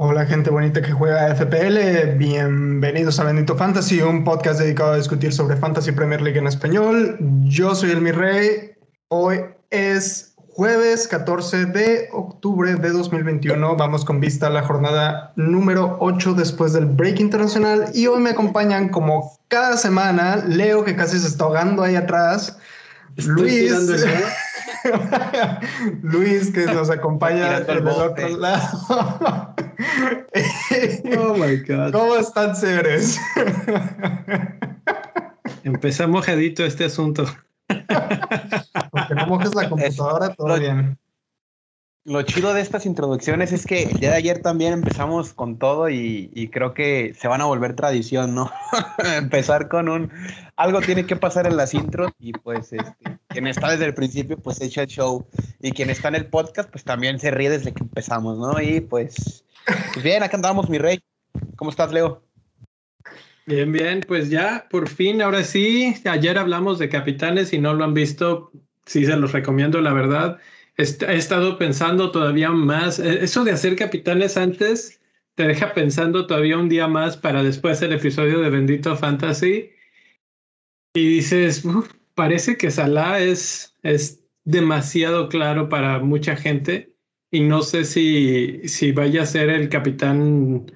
Hola 0.00 0.26
gente 0.26 0.50
bonita 0.50 0.80
que 0.80 0.92
juega 0.92 1.34
FPL, 1.34 2.16
bienvenidos 2.16 3.18
a 3.18 3.24
Bendito 3.24 3.56
Fantasy, 3.56 4.00
un 4.00 4.22
podcast 4.22 4.60
dedicado 4.60 4.92
a 4.92 4.96
discutir 4.96 5.32
sobre 5.32 5.56
Fantasy 5.56 5.92
Premier 5.92 6.22
League 6.22 6.38
en 6.38 6.46
español. 6.46 7.16
Yo 7.42 7.74
soy 7.74 7.90
el 7.90 8.00
Mi 8.00 8.12
Rey, 8.12 8.72
hoy 9.08 9.40
es 9.70 10.27
jueves 10.58 11.06
14 11.06 11.66
de 11.66 12.08
octubre 12.10 12.74
de 12.74 12.90
2021, 12.90 13.76
vamos 13.76 14.04
con 14.04 14.18
vista 14.18 14.48
a 14.48 14.50
la 14.50 14.64
jornada 14.64 15.32
número 15.36 15.96
8 16.00 16.34
después 16.34 16.72
del 16.72 16.86
break 16.86 17.20
internacional 17.20 17.92
y 17.94 18.08
hoy 18.08 18.20
me 18.20 18.30
acompañan 18.30 18.88
como 18.88 19.38
cada 19.46 19.76
semana 19.76 20.42
Leo 20.48 20.84
que 20.84 20.96
casi 20.96 21.20
se 21.20 21.28
está 21.28 21.44
ahogando 21.44 21.84
ahí 21.84 21.94
atrás, 21.94 22.58
Luis. 23.24 23.72
Luis, 26.02 26.50
que 26.50 26.66
nos 26.66 26.90
acompaña 26.90 27.60
del 27.60 27.86
otro 27.86 28.28
lado. 28.36 29.54
oh 31.18 31.34
my 31.34 31.56
God. 31.58 31.92
¿Cómo 31.92 32.16
están, 32.16 32.56
señores? 32.56 33.16
Empecé 35.62 36.04
mojadito 36.08 36.64
este 36.64 36.86
asunto. 36.86 37.26
Porque 38.98 39.14
no 39.14 39.26
mojes 39.26 39.54
la 39.54 39.68
computadora, 39.68 40.34
todo 40.34 40.58
bien. 40.58 40.98
Lo 42.04 42.22
chido 42.22 42.54
de 42.54 42.62
estas 42.62 42.86
introducciones 42.86 43.52
es 43.52 43.66
que 43.66 43.82
el 43.82 44.00
día 44.00 44.10
de 44.12 44.16
ayer 44.16 44.40
también 44.40 44.72
empezamos 44.72 45.34
con 45.34 45.58
todo 45.58 45.90
y, 45.90 46.48
creo 46.50 46.72
que 46.72 47.12
se 47.14 47.28
van 47.28 47.42
a 47.42 47.44
volver 47.44 47.76
tradición, 47.76 48.34
¿no? 48.34 48.50
Empezar 49.18 49.68
con 49.68 49.90
un... 49.90 50.10
Algo 50.56 50.80
tiene 50.80 51.04
que 51.04 51.16
pasar 51.16 51.46
en 51.46 51.58
las 51.58 51.74
intros 51.74 52.10
y 52.18 52.32
pues 52.32 52.72
este, 52.72 53.18
quien 53.28 53.46
está 53.46 53.70
desde 53.72 53.84
el 53.84 53.94
principio 53.94 54.38
pues 54.38 54.58
echa 54.62 54.82
el 54.82 54.88
show 54.88 55.26
y 55.60 55.72
quien 55.72 55.90
está 55.90 56.08
en 56.08 56.14
el 56.14 56.26
podcast 56.26 56.70
pues 56.70 56.82
también 56.82 57.20
se 57.20 57.30
ríe 57.30 57.50
desde 57.50 57.74
que 57.74 57.82
empezamos, 57.82 58.38
¿no? 58.38 58.58
Y 58.58 58.80
pues, 58.80 59.44
pues 59.92 60.02
bien, 60.02 60.22
acá 60.22 60.36
andamos 60.36 60.70
mi 60.70 60.78
rey. 60.78 61.00
¿Cómo 61.56 61.70
estás, 61.70 61.92
Leo? 61.92 62.22
Bien, 63.44 63.70
bien, 63.72 64.00
pues 64.06 64.30
ya, 64.30 64.66
por 64.70 64.88
fin, 64.88 65.20
ahora 65.20 65.42
sí, 65.42 65.94
ayer 66.04 66.38
hablamos 66.38 66.78
de 66.78 66.88
capitanes 66.88 67.52
y 67.52 67.58
no 67.58 67.72
lo 67.72 67.84
han 67.84 67.94
visto, 67.94 68.50
sí 68.88 69.06
se 69.06 69.16
los 69.16 69.32
recomiendo, 69.32 69.80
la 69.80 69.92
verdad 69.92 70.40
he 70.78 71.16
estado 71.16 71.58
pensando 71.58 72.10
todavía 72.10 72.50
más. 72.50 72.98
E, 72.98 73.24
eso 73.24 73.44
de 73.44 73.52
hacer 73.52 73.76
capitanes 73.76 74.36
antes 74.36 75.00
te 75.34 75.46
deja 75.46 75.74
pensando 75.74 76.26
todavía 76.26 76.58
un 76.58 76.68
día 76.68 76.88
más 76.88 77.16
para 77.16 77.42
después 77.42 77.82
el 77.82 77.92
episodio 77.92 78.40
de 78.40 78.50
Bendito 78.50 78.96
Fantasy. 78.96 79.70
Y 80.94 81.08
dices, 81.08 81.64
parece 82.14 82.56
que 82.56 82.70
Salah 82.70 83.20
es, 83.20 83.76
es 83.82 84.24
demasiado 84.44 85.28
claro 85.28 85.68
para 85.68 85.98
mucha 85.98 86.36
gente. 86.36 86.94
Y 87.30 87.40
no 87.40 87.62
sé 87.62 87.84
si, 87.84 88.66
si 88.66 88.92
vaya 88.92 89.22
a 89.22 89.26
ser 89.26 89.50
el 89.50 89.68
capitán 89.68 90.72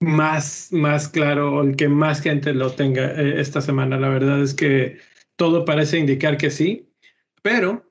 más, 0.00 0.68
más 0.72 1.08
claro 1.08 1.54
o 1.54 1.62
el 1.62 1.76
que 1.76 1.88
más 1.88 2.20
gente 2.20 2.52
lo 2.52 2.72
tenga 2.72 3.12
eh, 3.12 3.40
esta 3.40 3.60
semana. 3.60 3.98
La 3.98 4.08
verdad 4.08 4.42
es 4.42 4.54
que 4.54 4.98
todo 5.36 5.64
parece 5.64 5.98
indicar 5.98 6.36
que 6.36 6.50
sí. 6.50 6.89
Pero 7.42 7.90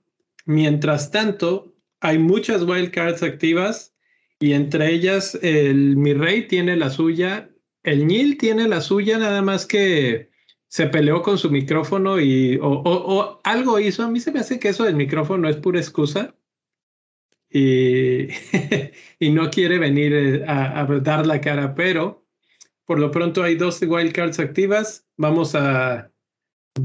Mientras 0.49 1.11
tanto, 1.11 1.75
hay 1.99 2.17
muchas 2.17 2.63
wildcards 2.63 3.21
activas 3.21 3.93
y 4.39 4.53
entre 4.53 4.91
ellas 4.91 5.37
el 5.43 5.95
Mi 5.95 6.15
Rey 6.15 6.47
tiene 6.47 6.75
la 6.75 6.89
suya, 6.89 7.51
el 7.83 8.07
Nil 8.07 8.35
tiene 8.39 8.67
la 8.67 8.81
suya, 8.81 9.19
nada 9.19 9.43
más 9.43 9.67
que 9.67 10.31
se 10.67 10.87
peleó 10.87 11.21
con 11.21 11.37
su 11.37 11.51
micrófono 11.51 12.19
y 12.19 12.57
o, 12.63 13.39
algo 13.43 13.79
hizo. 13.79 14.01
A 14.01 14.09
mí 14.09 14.19
se 14.19 14.31
me 14.31 14.39
hace 14.39 14.59
que 14.59 14.69
eso 14.69 14.85
del 14.85 14.95
micrófono 14.95 15.47
es 15.47 15.57
pura 15.57 15.79
excusa 15.79 16.33
y, 17.47 18.29
y 19.19 19.29
no 19.29 19.51
quiere 19.51 19.77
venir 19.77 20.13
eh, 20.15 20.45
a, 20.47 20.81
a, 20.81 20.85
dar 20.99 21.27
la 21.27 21.41
cara, 21.41 21.75
pero 21.75 22.25
por 22.85 22.97
lo 22.97 23.11
pronto 23.11 23.43
hay 23.43 23.53
dos 23.53 23.79
wildcards 23.83 24.39
activas. 24.39 25.07
Vamos 25.15 25.53
a 25.53 26.11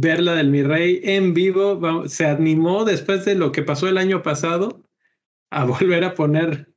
verla 0.00 0.34
del 0.34 0.50
Mi 0.50 0.62
Rey 0.62 1.00
en 1.02 1.34
vivo. 1.34 2.06
Se 2.08 2.26
animó 2.26 2.84
después 2.84 3.24
de 3.24 3.34
lo 3.34 3.52
que 3.52 3.62
pasó 3.62 3.88
el 3.88 3.98
año 3.98 4.22
pasado 4.22 4.82
a 5.50 5.64
volver 5.64 6.04
a 6.04 6.14
poner 6.14 6.74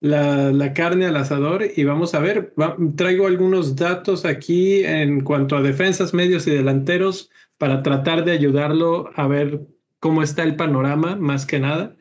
la, 0.00 0.72
carne 0.74 1.06
al 1.06 1.16
asador 1.16 1.64
y 1.76 1.84
vamos 1.84 2.14
a 2.14 2.20
ver, 2.20 2.54
traigo 2.96 3.28
algunos 3.28 3.76
datos 3.76 4.24
aquí 4.24 4.84
en 4.84 5.22
cuanto 5.22 5.56
a 5.56 5.62
defensas, 5.62 6.12
medios 6.12 6.46
y 6.48 6.50
delanteros 6.50 7.30
para 7.56 7.82
tratar 7.84 8.24
de 8.24 8.32
ayudarlo 8.32 9.10
a 9.14 9.28
ver 9.28 9.60
cómo 10.00 10.24
está 10.24 10.42
el 10.42 10.56
panorama, 10.56 11.14
más 11.14 11.46
que 11.46 11.60
nada. 11.60 11.96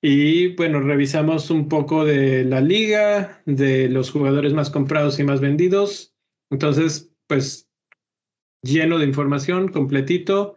Y 0.00 0.54
bueno, 0.54 0.80
revisamos 0.80 1.50
un 1.50 1.68
poco 1.68 2.04
de 2.04 2.44
la 2.44 2.60
liga, 2.60 3.42
de 3.46 3.88
los 3.88 4.12
jugadores 4.12 4.52
más 4.52 4.70
comprados 4.70 5.18
y 5.18 5.24
más 5.24 5.40
vendidos. 5.40 6.14
Entonces, 6.50 7.10
pues 7.26 7.65
lleno 8.62 8.98
de 8.98 9.06
información, 9.06 9.68
completito. 9.68 10.54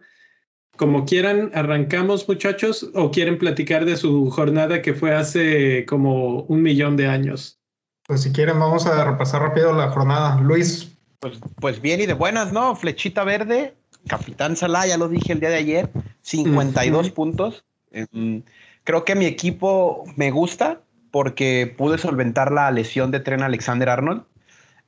Como 0.76 1.04
quieran, 1.04 1.50
arrancamos 1.54 2.26
muchachos 2.28 2.90
o 2.94 3.10
quieren 3.10 3.38
platicar 3.38 3.84
de 3.84 3.96
su 3.96 4.30
jornada 4.30 4.82
que 4.82 4.94
fue 4.94 5.14
hace 5.14 5.84
como 5.86 6.42
un 6.42 6.62
millón 6.62 6.96
de 6.96 7.06
años. 7.06 7.58
Pues 8.06 8.22
si 8.22 8.32
quieren, 8.32 8.58
vamos 8.58 8.86
a 8.86 9.04
repasar 9.04 9.42
rápido 9.42 9.72
la 9.72 9.90
jornada. 9.90 10.40
Luis. 10.40 10.96
Pues, 11.20 11.38
pues 11.60 11.82
bien 11.82 12.00
y 12.00 12.06
de 12.06 12.14
buenas, 12.14 12.52
¿no? 12.52 12.74
Flechita 12.74 13.24
verde, 13.24 13.74
Capitán 14.06 14.56
Salah, 14.56 14.86
ya 14.86 14.96
lo 14.96 15.08
dije 15.08 15.34
el 15.34 15.40
día 15.40 15.50
de 15.50 15.56
ayer, 15.56 15.90
52 16.22 17.10
puntos. 17.10 17.64
Em, 17.90 18.42
creo 18.84 19.04
que 19.04 19.14
mi 19.14 19.26
equipo 19.26 20.04
me 20.16 20.30
gusta 20.30 20.80
porque 21.10 21.72
pude 21.76 21.98
solventar 21.98 22.52
la 22.52 22.70
lesión 22.70 23.10
de 23.10 23.20
Tren 23.20 23.42
Alexander 23.42 23.88
Arnold. 23.88 24.24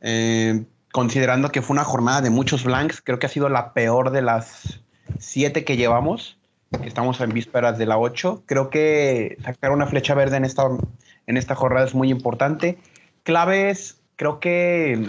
Eh, 0.00 0.64
considerando 0.92 1.50
que 1.50 1.62
fue 1.62 1.74
una 1.74 1.84
jornada 1.84 2.20
de 2.20 2.30
muchos 2.30 2.64
blanks, 2.64 3.00
creo 3.00 3.18
que 3.18 3.26
ha 3.26 3.30
sido 3.30 3.48
la 3.48 3.72
peor 3.72 4.10
de 4.10 4.22
las 4.22 4.80
siete 5.18 5.64
que 5.64 5.76
llevamos. 5.76 6.38
Estamos 6.84 7.20
en 7.20 7.30
vísperas 7.30 7.78
de 7.78 7.86
la 7.86 7.98
8. 7.98 8.44
Creo 8.46 8.70
que 8.70 9.36
sacar 9.42 9.72
una 9.72 9.86
flecha 9.86 10.14
verde 10.14 10.36
en 10.36 10.44
esta, 10.44 10.64
en 11.26 11.36
esta 11.36 11.54
jornada 11.54 11.86
es 11.86 11.94
muy 11.94 12.10
importante. 12.10 12.78
Claves, 13.24 14.00
creo 14.16 14.40
que 14.40 15.06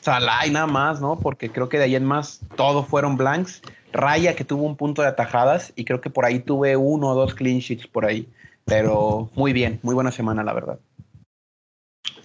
Salah 0.00 0.46
y 0.46 0.50
nada 0.50 0.66
más, 0.66 1.00
¿no? 1.00 1.18
Porque 1.18 1.50
creo 1.50 1.68
que 1.68 1.78
de 1.78 1.84
ahí 1.84 1.96
en 1.96 2.04
más 2.04 2.40
todos 2.56 2.86
fueron 2.86 3.16
blanks. 3.16 3.62
Raya 3.92 4.36
que 4.36 4.44
tuvo 4.44 4.64
un 4.64 4.76
punto 4.76 5.02
de 5.02 5.08
atajadas 5.08 5.72
y 5.76 5.84
creo 5.84 6.00
que 6.00 6.10
por 6.10 6.24
ahí 6.24 6.40
tuve 6.40 6.76
uno 6.76 7.08
o 7.08 7.14
dos 7.14 7.34
clean 7.34 7.58
sheets 7.58 7.86
por 7.86 8.04
ahí. 8.04 8.28
Pero 8.64 9.30
muy 9.34 9.52
bien, 9.52 9.80
muy 9.82 9.94
buena 9.94 10.12
semana, 10.12 10.42
la 10.44 10.52
verdad. 10.52 10.78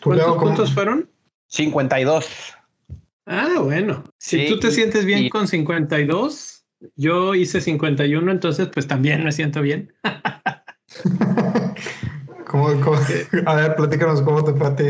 ¿Cuántos 0.03 0.37
puntos 0.37 0.73
fueron? 0.73 1.09
52. 1.47 2.57
Ah, 3.33 3.61
bueno. 3.63 4.03
Si 4.17 4.45
tú 4.45 4.59
te 4.59 4.71
sientes 4.71 5.05
bien 5.05 5.29
con 5.29 5.47
52, 5.47 6.65
yo 6.97 7.33
hice 7.33 7.61
51, 7.61 8.29
entonces 8.29 8.67
pues 8.67 8.87
también 8.87 9.23
me 9.23 9.31
siento 9.31 9.61
bien. 9.61 9.93
a 13.45 13.55
ver, 13.55 13.75
platícanos 13.75 14.21
cómo 14.21 14.43
te 14.43 14.53
fue 14.53 14.67
a 14.67 14.75
ti, 14.75 14.83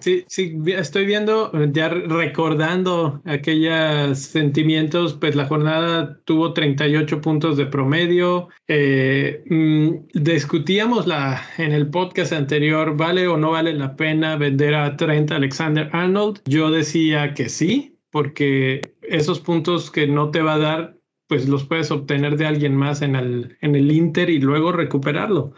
Sí, 0.00 0.24
sí, 0.28 0.56
estoy 0.66 1.06
viendo, 1.06 1.50
ya 1.72 1.88
recordando 1.88 3.20
aquellos 3.24 4.18
sentimientos, 4.18 5.14
pues 5.14 5.34
la 5.34 5.46
jornada 5.46 6.20
tuvo 6.24 6.52
38 6.52 7.20
puntos 7.20 7.56
de 7.56 7.66
promedio. 7.66 8.48
Eh, 8.68 9.42
mm, 9.48 10.06
discutíamos 10.14 11.08
la, 11.08 11.42
en 11.58 11.72
el 11.72 11.90
podcast 11.90 12.32
anterior, 12.32 12.96
¿vale 12.96 13.26
o 13.26 13.36
no 13.36 13.50
vale 13.50 13.74
la 13.74 13.96
pena 13.96 14.36
vender 14.36 14.76
a 14.76 14.96
Trent 14.96 15.32
Alexander 15.32 15.90
Arnold? 15.92 16.42
Yo 16.46 16.70
decía 16.70 17.34
que 17.34 17.48
sí, 17.48 17.98
porque 18.12 18.80
esos 19.02 19.40
puntos 19.40 19.90
que 19.90 20.06
no 20.06 20.30
te 20.30 20.42
va 20.42 20.54
a 20.54 20.58
dar, 20.58 20.96
pues 21.26 21.48
los 21.48 21.64
puedes 21.64 21.90
obtener 21.90 22.36
de 22.36 22.46
alguien 22.46 22.74
más 22.76 23.02
en 23.02 23.16
el, 23.16 23.58
en 23.60 23.74
el 23.74 23.90
Inter 23.90 24.30
y 24.30 24.38
luego 24.38 24.70
recuperarlo. 24.70 25.54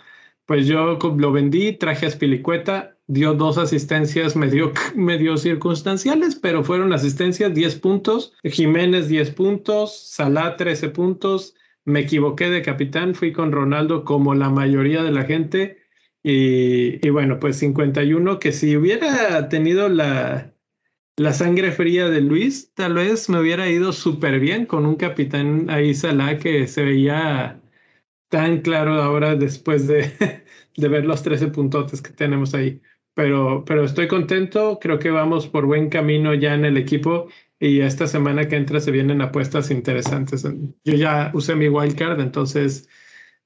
Pues 0.51 0.67
yo 0.67 0.99
lo 1.17 1.31
vendí, 1.31 1.75
traje 1.75 2.07
a 2.07 2.11
Spilicueta, 2.11 2.99
dio 3.07 3.35
dos 3.35 3.57
asistencias 3.57 4.35
medio, 4.35 4.73
medio 4.97 5.37
circunstanciales, 5.37 6.35
pero 6.35 6.65
fueron 6.65 6.93
asistencias 6.93 7.55
10 7.55 7.77
puntos, 7.77 8.33
Jiménez 8.43 9.07
10 9.07 9.31
puntos, 9.31 9.97
Salah 9.97 10.57
13 10.57 10.89
puntos, 10.89 11.55
me 11.85 12.01
equivoqué 12.01 12.51
de 12.51 12.63
capitán, 12.63 13.15
fui 13.15 13.33
con 13.33 13.53
Ronaldo 13.53 14.05
como 14.05 14.35
la 14.35 14.51
mayoría 14.51 15.05
de 15.05 15.13
la 15.13 15.23
gente 15.23 15.79
y, 16.21 17.07
y 17.07 17.11
bueno, 17.11 17.39
pues 17.39 17.57
51, 17.59 18.41
que 18.41 18.51
si 18.51 18.77
hubiera 18.77 19.49
tenido 19.49 19.89
la, 19.89 20.53
la 21.17 21.33
sangre 21.33 21.71
fría 21.71 22.09
de 22.09 22.23
Luis, 22.23 22.75
tal 22.75 22.95
vez 22.95 23.29
me 23.29 23.39
hubiera 23.39 23.69
ido 23.69 23.93
súper 23.93 24.41
bien 24.41 24.67
con 24.67 24.85
un 24.85 24.97
capitán 24.97 25.71
ahí 25.71 25.95
Salah 25.95 26.39
que 26.39 26.67
se 26.67 26.83
veía 26.83 27.61
tan 28.31 28.63
claro 28.63 28.95
ahora 29.03 29.37
después 29.37 29.87
de, 29.87 30.11
de 30.77 30.89
ver 30.89 31.05
los 31.05 31.23
13 31.23 31.49
puntotes 31.49 32.01
que 32.01 32.13
tenemos 32.13 32.55
ahí. 32.55 32.81
Pero, 33.13 33.65
pero 33.67 33.85
estoy 33.85 34.09
contento, 34.09 34.79
creo 34.81 34.99
que 34.99 35.11
vamos 35.11 35.47
por 35.47 35.67
buen 35.67 35.91
camino 35.91 36.33
ya 36.33 36.55
en 36.55 36.65
el 36.65 36.79
equipo 36.79 37.29
y 37.59 37.81
esta 37.81 38.07
semana 38.07 38.49
que 38.49 38.57
entra 38.57 38.81
se 38.81 38.91
vienen 38.91 39.21
apuestas 39.21 39.71
interesantes. 39.71 40.45
Yo 40.85 40.95
ya 40.95 41.31
usé 41.35 41.55
mi 41.55 41.69
wildcard, 41.69 42.21
entonces 42.21 42.89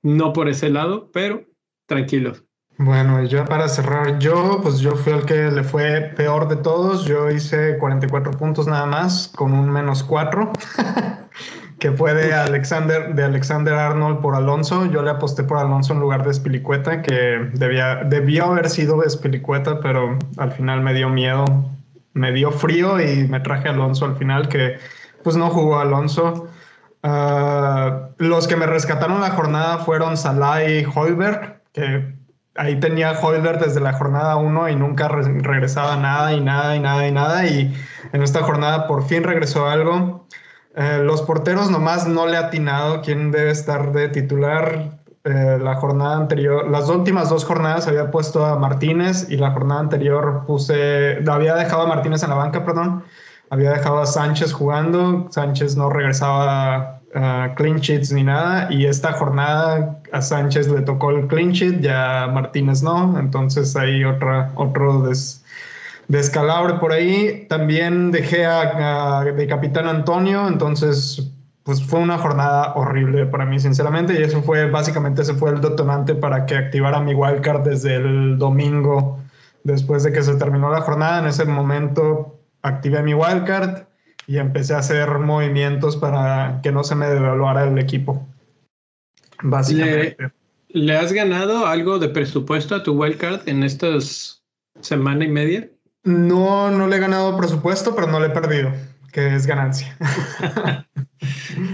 no 0.02 0.32
por 0.32 0.48
ese 0.48 0.68
lado, 0.70 1.10
pero 1.12 1.44
tranquilos. 1.86 2.44
Bueno, 2.76 3.22
ya 3.24 3.44
para 3.44 3.68
cerrar, 3.68 4.18
yo, 4.18 4.60
pues 4.60 4.80
yo 4.80 4.96
fui 4.96 5.12
el 5.12 5.24
que 5.24 5.50
le 5.50 5.62
fue 5.62 6.12
peor 6.16 6.48
de 6.48 6.56
todos. 6.56 7.04
Yo 7.04 7.30
hice 7.30 7.78
44 7.78 8.32
puntos 8.32 8.66
nada 8.66 8.86
más, 8.86 9.32
con 9.34 9.52
un 9.52 9.70
menos 9.70 10.02
4, 10.02 10.52
que 11.78 11.92
fue 11.92 12.14
de 12.14 12.32
Alexander, 12.34 13.14
de 13.14 13.24
Alexander 13.24 13.74
Arnold 13.74 14.20
por 14.20 14.34
Alonso. 14.34 14.86
Yo 14.86 15.02
le 15.02 15.10
aposté 15.10 15.42
por 15.42 15.58
Alonso 15.58 15.92
en 15.92 16.00
lugar 16.00 16.24
de 16.24 16.30
Espilicueta, 16.30 17.02
que 17.02 17.50
debía, 17.54 17.96
debió 18.04 18.46
haber 18.46 18.70
sido 18.70 19.00
de 19.00 19.06
Espilicueta, 19.06 19.80
pero 19.80 20.18
al 20.36 20.52
final 20.52 20.80
me 20.80 20.94
dio 20.94 21.08
miedo, 21.08 21.44
me 22.12 22.32
dio 22.32 22.52
frío 22.52 23.00
y 23.00 23.26
me 23.28 23.40
traje 23.40 23.68
a 23.68 23.72
Alonso 23.72 24.04
al 24.04 24.16
final, 24.16 24.48
que 24.48 24.78
pues 25.22 25.36
no 25.36 25.50
jugó 25.50 25.78
Alonso. 25.78 26.48
Ah, 27.02 28.08
los 28.18 28.48
que 28.48 28.56
me 28.56 28.66
rescataron 28.66 29.20
la 29.20 29.30
jornada 29.30 29.78
fueron 29.78 30.16
Salah 30.16 30.64
y 30.64 30.86
Holberg, 30.94 31.60
que 31.72 32.14
ahí 32.56 32.78
tenía 32.80 33.12
Holder 33.12 33.58
desde 33.58 33.80
la 33.80 33.92
jornada 33.94 34.36
1 34.36 34.68
y 34.70 34.76
nunca 34.76 35.08
regresaba 35.08 35.96
nada 35.96 36.32
y 36.32 36.40
nada 36.40 36.76
y 36.76 36.80
nada 36.80 37.06
y 37.06 37.12
nada. 37.12 37.46
Y 37.46 37.74
en 38.12 38.22
esta 38.22 38.42
jornada 38.42 38.86
por 38.86 39.06
fin 39.06 39.22
regresó 39.22 39.68
algo. 39.68 40.26
Eh, 40.76 41.00
los 41.02 41.22
porteros 41.22 41.70
nomás 41.70 42.06
no 42.08 42.26
le 42.26 42.36
ha 42.36 42.46
atinado 42.46 43.00
quién 43.02 43.30
debe 43.30 43.50
estar 43.50 43.92
de 43.92 44.08
titular. 44.08 44.98
Eh, 45.24 45.58
la 45.62 45.76
jornada 45.76 46.16
anterior, 46.16 46.68
las 46.68 46.88
últimas 46.90 47.30
dos 47.30 47.44
jornadas 47.44 47.88
había 47.88 48.10
puesto 48.10 48.44
a 48.44 48.58
Martínez 48.58 49.26
y 49.30 49.38
la 49.38 49.52
jornada 49.52 49.80
anterior 49.80 50.44
puse, 50.46 51.18
había 51.26 51.54
dejado 51.54 51.82
a 51.82 51.86
Martínez 51.86 52.22
en 52.22 52.30
la 52.30 52.36
banca, 52.36 52.64
perdón. 52.64 53.04
Había 53.50 53.70
dejado 53.70 54.00
a 54.00 54.06
Sánchez 54.06 54.52
jugando. 54.52 55.28
Sánchez 55.30 55.76
no 55.76 55.88
regresaba 55.88 57.00
sheets 57.80 58.12
ni 58.12 58.24
nada. 58.24 58.68
Y 58.70 58.86
esta 58.86 59.12
jornada 59.12 60.00
a 60.12 60.20
Sánchez 60.20 60.68
le 60.68 60.82
tocó 60.82 61.10
el 61.10 61.26
clean 61.28 61.52
sheet, 61.52 61.80
ya 61.80 62.24
a 62.24 62.28
Martínez 62.28 62.82
no. 62.82 63.18
Entonces 63.18 63.76
hay 63.76 64.04
otra, 64.04 64.50
otro 64.56 65.02
des, 65.02 65.43
descalabre 66.08 66.74
por 66.74 66.92
ahí. 66.92 67.46
También 67.48 68.10
dejé 68.10 68.46
a, 68.46 69.24
de 69.24 69.46
capitán 69.46 69.86
Antonio, 69.86 70.48
entonces 70.48 71.30
pues 71.62 71.82
fue 71.82 72.00
una 72.00 72.18
jornada 72.18 72.74
horrible 72.74 73.24
para 73.24 73.46
mí, 73.46 73.58
sinceramente. 73.58 74.18
Y 74.18 74.22
eso 74.22 74.42
fue, 74.42 74.70
básicamente, 74.70 75.22
ese 75.22 75.34
fue 75.34 75.50
el 75.50 75.60
detonante 75.60 76.14
para 76.14 76.44
que 76.44 76.56
activara 76.56 77.00
mi 77.00 77.14
wildcard 77.14 77.62
desde 77.62 77.96
el 77.96 78.38
domingo, 78.38 79.18
después 79.62 80.02
de 80.02 80.12
que 80.12 80.22
se 80.22 80.36
terminó 80.36 80.70
la 80.70 80.82
jornada. 80.82 81.20
En 81.20 81.26
ese 81.26 81.46
momento 81.46 82.38
activé 82.60 83.02
mi 83.02 83.14
wildcard 83.14 83.84
y 84.26 84.38
empecé 84.38 84.74
a 84.74 84.78
hacer 84.78 85.08
movimientos 85.18 85.96
para 85.96 86.60
que 86.62 86.70
no 86.70 86.84
se 86.84 86.94
me 86.94 87.06
devaluara 87.06 87.64
el 87.64 87.78
equipo. 87.78 88.26
Básicamente. 89.42 90.16
¿Le, 90.68 90.96
has 90.96 91.12
ganado 91.12 91.66
algo 91.66 91.98
de 91.98 92.08
presupuesto 92.08 92.74
a 92.74 92.82
tu 92.82 92.92
wildcard 92.92 93.48
en 93.48 93.62
estas 93.62 94.42
semana 94.80 95.24
y 95.24 95.28
media? 95.28 95.70
No, 96.04 96.70
no 96.70 96.86
le 96.86 96.96
he 96.96 97.00
ganado 97.00 97.36
presupuesto, 97.36 97.94
pero 97.94 98.06
no 98.06 98.20
le 98.20 98.26
he 98.26 98.30
perdido, 98.30 98.72
que 99.10 99.34
es 99.34 99.46
ganancia. 99.46 99.96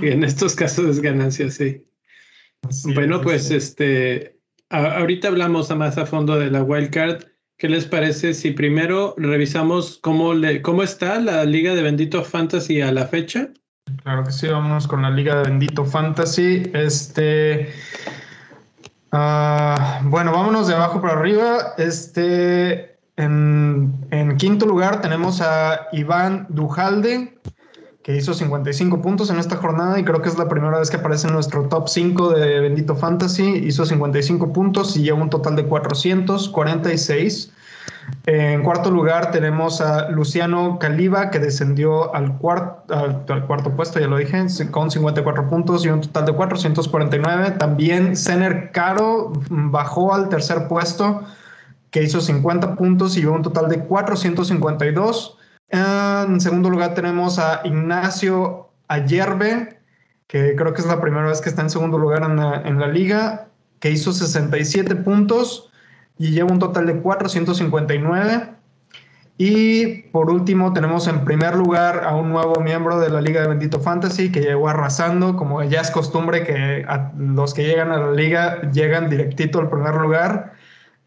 y 0.01 0.09
en 0.09 0.25
estos 0.25 0.55
casos 0.55 0.87
es 0.87 1.01
ganancia, 1.01 1.51
sí. 1.51 1.85
bueno, 2.95 3.21
pues 3.21 3.51
este, 3.51 4.39
ahorita 4.71 5.29
hablamos 5.29 5.75
más 5.77 5.99
a 5.99 6.07
fondo 6.07 6.39
de 6.39 6.51
la 6.51 6.63
wildcard. 6.63 7.25
¿Qué 7.59 7.69
les 7.69 7.85
parece 7.85 8.33
si 8.33 8.53
primero 8.53 9.15
revisamos 9.19 9.99
cómo, 10.01 10.33
le, 10.33 10.63
cómo 10.63 10.83
está 10.83 11.21
la 11.21 11.45
Liga 11.45 11.75
de 11.75 11.83
Bendito 11.83 12.25
Fantasy 12.25 12.81
a 12.81 12.91
la 12.91 13.07
fecha? 13.07 13.51
Claro 14.03 14.25
que 14.25 14.33
sí, 14.33 14.47
vámonos 14.47 14.87
con 14.87 15.03
la 15.03 15.11
Liga 15.11 15.37
de 15.37 15.51
Bendito 15.51 15.85
Fantasy. 15.85 16.71
Este. 16.73 17.71
Ah, 19.13 20.01
bueno, 20.05 20.33
vámonos 20.33 20.69
de 20.69 20.75
abajo 20.75 21.03
para 21.03 21.19
arriba. 21.19 21.75
Este. 21.77 22.90
En, 23.21 24.07
en, 24.11 24.37
quinto 24.37 24.67
lugar 24.67 25.01
tenemos 25.01 25.41
a 25.41 25.89
Iván 25.93 26.47
Dujalde, 26.49 27.39
que 28.03 28.17
hizo 28.17 28.33
55 28.33 29.03
puntos 29.03 29.31
en 29.31 29.39
esta 29.39 29.57
jornada 29.57 29.99
y 29.99 30.05
creo 30.05 30.23
que 30.23 30.31
es 30.31 30.39
la 30.39 30.49
primera 30.49 30.79
vez 30.79 30.91
que 30.91 30.97
aparece 30.97 31.27
en 31.27 31.35
nuestro 31.35 31.69
top 31.69 31.89
5 31.89 32.31
de 32.31 32.61
Bendito 32.61 32.97
Fantasy. 32.97 33.59
Hizo 33.67 33.85
55 33.85 34.53
puntos 34.53 34.97
y 34.97 35.03
lleva 35.03 35.21
un 35.21 35.29
total 35.29 35.57
de 35.57 35.67
446. 35.67 37.53
En 38.27 38.63
cuarto 38.63 38.91
lugar 38.91 39.31
tenemos 39.31 39.81
a 39.81 40.09
Luciano 40.11 40.79
Caliba, 40.79 41.31
que 41.31 41.39
descendió 41.39 42.15
al, 42.15 42.39
al, 42.89 43.47
cuarto 43.47 43.75
puesto, 43.77 44.01
ya 44.01 44.07
lo 44.07 44.17
dije, 44.17 44.47
con 44.71 44.91
54 44.91 45.49
puntos 45.49 45.85
y 45.85 45.89
un 45.89 46.01
total 46.01 46.27
de 46.27 46.33
449. 46.33 47.53
También 47.53 48.17
Zener 48.17 48.73
Caro 48.73 49.33
bajó 49.51 50.15
al 50.15 50.29
tercer 50.29 50.69
puesto, 50.69 51.23
que 51.91 52.03
hizo 52.03 52.21
50 52.21 52.77
puntos 52.77 53.17
y 53.17 53.25
un 53.25 53.43
total 53.43 53.69
de 53.69 53.81
452. 53.81 55.39
En 55.71 56.41
segundo 56.41 56.71
lugar 56.71 56.95
tenemos 56.95 57.39
a 57.39 57.61
Ignacio 57.65 58.71
Ayerbe, 58.89 59.79
que 60.27 60.55
creo 60.57 60.73
que 60.73 60.81
es 60.81 60.87
la 60.87 61.01
primera 61.01 61.27
vez 61.27 61.41
que 61.41 61.49
está 61.49 61.63
en 61.63 61.71
segundo 61.71 61.99
lugar 61.99 62.23
en 62.23 62.37
la, 62.37 62.63
en 62.63 62.79
la 62.79 62.89
liga, 62.89 63.49
que 63.81 63.91
hizo 63.91 64.13
67 64.13 64.95
puntos 64.97 65.71
y 66.19 66.31
lleva 66.31 66.53
un 66.53 66.59
total 66.59 66.87
de 66.87 67.01
459. 67.01 68.61
Y 69.43 70.03
por 70.13 70.31
último 70.31 70.75
tenemos 70.75 71.09
en 71.09 71.25
primer 71.25 71.57
lugar 71.57 72.05
a 72.05 72.15
un 72.15 72.29
nuevo 72.29 72.61
miembro 72.61 73.01
de 73.01 73.09
la 73.09 73.23
Liga 73.23 73.41
de 73.41 73.49
Bendito 73.49 73.81
Fantasy 73.81 74.31
que 74.31 74.43
llegó 74.43 74.69
arrasando, 74.69 75.35
como 75.35 75.63
ya 75.65 75.81
es 75.81 75.91
costumbre 75.91 76.45
que 76.45 76.85
los 77.17 77.55
que 77.55 77.65
llegan 77.65 77.91
a 77.91 77.97
la 77.97 78.13
liga 78.13 78.61
llegan 78.71 79.09
directito 79.09 79.59
al 79.59 79.71
primer 79.71 79.95
lugar. 79.95 80.53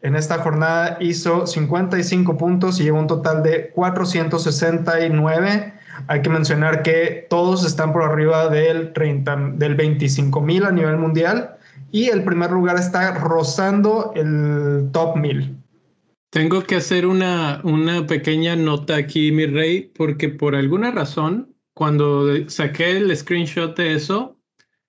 En 0.04 0.16
esta 0.16 0.38
jornada 0.38 0.98
hizo 1.00 1.46
55 1.46 2.36
puntos 2.36 2.78
y 2.78 2.84
lleva 2.84 3.00
un 3.00 3.06
total 3.06 3.42
de 3.42 3.70
469. 3.70 5.72
Hay 6.08 6.20
que 6.20 6.28
mencionar 6.28 6.82
que 6.82 7.26
todos 7.30 7.64
están 7.64 7.94
por 7.94 8.02
arriba 8.02 8.50
del, 8.50 8.92
30, 8.92 9.52
del 9.54 9.74
25 9.74 10.42
mil 10.42 10.64
a 10.64 10.72
nivel 10.72 10.98
mundial 10.98 11.56
y 11.90 12.10
el 12.10 12.22
primer 12.22 12.50
lugar 12.50 12.76
está 12.76 13.14
rozando 13.14 14.12
el 14.14 14.90
top 14.92 15.16
1000. 15.16 15.56
Tengo 16.28 16.64
que 16.64 16.76
hacer 16.76 17.06
una, 17.06 17.62
una 17.64 18.06
pequeña 18.06 18.56
nota 18.56 18.96
aquí, 18.96 19.32
mi 19.32 19.46
rey, 19.46 19.90
porque 19.96 20.28
por 20.28 20.54
alguna 20.54 20.90
razón, 20.90 21.54
cuando 21.72 22.26
saqué 22.50 22.98
el 22.98 23.16
screenshot 23.16 23.74
de 23.74 23.94
eso, 23.94 24.36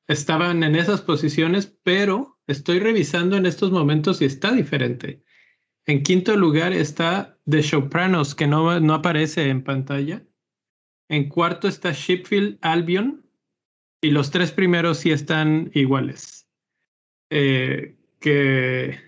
estaban 0.09 0.61
en 0.63 0.75
esas 0.75 0.99
posiciones, 0.99 1.73
pero 1.83 2.34
Estoy 2.47 2.79
revisando 2.79 3.37
en 3.37 3.45
estos 3.45 3.71
momentos 3.71 4.21
y 4.21 4.25
está 4.25 4.51
diferente. 4.51 5.23
En 5.85 6.03
quinto 6.03 6.35
lugar 6.35 6.73
está 6.73 7.37
The 7.49 7.63
Sopranos, 7.63 8.35
que 8.35 8.47
no, 8.47 8.79
no 8.79 8.93
aparece 8.93 9.49
en 9.49 9.63
pantalla. 9.63 10.23
En 11.09 11.29
cuarto 11.29 11.67
está 11.67 11.91
Shipfield 11.91 12.57
Albion. 12.61 13.25
Y 14.01 14.11
los 14.11 14.29
tres 14.29 14.51
primeros 14.51 14.99
sí 14.99 15.11
están 15.11 15.71
iguales. 15.73 16.47
Eh, 17.29 17.97
que 18.19 18.99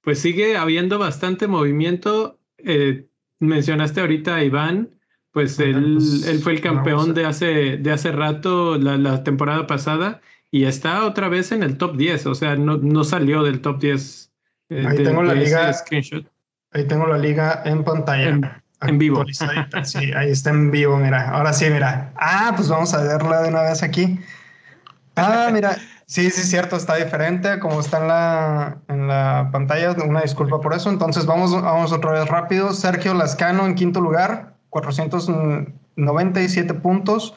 pues 0.00 0.18
sigue 0.18 0.56
habiendo 0.56 0.98
bastante 0.98 1.46
movimiento. 1.46 2.40
Eh, 2.58 3.08
mencionaste 3.40 4.00
ahorita 4.00 4.36
a 4.36 4.44
Iván, 4.44 4.98
pues 5.32 5.58
él, 5.58 5.94
pues, 5.94 6.26
él, 6.26 6.38
fue 6.40 6.52
el 6.52 6.60
campeón 6.60 7.14
de 7.14 7.24
hace, 7.26 7.76
de 7.76 7.90
hace 7.90 8.12
rato, 8.12 8.78
la, 8.78 8.96
la 8.96 9.24
temporada 9.24 9.66
pasada, 9.66 10.20
y 10.54 10.66
está 10.66 11.04
otra 11.04 11.28
vez 11.28 11.50
en 11.50 11.64
el 11.64 11.78
top 11.78 11.96
10, 11.96 12.26
o 12.26 12.34
sea, 12.36 12.54
no, 12.54 12.76
no 12.76 13.02
salió 13.02 13.42
del 13.42 13.60
top 13.60 13.80
10. 13.80 14.30
Eh, 14.68 14.86
ahí 14.88 15.02
tengo 15.02 15.24
la 15.24 15.34
liga. 15.34 15.74
Ahí 16.70 16.86
tengo 16.86 17.08
la 17.08 17.18
liga 17.18 17.62
en 17.64 17.82
pantalla. 17.82 18.62
En, 18.80 18.96
vivo. 18.96 19.24
Sí, 19.82 20.12
ahí 20.16 20.30
está 20.30 20.50
en 20.50 20.70
vivo, 20.70 20.96
mira. 20.96 21.30
Ahora 21.30 21.52
sí, 21.52 21.68
mira. 21.70 22.12
Ah, 22.14 22.52
pues 22.54 22.68
vamos 22.68 22.94
a 22.94 23.02
verla 23.02 23.42
de 23.42 23.48
una 23.48 23.62
vez 23.62 23.82
aquí. 23.82 24.20
Ah, 25.16 25.50
mira. 25.52 25.76
Sí, 26.06 26.30
sí, 26.30 26.44
cierto, 26.44 26.76
está 26.76 26.94
diferente 26.94 27.58
como 27.58 27.80
está 27.80 28.00
en 28.00 28.06
la, 28.06 28.78
en 28.86 29.08
la 29.08 29.48
pantalla. 29.50 29.90
Una 30.04 30.20
disculpa 30.20 30.60
por 30.60 30.72
eso. 30.72 30.88
Entonces 30.88 31.26
vamos, 31.26 31.60
vamos 31.60 31.90
otra 31.90 32.12
vez 32.12 32.28
rápido. 32.28 32.72
Sergio 32.74 33.12
Lascano 33.14 33.66
en 33.66 33.74
quinto 33.74 34.00
lugar, 34.00 34.54
497 34.70 36.74
puntos. 36.74 37.34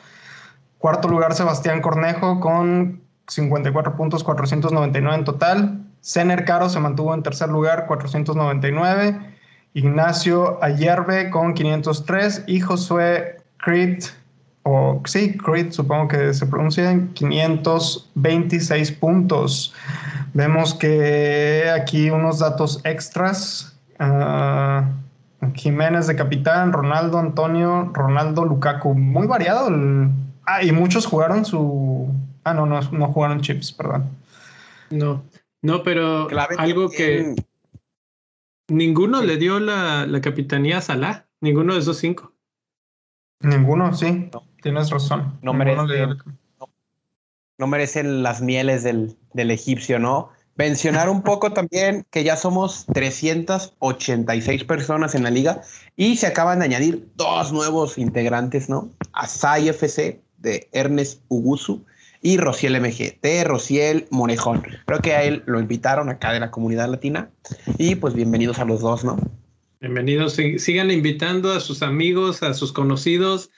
Cuarto 0.78 1.08
lugar, 1.08 1.34
Sebastián 1.34 1.82
Cornejo 1.82 2.40
con 2.40 3.07
54 3.28 3.96
puntos, 3.96 4.24
499 4.24 5.18
en 5.18 5.24
total. 5.24 5.84
Zener 6.04 6.46
Caro 6.46 6.70
se 6.70 6.80
mantuvo 6.80 7.14
en 7.14 7.24
tercer 7.24 7.50
lugar, 7.50 7.86
499. 7.88 9.36
Ignacio 9.74 10.64
Ayerbe 10.64 11.30
con 11.30 11.54
503 11.54 12.46
y 12.48 12.60
Josué 12.60 13.38
Creed, 13.58 14.04
o 14.64 15.02
sí, 15.06 15.38
Creed 15.38 15.72
supongo 15.72 16.08
que 16.08 16.34
se 16.34 16.46
pronuncia, 16.48 17.00
526 17.14 18.92
puntos. 18.94 19.74
Vemos 20.34 20.74
que 20.74 21.70
aquí 21.70 22.10
unos 22.10 22.40
datos 22.40 22.82
extras. 22.84 23.78
Uh, 24.00 24.84
Jiménez 25.54 26.08
de 26.08 26.16
capitán, 26.16 26.74
Ronaldo, 26.74 27.20
Antonio, 27.20 27.92
Ronaldo, 27.94 28.46
Lukaku. 28.46 28.94
Muy 28.94 29.28
variado. 29.28 29.70
Ah, 30.46 30.64
y 30.64 30.72
muchos 30.72 31.06
jugaron 31.06 31.46
su. 31.46 32.10
Ah, 32.48 32.54
no, 32.54 32.66
no, 32.66 32.80
no 32.80 33.08
jugaron 33.12 33.42
chips, 33.42 33.74
perdón. 33.74 34.10
No, 34.90 35.22
no, 35.62 35.84
pero 35.84 36.30
algo 36.58 36.90
que. 36.90 37.36
Ninguno 38.70 39.22
le 39.22 39.36
dio 39.36 39.60
la, 39.60 40.06
la, 40.06 40.22
capitanía 40.22 40.78
a 40.78 40.82
Salah, 40.82 41.26
ninguno 41.42 41.74
de 41.74 41.80
esos 41.82 41.98
cinco. 41.98 42.34
Ninguno, 43.42 43.94
sí, 43.94 44.30
tienes 44.62 44.90
razón. 44.90 45.38
No 45.42 45.54
merecen, 45.54 46.18
no, 47.58 47.68
merecen 47.68 48.24
las 48.24 48.42
mieles 48.42 48.84
del, 48.84 49.18
del 49.34 49.52
egipcio, 49.52 50.00
¿no? 50.00 50.30
Mencionar 50.56 51.10
un 51.10 51.22
poco 51.22 51.52
también 51.52 52.06
que 52.12 52.24
ya 52.24 52.36
somos 52.36 52.86
386 52.94 54.64
personas 54.64 55.16
en 55.16 55.24
la 55.24 55.30
liga 55.30 55.62
y 55.96 56.16
se 56.16 56.28
acaban 56.28 56.60
de 56.60 56.66
añadir 56.66 57.10
dos 57.16 57.52
nuevos 57.52 57.98
integrantes, 57.98 58.70
¿no? 58.70 58.90
Asai 59.12 59.70
FC 59.70 60.22
de 60.38 60.68
Ernest 60.72 61.22
Ugusu 61.28 61.86
y 62.22 62.38
Rociel 62.38 62.80
MGT, 62.80 63.46
Rociel 63.46 64.08
Morejón. 64.10 64.64
Creo 64.86 65.00
que 65.00 65.14
a 65.14 65.24
él 65.24 65.44
lo 65.46 65.60
invitaron 65.60 66.10
acá 66.10 66.34
de 66.34 66.40
la 66.40 66.52
comunidad 66.52 66.90
latina 66.90 67.30
y 67.78 67.96
pues 67.96 68.14
bienvenidos 68.14 68.60
a 68.60 68.66
los 68.66 68.82
dos, 68.82 69.04
¿no? 69.04 69.18
Bienvenidos, 69.80 70.34
sigan 70.34 70.90
invitando 70.90 71.52
a 71.52 71.60
sus 71.60 71.84
amigos, 71.84 72.42
a 72.42 72.54
sus 72.54 72.74
conocidos. 72.74 73.52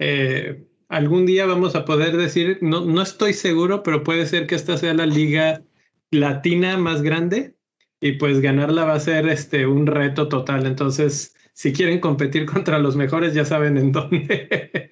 Eh, 0.00 0.64
algún 0.88 1.26
día 1.26 1.46
vamos 1.46 1.76
a 1.76 1.84
poder 1.84 2.16
decir, 2.16 2.58
no, 2.60 2.84
no 2.84 3.02
estoy 3.02 3.32
seguro, 3.34 3.82
pero 3.82 4.02
puede 4.02 4.26
ser 4.26 4.46
que 4.46 4.56
esta 4.56 4.76
sea 4.76 4.94
la 4.94 5.06
liga 5.06 5.62
latina 6.10 6.76
más 6.76 7.02
grande 7.02 7.54
y 8.00 8.12
pues 8.12 8.40
ganarla 8.40 8.84
va 8.84 8.94
a 8.94 9.00
ser 9.00 9.28
este, 9.28 9.66
un 9.66 9.86
reto 9.86 10.28
total. 10.28 10.66
Entonces, 10.66 11.36
si 11.52 11.72
quieren 11.72 12.00
competir 12.00 12.46
contra 12.52 12.78
los 12.78 12.96
mejores, 12.96 13.34
ya 13.34 13.44
saben 13.44 13.78
en 13.78 13.92
dónde. 13.92 14.90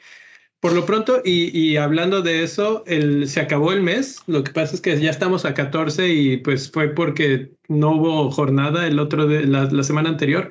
Por 0.61 0.73
lo 0.73 0.85
pronto, 0.87 1.23
y, 1.25 1.77
hablando 1.77 2.21
de 2.21 2.43
eso, 2.43 2.83
el, 2.87 3.29
se 3.29 3.41
acabó 3.41 3.73
el 3.73 3.83
mes. 3.83 4.21
Lo 4.27 4.43
que 4.43 4.53
pasa 4.53 4.75
es 4.75 4.81
que 4.81 5.00
ya 5.00 5.11
estamos 5.11 5.45
a 5.45 5.55
14 5.55 6.09
y 6.09 6.37
pues 6.38 6.71
fue 6.71 6.88
porque 6.88 7.53
no 7.69 7.93
hubo 7.93 8.31
jornada 8.31 8.87
el 8.87 8.99
otro 8.99 9.27
de 9.27 9.47
la, 9.47 9.65
la 9.67 9.83
semana 9.85 10.09
anterior. 10.09 10.50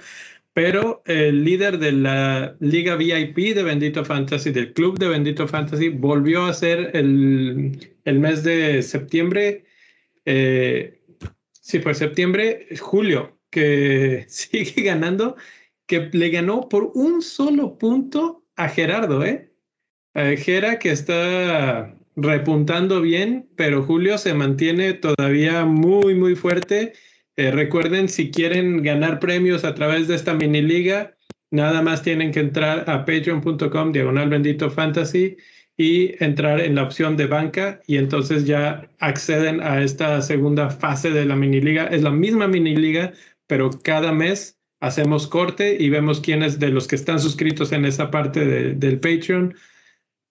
Pero 0.53 1.03
el 1.05 1.43
líder 1.43 1.77
de 1.77 1.91
la 1.91 2.55
Liga 2.59 2.95
VIP 2.95 3.53
de 3.53 3.63
Bendito 3.63 4.05
Fantasy, 4.05 4.51
del 4.51 4.73
club 4.73 4.97
de 4.97 5.09
Bendito 5.09 5.47
Fantasy, 5.47 5.89
volvió 5.89 6.45
a 6.45 6.53
ser 6.53 6.91
el, 6.93 7.93
el 8.05 8.19
mes 8.19 8.43
de 8.43 8.81
septiembre 8.81 9.65
eh, 10.29 10.99
sí, 11.61 11.79
fue 11.79 11.93
septiembre, 11.93 12.67
julio, 12.81 13.39
que 13.49 14.25
sigue 14.29 14.83
ganando, 14.83 15.37
que 15.85 16.09
le 16.11 16.29
ganó 16.29 16.67
por 16.67 16.91
un 16.95 17.21
solo 17.21 17.77
punto 17.77 18.43
a 18.57 18.67
Gerardo, 18.67 19.23
¿eh? 19.23 19.46
A 20.17 20.35
Gera 20.35 20.79
que 20.79 20.89
está 20.89 21.93
repuntando 22.15 23.01
bien, 23.01 23.47
pero 23.55 23.83
Julio 23.83 24.17
se 24.17 24.33
mantiene 24.33 24.93
todavía 24.93 25.63
muy, 25.63 26.15
muy 26.15 26.35
fuerte. 26.35 26.93
Eh, 27.35 27.51
recuerden, 27.51 28.09
si 28.09 28.31
quieren 28.31 28.81
ganar 28.81 29.19
premios 29.19 29.63
a 29.63 29.75
través 29.75 30.07
de 30.07 30.15
esta 30.15 30.33
mini 30.33 30.63
liga, 30.63 31.15
nada 31.51 31.83
más 31.83 32.01
tienen 32.01 32.31
que 32.31 32.39
entrar 32.39 32.89
a 32.89 33.05
patreon.com 33.05 33.91
diagonal 33.91 34.29
bendito 34.29 34.71
fantasy 34.71 35.37
y 35.77 36.15
entrar 36.23 36.61
en 36.61 36.73
la 36.73 36.81
opción 36.81 37.15
de 37.15 37.27
banca 37.27 37.79
y 37.85 37.97
entonces 37.97 38.45
ya 38.45 38.89
acceden 38.97 39.61
a 39.61 39.83
esta 39.83 40.19
segunda 40.23 40.71
fase 40.71 41.11
de 41.11 41.25
la 41.25 41.35
mini 41.35 41.61
liga. 41.61 41.85
Es 41.85 42.01
la 42.01 42.09
misma 42.09 42.47
mini 42.47 42.75
liga, 42.75 43.13
pero 43.45 43.69
cada 43.83 44.11
mes 44.11 44.57
hacemos 44.79 45.27
corte 45.27 45.77
y 45.79 45.91
vemos 45.91 46.21
quiénes 46.21 46.57
de 46.57 46.69
los 46.69 46.87
que 46.87 46.95
están 46.95 47.19
suscritos 47.19 47.71
en 47.71 47.85
esa 47.85 48.09
parte 48.09 48.73
del 48.73 48.99
Patreon 48.99 49.53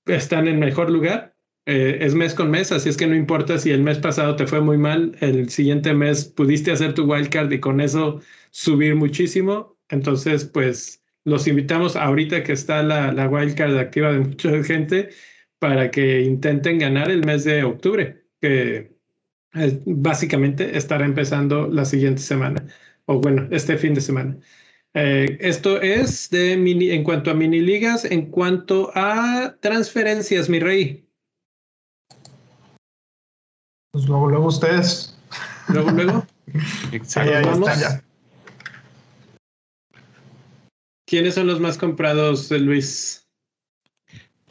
están 0.06 0.48
en 0.48 0.58
mejor 0.58 0.90
lugar. 0.90 1.34
Eh, 1.66 1.98
es 2.00 2.14
mes 2.14 2.34
con 2.34 2.50
mes, 2.50 2.70
así 2.70 2.88
es 2.88 2.96
que 2.96 3.08
no 3.08 3.16
importa 3.16 3.58
si 3.58 3.70
el 3.72 3.82
mes 3.82 3.98
pasado 3.98 4.36
te 4.36 4.46
fue 4.46 4.60
muy 4.60 4.78
mal, 4.78 5.16
el 5.20 5.48
siguiente 5.50 5.92
mes 5.94 6.24
pudiste 6.24 6.70
hacer 6.70 6.94
tu 6.94 7.04
wildcard 7.12 7.50
y 7.50 7.58
con 7.58 7.80
eso 7.80 8.20
subir 8.50 8.94
muchísimo. 8.94 9.76
Entonces, 9.88 10.44
pues 10.44 11.02
los 11.24 11.48
invitamos 11.48 11.96
ahorita 11.96 12.44
que 12.44 12.52
está 12.52 12.82
la, 12.84 13.12
la 13.12 13.28
wildcard 13.28 13.76
activa 13.78 14.12
de 14.12 14.20
mucha 14.20 14.62
gente 14.62 15.10
para 15.58 15.90
que 15.90 16.22
intenten 16.22 16.78
ganar 16.78 17.10
el 17.10 17.24
mes 17.24 17.44
de 17.44 17.64
octubre, 17.64 18.24
que 18.40 18.96
básicamente 19.86 20.76
estará 20.76 21.04
empezando 21.04 21.68
la 21.68 21.84
siguiente 21.84 22.22
semana, 22.22 22.64
o 23.06 23.20
bueno, 23.20 23.48
este 23.50 23.76
fin 23.76 23.94
de 23.94 24.00
semana. 24.00 24.36
Eh, 24.98 25.36
esto 25.40 25.78
es 25.82 26.30
de 26.30 26.56
mini, 26.56 26.90
en 26.90 27.04
cuanto 27.04 27.30
a 27.30 27.34
mini 27.34 27.60
ligas, 27.60 28.06
en 28.06 28.30
cuanto 28.30 28.90
a 28.94 29.54
transferencias, 29.60 30.48
mi 30.48 30.58
rey. 30.58 31.06
Pues 33.92 34.06
luego, 34.08 34.30
luego 34.30 34.46
ustedes. 34.46 35.14
Luego, 35.68 35.90
luego. 35.90 36.26
Exacto. 36.92 38.02
¿Quiénes 41.06 41.34
son 41.34 41.46
los 41.46 41.60
más 41.60 41.76
comprados, 41.76 42.50
Luis? 42.50 43.28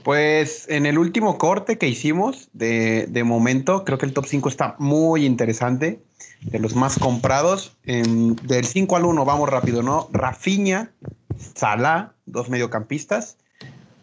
Pues 0.03 0.69
en 0.69 0.85
el 0.85 0.99
último 0.99 1.39
corte 1.39 1.79
que 1.79 1.87
hicimos, 1.87 2.49
de, 2.53 3.23
momento, 3.25 3.83
creo 3.83 3.97
que 3.97 4.05
el 4.05 4.13
top 4.13 4.27
5 4.27 4.49
está 4.49 4.75
muy 4.77 5.25
interesante. 5.25 6.04
De 6.41 6.59
los 6.59 6.75
más 6.75 6.99
comprados, 6.99 7.75
del 7.83 8.65
5 8.65 8.95
al 8.95 9.05
1, 9.05 9.25
vamos 9.25 9.49
rápido, 9.49 9.81
¿no? 9.81 10.09
Rafiña, 10.11 10.91
Salah, 11.55 12.13
dos 12.25 12.49
mediocampistas. 12.49 13.37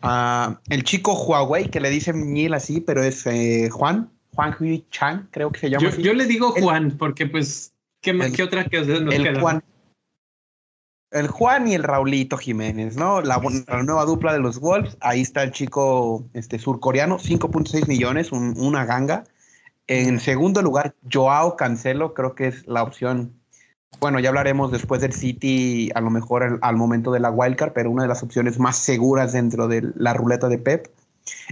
Ah, 0.02 0.60
el 0.68 0.82
chico 0.82 1.14
Huawei, 1.14 1.70
que 1.70 1.80
le 1.80 1.88
dicen 1.88 2.32
Niel 2.32 2.54
así, 2.54 2.80
pero 2.80 3.02
es 3.02 3.24
eh, 3.26 3.70
Juan, 3.70 4.10
Juan 4.34 4.56
Hui 4.58 4.84
Chan, 4.90 5.28
creo 5.30 5.52
que 5.52 5.60
se 5.60 5.70
llama. 5.70 5.90
Yo, 5.90 6.14
le 6.14 6.26
digo 6.26 6.52
Juan, 6.52 6.96
porque 6.98 7.26
pues, 7.26 7.72
¿qué, 8.00 8.18
¿qué 8.34 8.42
otra 8.42 8.64
que 8.64 8.80
nos 8.80 9.14
el 9.14 9.40
Juan, 9.40 9.62
el 11.12 11.28
Juan 11.28 11.68
y 11.68 11.74
el 11.74 11.82
Raulito 11.82 12.38
Jiménez, 12.38 12.96
¿no? 12.96 13.20
La, 13.20 13.40
nueva 13.82 14.04
dupla 14.04 14.32
de 14.32 14.40
los 14.40 14.58
Wolves. 14.58 14.96
Ahí 15.00 15.20
está 15.20 15.42
el 15.42 15.52
chico 15.52 16.24
este, 16.32 16.58
surcoreano, 16.58 17.18
5.6 17.18 17.86
millones, 17.86 18.32
una 18.32 18.84
ganga. 18.86 19.24
En 19.94 20.20
segundo 20.20 20.62
lugar, 20.62 20.94
Joao 21.12 21.54
Cancelo, 21.54 22.14
creo 22.14 22.34
que 22.34 22.46
es 22.46 22.66
la 22.66 22.82
opción. 22.82 23.34
Bueno, 24.00 24.20
ya 24.20 24.30
hablaremos 24.30 24.72
después 24.72 25.02
del 25.02 25.12
City, 25.12 25.90
a 25.94 26.00
lo 26.00 26.08
mejor 26.08 26.58
al, 26.62 26.76
momento 26.76 27.12
de 27.12 27.20
la 27.20 27.30
wildcard, 27.30 27.74
pero 27.74 27.90
una 27.90 28.04
de 28.04 28.08
las 28.08 28.22
opciones 28.22 28.58
más 28.58 28.78
seguras 28.78 29.34
dentro 29.34 29.68
de 29.68 29.92
la 29.94 30.14
ruleta 30.14 30.48
de 30.48 30.56
Pep. 30.56 30.86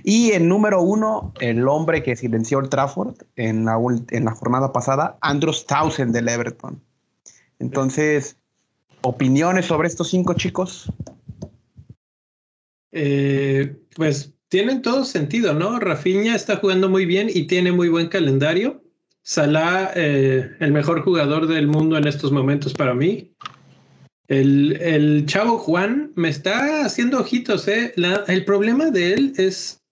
Y 0.04 0.32
en 0.32 0.48
número 0.48 0.80
uno, 0.80 1.34
el 1.40 1.68
hombre 1.68 2.02
que 2.02 2.16
silenció 2.16 2.60
el 2.60 2.70
Trafford 2.70 3.14
en 3.36 3.66
la, 3.66 3.76
en 4.08 4.24
la 4.24 4.30
jornada 4.30 4.72
pasada, 4.72 5.18
Andros 5.20 5.66
Townsend 5.66 6.14
del 6.14 6.30
Everton. 6.30 6.80
Entonces, 7.58 8.38
opiniones 9.02 9.66
sobre 9.66 9.86
estos 9.86 10.08
cinco 10.08 10.32
chicos? 10.32 10.90
Eh, 12.90 13.76
pues 13.94 14.32
tienen 14.50 14.82
todo 14.82 15.04
sentido, 15.04 15.54
¿no? 15.54 15.78
Rafinha 15.78 16.34
está 16.34 16.56
jugando 16.56 16.88
muy 16.88 17.06
bien 17.06 17.30
y 17.32 17.44
tiene 17.44 17.70
muy 17.72 17.88
buen 17.88 18.08
calendario. 18.08 18.82
Salah, 19.22 19.92
eh, 19.94 20.50
el 20.58 20.72
mejor 20.72 21.02
jugador 21.02 21.46
del 21.46 21.68
mundo 21.68 21.96
en 21.96 22.08
estos 22.08 22.32
momentos 22.32 22.74
para 22.74 22.92
mí. 22.92 23.32
El, 24.26 25.24
chavo 25.26 25.58
Juan 25.58 26.12
me 26.16 26.28
está 26.28 26.84
haciendo 26.84 27.20
ojitos, 27.20 27.66
¿eh? 27.68 27.94
el 27.96 28.44
problema 28.44 28.90
de 28.90 29.14
él 29.14 29.32
es, 29.36 29.82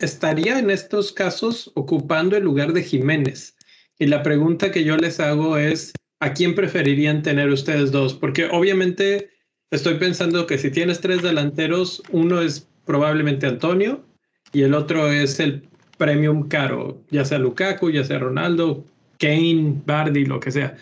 estaría 0.00 0.58
en 0.58 0.70
estos 0.70 1.12
casos 1.12 1.70
ocupando 1.74 2.36
el 2.36 2.44
lugar 2.44 2.72
de 2.72 2.82
Jiménez. 2.82 3.56
Y 3.98 4.06
la 4.06 4.22
pregunta 4.22 4.70
que 4.70 4.84
yo 4.84 4.96
les 4.96 5.18
hago 5.18 5.56
es, 5.56 5.92
¿a 6.20 6.34
quién 6.34 6.54
preferirían 6.54 7.22
tener 7.22 7.48
ustedes 7.50 7.90
dos? 7.90 8.14
Porque 8.14 8.46
obviamente 8.46 9.30
estoy 9.72 9.94
pensando 9.94 10.46
que 10.46 10.58
si 10.58 10.70
tienes 10.70 11.00
tres 11.00 11.22
delanteros, 11.22 12.02
uno 12.10 12.42
es 12.42 12.68
probablemente 12.84 13.46
Antonio 13.46 14.04
y 14.52 14.62
el 14.62 14.74
otro 14.74 15.10
es 15.10 15.40
el 15.40 15.68
premium 15.98 16.48
caro, 16.48 17.00
ya 17.10 17.24
sea 17.24 17.38
Lukaku, 17.38 17.90
ya 17.90 18.04
sea 18.04 18.18
Ronaldo, 18.18 18.84
Kane, 19.18 19.82
Bardi, 19.86 20.24
lo 20.24 20.40
que 20.40 20.50
sea. 20.50 20.76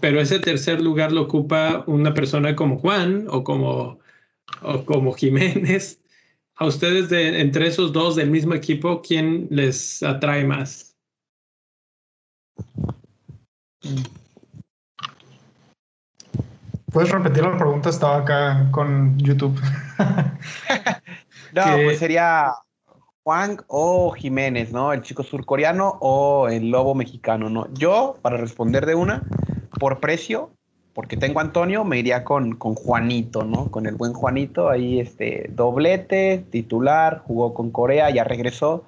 Pero 0.00 0.20
ese 0.20 0.38
tercer 0.38 0.80
lugar 0.80 1.12
lo 1.12 1.22
ocupa 1.22 1.84
una 1.86 2.14
persona 2.14 2.56
como 2.56 2.78
Juan 2.78 3.26
o 3.28 3.44
como, 3.44 3.98
o 4.62 4.84
como 4.84 5.12
Jiménez. 5.12 6.00
A 6.56 6.66
ustedes, 6.66 7.08
de, 7.10 7.40
entre 7.40 7.66
esos 7.66 7.92
dos 7.92 8.16
del 8.16 8.30
mismo 8.30 8.54
equipo, 8.54 9.02
¿quién 9.02 9.48
les 9.50 10.02
atrae 10.02 10.44
más? 10.44 10.96
¿Puedes 16.92 17.10
repetir 17.10 17.42
la 17.42 17.58
pregunta? 17.58 17.90
Estaba 17.90 18.18
acá 18.18 18.68
con 18.70 19.18
YouTube. 19.18 19.60
no, 21.54 21.62
pues 21.84 21.98
sería 21.98 22.52
Juan 23.22 23.58
o 23.68 24.12
Jiménez, 24.12 24.72
¿no? 24.72 24.92
El 24.92 25.02
chico 25.02 25.22
surcoreano 25.22 25.96
o 26.00 26.48
el 26.48 26.70
lobo 26.70 26.94
mexicano, 26.94 27.48
¿no? 27.48 27.72
Yo, 27.74 28.16
para 28.20 28.36
responder 28.36 28.86
de 28.86 28.94
una, 28.94 29.22
por 29.78 30.00
precio, 30.00 30.50
porque 30.92 31.16
tengo 31.16 31.40
a 31.40 31.42
Antonio, 31.42 31.84
me 31.84 31.98
iría 31.98 32.22
con, 32.22 32.54
con 32.54 32.74
Juanito, 32.74 33.44
¿no? 33.44 33.70
Con 33.70 33.86
el 33.86 33.96
buen 33.96 34.12
Juanito, 34.12 34.68
ahí 34.68 35.00
este 35.00 35.46
doblete, 35.50 36.44
titular, 36.50 37.22
jugó 37.26 37.54
con 37.54 37.70
Corea, 37.70 38.10
ya 38.10 38.24
regresó. 38.24 38.84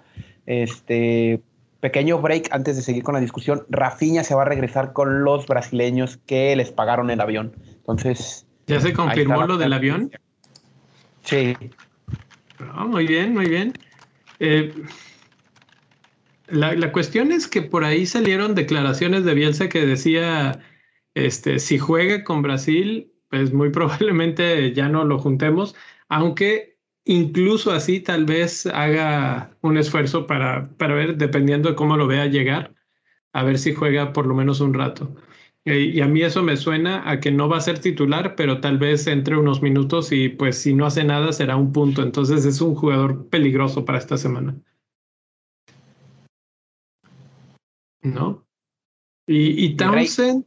Este 0.46 1.40
pequeño 1.80 2.20
break 2.20 2.48
antes 2.52 2.76
de 2.76 2.82
seguir 2.82 3.02
con 3.02 3.14
la 3.14 3.20
discusión. 3.20 3.64
Rafinha 3.68 4.22
se 4.22 4.34
va 4.34 4.42
a 4.42 4.44
regresar 4.44 4.92
con 4.92 5.24
los 5.24 5.46
brasileños 5.46 6.18
que 6.26 6.54
les 6.54 6.70
pagaron 6.70 7.10
el 7.10 7.20
avión. 7.20 7.52
Entonces. 7.66 8.46
¿Ya 8.66 8.80
se 8.80 8.92
confirmó 8.92 9.46
lo 9.46 9.56
del 9.56 9.72
avión? 9.72 10.10
Sí. 11.24 11.56
Ah, 12.58 12.84
muy 12.84 13.06
bien, 13.06 13.34
muy 13.34 13.48
bien. 13.48 13.72
Eh, 14.38 14.72
la, 16.48 16.92
cuestión 16.92 17.32
es 17.32 17.48
que 17.48 17.62
por 17.62 17.84
ahí 17.84 18.06
salieron 18.06 18.54
declaraciones 18.54 19.24
de 19.24 19.34
Bielsa 19.34 19.68
que 19.68 19.84
decía, 19.84 20.60
este, 21.14 21.58
si 21.58 21.78
juega 21.78 22.24
con 22.24 22.42
Brasil, 22.42 23.12
pues 23.30 23.52
muy 23.52 23.70
probablemente 23.72 24.72
ya 24.72 24.88
no 24.88 25.04
lo 25.04 25.18
juntemos, 25.18 25.74
aunque 26.08 26.78
incluso 27.04 27.72
así 27.72 28.00
tal 28.00 28.24
vez 28.24 28.66
haga 28.66 29.56
un 29.62 29.78
esfuerzo 29.78 30.26
para, 30.26 30.70
para 30.76 30.94
ver, 30.94 31.16
dependiendo 31.16 31.68
de 31.68 31.76
cómo 31.76 31.96
lo 31.96 32.06
vea 32.06 32.26
llegar, 32.26 32.74
a 33.32 33.42
ver 33.42 33.58
si 33.58 33.74
juega 33.74 34.12
por 34.12 34.26
lo 34.26 34.34
menos 34.34 34.60
un 34.60 34.74
rato. 34.74 35.14
Y 35.66 36.00
a 36.00 36.06
mí 36.06 36.22
eso 36.22 36.44
me 36.44 36.56
suena 36.56 37.10
a 37.10 37.18
que 37.18 37.32
no 37.32 37.48
va 37.48 37.56
a 37.56 37.60
ser 37.60 37.80
titular, 37.80 38.36
pero 38.36 38.60
tal 38.60 38.78
vez 38.78 39.08
entre 39.08 39.36
unos 39.36 39.62
minutos 39.62 40.12
y 40.12 40.28
pues 40.28 40.58
si 40.58 40.72
no 40.72 40.86
hace 40.86 41.02
nada 41.02 41.32
será 41.32 41.56
un 41.56 41.72
punto. 41.72 42.04
Entonces 42.04 42.44
es 42.44 42.60
un 42.60 42.76
jugador 42.76 43.28
peligroso 43.30 43.84
para 43.84 43.98
esta 43.98 44.16
semana. 44.16 44.56
¿No? 48.00 48.46
Y, 49.26 49.74
Townsend, 49.74 50.44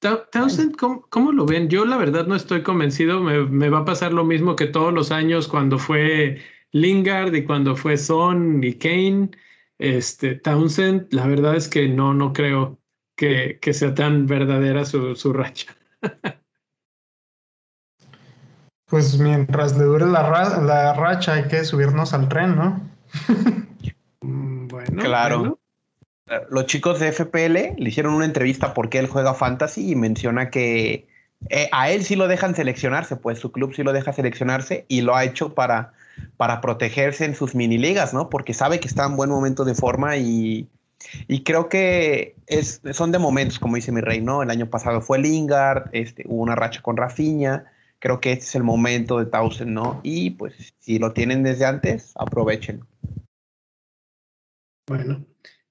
Townsend 0.00 0.76
¿cómo, 0.76 1.32
lo 1.32 1.46
ven? 1.46 1.70
Yo 1.70 1.86
la 1.86 1.96
verdad 1.96 2.26
no 2.26 2.36
estoy 2.36 2.62
convencido. 2.62 3.22
Me, 3.22 3.70
va 3.70 3.78
a 3.78 3.84
pasar 3.86 4.12
lo 4.12 4.22
mismo 4.22 4.54
que 4.54 4.66
todos 4.66 4.92
los 4.92 5.12
años 5.12 5.48
cuando 5.48 5.78
fue 5.78 6.42
Lingard 6.72 7.34
y 7.34 7.44
cuando 7.44 7.74
fue 7.74 7.96
Son 7.96 8.62
y 8.62 8.74
Kane. 8.74 9.30
Este, 9.78 10.34
Townsend, 10.34 11.10
la 11.10 11.26
verdad 11.26 11.56
es 11.56 11.68
que 11.68 11.88
no, 11.88 12.12
no 12.12 12.34
creo 12.34 12.81
que, 13.60 13.72
sea 13.72 13.94
tan 13.94 14.26
verdadera 14.26 14.84
su, 14.84 15.14
su 15.14 15.32
racha. 15.32 15.74
pues 18.86 19.18
mientras 19.18 19.76
le 19.78 19.84
dure 19.84 20.06
la, 20.06 20.22
la, 20.60 20.92
racha 20.94 21.34
hay 21.34 21.44
que 21.44 21.64
subirnos 21.64 22.12
al 22.14 22.28
tren, 22.28 22.56
¿no? 22.56 22.80
Bueno. 24.24 25.02
Claro. 25.02 25.58
Los 26.48 26.66
chicos 26.66 27.00
de 27.00 27.12
FPL 27.12 27.76
le 27.76 27.88
hicieron 27.88 28.14
una 28.14 28.24
entrevista 28.24 28.72
porque 28.72 28.98
él 29.00 29.08
juega 29.08 29.34
fantasy 29.34 29.90
y 29.90 29.96
menciona 29.96 30.48
que 30.48 31.08
eh, 31.50 31.68
a 31.72 31.90
él 31.90 32.04
sí 32.04 32.14
lo 32.14 32.28
dejan 32.28 32.54
seleccionarse, 32.54 33.16
pues 33.16 33.40
su 33.40 33.50
club 33.50 33.74
sí 33.74 33.82
lo 33.82 33.92
deja 33.92 34.12
seleccionarse 34.12 34.86
y 34.88 35.02
lo 35.02 35.16
ha 35.16 35.24
hecho 35.24 35.54
para, 35.54 35.92
para 36.36 36.60
protegerse 36.60 37.24
en 37.24 37.34
sus 37.34 37.54
mini 37.54 37.76
ligas, 37.76 38.14
¿no? 38.14 38.30
Porque 38.30 38.54
sabe 38.54 38.80
que 38.80 38.88
está 38.88 39.04
en 39.04 39.16
buen 39.16 39.28
momento 39.28 39.64
de 39.64 39.74
forma 39.74 40.16
y, 40.16 40.70
y 41.28 41.42
creo 41.44 41.68
que 41.68 42.36
es, 42.46 42.80
son 42.92 43.12
de 43.12 43.18
momentos, 43.18 43.58
como 43.58 43.76
dice 43.76 43.92
mi 43.92 44.00
rey, 44.00 44.20
¿no? 44.20 44.42
El 44.42 44.50
año 44.50 44.68
pasado 44.68 45.00
fue 45.00 45.18
Lingard, 45.18 45.88
este, 45.92 46.24
hubo 46.26 46.42
una 46.42 46.54
racha 46.54 46.82
con 46.82 46.96
Rafinha, 46.96 47.64
creo 47.98 48.20
que 48.20 48.32
este 48.32 48.44
es 48.44 48.54
el 48.54 48.64
momento 48.64 49.18
de 49.18 49.26
Townsend, 49.26 49.70
¿no? 49.70 50.00
Y 50.02 50.30
pues 50.30 50.74
si 50.80 50.98
lo 50.98 51.12
tienen 51.12 51.42
desde 51.42 51.64
antes, 51.64 52.12
aprovechen. 52.16 52.84
Bueno, 54.88 55.24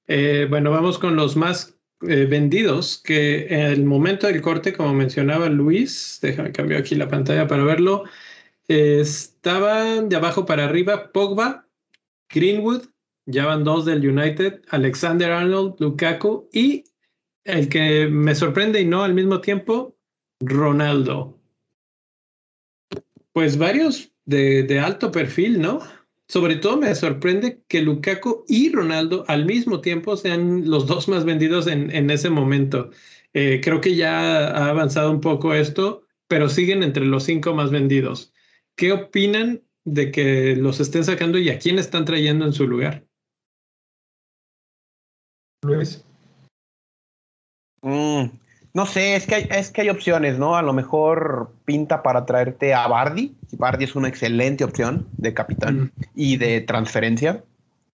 eh, 0.07 0.47
bueno, 0.49 0.71
vamos 0.71 0.97
con 0.97 1.15
los 1.15 1.35
más 1.35 1.75
eh, 2.07 2.25
vendidos, 2.25 3.01
que 3.03 3.47
en 3.47 3.59
el 3.59 3.83
momento 3.83 4.27
del 4.27 4.41
corte, 4.41 4.73
como 4.73 4.93
mencionaba 4.93 5.49
Luis, 5.49 6.19
déjame 6.21 6.51
cambiar 6.51 6.81
aquí 6.81 6.95
la 6.95 7.09
pantalla 7.09 7.47
para 7.47 7.63
verlo, 7.63 8.05
estaban 8.67 10.09
de 10.09 10.15
abajo 10.15 10.45
para 10.45 10.65
arriba 10.65 11.11
Pogba, 11.11 11.67
Greenwood, 12.29 12.85
ya 13.25 13.45
van 13.45 13.63
dos 13.63 13.85
del 13.85 14.07
United, 14.07 14.61
Alexander 14.69 15.31
Arnold, 15.31 15.75
Lukaku 15.79 16.49
y 16.51 16.83
el 17.43 17.69
que 17.69 18.07
me 18.07 18.35
sorprende 18.35 18.81
y 18.81 18.85
no 18.85 19.03
al 19.03 19.13
mismo 19.13 19.41
tiempo, 19.41 19.97
Ronaldo. 20.39 21.39
Pues 23.33 23.57
varios 23.57 24.11
de, 24.25 24.79
alto 24.79 25.11
perfil, 25.11 25.61
¿no? 25.61 25.79
Sobre 26.27 26.55
todo 26.55 26.77
me 26.77 26.93
sorprende 26.95 27.61
que 27.67 27.81
Lukaku 27.81 28.45
y 28.47 28.71
Ronaldo 28.71 29.25
al 29.27 29.45
mismo 29.45 29.81
tiempo 29.81 30.15
sean 30.15 30.69
los 30.69 30.87
dos 30.87 31.07
más 31.07 31.25
vendidos 31.25 31.67
en, 31.67 31.91
en 31.91 32.09
ese 32.09 32.29
momento. 32.29 32.91
Eh, 33.33 33.61
creo 33.63 33.81
que 33.81 33.95
ya 33.95 34.47
ha 34.49 34.69
avanzado 34.69 35.11
un 35.11 35.21
poco 35.21 35.53
esto, 35.53 36.05
pero 36.27 36.49
siguen 36.49 36.83
entre 36.83 37.05
los 37.05 37.23
cinco 37.23 37.53
más 37.53 37.71
vendidos. 37.71 38.33
¿Qué 38.75 38.91
opinan 38.91 39.63
de 39.83 40.11
que 40.11 40.55
los 40.55 40.79
estén 40.79 41.03
sacando 41.03 41.37
y 41.37 41.49
a 41.49 41.59
quién 41.59 41.79
están 41.79 42.05
trayendo 42.05 42.45
en 42.45 42.53
su 42.53 42.67
lugar? 42.67 43.05
Luis. 45.63 46.03
Mm, 47.83 48.25
no 48.73 48.85
sé, 48.85 49.15
es 49.15 49.27
que, 49.27 49.35
hay, 49.35 49.47
es 49.51 49.71
que 49.71 49.81
hay 49.81 49.89
opciones, 49.89 50.39
¿no? 50.39 50.55
A 50.55 50.61
lo 50.61 50.73
mejor 50.73 51.53
pinta 51.65 52.01
para 52.01 52.25
traerte 52.25 52.73
a 52.73 52.87
Bardi. 52.87 53.35
Bardi 53.53 53.83
es 53.83 53.95
una 53.95 54.07
excelente 54.07 54.63
opción 54.63 55.07
de 55.17 55.33
capitán 55.33 55.91
y 56.15 56.37
de 56.37 56.61
transferencia. 56.61 57.43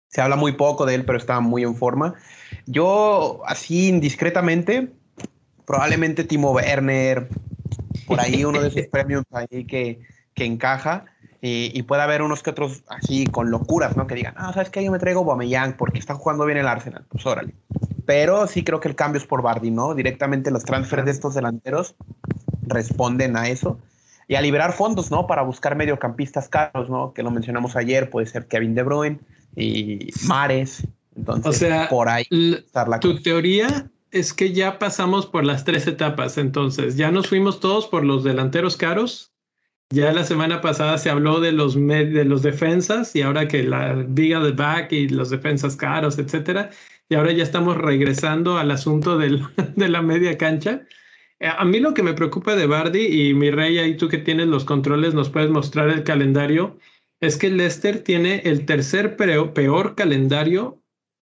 Se 0.07 0.21
habla 0.21 0.35
muy 0.35 0.53
poco 0.53 0.85
de 0.85 0.95
él, 0.95 1.05
pero 1.05 1.17
está 1.17 1.39
muy 1.41 1.63
en 1.63 1.75
forma. 1.75 2.15
Yo, 2.65 3.41
así 3.45 3.89
indiscretamente, 3.89 4.93
probablemente 5.65 6.23
Timo 6.23 6.51
Werner, 6.51 7.27
por 8.05 8.21
ahí 8.21 8.45
uno 8.45 8.61
de 8.61 8.69
esos 8.69 8.87
premios 8.91 9.23
ahí 9.31 9.65
que, 9.65 9.99
que 10.33 10.45
encaja. 10.45 11.05
Y, 11.41 11.83
puede 11.83 12.01
haber 12.01 12.23
unos 12.23 12.41
que 12.41 12.49
otros 12.49 12.83
así 12.87 13.25
con 13.27 13.51
locuras, 13.51 13.95
¿no? 13.95 14.07
Que 14.07 14.15
digan, 14.15 14.33
ah, 14.37 14.51
¿sabes 14.53 14.69
qué? 14.69 14.83
Yo 14.83 14.91
me 14.91 14.97
traigo 14.97 15.23
Bameyang 15.23 15.77
porque 15.77 15.99
está 15.99 16.15
jugando 16.15 16.45
bien 16.45 16.57
el 16.57 16.67
Arsenal. 16.67 17.05
Pues 17.09 17.25
órale. 17.25 17.53
Pero 18.05 18.47
sí 18.47 18.63
creo 18.63 18.79
que 18.79 18.87
el 18.87 18.95
cambio 18.95 19.21
es 19.21 19.27
por 19.27 19.41
Bardi, 19.43 19.69
¿no? 19.69 19.93
Directamente 19.93 20.49
los 20.49 20.63
transfers 20.63 21.05
de 21.05 21.11
estos 21.11 21.35
delanteros 21.35 21.95
responden 22.63 23.37
a 23.37 23.49
eso. 23.49 23.79
Y 24.27 24.35
a 24.35 24.41
liberar 24.41 24.73
fondos, 24.73 25.11
¿no? 25.11 25.27
Para 25.27 25.43
buscar 25.43 25.75
mediocampistas 25.75 26.49
caros, 26.49 26.89
¿no? 26.89 27.13
Que 27.13 27.23
lo 27.23 27.31
mencionamos 27.31 27.75
ayer, 27.75 28.09
puede 28.09 28.25
ser 28.25 28.47
Kevin 28.47 28.73
De 28.75 28.83
Bruyne 28.83 29.19
y 29.55 30.09
Mares. 30.25 30.87
Entonces, 31.15 31.47
o 31.47 31.53
sea, 31.53 31.87
por 31.89 32.09
ahí. 32.09 32.25
tu 32.99 33.21
teoría 33.21 33.89
es 34.11 34.33
que 34.33 34.53
ya 34.53 34.79
pasamos 34.79 35.27
por 35.27 35.45
las 35.45 35.63
tres 35.63 35.87
etapas, 35.87 36.37
entonces 36.37 36.95
ya 36.97 37.11
nos 37.11 37.27
fuimos 37.27 37.59
todos 37.59 37.87
por 37.87 38.03
los 38.03 38.23
delanteros 38.23 38.77
caros 38.77 39.31
ya 39.89 40.11
la 40.11 40.23
semana 40.23 40.61
pasada 40.61 40.97
se 40.97 41.09
habló 41.09 41.39
de 41.39 41.51
los, 41.53 41.75
de 41.75 42.25
los 42.25 42.43
defensas 42.43 43.15
y 43.15 43.21
ahora 43.21 43.47
que 43.47 43.63
la 43.63 43.93
viga 43.93 44.39
de 44.41 44.51
back 44.51 44.91
y 44.91 45.07
los 45.07 45.29
defensas 45.29 45.75
caros, 45.75 46.19
etcétera. 46.19 46.71
Y 47.09 47.15
ahora 47.15 47.31
ya 47.31 47.43
estamos 47.43 47.77
regresando 47.77 48.57
al 48.57 48.71
asunto 48.71 49.17
del, 49.17 49.41
de 49.75 49.89
la 49.89 50.01
media 50.01 50.37
cancha. 50.37 50.85
Eh, 51.39 51.47
a 51.47 51.63
mí 51.63 51.79
lo 51.79 51.93
que 51.93 52.03
me 52.03 52.13
preocupa 52.13 52.55
de 52.55 52.67
Bardi 52.67 53.29
y 53.29 53.33
mi 53.33 53.49
rey, 53.49 53.77
ahí 53.77 53.95
tú 53.95 54.09
que 54.09 54.17
tienes 54.17 54.47
los 54.47 54.65
controles, 54.65 55.13
nos 55.13 55.29
puedes 55.29 55.49
mostrar 55.49 55.89
el 55.89 56.03
calendario, 56.03 56.77
es 57.21 57.37
que 57.37 57.49
Leicester 57.49 58.03
tiene 58.03 58.41
el 58.43 58.65
tercer 58.65 59.15
peor, 59.15 59.53
peor 59.53 59.95
calendario 59.95 60.83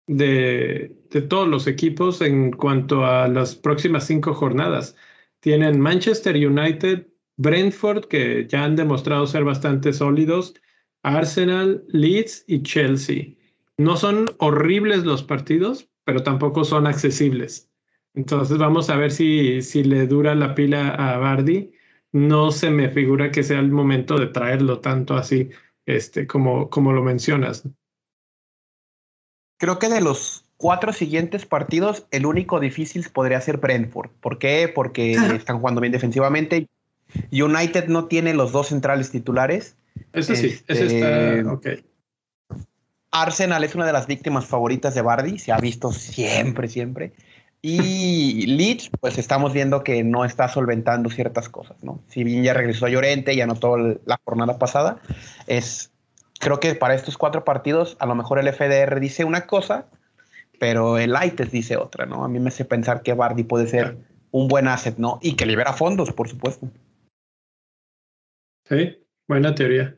de, 0.07 0.95
de 1.11 1.23
todos 1.23 1.49
los 1.49 1.67
equipos 1.67 2.21
en 2.21 2.53
cuanto 2.53 3.05
a 3.05 3.27
las 3.29 3.57
próximas 3.57 4.07
cinco 4.07 4.33
jornadas. 4.33 4.97
Tienen 5.41 5.81
Manchester 5.81 6.37
United, 6.37 7.07
Brentford, 7.37 8.07
que 8.07 8.47
ya 8.49 8.65
han 8.65 8.77
demostrado 8.77 9.27
ser 9.27 9.45
bastante 9.45 9.93
sólidos, 9.93 10.55
Arsenal, 11.03 11.85
Leeds 11.89 12.45
y 12.47 12.63
Chelsea. 12.63 13.35
No 13.77 13.97
son 13.97 14.27
horribles 14.39 15.05
los 15.05 15.23
partidos, 15.23 15.89
pero 16.05 16.23
tampoco 16.23 16.65
son 16.65 16.87
accesibles. 16.87 17.71
Entonces 18.15 18.59
vamos 18.59 18.89
a 18.91 18.97
ver 18.97 19.11
si, 19.11 19.61
si 19.63 19.83
le 19.83 20.07
dura 20.07 20.35
la 20.35 20.55
pila 20.55 20.91
a 20.91 21.19
Bardi. 21.19 21.73
No 22.13 22.53
se 22.53 22.71
me 22.71 22.89
figura 22.89 23.33
que 23.33 23.43
sea 23.43 23.59
el 23.59 23.73
momento 23.73 24.17
de 24.17 24.29
traerlo 24.29 24.81
tanto 24.81 25.15
así, 25.15 25.51
este, 25.85 26.27
como, 26.29 26.71
como 26.71 26.93
lo 26.93 27.03
mencionas. 27.03 27.69
Creo 29.59 29.81
que 29.81 29.89
de 29.89 30.01
los 30.01 30.45
cuatro 30.57 30.93
siguientes 30.93 31.45
partidos, 31.45 32.07
el 32.13 32.27
único 32.27 32.61
difícil 32.61 33.05
podría 33.13 33.41
ser 33.41 33.57
Brentford. 33.57 34.11
¿Por 34.21 34.39
qué? 34.39 34.71
Porque 34.73 35.13
están 35.13 35.59
jugando 35.59 35.81
bien 35.81 35.93
defensivamente 35.93 36.69
United 37.31 37.89
no 37.89 38.07
tiene 38.07 38.35
los 38.35 38.53
dos 38.53 38.69
centrales 38.69 39.11
titulares. 39.11 39.77
Eso 40.13 40.35
sí, 40.35 40.59
eso 40.67 40.85
está 40.85 41.35
este, 41.35 41.49
ok. 41.49 41.67
Arsenal 43.11 43.63
es 43.63 43.75
una 43.75 43.87
de 43.87 43.93
las 43.93 44.07
víctimas 44.07 44.47
favoritas 44.47 44.95
de 44.95 45.03
Bardi, 45.03 45.39
se 45.39 45.53
ha 45.53 45.59
visto 45.59 45.93
siempre, 45.93 46.69
siempre. 46.69 47.13
Y 47.63 48.47
Leeds, 48.47 48.91
pues 49.01 49.17
estamos 49.17 49.53
viendo 49.53 49.85
que 49.85 50.03
no 50.05 50.25
está 50.25 50.49
solventando 50.49 51.09
ciertas 51.09 51.49
cosas, 51.49 51.83
¿no? 51.83 52.01
Si 52.09 52.25
bien 52.25 52.43
ya 52.43 52.53
regresó 52.53 52.87
a 52.87 52.91
Llorente 52.91 53.33
y 53.33 53.41
anotó 53.41 53.79
la 53.79 54.21
jornada 54.25 54.59
pasada, 54.59 54.99
es, 55.47 55.93
creo 56.41 56.61
que 56.61 56.75
para 56.75 56.95
estos 56.95 57.17
cuatro 57.17 57.45
partidos, 57.45 57.97
a 58.01 58.07
lo 58.07 58.15
mejor 58.17 58.39
el 58.39 58.53
FDR 58.53 59.01
dice 59.01 59.25
una 59.25 59.47
cosa, 59.47 59.87
pero 60.59 60.99
el 60.99 61.15
ITES 61.19 61.53
dice 61.53 61.77
otra, 61.77 62.05
¿no? 62.05 62.25
A 62.25 62.29
mí 62.29 62.39
me 62.41 62.49
hace 62.49 62.65
pensar 62.65 63.03
que 63.03 63.15
Bardi 63.15 63.45
puede 63.45 63.67
ser 63.67 63.97
un 64.31 64.49
buen 64.49 64.69
asset, 64.69 64.99
¿no? 64.99 65.19
Y 65.23 65.35
que 65.37 65.47
libera 65.47 65.73
fondos, 65.73 66.13
por 66.13 66.29
supuesto. 66.29 66.69
Sí, 68.69 68.99
buena 69.29 69.55
teoría. 69.55 69.97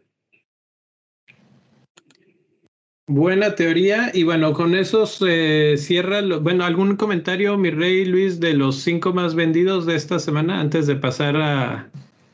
Buena 3.09 3.55
teoría. 3.55 4.11
Y 4.13 4.25
bueno, 4.25 4.53
con 4.53 4.75
eso 4.75 5.07
se 5.07 5.77
cierra. 5.77 6.21
bueno, 6.41 6.65
¿algún 6.65 6.97
comentario, 6.97 7.57
mi 7.57 7.71
rey 7.71 8.05
Luis, 8.05 8.41
de 8.41 8.55
los 8.55 8.77
cinco 8.77 9.13
más 9.13 9.37
vendidos 9.37 9.87
de 9.87 9.95
esta 9.95 10.19
semana 10.19 10.61
antes 10.61 10.89
de 10.89 10.97
pasar 10.97 11.37
a, 11.37 11.89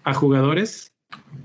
a 0.05 0.15
jugadores? 0.15 0.95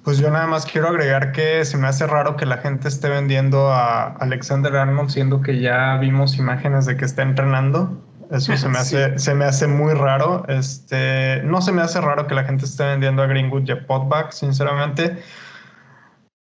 Pues 0.03 0.19
yo 0.19 0.31
nada 0.31 0.47
más 0.47 0.65
quiero 0.65 0.87
agregar 0.87 1.33
que 1.33 1.65
se 1.65 1.77
me 1.77 1.87
hace 1.87 2.07
raro 2.07 2.37
que 2.37 2.45
la 2.45 2.59
gente 2.59 2.87
esté 2.87 3.09
vendiendo 3.09 3.67
a 3.67 4.13
Alexander 4.13 4.73
Arnold, 4.73 5.09
siendo 5.09 5.41
que 5.41 5.59
ya 5.59 5.97
vimos 5.97 6.37
imágenes 6.37 6.85
de 6.85 6.95
que 6.95 7.03
está 7.03 7.23
entrenando. 7.23 8.01
Eso 8.31 8.55
se 8.57 8.69
me 8.69 8.77
hace, 8.79 9.17
se 9.19 9.33
me 9.33 9.45
hace 9.45 9.67
muy 9.67 9.93
raro. 9.93 10.43
Este, 10.47 11.41
no 11.43 11.61
se 11.61 11.71
me 11.71 11.81
hace 11.81 12.01
raro 12.01 12.27
que 12.27 12.35
la 12.35 12.43
gente 12.43 12.65
esté 12.65 12.85
vendiendo 12.85 13.21
a 13.21 13.27
Greenwood 13.27 13.67
y 13.67 13.71
a 13.71 13.85
Potback, 13.85 14.31
sinceramente. 14.31 15.21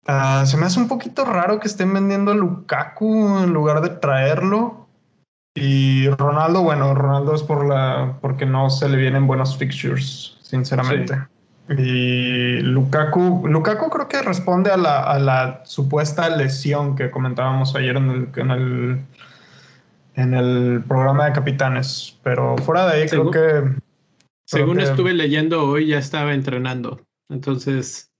Ah, 0.07 0.45
se 0.47 0.57
me 0.57 0.67
hace 0.67 0.81
un 0.81 0.89
poquito 0.89 1.25
raro 1.25 1.61
que 1.61 1.69
estén 1.69 1.93
vendiendo 1.95 2.33
a 2.33 2.35
Lukaku 2.35 3.39
en 3.39 3.53
lugar 3.53 3.81
de 3.83 3.91
traerlo. 3.91 4.89
Y 5.55 6.09
Ronaldo, 6.09 6.63
bueno, 6.63 6.95
Ronaldo 6.95 7.35
es 7.35 7.43
por 7.43 7.67
la, 7.67 8.19
porque 8.21 8.47
no 8.47 8.71
se 8.71 8.89
le 8.89 8.97
vienen 8.97 9.27
buenos 9.27 9.57
fixtures, 9.57 10.39
sinceramente. 10.41 11.19
Y 11.69 12.59
Lukaku, 12.61 13.47
Lukaku 13.47 13.89
creo 13.91 14.09
que 14.09 14.23
responde 14.23 14.71
a 14.71 14.77
la, 14.77 15.03
a 15.03 15.19
la 15.19 15.61
supuesta 15.65 16.29
lesión 16.29 16.97
que 16.97 17.11
comentábamos 17.11 17.77
ayer 17.77 17.97
en 17.97 18.11
el, 18.11 18.29
en 18.37 18.51
el, 18.51 19.01
en 20.14 20.35
el 20.35 20.83
programa 20.87 21.27
de 21.27 21.33
capitanes. 21.33 22.18
Pero 22.22 22.57
fuera 22.59 22.87
de 22.87 23.03
ahí, 23.03 23.09
creo 23.09 23.31
que. 23.31 23.77
Según 24.44 24.81
estuve 24.81 25.12
leyendo 25.12 25.64
hoy, 25.64 25.88
ya 25.88 25.98
estaba 25.98 26.35
entrenando. 26.35 27.01
Entonces. 27.29 28.11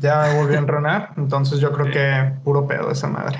Ya 0.00 0.34
volvió 0.34 0.56
a 0.56 0.60
entrenar. 0.60 1.12
Entonces 1.16 1.60
yo 1.60 1.72
creo 1.72 1.90
que 1.90 2.32
puro 2.42 2.66
pedo 2.66 2.90
esa 2.90 3.08
madre. 3.08 3.38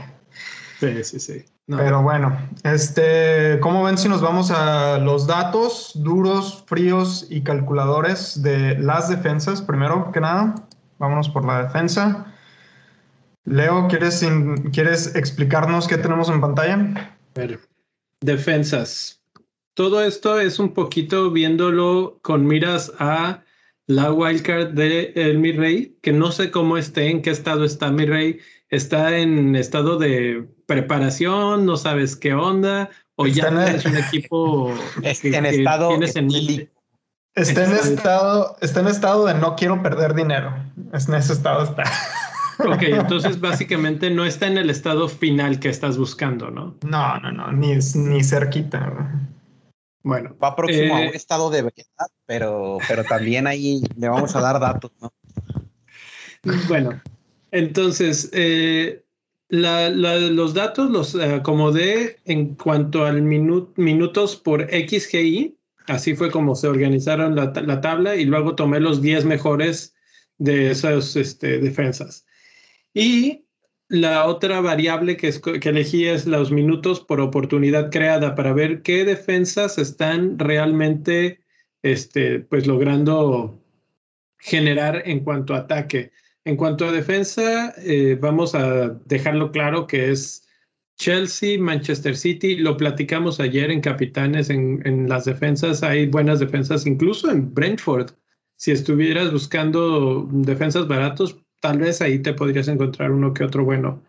Sí, 0.78 1.02
sí, 1.02 1.18
sí. 1.18 1.44
Pero 1.68 2.00
bueno, 2.00 2.37
este, 2.62 3.59
¿cómo 3.61 3.82
ven 3.82 3.98
si 3.98 4.09
nos 4.09 4.20
vamos 4.20 4.52
a 4.52 4.98
los 4.98 5.26
datos 5.26 5.90
duros, 5.96 6.62
fríos 6.68 7.26
y 7.28 7.42
calculadores 7.42 8.40
de 8.40 8.78
las 8.78 9.09
defensas? 9.09 9.62
Primero 9.62 10.12
que 10.12 10.20
nada, 10.20 10.54
vámonos 10.98 11.28
por 11.28 11.44
la 11.44 11.64
defensa. 11.64 12.32
Leo, 13.44 13.88
¿quieres, 13.88 14.24
¿quieres 14.72 15.16
explicarnos 15.16 15.88
qué 15.88 15.98
tenemos 15.98 16.28
en 16.28 16.40
pantalla? 16.40 16.74
A 17.35 17.40
ver, 17.40 17.59
defensas. 18.20 19.22
Todo 19.74 20.02
esto 20.02 20.40
es 20.40 20.59
un 20.59 20.72
poquito 20.72 21.31
viéndolo 21.31 22.18
con 22.22 22.46
miras 22.46 22.92
a 22.98 23.44
la 23.87 24.12
wildcard 24.12 24.72
de 24.72 25.12
el 25.14 25.38
Mi 25.38 25.52
Rey, 25.52 25.96
que 26.02 26.12
no 26.12 26.33
sé 26.33 26.50
cómo 26.50 26.76
esté, 26.76 27.11
en 27.11 27.22
qué 27.22 27.31
estado 27.31 27.64
está 27.64 27.90
Mi 27.90 28.07
Rey. 28.07 28.38
Está 28.68 29.16
en 29.16 29.55
estado 29.55 29.96
de 29.96 30.48
preparación, 30.66 31.66
no 31.66 31.76
sabes 31.76 32.16
qué 32.16 32.35
onda, 32.35 32.90
o 33.14 33.26
ya 33.26 33.48
es 33.68 33.85
un 33.85 33.96
equipo 33.96 34.74
que, 35.22 35.37
en 35.37 35.46
estado 35.46 35.90
tienes 35.90 36.16
en 36.16 36.29
Está 37.35 37.64
en 37.66 37.72
estado, 37.72 38.57
está 38.62 38.81
en 38.81 38.88
estado 38.88 39.26
de 39.26 39.35
no 39.35 39.57
quiero 39.57 39.83
perder 39.83 40.14
dinero. 40.14 40.55
en 40.76 41.14
ese 41.14 41.35
estado 41.35 41.64
está. 41.64 41.85
Ok, 42.59 42.83
entonces 42.83 43.40
básicamente 43.40 44.11
no 44.11 44.25
está 44.25 44.47
en 44.47 44.59
el 44.59 44.71
estado 44.71 45.09
final 45.09 45.61
que 45.61 45.69
estás 45.69 45.99
buscando, 45.99 46.51
¿no? 46.51 46.77
No, 46.87 47.19
no, 47.21 47.33
no, 47.33 47.53
ni, 47.53 47.75
ni 47.95 48.25
cerquita. 48.25 49.29
Bueno, 50.03 50.37
va 50.42 50.55
próximo 50.55 50.95
a 50.95 51.01
un 51.01 51.07
eh, 51.07 51.11
estado 51.14 51.51
de 51.51 51.62
verdad, 51.62 52.07
pero, 52.27 52.79
pero 52.88 53.05
también 53.05 53.47
ahí 53.47 53.83
le 53.97 54.09
vamos 54.09 54.37
a 54.37 54.40
dar 54.40 54.61
datos, 54.61 54.92
¿no? 55.01 55.12
Bueno, 56.69 57.01
entonces, 57.51 58.31
eh, 58.33 59.05
los 59.49 60.55
datos 60.55 60.90
los 60.90 61.14
acomodé 61.16 62.19
en 62.25 62.55
cuanto 62.55 63.05
al 63.05 63.23
minutos 63.23 64.37
por 64.37 64.62
XGI. 64.69 65.57
Así 65.87 66.16
fue 66.16 66.31
como 66.31 66.55
se 66.55 66.69
organizaron 66.69 67.37
la, 67.37 67.81
tabla 67.81 68.16
y 68.16 68.25
luego 68.25 68.55
tomé 68.57 68.81
los 68.81 69.01
10 69.01 69.25
mejores 69.25 69.95
de 70.38 70.71
esas 70.71 71.16
este, 71.16 71.59
defensas. 71.59 72.26
Y 72.98 73.44
la 73.88 74.24
otra 74.24 74.62
variable 74.62 75.18
que, 75.18 75.30
que 75.61 75.68
elegí 75.68 76.06
es 76.06 76.24
los 76.24 76.50
minutos 76.50 77.00
por 77.00 77.20
oportunidad 77.20 77.90
creada 77.90 78.35
para 78.35 78.54
ver 78.54 78.80
qué 78.80 79.04
defensas 79.04 79.76
están 79.76 80.38
realmente 80.38 81.40
este, 81.82 82.40
pues, 82.40 82.66
logrando 82.66 83.62
generar 84.38 85.02
en 85.04 85.20
cuanto 85.20 85.54
a 85.54 85.59
ataque. 85.59 86.11
En 86.46 86.56
cuanto 86.56 86.87
a 86.87 86.92
defensa, 86.92 87.74
eh, 87.76 88.16
vamos 88.18 88.54
a 88.54 88.88
dejarlo 89.04 89.52
claro 89.52 89.87
que 89.87 90.11
es 90.11 90.48
Chelsea, 90.96 91.61
Manchester 91.61 92.16
City. 92.16 92.56
Lo 92.56 92.78
platicamos 92.78 93.40
ayer 93.40 93.70
en 93.70 93.82
Capitanes, 93.82 94.48
en, 94.48 95.06
las 95.06 95.26
defensas. 95.26 95.82
Hay 95.82 96.06
buenas 96.06 96.40
defensas, 96.40 96.87
incluso 96.87 97.30
en 97.30 97.52
Brentford. 97.52 98.12
Si 98.56 98.70
estuvieras 98.70 99.32
buscando 99.32 100.26
defensas 100.32 100.88
baratos, 100.88 101.37
tal 101.66 101.79
vez 101.79 102.00
ahí 102.00 102.20
te 102.20 102.33
podrías 102.33 102.68
encontrar 102.68 103.11
uno 103.11 103.35
que 103.35 103.42
otro 103.42 103.64
bueno. 103.64 104.00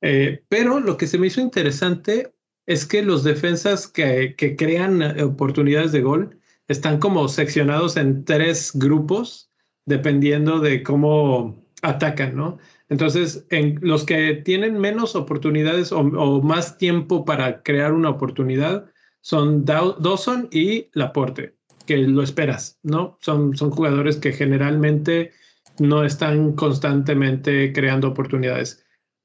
Eh, 0.00 0.42
pero 0.48 0.80
lo 0.80 0.96
que 0.96 1.06
se 1.06 1.18
me 1.18 1.26
hizo 1.26 1.42
interesante 1.42 2.32
es 2.64 2.86
que 2.86 3.02
los 3.02 3.22
defensas 3.22 3.86
que, 3.86 4.34
crean 4.56 5.20
oportunidades 5.20 5.92
de 5.92 6.00
gol 6.00 6.40
están 6.68 6.98
como 6.98 7.28
seccionados 7.28 7.98
en 7.98 8.24
tres 8.24 8.70
grupos, 8.74 9.50
dependiendo 9.84 10.58
de 10.60 10.82
cómo 10.82 11.62
atacan, 11.82 12.34
¿no? 12.34 12.56
Entonces, 12.88 13.44
en 13.50 13.78
los 13.82 14.04
que 14.04 14.36
tienen 14.36 14.80
menos 14.80 15.14
oportunidades 15.14 15.92
o, 15.92 16.02
más 16.40 16.78
tiempo 16.78 17.26
para 17.26 17.62
crear 17.62 17.92
una 17.92 18.08
oportunidad 18.08 18.86
son 19.20 19.66
Dawson 19.66 20.48
y 20.50 20.88
Laporte, 20.94 21.56
que 21.84 21.98
lo 21.98 22.22
esperas, 22.22 22.78
¿no? 22.82 23.18
Son, 23.20 23.54
son 23.54 23.70
jugadores 23.70 24.16
que 24.16 24.32
generalmente 24.32 25.32
no 25.78 26.04
están 26.04 26.52
constantemente 26.52 27.72
creando 27.72 28.08
oportunidades. 28.08 28.84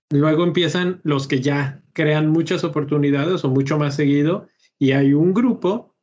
Luego 0.09 0.43
empiezan 0.43 1.01
los 1.03 1.27
que 1.27 1.41
ya 1.41 1.83
crean 1.93 2.29
muchas 2.29 2.63
oportunidades 2.63 3.43
o 3.43 3.49
mucho 3.49 3.77
más 3.77 3.95
seguido 3.95 4.47
y 4.79 4.91
hay 4.91 5.13
un 5.13 5.33
grupo 5.33 5.95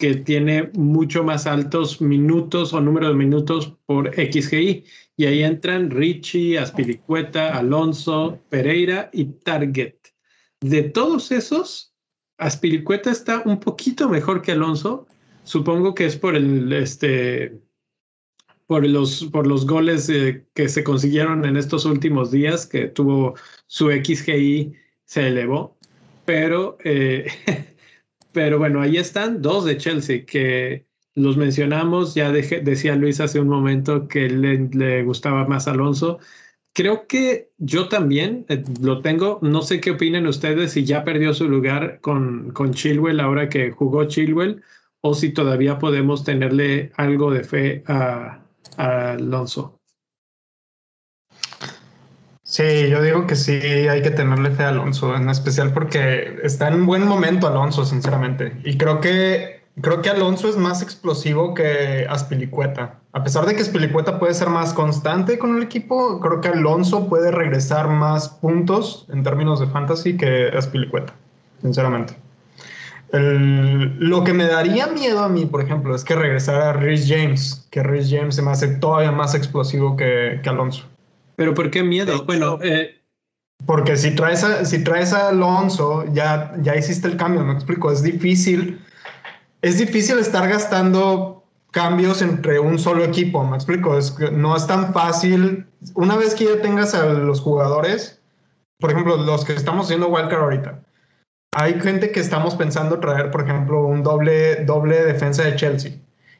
que 0.00 0.14
tiene 0.14 0.70
mucho 0.74 1.22
más 1.22 1.46
altos 1.46 2.00
minutos 2.00 2.72
o 2.72 2.80
número 2.80 3.08
de 3.08 3.14
minutos 3.14 3.76
por 3.84 4.12
XGI. 4.14 4.84
Y 5.16 5.26
ahí 5.26 5.42
entran 5.42 5.90
Richie, 5.90 6.58
Aspilicueta, 6.58 7.56
Alonso, 7.56 8.40
Pereira 8.48 9.10
y 9.12 9.26
Target. 9.26 9.96
De 10.60 10.84
todos 10.84 11.30
esos, 11.30 11.94
Aspilicueta 12.38 13.10
está 13.10 13.42
un 13.44 13.60
poquito 13.60 14.08
mejor 14.08 14.40
que 14.40 14.52
Alonso. 14.52 15.06
Supongo 15.44 15.94
que 15.94 16.06
es 16.06 16.16
por 16.16 16.34
el 16.34 16.72
este 16.72 17.60
por 18.70 18.86
los, 18.86 19.24
por 19.32 19.48
los 19.48 19.66
goles 19.66 20.08
eh, 20.10 20.46
que 20.54 20.68
se 20.68 20.84
consiguieron 20.84 21.44
en 21.44 21.56
estos 21.56 21.86
últimos 21.86 22.30
días, 22.30 22.66
que 22.66 22.86
tuvo 22.86 23.34
su 23.66 23.90
XGI, 23.90 24.74
se 25.06 25.26
elevó. 25.26 25.76
Pero 26.24 26.78
eh, 26.84 27.26
Pero 28.32 28.60
bueno, 28.60 28.80
ahí 28.80 28.96
están 28.96 29.42
dos 29.42 29.64
de 29.64 29.76
Chelsea 29.76 30.24
que 30.24 30.86
los 31.16 31.36
mencionamos. 31.36 32.14
Ya 32.14 32.30
decía 32.30 32.94
Luis 32.94 33.20
hace 33.20 33.40
un 33.40 33.48
momento 33.48 34.06
que 34.06 34.28
le, 34.28 35.02
gustaba 35.02 35.48
más 35.48 35.66
Alonso. 35.66 36.20
Creo 36.72 37.08
que 37.08 37.50
yo 37.58 37.88
también 37.88 38.46
eh, 38.50 38.62
lo 38.80 39.02
tengo. 39.02 39.40
No 39.42 39.62
sé 39.62 39.80
qué 39.80 39.90
opinen 39.90 40.28
ustedes 40.28 40.70
si 40.74 40.84
ya 40.84 41.02
perdió 41.02 41.34
su 41.34 41.48
lugar 41.48 41.98
con, 42.02 42.52
con 42.52 42.72
Chilwell 42.72 43.18
ahora 43.18 43.48
que 43.48 43.72
jugó 43.72 44.04
Chilwell 44.04 44.62
o 45.00 45.14
si 45.14 45.32
todavía 45.32 45.80
podemos 45.80 46.22
tenerle 46.22 46.92
algo 46.96 47.32
de 47.32 47.42
fe 47.42 47.82
a 47.88 48.39
Alonso. 48.76 49.80
Sí, 52.50 52.88
yo 52.88 53.00
digo 53.00 53.28
que 53.28 53.36
sí, 53.36 53.52
hay 53.52 54.02
que 54.02 54.10
tenerle 54.10 54.50
fe 54.50 54.64
a 54.64 54.70
Alonso, 54.70 55.14
en 55.14 55.28
especial 55.30 55.72
porque 55.72 56.40
está 56.42 56.66
en 56.66 56.74
un 56.74 56.86
buen 56.86 57.06
momento 57.06 57.46
Alonso, 57.46 57.84
sinceramente. 57.84 58.60
Y 58.64 58.76
creo 58.76 59.00
que, 59.00 59.62
creo 59.80 60.02
que 60.02 60.10
Alonso 60.10 60.48
es 60.48 60.56
más 60.56 60.82
explosivo 60.82 61.54
que 61.54 62.08
Aspilicueta. 62.10 62.98
A 63.12 63.22
pesar 63.22 63.46
de 63.46 63.54
que 63.54 63.62
Aspilicueta 63.62 64.18
puede 64.18 64.34
ser 64.34 64.48
más 64.48 64.72
constante 64.72 65.38
con 65.38 65.56
el 65.56 65.62
equipo, 65.62 66.18
creo 66.18 66.40
que 66.40 66.48
Alonso 66.48 67.08
puede 67.08 67.30
regresar 67.30 67.88
más 67.88 68.28
puntos 68.28 69.06
en 69.12 69.22
términos 69.22 69.60
de 69.60 69.68
fantasy 69.68 70.16
que 70.16 70.48
Aspilicueta, 70.48 71.14
sinceramente. 71.62 72.16
Lo 73.12 74.24
que 74.24 74.32
me 74.32 74.44
daría 74.44 74.86
miedo 74.86 75.20
a 75.20 75.28
mí, 75.28 75.46
por 75.46 75.62
ejemplo, 75.62 75.94
es 75.94 76.04
que 76.04 76.14
regresara 76.14 76.72
Rhys 76.74 77.06
James, 77.08 77.66
que 77.70 77.82
Rhys 77.82 78.08
James 78.10 78.36
se 78.36 78.42
me 78.42 78.50
hace 78.50 78.68
todavía 78.68 79.12
más 79.12 79.34
explosivo 79.34 79.96
que, 79.96 80.40
que 80.42 80.48
Alonso. 80.48 80.84
Pero 81.36 81.54
¿por 81.54 81.70
qué 81.70 81.82
miedo? 81.82 82.24
bueno, 82.24 82.58
eh, 82.62 83.00
porque 83.66 83.96
si 83.96 84.14
traes, 84.14 84.44
a, 84.44 84.64
si 84.64 84.84
traes 84.84 85.12
a 85.12 85.28
Alonso, 85.28 86.04
ya, 86.12 86.54
ya 86.62 86.76
hiciste 86.76 87.08
el 87.08 87.16
cambio, 87.16 87.42
me 87.42 87.54
explico, 87.54 87.90
es 87.90 88.02
difícil 88.02 88.80
es 89.62 89.78
difícil 89.78 90.18
estar 90.18 90.48
gastando 90.48 91.44
cambios 91.70 92.22
entre 92.22 92.58
un 92.58 92.78
solo 92.78 93.04
equipo, 93.04 93.44
me 93.44 93.56
explico, 93.56 93.96
es 93.96 94.10
que 94.10 94.30
no 94.30 94.56
es 94.56 94.66
tan 94.66 94.92
fácil. 94.92 95.66
Una 95.94 96.16
vez 96.16 96.34
que 96.34 96.46
ya 96.46 96.62
tengas 96.62 96.94
a 96.94 97.06
los 97.06 97.40
jugadores, 97.40 98.20
por 98.78 98.90
ejemplo, 98.90 99.16
los 99.18 99.44
que 99.44 99.52
estamos 99.52 99.86
haciendo 99.86 100.08
Wildcard 100.08 100.42
ahorita, 100.42 100.80
hay 101.52 101.80
gente 101.80 102.12
que 102.12 102.20
estamos 102.20 102.54
pensando 102.54 103.00
traer, 103.00 103.30
por 103.30 103.42
ejemplo, 103.42 103.84
un 103.86 104.02
doble, 104.02 104.64
doble 104.64 105.04
defensa 105.04 105.42
de 105.42 105.56
Chelsea. 105.56 105.92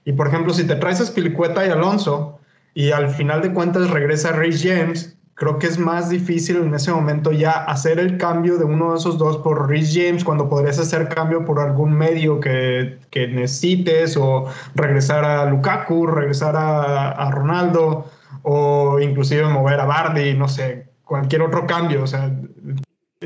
Y 0.04 0.12
por 0.12 0.28
ejemplo, 0.28 0.52
si 0.54 0.64
te 0.66 0.76
traes 0.76 1.00
a 1.00 1.06
Spilicueta 1.06 1.66
y 1.66 1.70
Alonso, 1.70 2.38
y 2.74 2.92
al 2.92 3.08
final 3.10 3.42
de 3.42 3.52
cuentas 3.52 3.90
regresa 3.90 4.32
Rhys 4.32 4.62
James, 4.62 5.16
creo 5.34 5.58
que 5.58 5.66
es 5.66 5.78
más 5.78 6.10
difícil 6.10 6.58
en 6.58 6.74
ese 6.74 6.92
momento 6.92 7.32
ya 7.32 7.52
hacer 7.52 7.98
el 7.98 8.18
cambio 8.18 8.58
de 8.58 8.64
uno 8.64 8.92
de 8.92 8.98
esos 8.98 9.18
dos 9.18 9.38
por 9.38 9.68
Rhys 9.68 9.92
James 9.94 10.22
cuando 10.22 10.48
podrías 10.48 10.78
hacer 10.78 11.08
cambio 11.08 11.44
por 11.44 11.58
algún 11.58 11.92
medio 11.92 12.38
que, 12.40 12.98
que 13.10 13.26
necesites 13.26 14.16
o 14.16 14.46
regresar 14.74 15.24
a 15.24 15.46
Lukaku, 15.46 16.06
regresar 16.06 16.56
a, 16.56 17.10
a, 17.10 17.30
Ronaldo 17.30 18.04
o 18.42 19.00
inclusive 19.00 19.44
mover 19.48 19.80
a 19.80 19.86
Bardi, 19.86 20.34
no 20.34 20.46
sé, 20.46 20.86
cualquier 21.04 21.42
otro 21.42 21.66
cambio. 21.66 22.04
O 22.04 22.06
sea, 22.06 22.30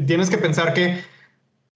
tienes 0.07 0.31
que 0.31 0.39
pensar 0.39 0.73
que 0.73 1.01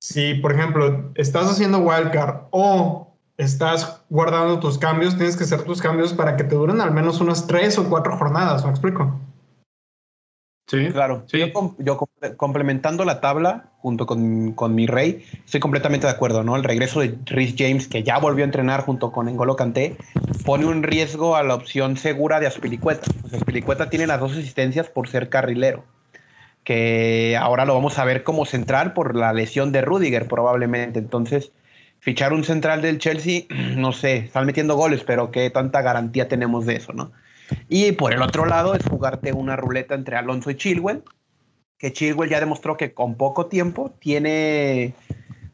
si, 0.01 0.35
por 0.35 0.53
ejemplo, 0.53 1.11
estás 1.15 1.51
haciendo 1.51 1.79
wildcard 1.79 2.47
o 2.51 3.17
estás 3.37 4.03
guardando 4.09 4.59
tus 4.59 4.79
cambios, 4.79 5.17
tienes 5.17 5.37
que 5.37 5.45
hacer 5.45 5.63
tus 5.63 5.81
cambios 5.81 6.13
para 6.13 6.37
que 6.37 6.45
te 6.45 6.55
duren 6.55 6.81
al 6.81 6.93
menos 6.93 7.21
unas 7.21 7.47
tres 7.47 7.79
o 7.79 7.89
cuatro 7.89 8.17
jornadas, 8.17 8.65
¿me 8.65 8.71
explico? 8.71 9.19
Sí, 10.69 10.89
claro. 10.93 11.25
Yo, 11.79 11.99
complementando 12.37 13.07
la 13.07 13.23
tabla 13.23 13.73
junto 13.79 14.05
con, 14.05 14.53
con, 14.53 14.75
mi 14.75 14.87
rey, 14.87 15.25
estoy 15.47 15.61
completamente 15.61 16.07
de 16.07 16.13
acuerdo, 16.13 16.45
¿no? 16.45 16.57
El 16.57 16.65
regreso 16.65 17.01
de 17.01 17.17
Rhys 17.25 17.55
James, 17.57 17.89
que 17.89 18.03
ya 18.03 18.19
volvió 18.19 18.45
a 18.45 18.47
entrenar 18.47 18.83
junto 18.85 19.11
con 19.11 19.31
Engolo 19.31 19.57
Kanté, 19.57 19.97
pone 20.45 20.67
un 20.67 20.83
riesgo 20.83 21.37
a 21.37 21.43
la 21.43 21.55
opción 21.55 21.97
segura 21.97 22.39
de 22.39 22.49
Aspilicueta. 22.49 23.07
Pues 23.23 23.33
Aspilicueta 23.33 23.89
tiene 23.89 24.07
las 24.07 24.21
dos 24.21 24.33
asistencias 24.33 24.89
por 24.89 25.09
ser 25.09 25.31
carrilero, 25.31 25.85
que 26.69 27.35
ahora 27.41 27.65
lo 27.65 27.73
vamos 27.73 27.99
a 27.99 28.05
ver 28.05 28.25
como 28.25 28.45
central 28.45 28.93
por 28.93 29.17
la 29.17 29.33
lesión 29.33 29.73
de 29.73 29.81
Rudiger 29.81 30.29
probablemente. 30.29 30.99
Entonces, 30.99 31.51
fichar 31.99 32.35
un 32.35 32.45
central 32.45 32.83
del 32.83 32.99
Chelsea, 32.99 33.45
no 33.79 33.93
sé, 33.93 34.19
están 34.19 34.45
metiendo 34.45 34.77
goles, 34.77 35.03
pero 35.03 35.31
qué 35.31 35.49
tanta 35.49 35.81
garantía 35.81 36.29
tenemos 36.29 36.67
de 36.67 36.77
eso, 36.77 36.93
¿no? 36.93 37.11
Y 37.71 37.93
por 37.93 38.13
el 38.13 38.21
otro 38.21 38.45
lado 38.45 38.75
es 38.75 38.85
jugarte 38.85 39.33
una 39.33 39.57
ruleta 39.57 39.95
entre 39.95 40.17
Alonso 40.17 40.51
y 40.51 40.57
Chilwell, 40.57 41.05
que 41.79 41.95
Chilwell 41.95 42.29
ya 42.29 42.39
demostró 42.39 42.77
que 42.77 42.93
con 42.93 43.15
poco 43.15 43.47
tiempo 43.47 43.91
tiene 43.99 44.93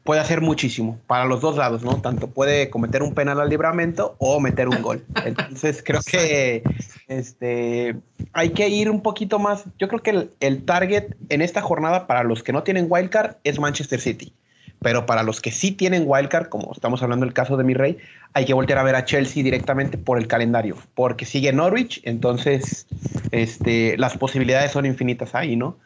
puede 0.04 0.20
hacer 0.20 0.42
muchísimo 0.42 0.98
para 1.06 1.24
los 1.24 1.40
dos 1.40 1.56
lados, 1.56 1.82
¿no? 1.82 2.00
Tanto 2.00 2.28
puede 2.28 2.70
cometer 2.70 3.02
un 3.02 3.14
penal 3.14 3.40
al 3.40 3.48
libramento 3.48 4.14
o 4.18 4.38
meter 4.38 4.68
un 4.68 4.80
gol. 4.82 5.04
Entonces 5.24 5.82
creo 5.84 6.00
que 6.02 6.62
este, 7.08 7.96
hay 8.32 8.50
que 8.50 8.68
ir 8.68 8.90
un 8.90 9.00
poquito 9.00 9.38
más. 9.38 9.64
Yo 9.78 9.88
creo 9.88 10.02
que 10.02 10.10
el, 10.10 10.30
el 10.40 10.64
target 10.64 11.16
en 11.30 11.40
esta 11.40 11.62
jornada 11.62 12.06
para 12.06 12.22
los 12.22 12.42
que 12.42 12.52
no 12.52 12.62
tienen 12.62 12.86
wildcard 12.88 13.36
es 13.44 13.58
Manchester 13.58 14.00
City. 14.00 14.34
Pero 14.80 15.06
para 15.06 15.22
los 15.22 15.40
que 15.40 15.50
sí 15.50 15.72
tienen 15.72 16.04
wildcard, 16.06 16.50
como 16.50 16.70
estamos 16.74 17.02
hablando 17.02 17.24
del 17.24 17.32
caso 17.32 17.56
de 17.56 17.64
mi 17.64 17.72
rey, 17.72 17.96
hay 18.34 18.44
que 18.44 18.52
volver 18.52 18.76
a 18.76 18.82
ver 18.82 18.96
a 18.96 19.06
Chelsea 19.06 19.42
directamente 19.42 19.96
por 19.96 20.18
el 20.18 20.26
calendario, 20.26 20.76
porque 20.94 21.24
sigue 21.24 21.54
Norwich, 21.54 22.02
entonces 22.04 22.86
este, 23.30 23.96
las 23.96 24.18
posibilidades 24.18 24.72
son 24.72 24.84
infinitas 24.84 25.34
ahí, 25.34 25.56
¿no? 25.56 25.78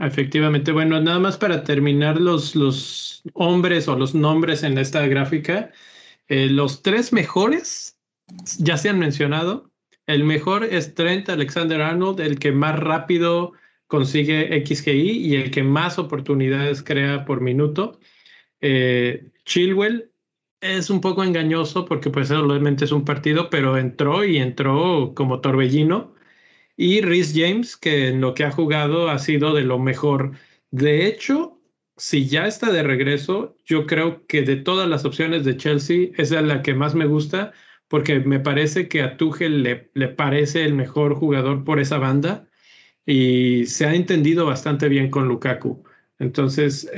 Efectivamente, 0.00 0.72
bueno, 0.72 0.98
nada 0.98 1.18
más 1.18 1.36
para 1.36 1.62
terminar 1.62 2.18
los, 2.18 2.56
los 2.56 3.22
hombres 3.34 3.86
o 3.86 3.96
los 3.96 4.14
nombres 4.14 4.62
en 4.62 4.78
esta 4.78 5.06
gráfica, 5.06 5.72
eh, 6.28 6.48
los 6.48 6.82
tres 6.82 7.12
mejores 7.12 7.98
ya 8.58 8.78
se 8.78 8.88
han 8.88 8.98
mencionado. 8.98 9.70
El 10.06 10.24
mejor 10.24 10.64
es 10.64 10.94
Trent 10.94 11.28
Alexander 11.28 11.82
Arnold, 11.82 12.20
el 12.20 12.38
que 12.38 12.50
más 12.50 12.78
rápido 12.78 13.52
consigue 13.88 14.64
XGI 14.64 15.10
y 15.18 15.36
el 15.36 15.50
que 15.50 15.62
más 15.64 15.98
oportunidades 15.98 16.82
crea 16.82 17.26
por 17.26 17.42
minuto. 17.42 18.00
Eh, 18.62 19.30
Chilwell 19.44 20.10
es 20.62 20.88
un 20.88 21.02
poco 21.02 21.24
engañoso 21.24 21.84
porque 21.84 22.08
pues 22.08 22.28
solamente 22.28 22.86
es 22.86 22.92
un 22.92 23.04
partido, 23.04 23.50
pero 23.50 23.76
entró 23.76 24.24
y 24.24 24.38
entró 24.38 25.12
como 25.14 25.40
torbellino. 25.40 26.14
Y 26.82 27.02
Rhys 27.02 27.34
James, 27.36 27.76
que 27.76 28.08
en 28.08 28.22
lo 28.22 28.32
que 28.32 28.42
ha 28.42 28.50
jugado 28.50 29.10
ha 29.10 29.18
sido 29.18 29.52
de 29.54 29.60
lo 29.60 29.78
mejor. 29.78 30.32
De 30.70 31.06
hecho, 31.06 31.60
si 31.98 32.26
ya 32.26 32.46
está 32.46 32.72
de 32.72 32.82
regreso, 32.82 33.54
yo 33.66 33.86
creo 33.86 34.26
que 34.26 34.40
de 34.40 34.56
todas 34.56 34.88
las 34.88 35.04
opciones 35.04 35.44
de 35.44 35.58
Chelsea, 35.58 36.08
esa 36.16 36.40
es 36.40 36.46
la 36.46 36.62
que 36.62 36.72
más 36.72 36.94
me 36.94 37.04
gusta, 37.04 37.52
porque 37.86 38.20
me 38.20 38.40
parece 38.40 38.88
que 38.88 39.02
a 39.02 39.18
Tuchel 39.18 39.62
le, 39.62 39.90
le 39.92 40.08
parece 40.08 40.64
el 40.64 40.72
mejor 40.72 41.16
jugador 41.16 41.64
por 41.64 41.80
esa 41.80 41.98
banda 41.98 42.48
y 43.04 43.66
se 43.66 43.84
ha 43.84 43.94
entendido 43.94 44.46
bastante 44.46 44.88
bien 44.88 45.10
con 45.10 45.28
Lukaku. 45.28 45.84
Entonces, 46.18 46.90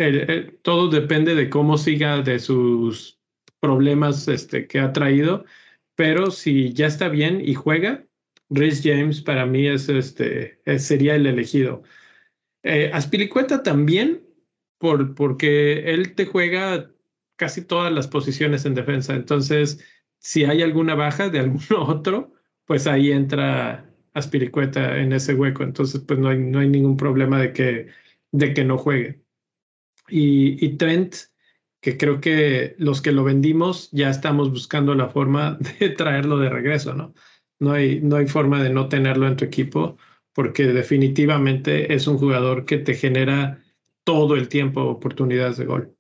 todo 0.63 0.91
depende 0.91 1.35
de 1.35 1.51
cómo 1.51 1.77
siga 1.77 2.23
de 2.23 2.39
sus 2.39 3.19
problemas 3.59 4.29
este, 4.29 4.69
que 4.69 4.79
ha 4.79 4.93
traído, 4.93 5.45
pero 5.97 6.31
si 6.31 6.73
ya 6.73 6.87
está 6.87 7.09
bien 7.09 7.43
y 7.45 7.55
juega, 7.55 8.07
Rhys 8.53 8.83
James 8.83 9.21
para 9.21 9.47
mí 9.47 9.67
es 9.67 9.89
este, 9.89 10.61
sería 10.79 11.15
el 11.15 11.27
elegido. 11.27 11.83
Eh, 12.63 12.91
Aspilicueta 12.93 13.63
también, 13.63 14.23
por, 14.79 15.15
porque 15.15 15.93
él 15.93 16.15
te 16.15 16.27
juega 16.27 16.91
casi 17.37 17.63
todas 17.63 17.93
las 17.93 18.09
posiciones 18.09 18.65
en 18.67 18.75
defensa. 18.75 19.15
Entonces, 19.15 19.85
si 20.19 20.45
hay 20.45 20.63
alguna 20.63 20.95
baja 20.95 21.29
de 21.29 21.41
alguno 21.41 21.85
otro, 21.89 22.33
pues 22.67 22.87
ahí 22.87 23.13
entra 23.13 23.89
Aspiricueta 24.15 24.99
en 24.99 25.15
ese 25.15 25.35
hueco, 25.35 25.63
entonces 25.63 26.03
pues 26.07 26.19
no 26.19 26.29
hay, 26.29 26.39
no 26.39 26.59
hay 26.59 26.69
ningún 26.69 26.99
problema 26.99 27.41
de 27.41 27.55
que, 27.55 27.87
de 28.31 28.53
que 28.53 28.63
no 28.63 28.77
juegue. 28.77 29.23
Y, 30.09 30.63
y 30.65 30.77
Trent, 30.77 31.15
que 31.81 31.97
creo 31.97 32.21
que 32.21 32.75
los 32.79 33.01
que 33.01 33.13
lo 33.13 33.25
vendimos 33.25 33.91
ya 33.91 34.11
estamos 34.11 34.51
buscando 34.51 34.95
la 34.95 35.09
forma 35.09 35.59
de 35.81 35.89
traerlo 35.89 36.39
de 36.39 36.51
regreso, 36.51 36.95
¿no? 36.95 37.15
No 37.63 37.73
hay, 37.73 38.01
no 38.01 38.17
hay 38.17 38.27
forma 38.27 38.63
de 38.63 38.71
no 38.71 38.89
tenerlo 38.89 39.29
en 39.29 39.37
tu 39.37 39.45
equipo 39.45 39.97
porque 40.35 40.65
definitivamente 40.65 41.95
es 41.95 42.07
un 42.07 42.19
jugador 42.19 42.65
que 42.65 42.79
te 42.79 42.95
genera 42.95 43.59
todo 44.05 44.35
el 44.35 44.49
tiempo 44.49 44.83
oportunidades 44.83 45.59
de 45.59 45.67
gol. 45.67 45.97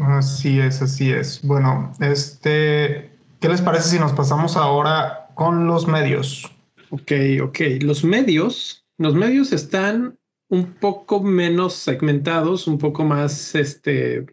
Así 0.00 0.58
es, 0.58 0.80
así 0.80 1.10
es. 1.10 1.42
Bueno, 1.42 1.92
este, 2.00 3.10
¿qué 3.40 3.48
les 3.48 3.60
parece 3.60 3.90
si 3.90 3.98
nos 3.98 4.12
pasamos 4.12 4.56
ahora 4.56 5.28
con 5.34 5.66
los 5.66 5.86
medios? 5.86 6.50
Ok, 6.90 7.12
ok. 7.42 7.60
Los 7.82 8.04
medios, 8.04 8.86
los 8.98 9.14
medios 9.14 9.52
están 9.52 10.18
un 10.48 10.72
poco 10.74 11.22
menos 11.22 11.74
segmentados, 11.74 12.66
un 12.66 12.78
poco 12.78 13.04
más 13.04 13.54
este, 13.54 14.26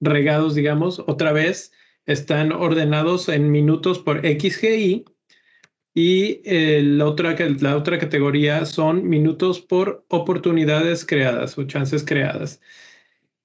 regados, 0.00 0.54
digamos. 0.54 1.02
Otra 1.06 1.32
vez 1.32 1.72
están 2.06 2.52
ordenados 2.52 3.28
en 3.28 3.50
minutos 3.50 3.98
por 3.98 4.20
XGI 4.20 5.04
y 5.94 6.40
eh, 6.44 6.82
la, 6.82 7.06
otra, 7.06 7.36
la 7.60 7.76
otra 7.76 7.98
categoría 7.98 8.64
son 8.66 9.08
minutos 9.08 9.60
por 9.60 10.04
oportunidades 10.08 11.06
creadas 11.06 11.56
o 11.56 11.64
chances 11.64 12.04
creadas. 12.04 12.60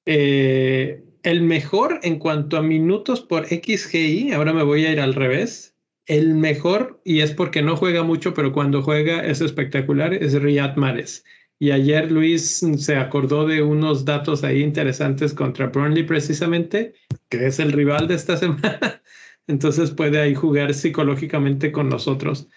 Eh, 0.06 1.04
el 1.22 1.44
mejor 1.44 2.00
en 2.02 2.18
cuanto 2.18 2.58
a 2.58 2.64
minutos 2.64 3.22
por 3.22 3.46
XGI, 3.46 4.32
ahora 4.34 4.54
me 4.54 4.64
voy 4.64 4.86
a 4.86 4.92
ir 4.92 5.00
al 5.00 5.14
revés, 5.14 5.76
el 6.08 6.34
mejor, 6.34 7.00
y 7.06 7.20
es 7.20 7.32
porque 7.34 7.62
no 7.62 7.78
juega 7.78 8.02
mucho, 8.02 8.34
pero 8.34 8.52
cuando 8.52 8.82
juega 8.82 9.24
es 9.24 9.42
espectacular, 9.42 10.14
es 10.14 10.34
Riyad 10.34 10.76
Mahrez. 10.76 11.24
Y 11.60 11.70
ayer 11.72 12.12
Luis 12.12 12.66
se 12.78 12.96
acordó 12.96 13.46
de 13.46 13.62
unos 13.62 14.06
datos 14.06 14.44
ahí 14.44 14.62
interesantes 14.62 15.34
contra 15.36 15.68
Burnley 15.68 16.04
precisamente, 16.04 16.94
que 17.30 17.46
es 17.46 17.60
el 17.60 17.74
rival 17.74 18.08
de 18.08 18.16
esta 18.16 18.38
semana. 18.38 19.04
Entonces 19.50 19.92
puede 19.92 20.22
ahí 20.22 20.34
jugar 20.34 20.74
psicológicamente 20.74 21.74
con 21.74 21.90
nosotros. 21.90 22.48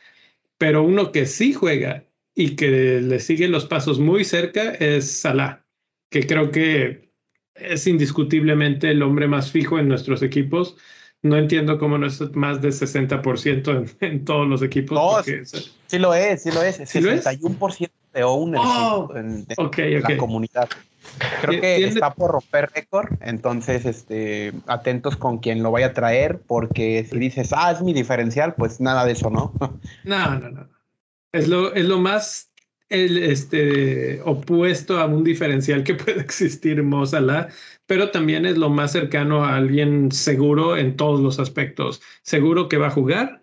Pero 0.59 0.85
uno 0.85 1.11
que 1.11 1.26
sí 1.26 1.52
juega 1.52 2.05
y 2.35 2.55
que 2.55 3.00
le 3.00 3.18
sigue 3.18 3.48
los 3.48 3.66
pasos 3.66 3.98
muy 3.98 4.24
cerca 4.24 4.70
es 4.74 5.11
Salah, 5.20 5.64
que 6.09 6.26
creo 6.26 6.52
que 6.52 7.11
es 7.57 7.87
indiscutiblemente 7.88 8.90
el 8.90 9.02
hombre 9.02 9.26
más 9.26 9.50
fijo 9.50 9.78
en 9.78 9.88
nuestros 9.88 10.22
equipos 10.22 10.76
no 11.22 11.37
entiendo 11.37 11.78
cómo 11.78 11.98
no 11.98 12.07
es 12.07 12.20
más 12.35 12.61
de 12.61 12.70
60% 12.70 13.96
en, 14.00 14.24
todos 14.24 14.46
los 14.48 14.61
equipos. 14.62 14.98
No, 14.98 15.22
sí, 15.22 15.98
lo 15.98 16.14
es, 16.14 16.42
sí 16.42 16.50
lo 16.50 16.62
es. 16.62 16.81
61% 16.81 17.90
de 18.12 18.24
owner 18.24 18.61
en, 19.14 19.46
la 20.02 20.16
comunidad. 20.16 20.68
Creo 21.40 21.61
que 21.61 21.85
está 21.85 22.14
por 22.14 22.33
romper 22.33 22.70
récord, 22.75 23.09
entonces 23.20 23.85
este, 23.85 24.53
atentos 24.66 25.16
con 25.16 25.38
quien 25.38 25.62
lo 25.62 25.70
vaya 25.70 25.88
a 25.88 25.92
traer, 25.92 26.40
porque 26.46 27.07
si 27.11 27.18
dices, 27.18 27.51
ah, 27.53 27.72
es 27.72 27.83
mi 27.83 27.92
diferencial, 27.92 28.55
pues 28.55 28.81
nada 28.81 29.05
de 29.05 29.12
eso, 29.12 29.31
¿no? 29.31 29.55
No, 30.05 30.38
no, 30.38 30.51
no. 30.51 30.68
Es 31.33 31.48
lo, 31.48 31.72
es 31.75 31.85
lo 31.87 31.98
más 31.98 32.53
el 32.88 33.16
este, 33.18 34.20
opuesto 34.22 34.98
a 34.98 35.07
un 35.07 35.25
diferencial 35.25 35.83
que 35.83 35.94
puede 35.94 36.20
existir 36.20 36.83
Mozala, 36.83 37.48
pero 37.87 38.11
también 38.11 38.46
es 38.46 38.59
lo 38.59 38.68
más 38.68 38.92
cercano 38.92 39.44
a 39.44 39.57
alguien 39.57 40.12
seguro 40.12 40.77
en 40.77 40.96
todos 40.96 41.20
los 41.20 41.38
aspectos. 41.38 42.03
Seguro 42.22 42.68
que 42.68 42.77
va 42.77 42.88
a 42.88 42.90
jugar 42.90 43.41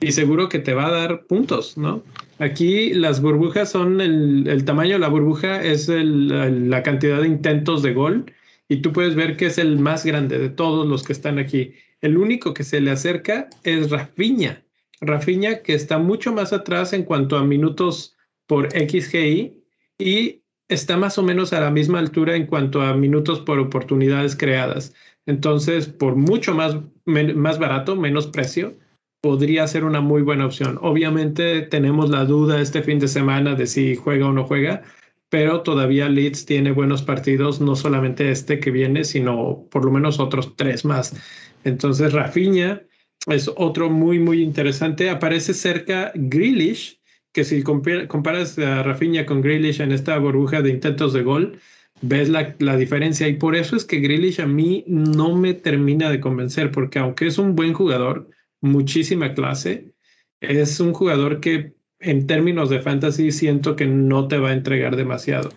y 0.00 0.12
seguro 0.12 0.48
que 0.48 0.58
te 0.58 0.74
va 0.74 0.86
a 0.86 0.92
dar 0.92 1.26
puntos, 1.26 1.76
¿no? 1.76 2.02
Aquí 2.38 2.94
las 2.94 3.20
burbujas 3.20 3.70
son 3.70 4.00
el, 4.00 4.64
tamaño 4.64 4.94
de 4.94 4.98
la 5.00 5.08
burbuja 5.08 5.60
es 5.62 5.88
la 5.88 6.82
cantidad 6.82 7.20
de 7.20 7.26
intentos 7.26 7.82
de 7.82 7.94
gol 7.94 8.32
y 8.68 8.76
tú 8.76 8.92
puedes 8.92 9.16
ver 9.16 9.36
que 9.36 9.46
es 9.46 9.58
el 9.58 9.78
más 9.78 10.06
grande 10.06 10.38
de 10.38 10.48
todos 10.48 10.86
los 10.86 11.02
que 11.02 11.12
están 11.12 11.38
aquí. 11.38 11.72
El 12.00 12.16
único 12.16 12.54
que 12.54 12.62
se 12.62 12.80
le 12.80 12.92
acerca 12.92 13.48
es 13.64 13.90
Rafinha. 13.90 14.62
Rafinha 15.00 15.62
que 15.62 15.74
está 15.74 15.98
mucho 15.98 16.32
más 16.32 16.52
atrás 16.52 16.92
en 16.92 17.02
cuanto 17.02 17.36
a 17.36 17.44
minutos 17.44 18.16
por 18.46 18.70
XGI 18.70 19.54
y 19.98 20.42
está 20.68 20.96
más 20.96 21.18
o 21.18 21.24
menos 21.24 21.52
a 21.52 21.60
la 21.60 21.70
misma 21.70 21.98
altura 21.98 22.36
en 22.36 22.46
cuanto 22.46 22.82
a 22.82 22.94
minutos 22.94 23.40
por 23.40 23.58
oportunidades 23.58 24.36
creadas. 24.36 24.94
Entonces, 25.26 25.88
por 25.88 26.14
mucho 26.14 26.54
más, 26.54 26.76
más 27.04 27.58
barato, 27.58 27.96
menos 27.96 28.28
precio, 28.28 28.76
podría 29.20 29.66
ser 29.66 29.84
una 29.84 30.00
muy 30.00 30.22
buena 30.22 30.46
opción. 30.46 30.78
Obviamente 30.82 31.62
tenemos 31.62 32.10
la 32.10 32.24
duda 32.24 32.60
este 32.60 32.82
fin 32.82 32.98
de 32.98 33.08
semana 33.08 33.54
de 33.54 33.66
si 33.66 33.96
juega 33.96 34.28
o 34.28 34.32
no 34.32 34.44
juega, 34.44 34.82
pero 35.28 35.62
todavía 35.62 36.08
Leeds 36.08 36.46
tiene 36.46 36.72
buenos 36.72 37.02
partidos, 37.02 37.60
no 37.60 37.76
solamente 37.76 38.30
este 38.30 38.60
que 38.60 38.70
viene, 38.70 39.04
sino 39.04 39.66
por 39.70 39.84
lo 39.84 39.90
menos 39.90 40.20
otros 40.20 40.56
tres 40.56 40.84
más. 40.84 41.14
Entonces, 41.64 42.12
Rafinha 42.12 42.82
es 43.26 43.50
otro 43.56 43.90
muy, 43.90 44.18
muy 44.18 44.42
interesante. 44.42 45.10
Aparece 45.10 45.52
cerca 45.52 46.12
Grealish, 46.14 47.00
que 47.32 47.44
si 47.44 47.62
comparas 47.62 48.58
a 48.58 48.82
Rafinha 48.82 49.26
con 49.26 49.42
Grealish 49.42 49.80
en 49.80 49.92
esta 49.92 50.18
burbuja 50.18 50.62
de 50.62 50.70
intentos 50.70 51.12
de 51.12 51.22
gol, 51.22 51.60
ves 52.00 52.28
la, 52.28 52.54
la, 52.58 52.76
diferencia. 52.76 53.28
Y 53.28 53.34
por 53.34 53.54
eso 53.54 53.76
es 53.76 53.84
que 53.84 54.00
Grealish 54.00 54.40
a 54.40 54.46
mí 54.46 54.84
no 54.86 55.36
me 55.36 55.52
termina 55.52 56.08
de 56.10 56.20
convencer, 56.20 56.70
porque 56.70 57.00
aunque 57.00 57.26
es 57.26 57.38
un 57.38 57.54
buen 57.54 57.74
jugador, 57.74 58.30
muchísima 58.60 59.34
clase, 59.34 59.92
es 60.40 60.80
un 60.80 60.92
jugador 60.92 61.40
que 61.40 61.74
en 62.00 62.26
términos 62.26 62.70
de 62.70 62.80
fantasy 62.80 63.32
siento 63.32 63.76
que 63.76 63.86
no 63.86 64.28
te 64.28 64.38
va 64.38 64.50
a 64.50 64.54
entregar 64.54 64.96
demasiado. 64.96 65.50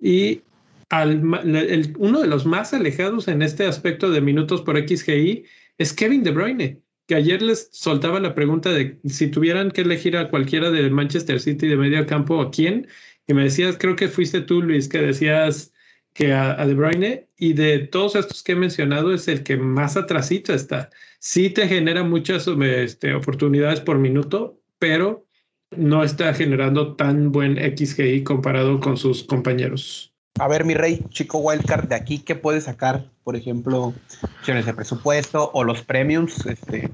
Y 0.00 0.42
al, 0.88 1.22
uno 1.98 2.20
de 2.20 2.28
los 2.28 2.46
más 2.46 2.72
alejados 2.72 3.28
en 3.28 3.42
este 3.42 3.66
aspecto 3.66 4.10
de 4.10 4.20
minutos 4.20 4.62
por 4.62 4.78
XGI 4.78 5.44
es 5.78 5.92
Kevin 5.92 6.22
De 6.22 6.30
Bruyne, 6.30 6.80
que 7.06 7.14
ayer 7.14 7.42
les 7.42 7.68
soltaba 7.72 8.20
la 8.20 8.34
pregunta 8.34 8.72
de 8.72 8.98
si 9.04 9.28
tuvieran 9.28 9.70
que 9.70 9.82
elegir 9.82 10.16
a 10.16 10.28
cualquiera 10.30 10.70
del 10.70 10.90
Manchester 10.90 11.40
City 11.40 11.68
de 11.68 11.76
medio 11.76 12.04
campo, 12.06 12.40
¿a 12.40 12.50
quién? 12.50 12.88
Y 13.26 13.34
me 13.34 13.44
decías, 13.44 13.76
creo 13.78 13.96
que 13.96 14.08
fuiste 14.08 14.40
tú, 14.40 14.62
Luis, 14.62 14.88
que 14.88 14.98
decías 14.98 15.72
que 16.12 16.32
a, 16.32 16.66
De 16.66 16.74
Bruyne 16.74 17.28
y 17.36 17.52
de 17.52 17.80
todos 17.80 18.16
estos 18.16 18.42
que 18.42 18.52
he 18.52 18.56
mencionado 18.56 19.12
es 19.12 19.28
el 19.28 19.42
que 19.42 19.56
más 19.56 19.96
atrasito 19.96 20.54
está. 20.54 20.90
Sí 21.18 21.50
te 21.50 21.66
genera 21.68 22.02
muchas 22.02 22.46
este, 22.46 23.14
oportunidades 23.14 23.80
por 23.80 23.98
minuto, 23.98 24.60
pero 24.78 25.26
no 25.76 26.04
está 26.04 26.32
generando 26.34 26.94
tan 26.94 27.32
buen 27.32 27.56
XGI 27.56 28.22
comparado 28.22 28.80
con 28.80 28.96
sus 28.96 29.24
compañeros. 29.24 30.12
A 30.38 30.48
ver, 30.48 30.64
mi 30.64 30.74
rey, 30.74 31.04
chico 31.08 31.38
wildcard, 31.38 31.88
de 31.88 31.94
aquí, 31.94 32.18
¿qué 32.18 32.34
puede 32.34 32.60
sacar? 32.60 33.06
Por 33.24 33.36
ejemplo, 33.36 33.94
opciones 34.38 34.66
de 34.66 34.74
presupuesto 34.74 35.50
o 35.54 35.64
los 35.64 35.82
premiums. 35.82 36.44
Este. 36.44 36.90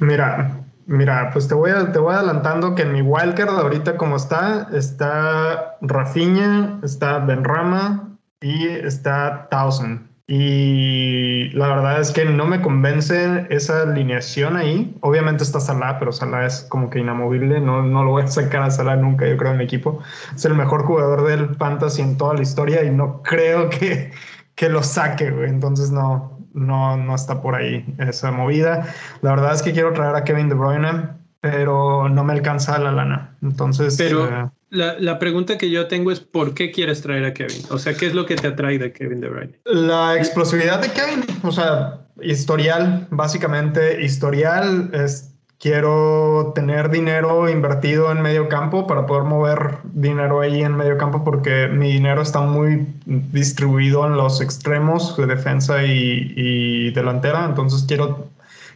Mira, 0.00 0.64
mira, 0.86 1.30
pues 1.30 1.46
te 1.46 1.54
voy, 1.54 1.70
te 1.92 1.98
voy 1.98 2.14
adelantando 2.14 2.74
que 2.74 2.82
en 2.82 2.92
mi 2.92 3.02
wildcard 3.02 3.50
ahorita 3.50 3.96
como 3.98 4.16
está, 4.16 4.68
está 4.72 5.76
Rafinha, 5.82 6.80
está 6.82 7.18
Benrama 7.18 8.16
y 8.40 8.66
está 8.66 9.46
Thousand. 9.50 10.07
Y 10.30 11.48
la 11.54 11.68
verdad 11.68 12.02
es 12.02 12.12
que 12.12 12.26
no 12.26 12.46
me 12.46 12.60
convence 12.60 13.46
esa 13.48 13.80
alineación 13.80 14.56
ahí. 14.56 14.94
Obviamente 15.00 15.42
está 15.42 15.58
Salah, 15.58 15.98
pero 15.98 16.12
Salah 16.12 16.44
es 16.44 16.66
como 16.68 16.90
que 16.90 16.98
inamovible. 16.98 17.60
No, 17.60 17.82
no 17.82 18.04
lo 18.04 18.10
voy 18.10 18.24
a 18.24 18.26
sacar 18.26 18.62
a 18.62 18.70
Salah 18.70 18.96
nunca, 18.96 19.26
yo 19.26 19.38
creo, 19.38 19.52
en 19.52 19.58
mi 19.58 19.64
equipo. 19.64 20.00
Es 20.36 20.44
el 20.44 20.54
mejor 20.54 20.84
jugador 20.84 21.26
del 21.26 21.54
Fantasy 21.56 22.02
en 22.02 22.18
toda 22.18 22.34
la 22.34 22.42
historia 22.42 22.84
y 22.84 22.90
no 22.90 23.22
creo 23.22 23.70
que, 23.70 24.12
que 24.54 24.68
lo 24.68 24.82
saque, 24.82 25.30
güey. 25.30 25.48
Entonces 25.48 25.90
no, 25.90 26.38
no, 26.52 26.98
no 26.98 27.14
está 27.14 27.40
por 27.40 27.54
ahí 27.54 27.86
esa 27.96 28.30
movida. 28.30 28.86
La 29.22 29.30
verdad 29.30 29.54
es 29.54 29.62
que 29.62 29.72
quiero 29.72 29.94
traer 29.94 30.14
a 30.14 30.24
Kevin 30.24 30.50
De 30.50 30.54
Bruyne, 30.56 31.08
pero 31.40 32.10
no 32.10 32.22
me 32.22 32.34
alcanza 32.34 32.78
la 32.78 32.92
lana. 32.92 33.38
Entonces... 33.40 33.96
Pero... 33.96 34.28
Eh, 34.28 34.50
la, 34.70 35.18
pregunta 35.18 35.56
que 35.58 35.70
yo 35.70 35.86
tengo 35.86 36.10
es 36.10 36.20
¿por 36.20 36.54
qué 36.54 36.70
quieres 36.70 37.02
traer 37.02 37.24
a 37.24 37.34
Kevin? 37.34 37.62
O 37.70 37.78
sea, 37.78 37.94
¿qué 37.94 38.06
es 38.06 38.14
lo 38.14 38.26
que 38.26 38.36
te 38.36 38.48
atrae 38.48 38.78
de 38.78 38.92
Kevin 38.92 39.20
De 39.20 39.28
Bruyne? 39.28 39.58
La 39.64 40.16
explosividad 40.16 40.80
de 40.80 40.90
Kevin, 40.90 41.24
o 41.42 41.52
sea, 41.52 42.00
historial, 42.20 43.06
básicamente 43.10 44.04
historial 44.04 44.90
es 44.92 45.34
quiero 45.58 46.52
tener 46.54 46.90
dinero 46.90 47.48
invertido 47.48 48.12
en 48.12 48.22
medio 48.22 48.48
campo 48.48 48.86
para 48.86 49.06
poder 49.06 49.24
mover 49.24 49.78
dinero 49.84 50.40
ahí 50.40 50.62
en 50.62 50.76
medio 50.76 50.96
campo 50.98 51.24
porque 51.24 51.66
mi 51.68 51.92
dinero 51.92 52.22
está 52.22 52.40
muy 52.40 52.86
distribuido 53.06 54.06
en 54.06 54.16
los 54.16 54.40
extremos 54.40 55.16
de 55.16 55.26
defensa 55.26 55.84
y, 55.84 56.32
y 56.36 56.90
delantera, 56.92 57.44
entonces 57.44 57.84
quiero, 57.88 58.28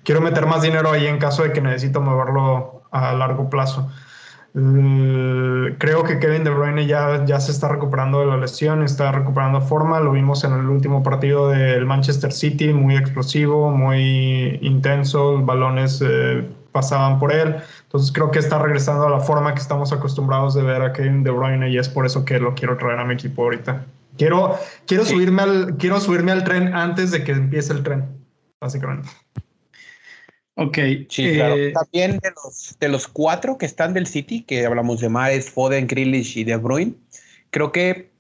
quiero 0.03 0.21
meter 0.21 0.47
más 0.47 0.63
dinero 0.63 0.91
ahí 0.91 1.07
en 1.07 1.19
caso 1.19 1.45
de 1.45 1.53
que 1.53 1.61
necesito 1.61 2.01
moverlo 2.01 2.83
a 2.91 3.13
largo 3.13 3.49
plazo. 3.49 3.91
Mm, 4.55 5.77
creo 5.79 6.05
que 6.05 6.19
Kevin 6.19 6.45
De 6.45 6.51
Bruyne 6.51 6.87
ya, 6.87 7.25
ya 7.25 7.41
se 7.41 7.53
está 7.53 7.69
recuperando 7.69 8.21
de 8.21 8.27
la 8.27 8.37
lesión, 8.37 8.83
está 8.83 9.11
recuperando 9.11 9.61
forma. 9.61 10.01
Lo 10.01 10.13
vimos 10.13 10.45
en 10.45 10.53
el 10.53 10.67
último 10.67 11.03
partido 11.03 11.49
del 11.49 11.87
Manchester 11.87 12.33
City, 12.33 12.73
muy 12.73 12.97
explosivo, 12.97 13.71
muy 13.71 14.59
intenso. 14.61 15.33
Los 15.33 15.47
balones 15.47 16.03
eh, 16.07 16.47
pasaban 16.71 17.19
por 17.19 17.33
él. 17.33 17.57
Entonces 17.85 18.13
creo 18.13 18.31
que 18.31 18.39
está 18.39 18.59
regresando 18.59 19.07
a 19.07 19.11
la 19.11 19.21
forma 19.21 19.55
que 19.55 19.61
estamos 19.61 19.93
acostumbrados 19.93 20.55
de 20.55 20.63
ver 20.63 20.83
a 20.83 20.93
Kevin 20.93 21.23
De 21.23 21.31
Bruyne 21.31 21.71
y 21.71 21.79
es 21.79 21.89
por 21.89 22.05
eso 22.05 22.25
que 22.25 22.39
lo 22.39 22.55
quiero 22.55 22.77
traer 22.77 22.99
a 22.99 23.05
mi 23.05 23.15
equipo 23.15 23.45
ahorita. 23.45 23.87
Quiero, 24.19 24.57
quiero, 24.87 25.07
subirme, 25.07 25.43
al, 25.43 25.77
quiero 25.79 25.99
subirme 25.99 26.33
al 26.33 26.45
tren 26.45 26.75
antes 26.75 27.11
de 27.11 27.25
que 27.25 27.33
empiece 27.33 27.73
el 27.73 27.83
tren, 27.83 28.05
básicamente. 28.61 29.09
Ok. 30.55 30.79
Sí, 31.09 31.35
claro. 31.35 31.57
Eh, 31.57 31.73
También 31.73 32.19
de 32.19 32.31
los, 32.31 32.77
de 32.79 32.89
los 32.89 33.09
cuatro 33.09 33.59
que 33.59 33.67
están 33.67 33.95
del 33.95 34.07
City, 34.07 34.43
que 34.43 34.67
hablamos 34.67 35.01
de 35.01 35.09
Mares, 35.09 35.51
Foden, 35.51 35.87
Grealish 35.87 36.37
y 36.37 36.45
De 36.45 36.57
Bruyne, 36.57 36.95
creo 37.51 37.73
que 37.73 38.11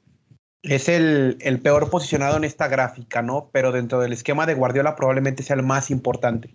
es 0.63 0.89
el, 0.89 1.37
el, 1.41 1.61
peor 1.61 1.91
posicionado 1.91 2.37
en 2.37 2.45
esta 2.45 2.69
gráfica, 2.69 3.21
¿no? 3.21 3.51
Pero 3.53 3.73
dentro 3.73 4.01
del 4.01 4.13
esquema 4.13 4.47
de 4.47 4.55
Guardiola 4.55 4.97
probablemente 4.97 5.43
sea 5.43 5.57
el 5.57 5.63
más 5.63 5.91
importante. 5.91 6.51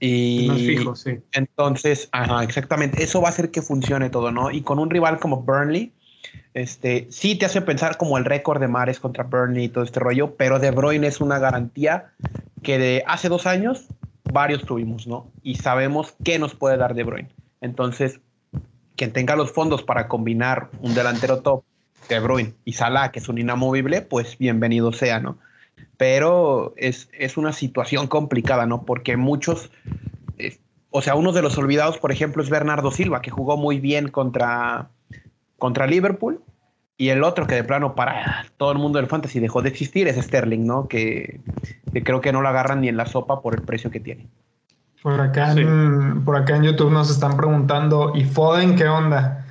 Y 0.00 0.46
más 0.48 0.58
fijo, 0.58 0.96
sí. 0.96 1.18
Entonces, 1.32 2.08
ajá, 2.12 2.42
exactamente. 2.42 3.02
Eso 3.02 3.20
va 3.20 3.28
a 3.28 3.30
hacer 3.30 3.50
que 3.50 3.62
funcione 3.62 4.10
todo, 4.10 4.32
¿no? 4.32 4.50
Y 4.50 4.62
con 4.62 4.78
un 4.78 4.90
rival 4.90 5.18
como 5.20 5.42
Burnley, 5.42 5.92
este, 6.54 7.06
sí 7.10 7.36
te 7.36 7.46
hace 7.46 7.60
pensar 7.62 7.96
como 7.96 8.18
el 8.18 8.24
récord 8.24 8.60
de 8.60 8.68
Mares 8.68 8.98
contra 8.98 9.24
Burnley 9.24 9.64
y 9.64 9.68
todo 9.68 9.84
este 9.84 10.00
rollo, 10.00 10.34
pero 10.36 10.58
De 10.58 10.70
Bruyne 10.70 11.06
es 11.06 11.20
una 11.20 11.38
garantía 11.38 12.12
que 12.62 12.78
de 12.78 13.04
hace 13.06 13.28
dos 13.28 13.46
años 13.46 13.86
varios 14.32 14.64
tuvimos, 14.64 15.06
¿no? 15.06 15.26
Y 15.42 15.56
sabemos 15.56 16.14
qué 16.24 16.38
nos 16.38 16.54
puede 16.54 16.76
dar 16.76 16.94
De 16.94 17.04
Bruyne. 17.04 17.30
Entonces, 17.60 18.20
quien 18.96 19.12
tenga 19.12 19.36
los 19.36 19.52
fondos 19.52 19.82
para 19.82 20.08
combinar 20.08 20.70
un 20.80 20.94
delantero 20.94 21.40
top, 21.40 21.64
De 22.08 22.20
Bruyne 22.20 22.54
y 22.64 22.74
Salah, 22.74 23.12
que 23.12 23.18
es 23.18 23.28
un 23.28 23.38
inamovible, 23.38 24.02
pues 24.02 24.38
bienvenido 24.38 24.92
sea, 24.92 25.20
¿no? 25.20 25.38
Pero 25.96 26.74
es, 26.76 27.08
es 27.12 27.36
una 27.36 27.52
situación 27.52 28.06
complicada, 28.06 28.66
¿no? 28.66 28.84
Porque 28.84 29.16
muchos, 29.16 29.70
eh, 30.38 30.58
o 30.90 31.02
sea, 31.02 31.14
uno 31.14 31.32
de 31.32 31.42
los 31.42 31.56
olvidados, 31.58 31.98
por 31.98 32.12
ejemplo, 32.12 32.42
es 32.42 32.50
Bernardo 32.50 32.90
Silva, 32.90 33.22
que 33.22 33.30
jugó 33.30 33.56
muy 33.56 33.80
bien 33.80 34.08
contra, 34.08 34.88
contra 35.58 35.86
Liverpool, 35.86 36.42
y 36.96 37.08
el 37.08 37.24
otro 37.24 37.46
que 37.46 37.56
de 37.56 37.64
plano 37.64 37.94
para 37.94 38.46
todo 38.56 38.72
el 38.72 38.78
mundo 38.78 38.98
del 38.98 39.08
fantasy 39.08 39.40
dejó 39.40 39.62
de 39.62 39.68
existir 39.68 40.06
es 40.06 40.16
Sterling, 40.16 40.64
¿no? 40.66 40.86
Que, 40.86 41.40
creo 42.04 42.20
que 42.20 42.32
no 42.32 42.40
lo 42.40 42.48
agarran 42.48 42.80
ni 42.80 42.88
en 42.88 42.96
la 42.96 43.06
sopa 43.06 43.42
por 43.42 43.54
el 43.54 43.62
precio 43.62 43.90
que 43.90 44.00
tiene. 44.00 44.28
Por 45.02 45.20
acá, 45.20 45.52
en, 45.52 46.24
por 46.24 46.36
acá 46.36 46.56
en 46.56 46.62
YouTube 46.62 46.90
nos 46.90 47.10
están 47.10 47.36
preguntando, 47.36 48.12
¿y 48.14 48.24
Foden 48.24 48.76
qué 48.76 48.86
onda? 48.88 49.46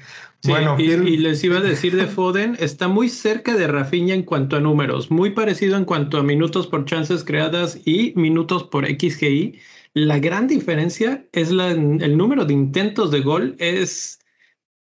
bueno, 0.45 0.75
y, 0.77 0.91
y, 0.91 1.17
les 1.17 1.41
iba 1.43 1.59
a 1.59 1.61
decir 1.61 1.95
de 1.95 2.05
Foden, 2.05 2.57
está 2.59 2.87
muy 2.87 3.07
cerca 3.07 3.55
de 3.55 3.67
Rafinha 3.67 4.13
en 4.13 4.23
cuanto 4.23 4.57
a 4.57 4.59
números, 4.59 5.09
muy 5.09 5.29
parecido 5.29 5.77
en 5.77 5.85
cuanto 5.85 6.17
a 6.17 6.23
minutos 6.23 6.67
por 6.67 6.85
chances 6.85 7.23
creadas 7.23 7.79
y 7.85 8.13
minutos 8.15 8.63
por 8.63 8.85
XGI. 8.85 9.59
La 9.93 10.17
gran 10.19 10.47
diferencia 10.47 11.23
es 11.31 11.51
la, 11.51 11.69
el 11.69 12.17
número 12.17 12.45
de 12.45 12.53
intentos 12.53 13.11
de 13.11 13.21
gol 13.21 13.55
es 13.59 14.19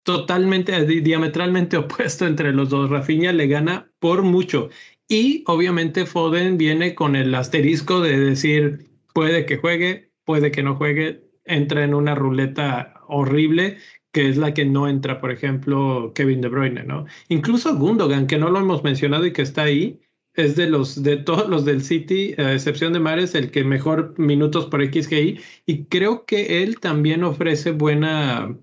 totalmente, 0.05 0.85
diametralmente 0.85 1.77
opuesto 1.79 2.27
entre 2.27 2.53
los 2.53 2.71
dos. 2.71 2.91
Rafinha 2.91 3.33
le 3.33 3.49
gana 3.49 3.91
por 3.99 4.23
mucho. 4.23 4.71
Y 5.09 5.45
obviamente 5.47 6.07
Foden 6.07 6.57
viene 6.57 6.95
con 6.95 7.17
el 7.17 7.35
asterisco 7.35 8.01
de 8.01 8.19
decir, 8.19 8.87
puede 9.13 9.45
que 9.45 9.59
juegue, 9.59 10.13
puede 10.25 10.51
que 10.51 10.63
no 10.63 10.77
juegue, 10.77 11.25
entra 11.45 11.85
en 11.85 11.95
una 11.95 12.15
ruleta 12.15 12.95
horrible 13.09 13.79
que 14.13 14.29
es 14.29 14.37
la 14.37 14.55
que 14.55 14.65
no 14.65 14.89
entra, 14.89 15.21
por 15.21 15.33
ejemplo, 15.33 16.13
Kevin 16.15 16.41
De 16.41 16.49
Bruyne, 16.49 16.85
¿no? 16.85 17.05
Incluso 17.29 17.77
Gundogan, 17.77 18.29
que 18.29 18.39
no 18.39 18.49
lo 18.49 18.61
hemos 18.61 18.85
mencionado 18.85 19.27
y 19.27 19.33
que 19.33 19.43
está 19.43 19.65
ahí, 19.65 20.01
es 20.35 20.55
de 20.55 20.69
los 20.69 21.03
de 21.03 21.17
todos 21.17 21.49
los 21.49 21.65
del 21.65 21.83
City, 21.83 22.35
a 22.39 22.53
excepción 22.53 22.93
de 22.93 23.01
Mares, 23.01 23.35
el 23.35 23.51
que 23.51 23.65
mejor 23.65 24.15
minutos 24.17 24.67
por 24.67 24.85
XGI 24.85 25.41
y 25.67 25.85
creo 25.87 26.25
que 26.27 26.63
él 26.63 26.79
también 26.81 27.25
ofrece 27.25 27.73
buena 27.73 28.57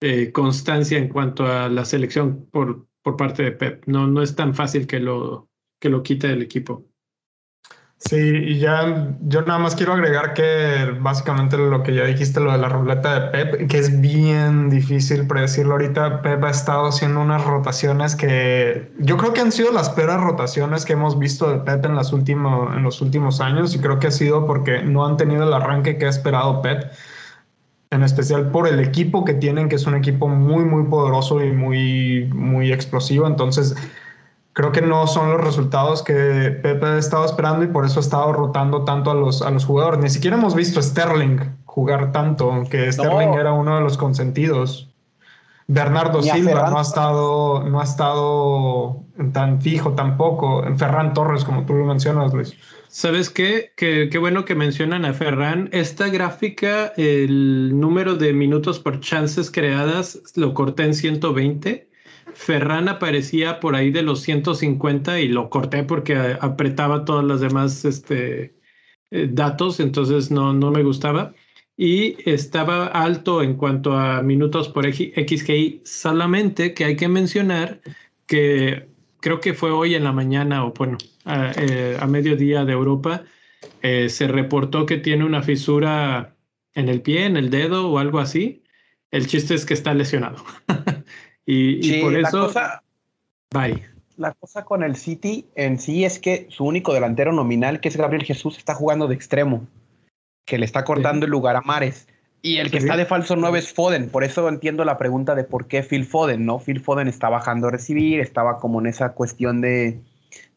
eh, 0.00 0.32
constancia 0.32 0.98
en 0.98 1.08
cuanto 1.08 1.46
a 1.46 1.68
la 1.68 1.84
selección 1.84 2.46
por, 2.50 2.86
por 3.02 3.16
parte 3.16 3.42
de 3.42 3.52
Pep. 3.52 3.84
No, 3.86 4.06
no 4.06 4.22
es 4.22 4.34
tan 4.34 4.54
fácil 4.54 4.86
que 4.86 5.00
lo, 5.00 5.48
que 5.80 5.88
lo 5.88 6.02
quite 6.02 6.28
del 6.28 6.42
equipo. 6.42 6.84
Sí, 7.98 8.16
y 8.16 8.58
ya 8.58 9.16
yo 9.22 9.40
nada 9.42 9.58
más 9.58 9.74
quiero 9.74 9.94
agregar 9.94 10.34
que 10.34 10.94
básicamente 11.00 11.56
lo 11.56 11.82
que 11.82 11.94
ya 11.94 12.04
dijiste, 12.04 12.40
lo 12.40 12.52
de 12.52 12.58
la 12.58 12.68
ruleta 12.68 13.18
de 13.18 13.30
Pep, 13.30 13.70
que 13.70 13.78
es 13.78 14.00
bien 14.02 14.68
difícil 14.68 15.26
predecirlo 15.26 15.72
ahorita. 15.72 16.20
Pep 16.20 16.44
ha 16.44 16.50
estado 16.50 16.88
haciendo 16.88 17.20
unas 17.20 17.42
rotaciones 17.44 18.14
que 18.14 18.92
yo 18.98 19.16
creo 19.16 19.32
que 19.32 19.40
han 19.40 19.50
sido 19.50 19.72
las 19.72 19.88
peores 19.88 20.20
rotaciones 20.20 20.84
que 20.84 20.92
hemos 20.92 21.18
visto 21.18 21.50
de 21.50 21.58
Pep 21.60 21.86
en, 21.86 21.96
las 21.96 22.12
en 22.12 22.82
los 22.82 23.00
últimos 23.00 23.40
años 23.40 23.74
y 23.74 23.78
creo 23.78 23.98
que 23.98 24.08
ha 24.08 24.12
sido 24.12 24.46
porque 24.46 24.82
no 24.82 25.06
han 25.06 25.16
tenido 25.16 25.44
el 25.44 25.54
arranque 25.54 25.96
que 25.96 26.04
ha 26.04 26.10
esperado 26.10 26.60
Pep, 26.60 26.92
en 27.90 28.02
especial 28.02 28.50
por 28.50 28.66
el 28.66 28.80
equipo 28.80 29.24
que 29.24 29.34
tienen, 29.34 29.68
que 29.68 29.76
es 29.76 29.86
un 29.86 29.94
equipo 29.94 30.28
muy, 30.28 30.64
muy 30.64 30.84
poderoso 30.84 31.42
y 31.42 31.52
muy, 31.52 32.30
muy 32.34 32.72
explosivo. 32.72 33.26
Entonces 33.26 33.76
creo 34.52 34.72
que 34.72 34.82
no 34.82 35.06
son 35.06 35.30
los 35.30 35.40
resultados 35.40 36.02
que 36.02 36.14
Pepe 36.62 36.86
ha 36.86 36.98
estado 36.98 37.24
esperando 37.24 37.64
y 37.64 37.68
por 37.68 37.84
eso 37.84 38.00
ha 38.00 38.02
estado 38.02 38.32
rotando 38.32 38.84
tanto 38.84 39.10
a 39.10 39.14
los, 39.14 39.42
a 39.42 39.50
los 39.50 39.64
jugadores. 39.64 40.00
Ni 40.00 40.10
siquiera 40.10 40.36
hemos 40.36 40.54
visto 40.54 40.80
a 40.80 40.82
Sterling 40.82 41.38
jugar 41.64 42.10
tanto, 42.10 42.50
aunque 42.50 42.90
Sterling 42.90 43.34
era 43.34 43.52
uno 43.52 43.76
de 43.76 43.82
los 43.82 43.98
consentidos. 43.98 44.88
Bernardo 45.68 46.22
Silva 46.22 46.70
no 46.70 46.78
ha 46.78 46.82
estado, 46.82 47.64
no 47.68 47.80
ha 47.80 47.84
estado 47.84 49.04
tan 49.32 49.60
fijo 49.60 49.94
tampoco. 49.94 50.64
Ferran 50.76 51.12
Torres, 51.12 51.44
como 51.44 51.66
tú 51.66 51.74
lo 51.74 51.86
mencionas, 51.86 52.32
Luis. 52.32 52.56
¿Sabes 52.88 53.30
qué? 53.30 53.72
Qué, 53.76 54.08
qué 54.10 54.18
bueno 54.18 54.44
que 54.44 54.54
mencionan 54.54 55.04
a 55.04 55.12
Ferran. 55.12 55.68
Esta 55.72 56.08
gráfica, 56.08 56.92
el 56.96 57.78
número 57.78 58.14
de 58.14 58.32
minutos 58.32 58.78
por 58.78 59.00
chances 59.00 59.50
creadas, 59.50 60.22
lo 60.36 60.54
corté 60.54 60.84
en 60.84 60.94
120 60.94 61.86
Ferran 62.36 62.88
aparecía 62.90 63.60
por 63.60 63.74
ahí 63.74 63.90
de 63.90 64.02
los 64.02 64.20
150 64.20 65.20
y 65.20 65.28
lo 65.28 65.48
corté 65.48 65.84
porque 65.84 66.36
apretaba 66.38 67.06
todas 67.06 67.24
las 67.24 67.40
demás 67.40 67.86
este, 67.86 68.54
eh, 69.10 69.28
datos, 69.32 69.80
entonces 69.80 70.30
no, 70.30 70.52
no 70.52 70.70
me 70.70 70.82
gustaba. 70.82 71.32
Y 71.76 72.16
estaba 72.28 72.86
alto 72.86 73.42
en 73.42 73.54
cuanto 73.54 73.92
a 73.92 74.22
minutos 74.22 74.68
por 74.68 74.86
XGI, 74.90 75.82
solamente 75.84 76.72
que 76.72 76.84
hay 76.84 76.96
que 76.96 77.08
mencionar 77.08 77.80
que 78.26 78.88
creo 79.20 79.40
que 79.40 79.54
fue 79.54 79.70
hoy 79.70 79.94
en 79.94 80.04
la 80.04 80.12
mañana 80.12 80.64
o 80.64 80.72
bueno, 80.72 80.96
a, 81.24 81.52
eh, 81.56 81.98
mediodía 82.08 82.64
de 82.64 82.72
Europa, 82.72 83.24
eh, 83.82 84.08
se 84.08 84.26
reportó 84.26 84.86
que 84.86 84.98
tiene 84.98 85.24
una 85.24 85.42
fisura 85.42 86.34
en 86.74 86.88
el 86.88 87.02
pie, 87.02 87.26
en 87.26 87.36
el 87.36 87.50
dedo 87.50 87.90
o 87.90 87.98
algo 87.98 88.20
así. 88.20 88.62
El 89.10 89.26
chiste 89.26 89.54
es 89.54 89.64
que 89.66 89.74
está 89.74 89.94
lesionado. 89.94 90.44
Y, 91.48 92.00
por 92.02 92.12
eso. 92.16 92.40
La 92.40 92.46
cosa, 92.46 92.82
bye. 93.52 93.84
La 94.16 94.32
cosa 94.32 94.64
con 94.64 94.82
el 94.82 94.96
City 94.96 95.46
en 95.54 95.78
sí 95.78 96.04
es 96.04 96.18
que 96.18 96.48
su 96.50 96.64
único 96.64 96.92
delantero 96.92 97.32
nominal, 97.32 97.78
que 97.78 97.88
es 97.88 97.96
Gabriel 97.96 98.24
Jesús, 98.24 98.58
está 98.58 98.74
jugando 98.74 99.06
de 99.06 99.14
extremo, 99.14 99.68
que 100.46 100.58
le 100.58 100.64
está 100.64 100.84
cortando 100.84 101.26
el 101.26 101.32
lugar 101.32 101.56
a 101.56 101.60
Mares. 101.60 102.08
Y 102.40 102.58
el 102.58 102.70
que 102.70 102.78
está 102.78 102.96
de 102.96 103.06
falso 103.06 103.34
9 103.34 103.58
es 103.58 103.72
Foden. 103.72 104.08
Por 104.08 104.22
eso 104.22 104.48
entiendo 104.48 104.84
la 104.84 104.98
pregunta 104.98 105.34
de 105.34 105.42
por 105.44 105.66
qué 105.66 105.82
Phil 105.82 106.06
Foden, 106.06 106.46
¿no? 106.46 106.60
Phil 106.60 106.80
Foden 106.80 107.08
está 107.08 107.28
bajando 107.28 107.68
a 107.68 107.70
recibir, 107.72 108.20
estaba 108.20 108.58
como 108.58 108.80
en 108.80 108.86
esa 108.86 109.12
cuestión 109.12 109.60
de, 109.60 110.00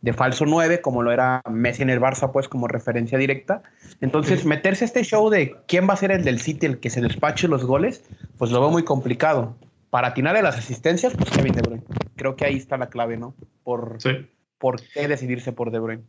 de 0.01 0.13
falso 0.13 0.45
9, 0.45 0.81
como 0.81 1.01
lo 1.01 1.11
era 1.11 1.41
Messi 1.49 1.81
en 1.81 1.89
el 1.89 1.99
Barça, 1.99 2.31
pues 2.31 2.47
como 2.47 2.67
referencia 2.67 3.17
directa. 3.17 3.63
Entonces, 4.01 4.45
meterse 4.45 4.83
a 4.83 4.87
este 4.87 5.03
show 5.03 5.29
de 5.29 5.55
quién 5.67 5.89
va 5.89 5.93
a 5.93 5.97
ser 5.97 6.11
el 6.11 6.23
del 6.23 6.39
City, 6.39 6.67
el 6.67 6.79
que 6.79 6.91
se 6.91 7.01
despache 7.01 7.47
los 7.47 7.65
goles, 7.65 8.03
pues 8.37 8.51
lo 8.51 8.59
veo 8.59 8.69
muy 8.69 8.83
complicado 8.83 9.57
para 9.89 10.09
atinarle 10.09 10.43
las 10.43 10.57
asistencias, 10.57 11.13
pues 11.15 11.31
Kevin 11.31 11.53
De 11.53 11.61
Bruyne. 11.61 11.83
Creo 12.15 12.35
que 12.35 12.45
ahí 12.45 12.57
está 12.57 12.77
la 12.77 12.89
clave, 12.89 13.17
¿no? 13.17 13.33
Por, 13.63 13.97
por 14.59 14.81
qué 14.93 15.07
decidirse 15.07 15.53
por 15.53 15.71
De 15.71 15.79
Bruyne. 15.79 16.03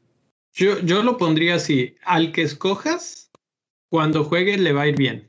Yo, 0.53 0.79
yo 0.81 1.03
lo 1.03 1.17
pondría 1.17 1.55
así, 1.55 1.97
al 2.05 2.33
que 2.33 2.43
escojas, 2.43 3.30
cuando 3.91 4.25
juegue 4.25 4.57
le 4.57 4.73
va 4.73 4.83
a 4.83 4.87
ir 4.87 4.97
bien. 4.97 5.29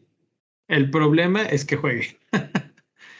El 0.67 0.89
problema 0.89 1.43
es 1.43 1.65
que 1.65 1.75
juegue. 1.75 2.17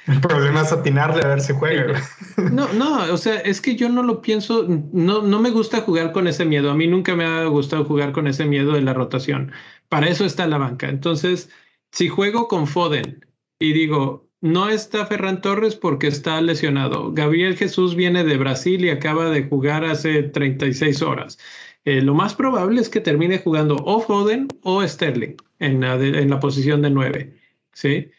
El 0.07 0.19
problema 0.19 0.61
es 0.61 0.71
atinarle 0.71 1.21
a 1.23 1.27
ver 1.27 1.41
si 1.41 1.53
juega. 1.53 2.01
No, 2.51 2.71
no, 2.73 3.13
o 3.13 3.17
sea, 3.17 3.35
es 3.35 3.61
que 3.61 3.75
yo 3.75 3.87
no 3.87 4.01
lo 4.01 4.21
pienso, 4.21 4.65
no, 4.67 5.21
no 5.21 5.39
me 5.39 5.51
gusta 5.51 5.81
jugar 5.81 6.11
con 6.11 6.27
ese 6.27 6.43
miedo. 6.43 6.71
A 6.71 6.75
mí 6.75 6.87
nunca 6.87 7.15
me 7.15 7.23
ha 7.23 7.45
gustado 7.45 7.85
jugar 7.85 8.13
con 8.13 8.25
ese 8.25 8.45
miedo 8.45 8.73
de 8.73 8.81
la 8.81 8.93
rotación. 8.93 9.51
Para 9.89 10.07
eso 10.07 10.25
está 10.25 10.47
la 10.47 10.57
banca. 10.57 10.89
Entonces, 10.89 11.49
si 11.91 12.07
juego 12.07 12.47
con 12.47 12.67
Foden 12.67 13.25
y 13.59 13.73
digo, 13.73 14.27
no 14.41 14.69
está 14.69 15.05
Ferran 15.05 15.41
Torres 15.41 15.75
porque 15.75 16.07
está 16.07 16.41
lesionado. 16.41 17.13
Gabriel 17.13 17.55
Jesús 17.55 17.95
viene 17.95 18.23
de 18.23 18.37
Brasil 18.37 18.83
y 18.83 18.89
acaba 18.89 19.29
de 19.29 19.43
jugar 19.43 19.85
hace 19.85 20.23
36 20.23 21.01
horas. 21.03 21.37
Eh, 21.85 22.01
lo 22.01 22.13
más 22.13 22.35
probable 22.35 22.79
es 22.81 22.89
que 22.89 23.01
termine 23.01 23.39
jugando 23.39 23.75
o 23.77 24.01
Foden 24.01 24.47
o 24.63 24.87
Sterling 24.87 25.35
en 25.59 25.81
la, 25.81 26.39
posición 26.39 26.81
de 26.81 26.89
9. 26.89 27.37
¿sí? 27.73 28.11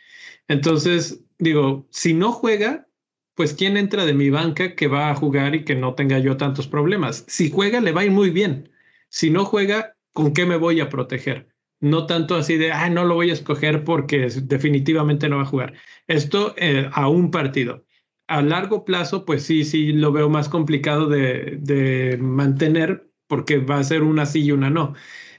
Entonces, 0.48 1.24
digo, 1.38 1.86
si 1.90 2.14
no 2.14 2.32
juega, 2.32 2.88
pues 3.34 3.54
¿quién 3.54 3.76
entra 3.76 4.04
de 4.04 4.14
mi 4.14 4.30
banca 4.30 4.74
que 4.74 4.88
va 4.88 5.10
a 5.10 5.14
jugar 5.14 5.54
y 5.54 5.64
que 5.64 5.74
no 5.74 5.94
tenga 5.94 6.18
yo 6.18 6.36
tantos 6.36 6.66
problemas? 6.66 7.24
Si 7.28 7.50
juega, 7.50 7.80
le 7.80 7.92
va 7.92 8.02
a 8.02 8.04
ir 8.04 8.10
muy 8.10 8.30
bien. 8.30 8.70
Si 9.08 9.30
no 9.30 9.44
juega, 9.44 9.96
¿con 10.12 10.32
qué 10.32 10.46
me 10.46 10.56
voy 10.56 10.80
a 10.80 10.88
proteger? 10.88 11.52
no 11.82 12.06
tanto 12.06 12.36
así 12.36 12.56
de, 12.56 12.72
ah, 12.72 12.88
no 12.88 13.04
lo 13.04 13.16
voy 13.16 13.30
a 13.30 13.32
escoger 13.34 13.84
porque 13.84 14.28
definitivamente 14.44 15.28
no 15.28 15.36
va 15.38 15.42
a 15.42 15.46
jugar. 15.46 15.74
Esto 16.06 16.54
eh, 16.56 16.88
a 16.92 17.08
un 17.08 17.30
partido. 17.32 17.84
A 18.28 18.40
largo 18.40 18.84
plazo, 18.84 19.24
pues 19.24 19.42
sí, 19.42 19.64
sí 19.64 19.92
lo 19.92 20.12
veo 20.12 20.30
más 20.30 20.48
complicado 20.48 21.08
de, 21.08 22.16
mantener 22.20 23.10
porque 23.32 23.56
va 23.56 23.78
a 23.78 23.84
ser 23.84 24.02
una 24.02 24.26
sí 24.26 24.44
y 24.44 24.52
una 24.52 24.68
no. 24.68 24.92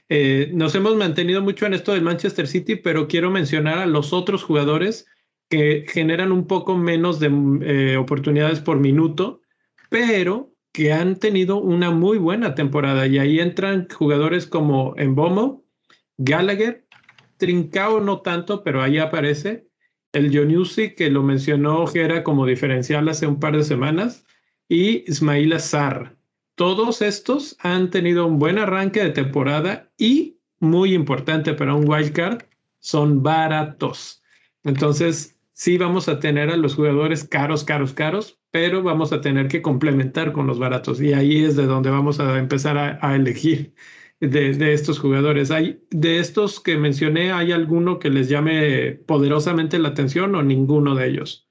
Eh, 0.08 0.50
nos 0.52 0.74
hemos 0.74 0.96
mantenido 0.96 1.40
mucho 1.42 1.64
en 1.64 1.74
esto 1.74 1.92
del 1.92 2.02
Manchester 2.02 2.48
City, 2.48 2.74
pero 2.74 3.06
quiero 3.06 3.30
mencionar 3.30 3.78
a 3.78 3.86
los 3.86 4.12
otros 4.12 4.42
jugadores 4.42 5.06
que 5.48 5.86
generan 5.88 6.32
un 6.32 6.48
poco 6.48 6.76
menos 6.76 7.20
de 7.20 7.30
eh, 7.62 7.96
oportunidades 7.96 8.58
por 8.58 8.80
minuto, 8.80 9.42
pero 9.90 10.52
que 10.72 10.92
han 10.92 11.20
tenido 11.20 11.58
una 11.58 11.92
muy 11.92 12.18
buena 12.18 12.56
temporada. 12.56 13.06
Y 13.06 13.18
ahí 13.18 13.38
entran 13.38 13.86
jugadores 13.88 14.48
como 14.48 14.94
Embomo, 14.96 15.64
Gallagher, 16.16 16.88
Trincao 17.36 18.00
no 18.00 18.22
tanto, 18.22 18.64
pero 18.64 18.82
ahí 18.82 18.98
aparece. 18.98 19.68
El 20.12 20.36
Jonusi, 20.36 20.96
que 20.96 21.10
lo 21.10 21.22
mencionó 21.22 21.84
que 21.84 22.00
era 22.00 22.24
como 22.24 22.44
diferencial 22.44 23.08
hace 23.08 23.28
un 23.28 23.38
par 23.38 23.56
de 23.56 23.62
semanas, 23.62 24.26
y 24.68 25.08
Ismail 25.08 25.52
Azar. 25.52 26.13
Todos 26.54 27.02
estos 27.02 27.56
han 27.60 27.90
tenido 27.90 28.26
un 28.26 28.38
buen 28.38 28.58
arranque 28.58 29.02
de 29.02 29.10
temporada 29.10 29.90
y, 29.98 30.38
muy 30.60 30.94
importante 30.94 31.54
para 31.54 31.74
un 31.74 31.88
wildcard, 31.88 32.42
son 32.78 33.22
baratos. 33.22 34.22
Entonces, 34.62 35.38
sí 35.52 35.78
vamos 35.78 36.08
a 36.08 36.20
tener 36.20 36.50
a 36.50 36.56
los 36.56 36.74
jugadores 36.74 37.24
caros, 37.24 37.64
caros, 37.64 37.92
caros, 37.92 38.38
pero 38.50 38.82
vamos 38.82 39.12
a 39.12 39.20
tener 39.20 39.48
que 39.48 39.62
complementar 39.62 40.32
con 40.32 40.46
los 40.46 40.58
baratos. 40.58 41.00
Y 41.00 41.12
ahí 41.12 41.44
es 41.44 41.56
de 41.56 41.66
donde 41.66 41.90
vamos 41.90 42.20
a 42.20 42.38
empezar 42.38 42.98
a 43.00 43.16
elegir 43.16 43.74
de, 44.30 44.72
estos 44.72 44.98
jugadores. 44.98 45.50
¿Hay, 45.50 45.82
de 45.90 46.18
estos 46.18 46.60
que 46.60 46.76
mencioné, 46.76 47.32
¿hay 47.32 47.52
alguno 47.52 47.98
que 47.98 48.10
les 48.10 48.28
llame 48.28 48.92
poderosamente 49.06 49.78
la 49.78 49.90
atención 49.90 50.34
o 50.34 50.42
ninguno 50.42 50.94
de 50.94 51.08
ellos? 51.08 51.43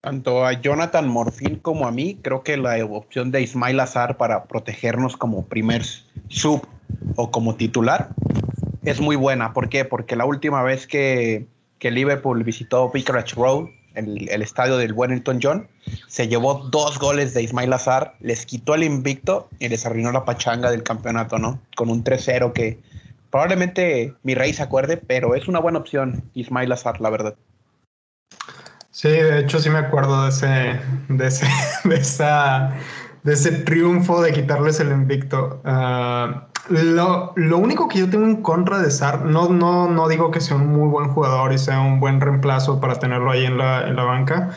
Tanto 0.00 0.46
a 0.46 0.54
Jonathan 0.54 1.06
Morfin 1.08 1.56
como 1.56 1.86
a 1.86 1.90
mí, 1.90 2.18
creo 2.22 2.42
que 2.42 2.56
la 2.56 2.82
opción 2.84 3.30
de 3.30 3.42
Ismail 3.42 3.78
Azar 3.80 4.16
para 4.16 4.44
protegernos 4.44 5.16
como 5.16 5.44
primer 5.44 5.84
sub 6.28 6.66
o 7.16 7.30
como 7.30 7.54
titular 7.54 8.08
es 8.84 8.98
muy 8.98 9.16
buena. 9.16 9.52
¿Por 9.52 9.68
qué? 9.68 9.84
Porque 9.84 10.16
la 10.16 10.24
última 10.24 10.62
vez 10.62 10.86
que, 10.86 11.46
que 11.78 11.90
Liverpool 11.90 12.42
visitó 12.44 12.90
Vicarage 12.90 13.34
Road, 13.34 13.66
el, 13.94 14.26
el, 14.30 14.40
estadio 14.40 14.78
del 14.78 14.94
Wellington 14.94 15.38
John, 15.42 15.68
se 16.08 16.28
llevó 16.28 16.54
dos 16.70 16.98
goles 16.98 17.34
de 17.34 17.42
Ismail 17.42 17.72
Azar, 17.72 18.14
les 18.20 18.46
quitó 18.46 18.74
el 18.74 18.84
invicto 18.84 19.50
y 19.58 19.68
les 19.68 19.84
arruinó 19.84 20.12
la 20.12 20.24
pachanga 20.24 20.70
del 20.70 20.82
campeonato, 20.82 21.38
¿no? 21.38 21.60
Con 21.76 21.90
un 21.90 22.02
3-0 22.02 22.54
que 22.54 22.78
probablemente 23.30 24.14
mi 24.22 24.34
rey 24.34 24.54
se 24.54 24.62
acuerde, 24.62 24.96
pero 24.96 25.34
es 25.34 25.46
una 25.46 25.58
buena 25.58 25.78
opción 25.78 26.24
Ismail 26.32 26.72
Azar, 26.72 27.02
la 27.02 27.10
verdad. 27.10 27.34
Sí, 29.00 29.08
de 29.08 29.38
hecho 29.40 29.58
sí 29.60 29.70
me 29.70 29.78
acuerdo 29.78 30.24
de 30.24 30.28
ese, 30.28 30.78
de 31.08 31.26
ese, 31.26 31.46
de 31.88 31.94
esa, 31.94 32.74
de 33.22 33.32
ese 33.32 33.50
triunfo 33.50 34.20
de 34.20 34.30
quitarles 34.30 34.78
el 34.78 34.90
invicto. 34.90 35.62
Ah, 35.64 36.48
Lo, 36.68 37.32
lo, 37.34 37.56
único 37.56 37.88
que 37.88 38.00
yo 38.00 38.10
tengo 38.10 38.26
en 38.26 38.42
contra 38.42 38.78
de 38.78 38.90
Sar, 38.90 39.24
no, 39.24 39.48
no, 39.48 39.88
no 39.88 40.06
digo 40.06 40.30
que 40.30 40.42
sea 40.42 40.58
un 40.58 40.66
muy 40.66 40.90
buen 40.90 41.08
jugador 41.08 41.50
y 41.54 41.56
sea 41.56 41.80
un 41.80 41.98
buen 41.98 42.20
reemplazo 42.20 42.78
para 42.78 42.96
tenerlo 42.98 43.30
ahí 43.30 43.46
en 43.46 43.56
la, 43.56 43.88
en 43.88 43.96
la 43.96 44.04
banca, 44.04 44.50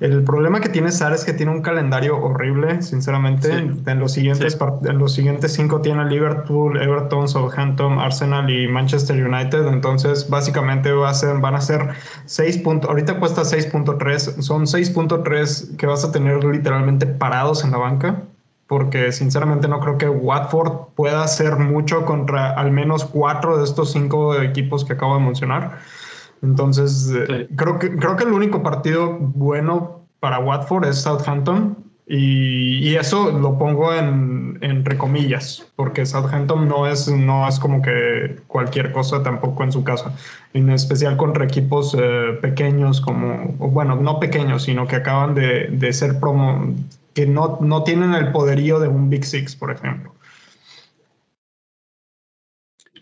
el 0.00 0.22
problema 0.22 0.60
que 0.60 0.68
tiene 0.68 0.92
Sar 0.92 1.12
es 1.12 1.24
que 1.24 1.32
tiene 1.32 1.50
un 1.50 1.60
calendario 1.60 2.16
horrible, 2.18 2.82
sinceramente. 2.82 3.50
En, 3.52 3.98
los 3.98 4.12
siguientes 4.12 4.56
en 4.84 4.98
los 4.98 5.12
siguientes 5.12 5.52
cinco 5.54 5.80
tiene 5.80 6.04
Liverpool, 6.04 6.80
Everton, 6.80 7.28
Southampton, 7.28 7.98
Arsenal 7.98 8.48
y 8.48 8.68
Manchester 8.68 9.16
United. 9.26 9.66
Entonces, 9.66 10.28
básicamente 10.30 10.92
va 10.92 11.10
a 11.10 11.14
ser, 11.14 11.38
van 11.38 11.56
a 11.56 11.60
ser 11.60 11.88
6 12.26 12.58
puntos. 12.58 12.88
Ahorita 12.88 13.18
cuesta 13.18 13.42
6.3. 13.42 14.40
Son 14.40 14.66
6.3 14.66 15.76
que 15.76 15.86
vas 15.86 16.04
a 16.04 16.12
tener 16.12 16.44
literalmente 16.44 17.06
parados 17.06 17.64
en 17.64 17.72
la 17.72 17.78
banca. 17.78 18.22
Porque 18.68 19.12
sinceramente 19.12 19.66
no 19.66 19.80
creo 19.80 19.96
que 19.96 20.08
Watford 20.10 20.94
pueda 20.94 21.22
hacer 21.22 21.56
mucho 21.56 22.04
contra 22.04 22.50
al 22.50 22.70
menos 22.70 23.06
cuatro 23.06 23.56
de 23.56 23.64
estos 23.64 23.92
cinco 23.92 24.38
equipos 24.40 24.84
que 24.84 24.92
acabo 24.92 25.14
de 25.14 25.24
mencionar. 25.24 25.78
Entonces, 26.42 27.12
eh, 27.28 27.48
creo, 27.56 27.78
que, 27.78 27.96
creo 27.96 28.16
que 28.16 28.24
el 28.24 28.32
único 28.32 28.62
partido 28.62 29.16
bueno 29.18 30.02
para 30.20 30.38
Watford 30.38 30.86
es 30.86 30.98
Southampton 30.98 31.76
y, 32.10 32.96
eso 32.96 33.30
lo 33.30 33.58
pongo 33.58 33.92
en, 33.92 34.58
entre 34.62 34.96
comillas, 34.96 35.66
porque 35.76 36.06
Southampton 36.06 36.66
no 36.66 36.86
es, 36.86 37.06
no 37.08 37.46
es 37.46 37.58
como 37.58 37.82
que 37.82 38.36
cualquier 38.46 38.92
cosa 38.92 39.22
tampoco 39.22 39.62
en 39.62 39.72
su 39.72 39.84
casa, 39.84 40.14
en 40.54 40.70
especial 40.70 41.18
contra 41.18 41.44
equipos 41.44 41.94
eh, 41.98 42.38
pequeños 42.40 43.02
como, 43.02 43.52
bueno, 43.58 43.94
no 43.94 44.18
pequeños, 44.18 44.62
sino 44.62 44.86
que 44.86 44.96
acaban 44.96 45.34
de, 45.34 45.68
de 45.70 45.92
ser 45.92 46.18
promo, 46.18 46.74
que 47.12 47.26
no, 47.26 47.58
no 47.60 47.84
tienen 47.84 48.14
el 48.14 48.32
poderío 48.32 48.80
de 48.80 48.88
un 48.88 49.10
Big 49.10 49.24
Six, 49.24 49.54
por 49.54 49.70
ejemplo. 49.70 50.14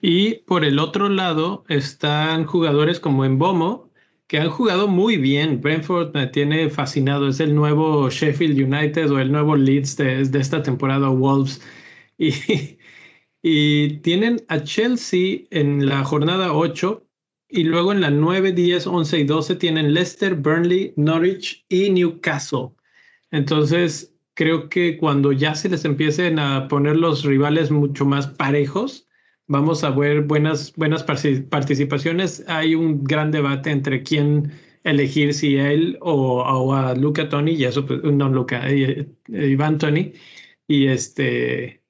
Y 0.01 0.37
por 0.47 0.65
el 0.65 0.79
otro 0.79 1.09
lado 1.09 1.65
están 1.69 2.45
jugadores 2.45 3.01
como 3.01 3.25
Embomo, 3.25 3.91
que 4.27 4.39
han 4.39 4.51
jugado 4.51 4.89
muy 4.89 5.17
bien. 5.17 5.61
Brentford 5.61 6.13
me 6.15 6.27
tiene 6.27 6.69
fascinado. 6.71 7.29
Es 7.29 7.41
el 7.41 7.55
nuevo 7.55 8.11
Sheffield 8.11 8.61
United 8.61 9.11
o 9.11 9.19
el 9.21 9.33
nuevo 9.33 9.57
Leeds 9.57 9.97
de, 9.97 10.21
esta 10.21 10.63
temporada, 10.63 11.09
Wolves. 11.09 11.61
Y, 12.19 12.33
y, 13.43 13.99
tienen 13.99 14.43
a 14.49 14.63
Chelsea 14.63 15.41
en 15.51 15.85
la 15.87 16.03
jornada 16.03 16.55
8 16.55 17.07
y 17.51 17.65
luego 17.65 17.93
en 17.93 18.01
la 18.01 18.11
9, 18.11 18.53
10, 18.53 18.87
11 18.87 19.19
y 19.19 19.25
12 19.25 19.57
tienen 19.57 19.93
Leicester, 19.93 20.35
Burnley, 20.35 20.95
Norwich 20.97 21.67
y 21.69 21.91
Newcastle. 21.91 22.71
Entonces, 23.31 24.15
creo 24.35 24.69
que 24.69 24.97
cuando 24.97 25.33
ya 25.33 25.55
se 25.55 25.69
les 25.69 25.85
empiecen 25.85 26.39
a 26.39 26.69
poner 26.69 26.97
los 26.97 27.25
rivales 27.25 27.71
mucho 27.71 28.05
más 28.05 28.27
parejos, 28.27 29.06
vamos 29.47 29.85
a 29.85 29.91
ver 29.91 30.23
buenas, 30.23 30.73
buenas 30.77 31.05
participaciones. 31.05 32.45
Hay 32.49 32.75
un 32.75 33.05
gran 33.05 33.31
debate 33.31 33.71
entre 33.71 34.03
quién 34.03 34.53
elegir, 34.85 35.35
si 35.35 35.57
él 35.57 35.99
o, 36.01 36.75
a 36.75 36.95
Luca 36.95 37.29
Tony, 37.29 37.53
y 37.53 37.65
eso, 37.65 37.87
pues, 37.87 38.03
no 38.03 38.29
Luca, 38.29 38.69
eh, 38.71 39.09
eh, 39.33 39.47
Iván 39.49 39.79
Tony. 39.79 40.13
Y 40.69 40.87
este, 40.89 41.83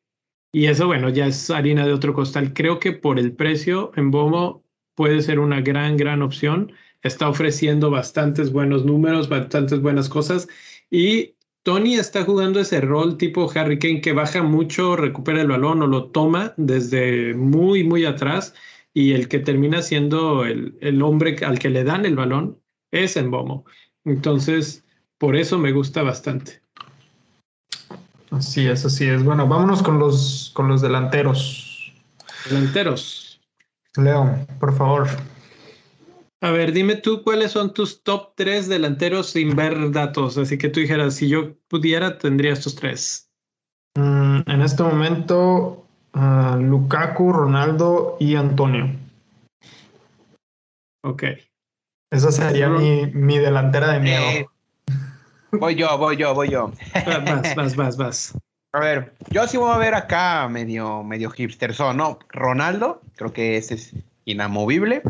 y 0.53 0.67
eso, 0.67 0.87
bueno, 0.87 1.11
ya 1.11 1.27
es 1.27 1.51
harina 1.51 1.87
de 1.87 1.93
otro 1.93 2.15
costal. 2.15 2.55
Creo 2.55 2.79
que 2.81 2.93
por 2.93 3.19
el 3.19 3.33
precio 3.35 3.93
en 3.97 4.11
Bomo 4.11 4.65
puede 4.95 5.21
ser 5.23 5.39
una 5.39 5.61
gran, 5.61 5.97
gran 5.99 6.23
opción. 6.23 6.73
Está 7.03 7.29
ofreciendo 7.29 7.91
bastantes 7.91 8.53
buenos 8.53 8.85
números, 8.85 9.29
bastantes 9.29 9.81
buenas 9.83 10.09
cosas. 10.09 10.49
Y 10.91 11.36
Tony 11.67 11.97
está 11.97 12.23
jugando 12.23 12.61
ese 12.61 12.81
rol 12.81 13.19
tipo 13.19 13.51
Harry 13.57 13.81
Kane 13.81 14.01
que 14.01 14.13
baja 14.13 14.41
mucho, 14.41 14.95
recupera 14.95 15.41
el 15.43 15.49
balón 15.49 15.83
o 15.83 15.89
lo 15.89 16.05
toma 16.11 16.55
desde 16.57 17.35
muy, 17.35 17.83
muy 17.83 18.05
atrás 18.05 18.55
y 18.95 19.15
el 19.15 19.27
que 19.27 19.41
termina 19.41 19.83
siendo 19.83 20.45
el, 20.45 20.79
el 20.81 21.03
hombre 21.03 21.37
al 21.45 21.59
que 21.59 21.69
le 21.69 21.83
dan 21.83 22.07
el 22.07 22.15
balón 22.15 22.57
es 22.93 23.17
en 23.17 23.33
Bomo. 23.33 23.65
Entonces, 24.05 24.85
por 25.19 25.35
eso 25.35 25.59
me 25.59 25.73
gusta 25.73 26.05
bastante. 26.05 26.63
Así 28.31 28.69
es, 28.69 28.85
así 28.85 29.09
es. 29.09 29.25
Bueno, 29.25 29.49
vámonos 29.49 29.83
con 29.83 29.99
los, 29.99 30.53
con 30.55 30.69
los 30.69 30.83
delanteros. 30.83 31.93
Delanteros. 32.49 33.41
Leo, 33.97 34.47
por 34.61 34.73
favor. 34.77 35.09
A 36.43 36.51
ver, 36.51 36.73
dime 36.73 36.97
tú 36.97 37.23
cuáles 37.23 37.53
son 37.53 37.73
tus 37.73 38.03
top 38.03 38.35
tres 38.37 38.69
delanteros 38.69 39.31
sin 39.31 39.57
ver 39.57 39.91
datos. 39.91 40.37
Así 40.37 40.59
que 40.59 40.69
tú 40.69 40.81
dijeras, 40.81 41.15
si 41.15 41.29
yo 41.29 41.55
pudiera, 41.69 42.19
tendría 42.19 42.53
estos 42.53 42.75
tres. 42.75 43.31
Mm, 43.97 44.41
en 44.47 44.61
este 44.61 44.83
momento, 44.83 45.87
ah, 46.13 46.59
Lukaku, 46.61 47.33
Ronaldo 47.33 48.17
y 48.21 48.35
Antonio. 48.35 48.91
Ok. 51.03 51.25
Esa 52.11 52.31
sería 52.31 52.69
mi, 52.69 53.07
mi, 53.07 53.39
delantera 53.39 53.93
de 53.93 54.01
miedo. 54.01 54.23
Eh, 54.23 54.47
voy 55.53 55.75
yo, 55.75 55.97
voy 55.99 56.17
yo, 56.17 56.35
voy 56.35 56.51
yo. 56.51 56.73
Vas, 56.95 57.55
vas, 57.57 57.77
vas, 57.77 57.97
vas. 57.97 58.39
A 58.73 58.81
ver, 58.81 59.15
yo 59.31 59.47
sí 59.49 59.57
voy 59.57 59.73
a 59.73 59.79
ver 59.79 59.95
acá 59.95 60.47
medio, 60.49 61.03
medio 61.03 61.31
hipster, 61.31 61.75
¿no? 61.95 62.19
Ronaldo, 62.29 63.01
creo 63.17 63.33
que 63.33 63.57
ese 63.57 63.75
es 63.75 63.95
inamovible. 64.27 65.03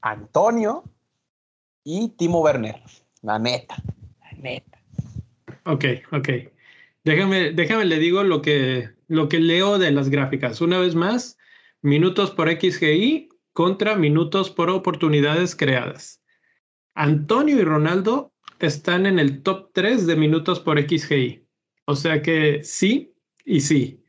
Antonio 0.00 0.84
y 1.84 2.10
Timo 2.10 2.40
Werner. 2.40 2.82
La 3.22 3.38
neta, 3.38 3.76
la 4.22 4.32
neta. 4.38 4.78
Ok, 5.64 5.84
ok. 6.12 6.28
Déjame, 7.04 7.52
déjame 7.52 7.84
le 7.84 7.98
digo 7.98 8.22
lo 8.22 8.42
que, 8.42 8.90
lo 9.06 9.28
que 9.28 9.40
leo 9.40 9.78
de 9.78 9.90
las 9.90 10.08
gráficas. 10.08 10.60
Una 10.60 10.78
vez 10.78 10.94
más, 10.94 11.38
minutos 11.82 12.30
por 12.30 12.50
XGI 12.50 13.28
contra 13.52 13.96
minutos 13.96 14.50
por 14.50 14.70
oportunidades 14.70 15.56
creadas. 15.56 16.22
Antonio 16.94 17.58
y 17.58 17.64
Ronaldo 17.64 18.32
están 18.58 19.06
en 19.06 19.18
el 19.18 19.42
top 19.42 19.70
3 19.72 20.06
de 20.06 20.16
minutos 20.16 20.60
por 20.60 20.80
XGI. 20.80 21.46
O 21.86 21.94
sea 21.94 22.22
que 22.22 22.62
sí 22.62 23.14
y 23.44 23.60
sí. 23.60 24.04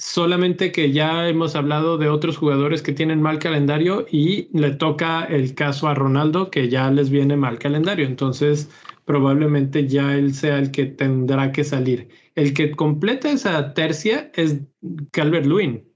Solamente 0.00 0.72
que 0.72 0.92
ya 0.92 1.28
hemos 1.28 1.54
hablado 1.54 1.98
de 1.98 2.08
otros 2.08 2.38
jugadores 2.38 2.80
que 2.80 2.94
tienen 2.94 3.20
mal 3.20 3.38
calendario 3.38 4.06
y 4.10 4.48
le 4.58 4.70
toca 4.70 5.24
el 5.24 5.54
caso 5.54 5.88
a 5.88 5.94
Ronaldo 5.94 6.50
que 6.50 6.70
ya 6.70 6.90
les 6.90 7.10
viene 7.10 7.36
mal 7.36 7.58
calendario. 7.58 8.06
Entonces, 8.06 8.70
probablemente 9.04 9.86
ya 9.86 10.14
él 10.14 10.32
sea 10.32 10.58
el 10.58 10.70
que 10.70 10.86
tendrá 10.86 11.52
que 11.52 11.64
salir. 11.64 12.08
El 12.34 12.54
que 12.54 12.70
completa 12.70 13.30
esa 13.30 13.74
tercia 13.74 14.32
es 14.36 14.62
Calvert 15.10 15.44
Lewin, 15.44 15.86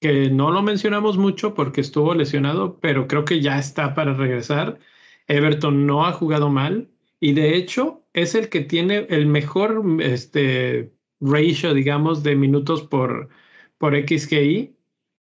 que 0.00 0.28
no 0.28 0.50
lo 0.50 0.60
mencionamos 0.64 1.16
mucho 1.16 1.54
porque 1.54 1.82
estuvo 1.82 2.14
lesionado, 2.16 2.80
pero 2.80 3.06
creo 3.06 3.24
que 3.24 3.40
ya 3.40 3.60
está 3.60 3.94
para 3.94 4.14
regresar. 4.14 4.80
Everton 5.28 5.86
no 5.86 6.04
ha 6.04 6.10
jugado 6.10 6.50
mal 6.50 6.90
y 7.20 7.32
de 7.32 7.54
hecho 7.54 8.04
es 8.12 8.34
el 8.34 8.48
que 8.48 8.62
tiene 8.62 9.06
el 9.08 9.26
mejor 9.26 9.84
este, 10.00 10.95
ratio, 11.20 11.74
digamos, 11.74 12.22
de 12.22 12.36
minutos 12.36 12.82
por, 12.82 13.28
por 13.78 13.94
XGI 13.94 14.76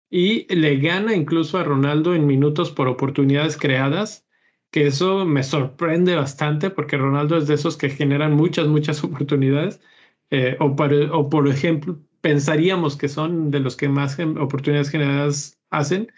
y 0.09 0.53
le 0.53 0.77
gana 0.77 1.15
incluso 1.15 1.57
a 1.57 1.63
Ronaldo 1.63 2.13
en 2.15 2.27
minutos 2.27 2.71
por 2.71 2.87
oportunidades 2.87 3.57
creadas, 3.57 4.27
que 4.71 4.87
eso 4.87 5.25
me 5.25 5.43
sorprende 5.43 6.15
bastante 6.15 6.69
porque 6.69 6.97
Ronaldo 6.97 7.37
es 7.37 7.47
de 7.47 7.55
esos 7.55 7.77
que 7.77 7.89
generan 7.89 8.33
muchas, 8.33 8.67
muchas 8.67 9.03
oportunidades, 9.03 9.81
eh, 10.29 10.57
o, 10.59 10.75
o 11.11 11.29
por 11.29 11.47
ejemplo, 11.47 11.99
pensaríamos 12.21 12.95
que 12.95 13.09
son 13.09 13.51
de 13.51 13.59
los 13.59 13.75
que 13.75 13.89
más 13.89 14.17
oportunidades 14.19 14.89
generadas 14.89 15.59
hacen, 15.69 16.11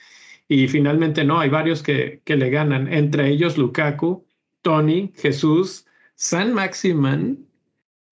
y 0.47 0.67
finalmente 0.67 1.23
no, 1.23 1.39
hay 1.39 1.49
varios 1.49 1.81
que, 1.81 2.21
que 2.23 2.35
le 2.35 2.49
ganan, 2.49 2.91
entre 2.93 3.29
ellos 3.29 3.57
Lukaku, 3.57 4.25
Tony, 4.61 5.11
Jesús, 5.15 5.85
San 6.15 6.53
Maximan 6.53 7.47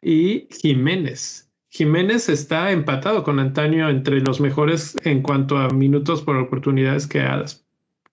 y 0.01 0.47
Jiménez. 0.51 1.43
Jiménez 1.74 2.30
está 2.30 2.71
empatado 2.71 3.24
con 3.24 3.39
Antonio 3.39 3.89
entre 3.89 4.21
los 4.21 4.39
mejores 4.39 4.95
en 5.05 5.24
cuanto 5.24 5.57
a 5.57 5.69
minutos 5.69 6.21
por 6.21 6.36
oportunidades 6.36 7.07
creadas. 7.07 7.65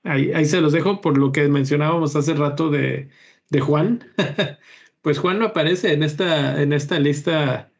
Ahí, 0.02 0.32
ahí 0.32 0.46
se 0.46 0.62
los 0.62 0.72
dejo 0.72 1.02
por 1.02 1.18
lo 1.18 1.30
que 1.30 1.46
mencionábamos 1.46 2.16
hace 2.16 2.32
rato 2.32 2.70
de, 2.70 3.10
de 3.50 3.60
Juan. 3.60 4.02
pues 5.02 5.18
Juan 5.18 5.40
no 5.40 5.44
aparece 5.44 5.92
en 5.92 6.02
esta, 6.02 6.62
en 6.62 6.72
esta 6.72 6.98
lista 6.98 7.70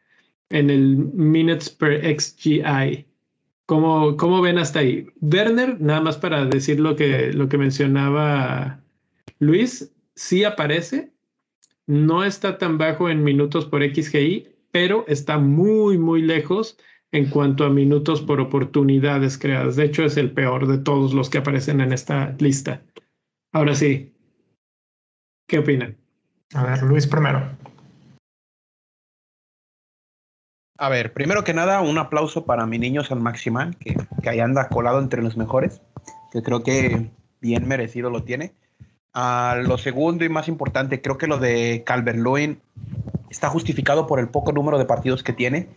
en 0.49 0.69
el 0.69 0.97
minutes 0.97 1.71
per 1.71 1.99
XGI. 2.15 3.07
¿Cómo, 3.65 4.17
¿Cómo, 4.17 4.39
ven 4.39 4.59
hasta 4.59 4.79
ahí? 4.81 5.07
Werner, 5.19 5.81
nada 5.81 6.01
más 6.01 6.17
para 6.17 6.45
decir 6.45 6.79
lo 6.79 6.95
que, 6.95 7.33
lo 7.33 7.49
que 7.49 7.57
mencionaba 7.57 8.83
Luis, 9.39 9.91
sí 10.13 10.43
aparece, 10.43 11.11
no 11.87 12.23
está 12.23 12.59
tan 12.59 12.77
bajo 12.77 13.09
en 13.09 13.23
minutos 13.23 13.65
por 13.65 13.81
XGI, 13.83 14.50
pero 14.71 15.05
está 15.07 15.37
muy, 15.37 15.97
muy 15.97 16.21
lejos 16.21 16.77
en 17.11 17.29
cuanto 17.29 17.65
a 17.65 17.69
minutos 17.69 18.21
por 18.21 18.39
oportunidades 18.39 19.37
creadas. 19.37 19.75
De 19.75 19.85
hecho, 19.85 20.03
es 20.03 20.17
el 20.17 20.31
peor 20.31 20.67
de 20.67 20.77
todos 20.77 21.13
los 21.13 21.29
que 21.29 21.39
aparecen 21.39 21.81
en 21.81 21.91
esta 21.91 22.35
lista. 22.39 22.81
Ahora 23.51 23.75
sí, 23.75 24.13
¿qué 25.47 25.59
opinan? 25.59 25.97
A 26.53 26.63
ver, 26.63 26.83
Luis 26.83 27.07
primero. 27.07 27.57
A 30.77 30.89
ver, 30.89 31.13
primero 31.13 31.43
que 31.43 31.53
nada, 31.53 31.81
un 31.81 31.97
aplauso 31.97 32.45
para 32.45 32.65
mi 32.65 32.79
niño 32.79 33.03
San 33.03 33.21
Maximán, 33.21 33.75
que, 33.75 33.95
que 34.23 34.29
ahí 34.29 34.39
anda 34.39 34.69
colado 34.69 34.99
entre 34.99 35.21
los 35.21 35.37
mejores, 35.37 35.81
que 36.31 36.41
creo 36.41 36.63
que 36.63 37.11
bien 37.39 37.67
merecido 37.67 38.09
lo 38.09 38.23
tiene. 38.23 38.55
A 39.13 39.57
lo 39.61 39.77
segundo 39.77 40.23
y 40.23 40.29
más 40.29 40.47
importante, 40.47 41.01
creo 41.01 41.17
que 41.17 41.27
lo 41.27 41.37
de 41.37 41.83
Calvert-Lewin 41.85 42.61
está 43.31 43.49
justificado 43.49 44.05
por 44.05 44.19
el 44.19 44.27
poco 44.27 44.51
número 44.51 44.77
de 44.77 44.85
partidos 44.85 45.23
que 45.23 45.33
tiene 45.33 45.69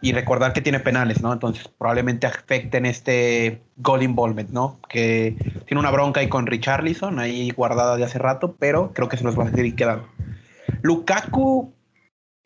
y 0.00 0.12
recordar 0.12 0.54
que 0.54 0.62
tiene 0.62 0.80
penales, 0.80 1.20
¿no? 1.20 1.32
Entonces 1.32 1.68
probablemente 1.68 2.26
afecten 2.26 2.86
este 2.86 3.60
goal 3.76 4.02
involvement, 4.02 4.48
¿no? 4.50 4.78
Que 4.88 5.36
tiene 5.66 5.80
una 5.80 5.90
bronca 5.90 6.20
ahí 6.20 6.28
con 6.28 6.46
Richarlison, 6.46 7.18
ahí 7.18 7.50
guardada 7.50 7.96
de 7.96 8.04
hace 8.04 8.18
rato, 8.18 8.54
pero 8.58 8.92
creo 8.94 9.08
que 9.08 9.18
se 9.18 9.24
los 9.24 9.38
va 9.38 9.44
a 9.44 9.50
seguir 9.50 9.74
quedando. 9.74 10.08
Lukaku, 10.82 11.74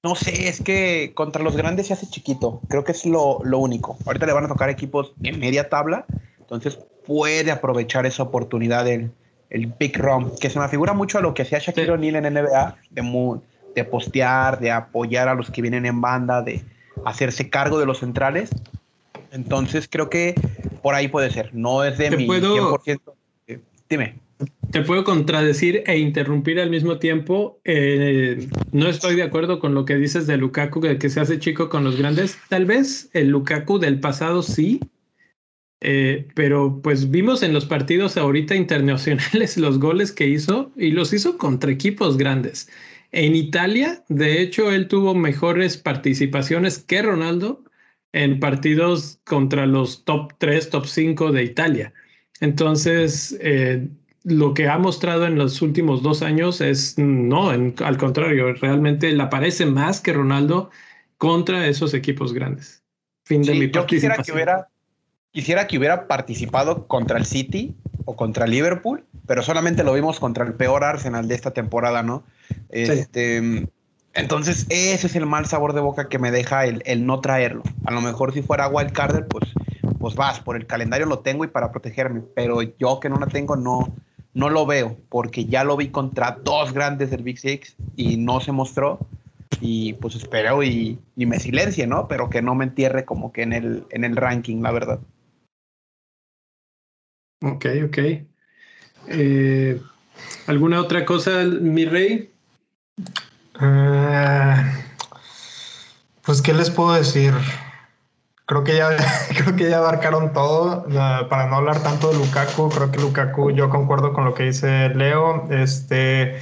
no 0.02 0.14
sé, 0.16 0.48
es 0.48 0.60
que 0.60 1.12
contra 1.14 1.44
los 1.44 1.56
grandes 1.56 1.86
se 1.86 1.92
hace 1.92 2.08
chiquito, 2.08 2.60
creo 2.68 2.82
que 2.82 2.92
es 2.92 3.06
lo, 3.06 3.38
lo 3.44 3.58
único. 3.58 3.96
Ahorita 4.06 4.26
le 4.26 4.32
van 4.32 4.46
a 4.46 4.48
tocar 4.48 4.70
equipos 4.70 5.12
en 5.22 5.38
media 5.38 5.68
tabla, 5.68 6.06
entonces 6.40 6.78
puede 7.06 7.52
aprovechar 7.52 8.06
esa 8.06 8.24
oportunidad 8.24 8.86
del 8.86 9.12
el 9.54 9.66
Big 9.78 9.96
Rom, 9.96 10.32
que 10.40 10.50
se 10.50 10.58
me 10.58 10.68
figura 10.68 10.94
mucho 10.94 11.18
a 11.18 11.20
lo 11.20 11.32
que 11.32 11.42
hacía 11.42 11.60
Shaquille 11.60 11.92
O'Neal 11.92 12.16
en 12.16 12.34
NBA, 12.34 12.76
de, 12.90 13.02
de 13.75 13.85
postear, 13.85 14.61
de 14.61 14.70
apoyar 14.70 15.29
a 15.29 15.35
los 15.35 15.51
que 15.51 15.62
vienen 15.62 15.87
en 15.87 16.01
banda, 16.01 16.43
de 16.43 16.62
hacerse 17.05 17.51
cargo 17.51 17.79
de 17.79 17.87
los 17.87 17.99
centrales. 17.99 18.51
Entonces 19.33 19.89
creo 19.91 20.09
que 20.11 20.35
por 20.83 20.95
ahí 20.95 21.09
puede 21.09 21.31
ser. 21.31 21.51
No 21.55 21.85
es 21.85 21.99
de 21.99 22.11
mi 22.11 22.27
100%. 22.27 23.01
Eh, 23.47 23.61
dime. 23.89 24.18
Te 24.70 24.83
puedo 24.83 25.05
contradecir 25.05 25.85
e 25.87 25.99
interrumpir 25.99 26.61
al 26.61 26.68
mismo 26.68 26.99
tiempo. 26.99 27.61
Eh, 27.64 28.49
no 28.72 28.89
estoy 28.89 29.14
de 29.14 29.22
acuerdo 29.22 29.61
con 29.61 29.75
lo 29.75 29.85
que 29.85 29.97
dices 29.97 30.27
de 30.27 30.37
Lukaku, 30.37 30.81
de 30.81 30.99
que 30.99 31.09
se 31.09 31.20
hace 31.20 31.39
chico 31.39 31.68
con 31.68 31.85
los 31.85 31.97
grandes. 31.97 32.39
Tal 32.49 32.64
vez 32.64 33.09
el 33.12 33.29
Lukaku 33.29 33.79
del 33.79 34.01
pasado 34.01 34.43
sí, 34.43 34.81
eh, 35.81 36.27
pero 36.35 36.81
pues 36.83 37.11
vimos 37.11 37.43
en 37.43 37.53
los 37.53 37.66
partidos 37.66 38.16
ahorita 38.16 38.55
internacionales 38.55 39.57
los 39.59 39.79
goles 39.79 40.12
que 40.12 40.27
hizo 40.27 40.72
y 40.77 40.91
los 40.91 41.12
hizo 41.12 41.37
contra 41.39 41.70
equipos 41.70 42.16
grandes. 42.16 42.68
En 43.16 43.36
Italia, 43.36 44.02
de 44.08 44.42
hecho, 44.42 44.72
él 44.72 44.88
tuvo 44.88 45.14
mejores 45.14 45.76
participaciones 45.76 46.80
que 46.80 47.00
Ronaldo 47.00 47.62
en 48.12 48.40
partidos 48.40 49.20
contra 49.22 49.66
los 49.66 50.04
top 50.04 50.32
3, 50.38 50.70
top 50.70 50.84
5 50.84 51.30
de 51.30 51.44
Italia. 51.44 51.92
Entonces, 52.40 53.38
eh, 53.40 53.86
lo 54.24 54.52
que 54.52 54.66
ha 54.68 54.78
mostrado 54.78 55.26
en 55.26 55.38
los 55.38 55.62
últimos 55.62 56.02
dos 56.02 56.22
años 56.22 56.60
es 56.60 56.98
no, 56.98 57.50
al 57.50 57.96
contrario, 57.98 58.52
realmente 58.54 59.12
le 59.12 59.22
aparece 59.22 59.64
más 59.64 60.00
que 60.00 60.12
Ronaldo 60.12 60.70
contra 61.16 61.68
esos 61.68 61.94
equipos 61.94 62.32
grandes. 62.32 62.82
Fin 63.26 63.42
de 63.42 63.54
mi 63.54 63.70
yo 63.70 63.86
quisiera 63.86 64.16
que 64.16 64.32
hubiera 64.32 64.68
quisiera 65.30 65.68
que 65.68 65.78
hubiera 65.78 66.08
participado 66.08 66.88
contra 66.88 67.18
el 67.18 67.26
City 67.26 67.76
o 68.05 68.16
contra 68.16 68.46
Liverpool, 68.46 69.05
pero 69.26 69.42
solamente 69.42 69.84
lo 69.84 69.92
vimos 69.92 70.20
contra 70.20 70.44
el 70.44 70.55
peor 70.55 70.84
Arsenal 70.84 71.28
de 71.28 71.34
esta 71.34 71.52
temporada, 71.52 72.02
¿no? 72.02 72.24
Este, 72.68 73.68
Entonces, 74.14 74.66
ese 74.68 75.07
es 75.07 75.16
el 75.16 75.26
mal 75.26 75.46
sabor 75.46 75.72
de 75.72 75.80
boca 75.80 76.09
que 76.09 76.18
me 76.18 76.30
deja 76.30 76.66
el, 76.66 77.07
no 77.07 77.20
traerlo. 77.20 77.62
A 77.84 77.92
lo 77.92 78.00
mejor 78.00 78.32
si 78.32 78.42
fuera 78.42 78.68
Wildcarder, 78.68 79.26
pues, 79.26 79.52
pues 79.98 80.14
vas, 80.14 80.40
por 80.40 80.57
el 80.57 80.66
calendario 80.66 81.07
lo 81.07 81.20
tengo 81.20 81.44
y 81.44 81.48
para 81.48 81.72
protegerme, 81.72 82.22
pero 82.34 82.62
yo 82.62 83.00
que 83.00 83.09
no 83.09 83.16
la 83.16 83.26
tengo, 83.26 83.57
no, 83.57 83.94
no 84.34 84.50
lo 84.50 84.66
veo, 84.66 84.96
porque 85.09 85.46
ya 85.46 85.64
lo 85.64 85.76
vi 85.76 85.88
contra 85.88 86.38
dos 86.42 86.72
grandes 86.72 87.11
del 87.11 87.22
Big 87.22 87.38
Six 87.38 87.76
y 87.96 88.16
no 88.16 88.40
se 88.40 88.52
mostró. 88.52 88.98
Y 89.61 89.94
pues 89.94 90.16
espero 90.16 90.62
y, 90.62 90.98
y 91.16 91.26
me 91.26 91.38
silencie, 91.38 91.86
¿no? 91.86 92.09
Pero 92.09 92.28
que 92.28 92.42
no 92.42 92.55
me 92.55 92.64
entierre 92.64 93.05
como 93.05 93.32
que 93.32 93.42
en 93.42 93.52
el, 93.52 93.86
en 93.90 94.05
el 94.05 94.16
ranking, 94.16 94.61
la 94.62 94.72
verdad. 94.72 94.98
Ok, 97.43 97.66
ok. 97.87 97.99
Eh, 99.09 99.80
¿Alguna 100.47 100.80
otra 100.80 101.05
cosa, 101.05 101.45
mi 101.45 101.85
rey? 101.85 102.32
Eh, 103.61 104.55
pues, 106.24 106.41
¿qué 106.43 106.55
les 106.55 106.70
puedo 106.70 106.95
decir? 106.95 107.35
Creo 108.47 108.62
que 108.62 108.76
ya, 108.76 108.91
creo 109.37 109.57
que 109.57 109.70
ya 109.70 109.78
abarcaron 109.78 110.32
todo. 110.32 110.87
para 111.28 111.47
no 111.49 111.57
hablar 111.57 111.82
tanto 111.82 112.11
de 112.11 112.18
Lukaku, 112.18 112.68
creo 112.70 112.91
que 112.91 113.01
Lukaku, 113.01 113.51
yo 113.51 113.70
concuerdo 113.70 114.12
con 114.12 114.24
lo 114.24 114.35
que 114.35 114.45
dice 114.45 114.91
Leo. 114.91 115.49
Este 115.51 116.41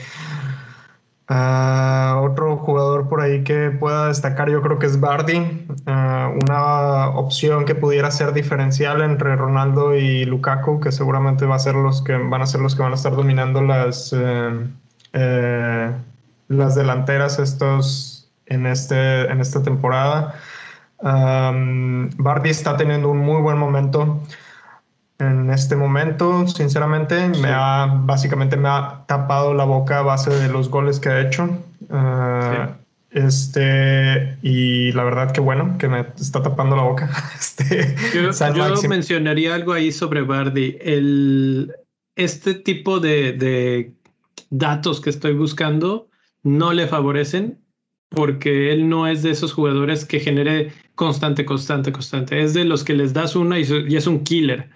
Ah, 1.35 2.21
otro 2.23 2.59
jugador 2.59 3.09
por 3.09 3.23
ahí 3.23 3.43
que 3.43 3.71
pueda 3.71 4.09
destacar, 4.09 4.51
yo 4.51 4.61
creo 4.61 4.79
que 4.79 4.85
es 4.85 5.01
Bardi, 5.01 5.67
ah, 5.87 6.31
una 6.43 7.09
opción 7.19 7.65
que 7.65 7.75
pudiera 7.75 8.11
ser 8.11 8.35
diferencial 8.35 9.01
entre 9.01 9.35
Ronaldo 9.37 9.97
y 9.97 10.27
Lukaku, 10.27 10.79
que 10.81 10.93
seguramente 10.93 11.47
va 11.47 11.55
a 11.55 11.59
ser 11.59 11.75
los 11.75 12.03
que 12.03 12.19
van 12.19 12.43
a 12.43 12.47
ser 12.47 12.61
los 12.61 12.75
que 12.75 12.83
van 12.83 12.93
a 12.93 12.97
estar 12.97 13.17
dominando 13.17 13.63
las, 13.63 14.13
eh, 14.15 14.67
eh, 15.15 15.91
las 16.49 16.75
delanteras 16.75 17.39
estos 17.39 18.31
en, 18.45 18.67
este, 18.67 19.23
en 19.23 19.41
esta 19.41 19.63
temporada. 19.63 20.35
Bardi 21.01 22.51
está 22.51 22.77
teniendo 22.77 23.09
un 23.09 23.19
muy 23.21 23.41
buen 23.41 23.57
momento 23.57 24.21
en 25.31 25.51
este 25.51 25.77
momento, 25.77 26.47
sinceramente, 26.49 27.29
me 27.29 27.49
ha 27.49 27.87
básicamente 27.87 28.57
me 28.57 28.69
ha 28.69 29.05
tapado 29.07 29.55
la 29.55 29.65
boca 29.65 30.01
a 30.01 30.03
base 30.03 30.31
de 30.31 30.49
los 30.49 30.69
goles 30.69 31.01
que 31.01 31.09
ha 31.09 31.21
hecho. 31.21 31.49
Ah, 31.91 32.77
este, 33.11 34.39
y 34.43 34.93
la 34.93 35.05
verdad 35.05 35.33
que 35.33 35.41
bueno, 35.41 35.77
que 35.79 35.89
me 35.89 36.01
está 36.19 36.43
tapando 36.43 36.77
la 36.77 36.83
boca. 36.83 37.11
Este, 37.39 37.95
yo, 38.15 38.89
mencionaría 38.89 39.55
algo 39.55 39.73
ahí 39.73 39.93
sobre 39.93 40.23
Bardi. 40.23 40.77
El, 40.81 41.73
este 42.17 42.55
tipo 42.55 43.01
de, 43.01 43.33
de 43.33 43.93
datos 44.51 45.01
que 45.01 45.11
estoy 45.11 45.35
buscando 45.35 46.09
no 46.43 46.73
le 46.73 46.87
favorecen 46.87 47.59
porque 48.09 48.73
él 48.73 48.89
no 48.89 49.07
es 49.07 49.23
de 49.23 49.31
esos 49.31 49.53
jugadores 49.53 50.05
que 50.05 50.21
genere 50.21 50.73
constante, 50.95 51.45
constante, 51.45 51.93
constante. 51.93 52.43
Es 52.43 52.55
de 52.55 52.65
los 52.65 52.85
que 52.85 52.95
les 52.95 53.13
das 53.13 53.37
una 53.37 53.59
y 53.59 53.97
es 53.97 54.07
un 54.07 54.25
killer. 54.25 54.71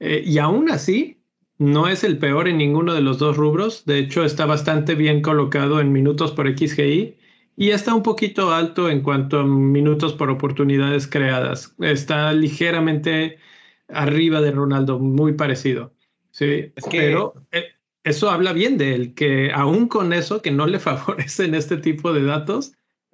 Eh, 0.00 0.22
y 0.24 0.38
aún 0.38 0.70
así, 0.70 1.20
no 1.58 1.88
es 1.88 2.04
el 2.04 2.18
peor 2.18 2.48
en 2.48 2.58
ninguno 2.58 2.94
de 2.94 3.02
los 3.02 3.18
dos 3.18 3.36
rubros. 3.36 3.84
De 3.84 3.98
hecho, 3.98 4.24
está 4.24 4.46
bastante 4.46 4.94
bien 4.94 5.20
colocado 5.20 5.80
en 5.80 5.92
minutos 5.92 6.32
por 6.32 6.48
XGI 6.48 7.16
y 7.56 7.70
está 7.70 7.94
un 7.94 8.02
poquito 8.02 8.52
alto 8.52 8.88
en 8.88 9.02
cuanto 9.02 9.40
a 9.40 9.44
minutos 9.44 10.14
por 10.14 10.30
oportunidades 10.30 11.06
creadas. 11.06 11.74
Está 11.80 12.32
ligeramente 12.32 13.38
arriba 13.88 14.40
de 14.40 14.52
Ronaldo, 14.52 14.98
muy 14.98 15.34
parecido. 15.34 15.92
Sí, 16.30 16.72
pero 16.90 17.34
eh, 17.52 17.66
eso 18.04 18.30
habla 18.30 18.54
bien 18.54 18.78
de 18.78 18.94
él, 18.94 19.14
que 19.14 19.52
aún 19.52 19.88
con 19.88 20.14
eso, 20.14 20.40
que 20.40 20.50
no 20.50 20.66
le 20.66 20.78
favorecen 20.80 21.54
este 21.54 21.76
tipo 21.76 22.14
de 22.14 22.24
datos, 22.24 22.72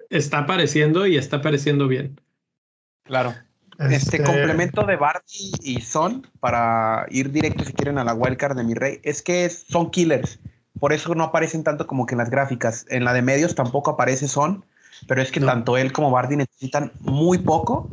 está 0.09 0.39
apareciendo 0.39 1.05
y 1.05 1.17
está 1.17 1.37
apareciendo 1.37 1.89
bien. 1.89 2.21
Claro. 3.03 3.33
Este, 3.79 3.95
este, 3.95 4.23
complemento 4.23 4.83
de 4.83 4.95
Barty 4.95 5.51
y 5.61 5.81
Son, 5.81 6.25
para 6.39 7.05
ir 7.09 7.31
directo 7.31 7.63
si 7.63 7.73
quieren 7.73 7.99
a 7.99 8.03
la 8.03 8.13
wildcard 8.13 8.57
de 8.57 8.63
mi 8.63 8.73
rey, 8.73 8.99
es 9.03 9.21
que 9.21 9.49
son 9.49 9.91
killers. 9.91 10.39
Por 10.79 10.93
eso 10.93 11.13
no 11.13 11.25
aparecen 11.25 11.63
tanto 11.63 11.85
como 11.85 12.05
que 12.05 12.15
en 12.15 12.19
las 12.19 12.29
gráficas. 12.29 12.85
En 12.89 13.03
la 13.03 13.13
de 13.13 13.21
medios 13.21 13.55
tampoco 13.55 13.91
aparece 13.91 14.27
Son, 14.27 14.65
pero 15.07 15.21
es 15.21 15.31
que 15.31 15.39
tanto 15.39 15.77
él 15.77 15.91
como 15.91 16.11
Barty 16.11 16.37
necesitan 16.37 16.91
muy 16.99 17.37
poco, 17.37 17.89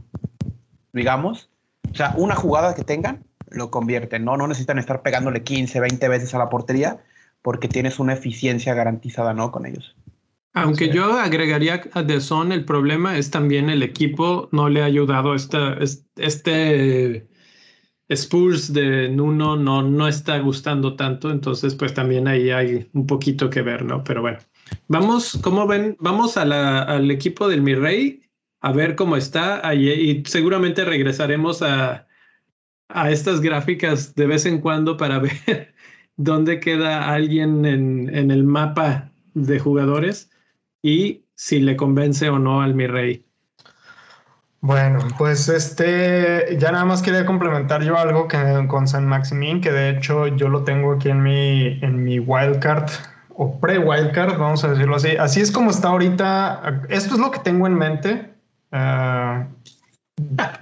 digamos. 0.92 1.50
O 1.92 1.94
sea, 1.94 2.14
una 2.16 2.34
jugada 2.34 2.74
que 2.74 2.82
tengan 2.82 3.24
lo 3.50 3.70
convierten, 3.70 4.24
¿no? 4.24 4.36
No 4.36 4.48
necesitan 4.48 4.78
estar 4.78 5.02
pegándole 5.02 5.42
15, 5.42 5.80
20 5.80 6.08
veces 6.08 6.34
a 6.34 6.38
la 6.38 6.48
portería 6.48 6.98
porque 7.42 7.68
tienes 7.68 7.98
una 7.98 8.14
eficiencia 8.14 8.72
garantizada, 8.74 9.34
¿no? 9.34 9.52
Con 9.52 9.66
ellos. 9.66 9.94
Aunque 10.54 10.88
yo 10.88 11.18
agregaría 11.18 11.82
a 11.92 12.06
The 12.06 12.20
Son, 12.20 12.52
el 12.52 12.64
problema 12.64 13.18
es 13.18 13.30
también 13.30 13.68
el 13.68 13.82
equipo 13.82 14.48
no 14.52 14.68
le 14.68 14.82
ha 14.82 14.84
ayudado. 14.84 15.34
Esta, 15.34 15.76
este 16.16 17.28
Spurs 18.08 18.72
de 18.72 19.08
Nuno 19.08 19.56
no, 19.56 19.82
no 19.82 20.06
está 20.06 20.38
gustando 20.38 20.94
tanto, 20.94 21.32
entonces 21.32 21.74
pues 21.74 21.92
también 21.92 22.28
ahí 22.28 22.50
hay 22.50 22.88
un 22.92 23.04
poquito 23.04 23.50
que 23.50 23.62
ver, 23.62 23.84
¿no? 23.84 24.04
Pero 24.04 24.22
bueno, 24.22 24.38
vamos, 24.86 25.38
¿cómo 25.42 25.66
ven? 25.66 25.96
Vamos 25.98 26.36
a 26.36 26.44
la, 26.44 26.82
al 26.82 27.10
equipo 27.10 27.48
del 27.48 27.62
Mi 27.62 27.74
Rey 27.74 28.22
a 28.60 28.72
ver 28.72 28.94
cómo 28.94 29.16
está 29.16 29.66
ahí, 29.66 29.90
y 29.90 30.22
seguramente 30.24 30.84
regresaremos 30.84 31.62
a, 31.62 32.06
a 32.88 33.10
estas 33.10 33.40
gráficas 33.40 34.14
de 34.14 34.26
vez 34.26 34.46
en 34.46 34.60
cuando 34.60 34.96
para 34.96 35.18
ver 35.46 35.74
dónde 36.16 36.60
queda 36.60 37.12
alguien 37.12 37.64
en, 37.64 38.14
en 38.14 38.30
el 38.30 38.44
mapa 38.44 39.10
de 39.34 39.58
jugadores 39.58 40.30
y 40.84 41.24
si 41.34 41.60
le 41.60 41.76
convence 41.76 42.28
o 42.28 42.38
no 42.38 42.60
al 42.60 42.74
mi 42.74 42.86
rey. 42.86 43.24
Bueno, 44.60 44.98
pues 45.16 45.48
este, 45.48 46.58
ya 46.58 46.72
nada 46.72 46.84
más 46.84 47.00
quería 47.00 47.24
complementar 47.24 47.82
yo 47.82 47.96
algo 47.96 48.28
que, 48.28 48.66
con 48.68 48.86
San 48.86 49.06
Maximín, 49.06 49.62
que 49.62 49.72
de 49.72 49.90
hecho 49.90 50.26
yo 50.28 50.48
lo 50.48 50.62
tengo 50.62 50.92
aquí 50.92 51.08
en 51.08 51.22
mi, 51.22 51.78
en 51.82 52.04
mi 52.04 52.18
wildcard 52.18 52.90
o 53.30 53.58
pre-wildcard, 53.60 54.38
vamos 54.38 54.62
a 54.62 54.68
decirlo 54.68 54.96
así. 54.96 55.16
Así 55.16 55.40
es 55.40 55.50
como 55.50 55.70
está 55.70 55.88
ahorita. 55.88 56.82
Esto 56.90 57.14
es 57.14 57.20
lo 57.20 57.30
que 57.30 57.38
tengo 57.38 57.66
en 57.66 57.74
mente. 57.74 58.34
Uh, 58.70 59.44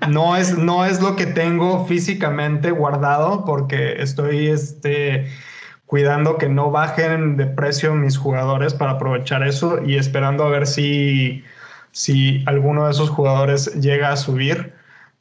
no 0.09 0.37
es, 0.37 0.57
no 0.57 0.87
es 0.87 1.03
lo 1.03 1.17
que 1.17 1.27
tengo 1.27 1.85
físicamente 1.87 2.71
guardado 2.71 3.45
porque 3.45 4.01
estoy 4.01 4.47
este, 4.47 5.27
cuidando 5.93 6.39
que 6.39 6.49
no 6.49 6.71
bajen 6.71 7.37
de 7.37 7.45
precio 7.45 7.95
mis 7.95 8.17
jugadores 8.17 8.73
para 8.73 8.93
aprovechar 8.93 9.47
eso 9.47 9.79
y 9.85 9.97
esperando 9.97 10.43
a 10.43 10.49
ver 10.49 10.67
si, 10.67 11.45
si 11.91 12.43
alguno 12.47 12.87
de 12.87 12.93
esos 12.93 13.11
jugadores 13.11 13.75
llega 13.75 14.11
a 14.11 14.17
subir. 14.17 14.73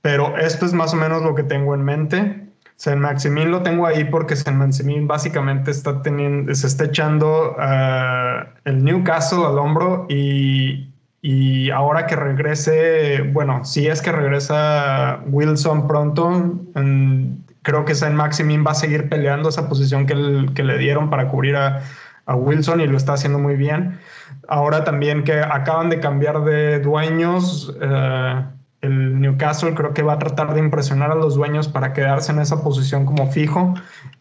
Pero 0.02 0.38
esto 0.38 0.66
es 0.66 0.72
más 0.72 0.94
o 0.94 0.96
menos 0.96 1.24
lo 1.24 1.36
que 1.36 1.44
tengo 1.44 1.76
en 1.76 1.84
mente. 1.84 2.48
San 2.78 3.02
Maximin 3.02 3.52
lo 3.52 3.64
tengo 3.64 3.86
ahí 3.86 4.06
porque 4.06 4.38
San 4.38 4.60
Maximin 4.60 5.10
básicamente 5.10 5.72
está 5.72 6.02
teniendo, 6.02 6.56
se 6.56 6.68
está 6.68 6.86
echando 6.86 7.58
uh, 7.58 8.48
el 8.64 8.82
Newcastle 8.82 9.44
al 9.46 9.60
hombro 9.60 10.06
y, 10.08 10.90
y 11.22 11.70
ahora 11.72 12.08
que 12.08 12.16
regrese, 12.16 13.24
bueno, 13.34 13.66
si 13.66 13.88
es 13.88 14.02
que 14.02 14.14
regresa 14.14 15.20
Wilson 15.28 15.86
pronto, 15.86 16.62
creo 17.62 17.86
que 17.86 17.96
Saint 17.96 18.16
Maximin 18.16 18.66
va 18.66 18.72
a 18.72 18.76
seguir 18.76 19.10
peleando 19.10 19.50
esa 19.50 19.68
posición 19.70 20.06
que, 20.06 20.16
le 20.16 20.78
dieron 20.78 21.10
para 21.10 21.28
cubrir 21.28 21.56
a, 21.56 21.82
Wilson 22.34 22.80
y 22.80 22.88
lo 22.88 22.96
está 22.96 23.14
haciendo 23.14 23.40
muy 23.40 23.58
bien. 23.58 24.00
Ahora 24.48 24.86
también 24.86 25.26
que 25.26 25.42
acaban 25.42 25.90
de 25.90 26.00
cambiar 26.00 26.46
de 26.46 26.80
dueños, 26.80 27.76
eh, 27.82 28.46
el 28.82 29.20
Newcastle 29.20 29.74
creo 29.74 29.94
que 29.94 30.02
va 30.02 30.14
a 30.14 30.20
tratar 30.20 30.54
de 30.54 30.60
impresionar 30.60 31.12
a 31.12 31.16
los 31.16 31.36
dueños 31.36 31.68
para 31.68 31.92
quedarse 31.92 32.32
en 32.32 32.40
esa 32.40 32.64
posición 32.64 33.06
como 33.06 33.30
fijo 33.30 33.74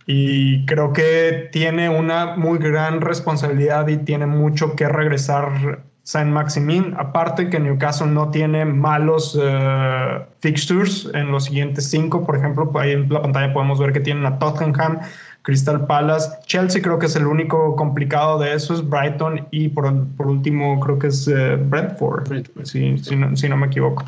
y 0.07 0.67
creo 0.67 0.93
que 0.93 1.49
tiene 1.53 1.89
una 1.89 2.37
muy 2.37 2.59
gran 2.59 3.01
responsabilidad 3.01 3.87
y 3.89 3.99
tiene 3.99 4.27
mucho 4.27 4.75
que 4.75 4.89
regresar 4.89 5.85
Saint 6.11 6.33
Maximin. 6.33 6.93
Aparte 6.99 7.49
que 7.49 7.61
Newcastle 7.61 8.09
no 8.09 8.31
tiene 8.31 8.65
malos 8.65 9.37
uh, 9.37 10.25
fixtures 10.41 11.09
en 11.15 11.31
los 11.31 11.45
siguientes 11.45 11.89
cinco. 11.89 12.27
Por 12.27 12.37
ejemplo, 12.37 12.69
ahí 12.75 12.93
en 12.93 13.09
la 13.09 13.23
pantalla 13.23 13.53
podemos 13.53 13.79
ver 13.79 13.93
que 13.93 14.01
tienen 14.01 14.27
a 14.27 14.37
Tottenham, 14.41 14.99
Crystal 15.43 15.87
Palace, 15.87 16.29
Chelsea 16.47 16.83
creo 16.83 16.99
que 16.99 17.07
es 17.07 17.15
el 17.15 17.29
único 17.29 17.77
complicado 17.77 18.41
de 18.41 18.55
esos, 18.55 18.89
Brighton 18.89 19.47
y 19.53 19.69
por, 19.69 20.05
por 20.17 20.27
último 20.27 20.81
creo 20.81 20.99
que 20.99 21.07
es 21.07 21.29
uh, 21.29 21.57
Brentford, 21.69 22.29
Si, 22.65 22.99
si, 22.99 23.15
no, 23.15 23.37
si, 23.37 23.49
no, 23.49 23.57
me 23.57 23.69
equivoco. 23.69 24.05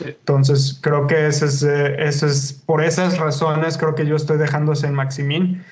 Entonces 0.00 0.76
creo 0.82 1.06
que 1.06 1.28
ese 1.28 1.46
es, 1.46 1.62
uh, 1.62 1.68
ese 1.98 2.26
es, 2.26 2.52
por 2.66 2.82
esas 2.82 3.16
razones 3.16 3.78
creo 3.78 3.94
que 3.94 4.04
yo 4.04 4.16
estoy 4.16 4.38
dejando 4.38 4.74
Saint 4.74 4.96
Maximin 4.96 5.62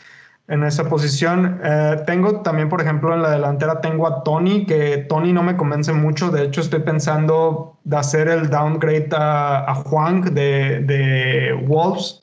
en 0.49 0.63
esa 0.65 0.89
posición. 0.89 1.61
Eh, 1.63 2.03
tengo 2.07 2.41
también, 2.43 2.69
por 2.69 2.81
ejemplo, 2.81 3.15
en 3.15 3.23
la 3.23 3.31
delantera 3.31 3.81
tengo 3.81 4.07
a 4.07 4.23
Tony, 4.23 4.65
que 4.65 4.99
Tony 5.09 5.33
no 5.33 5.43
me 5.43 5.57
convence 5.57 5.93
mucho. 5.93 6.31
De 6.31 6.45
hecho, 6.45 6.61
estoy 6.61 6.81
pensando 6.81 7.79
de 7.85 7.97
hacer 7.97 8.29
el 8.29 8.49
downgrade 8.49 9.09
a, 9.13 9.71
a 9.71 9.75
Juan 9.75 10.23
de, 10.23 10.81
de 10.81 11.53
Wolves 11.67 12.23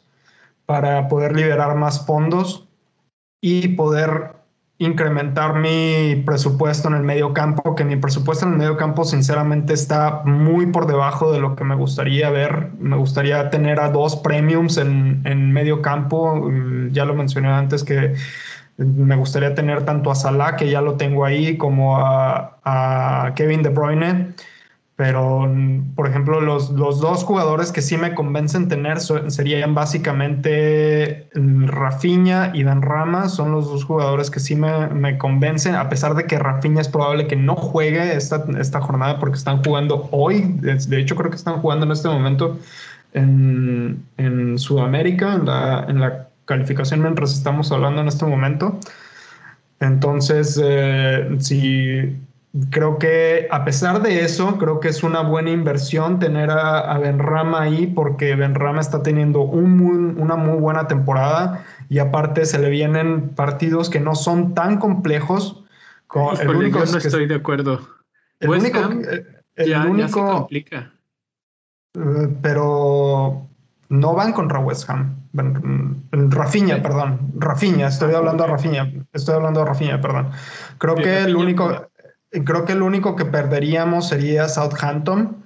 para 0.66 1.08
poder 1.08 1.36
liberar 1.36 1.76
más 1.76 2.06
fondos 2.06 2.68
y 3.42 3.70
poder 3.70 4.43
incrementar 4.80 5.56
mi 5.56 6.24
presupuesto 6.26 6.88
en 6.88 6.96
el 6.96 7.04
medio 7.04 7.34
campo, 7.34 7.76
que 7.76 7.86
mi 7.86 7.96
presupuesto 7.96 8.46
en 8.46 8.54
el 8.54 8.58
medio 8.58 8.76
campo 8.76 9.06
sinceramente 9.06 9.74
está 9.74 10.24
muy 10.26 10.68
por 10.68 10.88
debajo 10.88 11.32
de 11.32 11.40
lo 11.40 11.56
que 11.56 11.64
me 11.64 11.76
gustaría 11.76 12.30
ver. 12.30 12.72
Me 12.80 12.98
gustaría 12.98 13.50
tener 13.50 13.80
a 13.80 13.90
dos 13.90 14.16
premiums 14.18 14.78
en, 14.78 15.22
en 15.26 15.52
medio 15.52 15.82
campo. 15.82 16.50
Ya 16.92 17.06
lo 17.06 17.14
mencioné 17.14 17.50
antes 17.50 17.84
que 17.84 18.16
me 18.78 19.16
gustaría 19.16 19.54
tener 19.54 19.86
tanto 19.86 20.12
a 20.12 20.16
Salah, 20.16 20.56
que 20.56 20.70
ya 20.70 20.82
lo 20.82 20.96
tengo 20.96 21.26
ahí, 21.26 21.58
como 21.58 21.98
a 22.00 23.32
Kevin 23.36 23.64
De 23.64 23.70
Bruyne. 23.70 24.34
Pero, 24.96 25.52
por 25.96 26.08
ejemplo, 26.08 26.40
los, 26.40 26.70
los, 26.70 27.00
dos 27.00 27.24
jugadores 27.24 27.72
que 27.72 27.82
sí 27.82 27.98
me 27.98 28.14
convencen 28.14 28.68
tener 28.68 29.00
serían 29.00 29.74
básicamente 29.74 31.30
Rafinha 31.34 32.52
y 32.54 32.64
Dan 32.64 32.84
Rama. 32.84 33.28
Son 33.28 33.52
los 33.52 33.66
dos 33.66 33.86
jugadores 33.86 34.30
que 34.30 34.40
sí 34.40 34.56
me, 34.56 34.88
me, 34.90 35.18
convencen, 35.18 35.74
a 35.74 35.90
pesar 35.90 36.14
de 36.14 36.26
que 36.26 36.38
Rafinha 36.38 36.80
es 36.80 36.90
probable 36.90 37.26
que 37.26 37.36
no 37.36 37.56
juegue 37.56 38.16
esta, 38.16 38.46
esta 38.60 38.82
jornada 38.82 39.20
porque 39.20 39.38
están 39.38 39.64
jugando 39.64 40.10
hoy. 40.12 40.44
De, 40.60 41.00
hecho, 41.00 41.16
creo 41.16 41.32
que 41.32 41.38
están 41.38 41.60
jugando 41.60 41.88
en 41.88 41.92
este 41.92 42.08
momento 42.08 42.60
en, 43.14 44.06
en 44.18 44.60
Sudamérica, 44.60 45.34
en 45.34 45.46
la, 45.46 45.86
en 45.88 46.00
la, 46.02 46.28
calificación 46.46 47.02
mientras 47.02 47.34
estamos 47.34 47.72
hablando 47.72 48.02
en 48.02 48.08
este 48.08 48.26
momento. 48.26 48.80
Entonces, 49.80 50.60
eh, 50.62 51.38
creo 52.70 53.00
que 53.00 53.48
a 53.50 53.66
pesar 53.66 54.02
de 54.02 54.24
eso, 54.24 54.58
creo 54.58 54.80
que 54.80 54.88
es 54.88 55.04
una 55.04 55.22
buena 55.22 55.50
inversión 55.50 56.20
tener 56.20 56.52
a, 56.52 56.80
a 56.80 57.00
Benrama 57.00 57.64
ahí 57.64 57.88
porque 57.88 58.36
Benrama 58.36 58.80
está 58.80 59.02
teniendo 59.02 59.42
un 59.42 60.18
una 60.20 60.36
muy 60.36 60.60
buena 60.60 60.88
temporada 60.88 61.66
y 61.90 62.00
aparte 62.00 62.46
se 62.46 62.60
le 62.60 62.70
vienen 62.70 63.30
partidos 63.30 63.90
que 63.90 64.00
no 64.00 64.16
son 64.16 64.54
tan 64.54 64.78
complejos. 64.78 65.64
Como 66.08 66.34
el 66.34 66.50
único 66.50 66.84
yo 66.84 66.92
no 66.92 66.98
estoy 66.98 67.28
de 67.28 67.36
acuerdo. 67.36 67.80
El 68.40 68.50
único, 68.50 68.80
el 69.56 69.70
ya, 69.70 69.86
único, 69.86 70.08
se 70.08 70.34
complica. 70.34 70.94
Uh, 71.96 72.28
pero 72.42 73.48
no 73.90 74.14
van 74.14 74.34
contra 74.34 74.60
West 74.60 74.90
Ham. 74.90 75.16
Rafinha, 76.12 76.82
perdón. 76.84 77.32
Rafinha, 77.36 77.88
estoy 77.88 78.14
hablando 78.14 78.44
de 78.44 78.50
Rafinha. 78.52 78.92
Estoy 79.12 79.36
hablando 79.36 79.62
de 79.62 79.66
Rafinha, 79.66 80.00
perdón. 80.00 80.30
Creo 80.78 80.96
que 80.96 81.24
el 81.24 81.36
único 81.36 81.88
creo 82.42 82.66
que 82.66 82.74
el 82.74 82.82
único 82.82 83.16
que 83.16 83.26
perderíamos 83.26 84.10
sería 84.10 84.48
Southampton, 84.48 85.44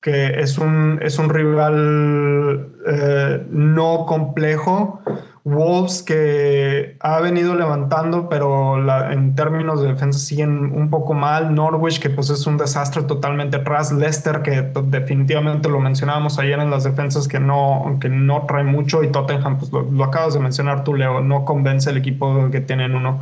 que 0.00 0.40
es 0.40 0.58
un, 0.58 0.98
es 1.02 1.18
un 1.18 1.28
rival 1.30 2.72
eh, 2.86 3.46
no 3.50 4.04
complejo. 4.06 5.00
Wolves 5.44 6.02
que 6.02 6.98
ha 7.00 7.20
venido 7.20 7.54
levantando, 7.54 8.28
pero 8.28 8.76
en 9.10 9.34
términos 9.34 9.80
de 9.80 9.88
defensa 9.88 10.18
siguen 10.18 10.72
un 10.74 10.90
poco 10.90 11.14
mal. 11.14 11.54
Norwich 11.54 12.00
que 12.00 12.10
pues 12.10 12.28
es 12.28 12.46
un 12.46 12.58
desastre 12.58 13.02
totalmente 13.04 13.56
atrás. 13.56 13.90
Leicester 13.90 14.42
que 14.42 14.70
definitivamente 14.84 15.70
lo 15.70 15.80
mencionábamos 15.80 16.38
ayer 16.38 16.58
en 16.58 16.70
las 16.70 16.84
defensas 16.84 17.26
que 17.26 17.40
no, 17.40 17.96
que 17.98 18.10
no 18.10 18.44
trae 18.46 18.62
mucho. 18.64 19.02
Y 19.02 19.08
Tottenham, 19.08 19.58
pues 19.58 19.72
lo, 19.72 19.82
lo 19.90 20.04
acabas 20.04 20.34
de 20.34 20.40
mencionar 20.40 20.84
tú, 20.84 20.94
Leo, 20.94 21.20
no 21.22 21.46
convence 21.46 21.88
el 21.88 21.96
equipo 21.96 22.50
que 22.50 22.60
tienen 22.60 22.94
uno 22.94 23.20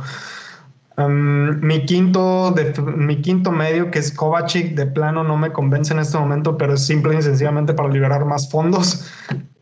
mi, 1.05 1.85
quinto 1.85 2.51
de, 2.51 2.73
mi 2.81 3.21
quinto 3.21 3.51
medio, 3.51 3.91
que 3.91 3.99
es 3.99 4.11
Kovacic, 4.11 4.73
de 4.73 4.87
plano 4.87 5.23
no 5.23 5.37
me 5.37 5.51
convence 5.51 5.93
en 5.93 5.99
este 5.99 6.17
momento, 6.17 6.57
pero 6.57 6.73
es 6.73 6.85
simple 6.85 7.17
y 7.17 7.21
sencillamente 7.21 7.73
para 7.73 7.89
liberar 7.89 8.25
más 8.25 8.49
fondos. 8.49 9.05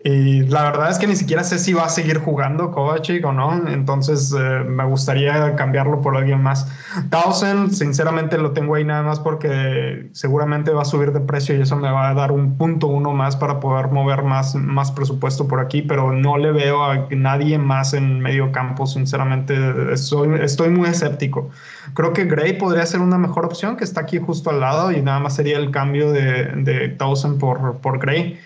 Y 0.08 0.44
la 0.44 0.62
verdad 0.66 0.92
es 0.92 1.00
que 1.00 1.08
ni 1.08 1.16
siquiera 1.16 1.44
sé 1.44 1.58
si 1.58 1.74
va 1.74 1.86
a 1.86 1.90
seguir 1.90 2.20
jugando 2.20 2.70
Kovacic 2.70 3.26
o 3.26 3.32
no, 3.34 3.68
entonces 3.68 4.32
eh, 4.40 4.64
me 4.64 4.86
gustaría 4.86 5.56
cambiarlo 5.56 6.00
por 6.04 6.16
alguien 6.16 6.44
más. 6.44 6.68
Townsend, 7.10 7.72
sinceramente 7.72 8.38
lo 8.38 8.52
tengo 8.52 8.76
ahí 8.76 8.84
nada 8.84 9.02
más 9.02 9.20
porque 9.20 10.08
seguramente 10.12 10.70
va 10.70 10.84
a 10.84 10.86
subir 10.86 11.12
de 11.12 11.22
precio 11.22 11.58
y 11.58 11.62
eso 11.62 11.76
me 11.76 11.90
va 11.90 12.10
a 12.10 12.14
dar 12.14 12.32
un 12.32 12.56
punto 12.56 12.86
uno 12.86 13.14
más 13.14 13.36
para 13.36 13.60
poder 13.60 13.88
mover 13.88 14.22
más, 14.22 14.54
más 14.54 14.92
presupuesto 14.92 15.48
por 15.48 15.60
aquí, 15.60 15.82
pero 15.82 16.12
no 16.12 16.38
le 16.38 16.52
veo 16.52 16.84
a 16.84 17.08
nadie 17.10 17.58
más 17.58 17.96
en 17.96 18.20
medio 18.20 18.52
campo, 18.52 18.86
sinceramente 18.86 19.56
estoy, 19.92 20.40
estoy 20.40 20.70
muy 20.70 20.88
escéptico. 20.88 21.50
Creo 21.96 22.14
que 22.14 22.26
Gray 22.26 22.60
podría 22.60 22.86
ser 22.86 23.00
una 23.00 23.18
mejor 23.18 23.44
opción, 23.46 23.76
que 23.76 23.84
está 23.84 24.02
aquí 24.02 24.20
justo 24.20 24.52
al 24.52 24.60
lado 24.60 24.92
y 24.92 25.02
nada 25.02 25.20
más 25.20 25.36
sería 25.36 25.58
el 25.58 25.72
cambio 25.72 26.12
de, 26.12 26.44
de 26.58 26.90
Townsend 26.90 27.40
por, 27.40 27.80
por 27.80 27.98
Gray. 27.98 28.40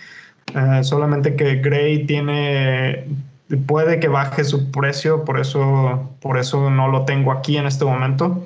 Solamente 0.81 1.35
que 1.35 1.55
Gray 1.57 2.05
tiene, 2.05 3.07
puede 3.67 3.99
que 3.99 4.07
baje 4.07 4.43
su 4.43 4.71
precio, 4.71 5.23
por 5.25 5.39
eso, 5.39 6.09
por 6.21 6.37
eso 6.37 6.69
no 6.69 6.87
lo 6.87 7.05
tengo 7.05 7.31
aquí 7.31 7.57
en 7.57 7.65
este 7.65 7.85
momento. 7.85 8.43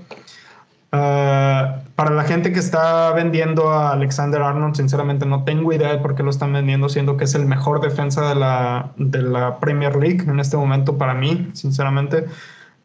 Uh, 0.94 1.82
para 1.96 2.12
la 2.12 2.24
gente 2.24 2.52
que 2.52 2.60
está 2.60 3.12
vendiendo 3.14 3.72
a 3.72 3.94
Alexander 3.94 4.42
Arnold, 4.44 4.76
sinceramente 4.76 5.26
no 5.26 5.44
tengo 5.44 5.74
idea 5.74 5.92
de 5.92 5.98
por 5.98 6.14
qué 6.14 6.22
lo 6.22 6.30
están 6.30 6.54
vendiendo, 6.54 6.88
siendo 6.88 7.18
que 7.18 7.24
es 7.24 7.34
el 7.34 7.48
mejor 7.48 7.82
defensa 7.82 8.30
de 8.30 8.36
la, 8.36 8.92
de 8.98 9.24
la 9.24 9.60
Premier 9.60 9.96
League 9.96 10.24
en 10.28 10.40
este 10.40 10.56
momento 10.56 10.98
para 10.98 11.16
mí, 11.16 11.50
sinceramente. 11.54 12.26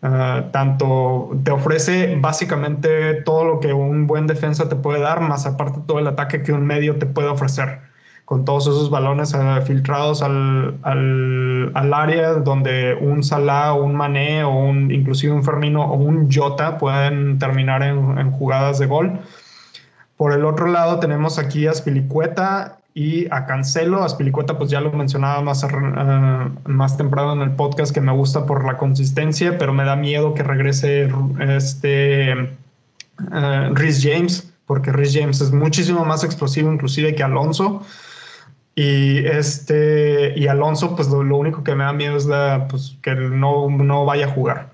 Uh, 0.01 0.49
tanto 0.53 1.31
te 1.43 1.51
ofrece 1.51 2.17
básicamente 2.21 3.15
todo 3.25 3.45
lo 3.45 3.61
que 3.61 3.73
un 3.73 4.07
buen 4.07 4.27
defensa 4.27 4.69
te 4.69 4.77
puede 4.77 5.01
dar, 5.01 5.21
más 5.21 5.45
aparte 5.45 5.81
todo 5.87 5.99
el 5.99 6.07
ataque 6.07 6.43
que 6.43 6.53
un 6.53 6.65
medio 6.65 6.97
te 6.99 7.07
puede 7.07 7.29
ofrecer 7.29 7.81
con 8.29 8.45
todos 8.45 8.67
esos 8.67 8.91
balones 8.91 9.33
uh, 9.33 9.63
filtrados 9.65 10.21
al, 10.21 10.77
al, 10.83 11.73
al, 11.73 11.95
área 11.95 12.35
donde 12.35 12.93
un 13.01 13.23
Salah, 13.23 13.73
un 13.73 13.95
Mané 13.95 14.45
o 14.45 14.51
un, 14.51 14.91
inclusive 14.91 15.33
un 15.33 15.43
Fermino 15.43 15.83
o 15.83 15.95
un 15.95 16.31
Jota 16.31 16.77
pueden 16.77 17.39
terminar 17.39 17.83
en, 17.83 18.19
en, 18.19 18.31
jugadas 18.31 18.81
de 18.81 18.85
gol. 18.87 19.19
Por 20.19 20.35
el 20.35 20.45
otro 20.45 20.67
lado 20.67 20.99
tenemos 20.99 21.39
aquí 21.39 21.67
a 21.67 21.73
Spilicueta 21.73 22.77
y 22.93 23.33
a 23.33 23.47
Cancelo. 23.47 24.05
A 24.05 24.09
Spilicueta 24.11 24.59
pues 24.59 24.69
ya 24.69 24.83
lo 24.83 24.93
mencionaba 24.93 25.41
más, 25.41 25.65
uh, 25.65 26.69
más 26.69 26.99
temprano 26.99 27.33
en 27.33 27.41
el 27.41 27.53
podcast 27.53 27.95
que 27.95 28.03
me 28.03 28.13
gusta 28.13 28.45
por 28.45 28.67
la 28.67 28.77
consistencia, 28.77 29.57
pero 29.57 29.73
me 29.73 29.85
da 29.85 29.97
miedo 29.97 30.35
que 30.35 30.43
regrese 30.43 31.11
este 31.49 32.35
uh, 32.35 33.75
Rhys 33.75 34.03
James 34.03 34.53
porque 34.67 34.93
Rhys 34.93 35.15
James 35.19 35.41
es 35.41 35.51
muchísimo 35.51 36.05
más 36.05 36.25
explosivo 36.25 36.71
inclusive 36.71 37.15
que 37.15 37.23
Alonso. 37.23 37.83
Y 38.79 39.27
este 39.27 40.35
y 40.37 40.47
Alonso, 40.47 40.95
pues 40.95 41.09
lo, 41.09 41.37
único 41.37 41.65
que 41.65 41.75
me 41.75 41.83
da 41.83 41.93
miedo 41.93 42.17
es 42.17 42.27
la, 42.27 42.69
pues, 42.71 42.97
que 43.03 43.13
no, 43.13 43.69
no 43.69 44.05
vaya 44.05 44.27
a 44.27 44.31
jugar. 44.31 44.71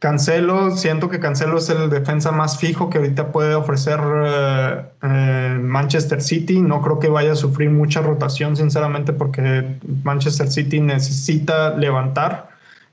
Cancelo, 0.00 0.72
siento 0.72 1.08
que 1.08 1.20
Cancelo 1.20 1.58
es 1.58 1.68
el 1.70 1.88
defensa 1.88 2.32
más 2.32 2.58
fijo 2.58 2.90
que 2.90 2.98
ahorita 2.98 3.30
puede 3.30 3.54
ofrecer 3.54 4.00
eh, 4.26 4.82
eh, 5.02 5.58
Manchester 5.62 6.20
City. 6.20 6.60
No 6.60 6.82
creo 6.82 6.98
que 6.98 7.08
vaya 7.08 7.30
a 7.32 7.36
sufrir 7.36 7.70
mucha 7.70 8.02
rotación, 8.02 8.56
sinceramente, 8.56 9.12
porque 9.12 9.78
Manchester 10.02 10.50
City 10.50 10.80
necesita 10.80 11.76
levantar. 11.76 12.48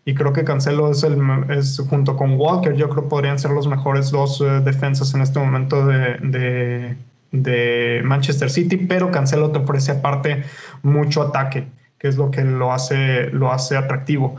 Y 0.06 0.14
creo 0.14 0.32
que 0.32 0.44
Cancelo 0.44 0.92
es, 0.92 1.02
el, 1.04 1.20
es 1.50 1.82
junto 1.90 2.16
con 2.16 2.40
Walker, 2.40 2.76
yo 2.76 2.88
creo 2.90 3.10
podrían 3.10 3.40
ser 3.40 3.50
los 3.52 3.68
mejores 3.68 4.12
dos 4.12 4.40
eh, 4.42 4.62
defensas 4.64 5.16
en 5.16 5.22
este 5.22 5.40
momento 5.40 5.88
de 5.88 6.98
Manchester 7.32 8.50
City, 8.50 8.78
pero 8.78 9.12
Cancelo 9.12 9.52
te 9.52 9.60
ofrece 9.60 9.92
aparte 9.92 10.44
mucho 10.84 11.22
ataque, 11.22 11.68
que 11.98 12.08
es 12.08 12.18
lo 12.18 12.32
que 12.32 12.44
lo 12.44 12.74
hace, 12.74 13.30
lo 13.32 13.52
hace 13.52 13.78
atractivo. 13.78 14.36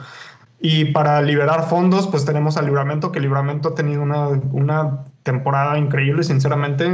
Y 0.60 0.86
para 0.86 1.20
liberar 1.22 1.68
fondos, 1.68 2.06
pues 2.06 2.24
tenemos 2.24 2.56
al 2.56 2.66
Libramento, 2.66 3.10
que 3.10 3.18
Libramento 3.18 3.70
ha 3.70 3.74
tenido 3.74 4.00
una, 4.00 4.28
una 4.28 5.04
temporada 5.24 5.76
increíble, 5.76 6.22
sinceramente. 6.22 6.88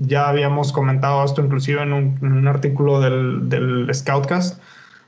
Ya 0.00 0.28
habíamos 0.28 0.72
comentado 0.72 1.24
esto 1.24 1.42
inclusive 1.42 1.82
en 1.82 1.92
un, 1.94 2.48
artículo 2.48 3.00
del, 3.00 3.48
del 3.48 3.88
Scoutcast, 3.94 4.60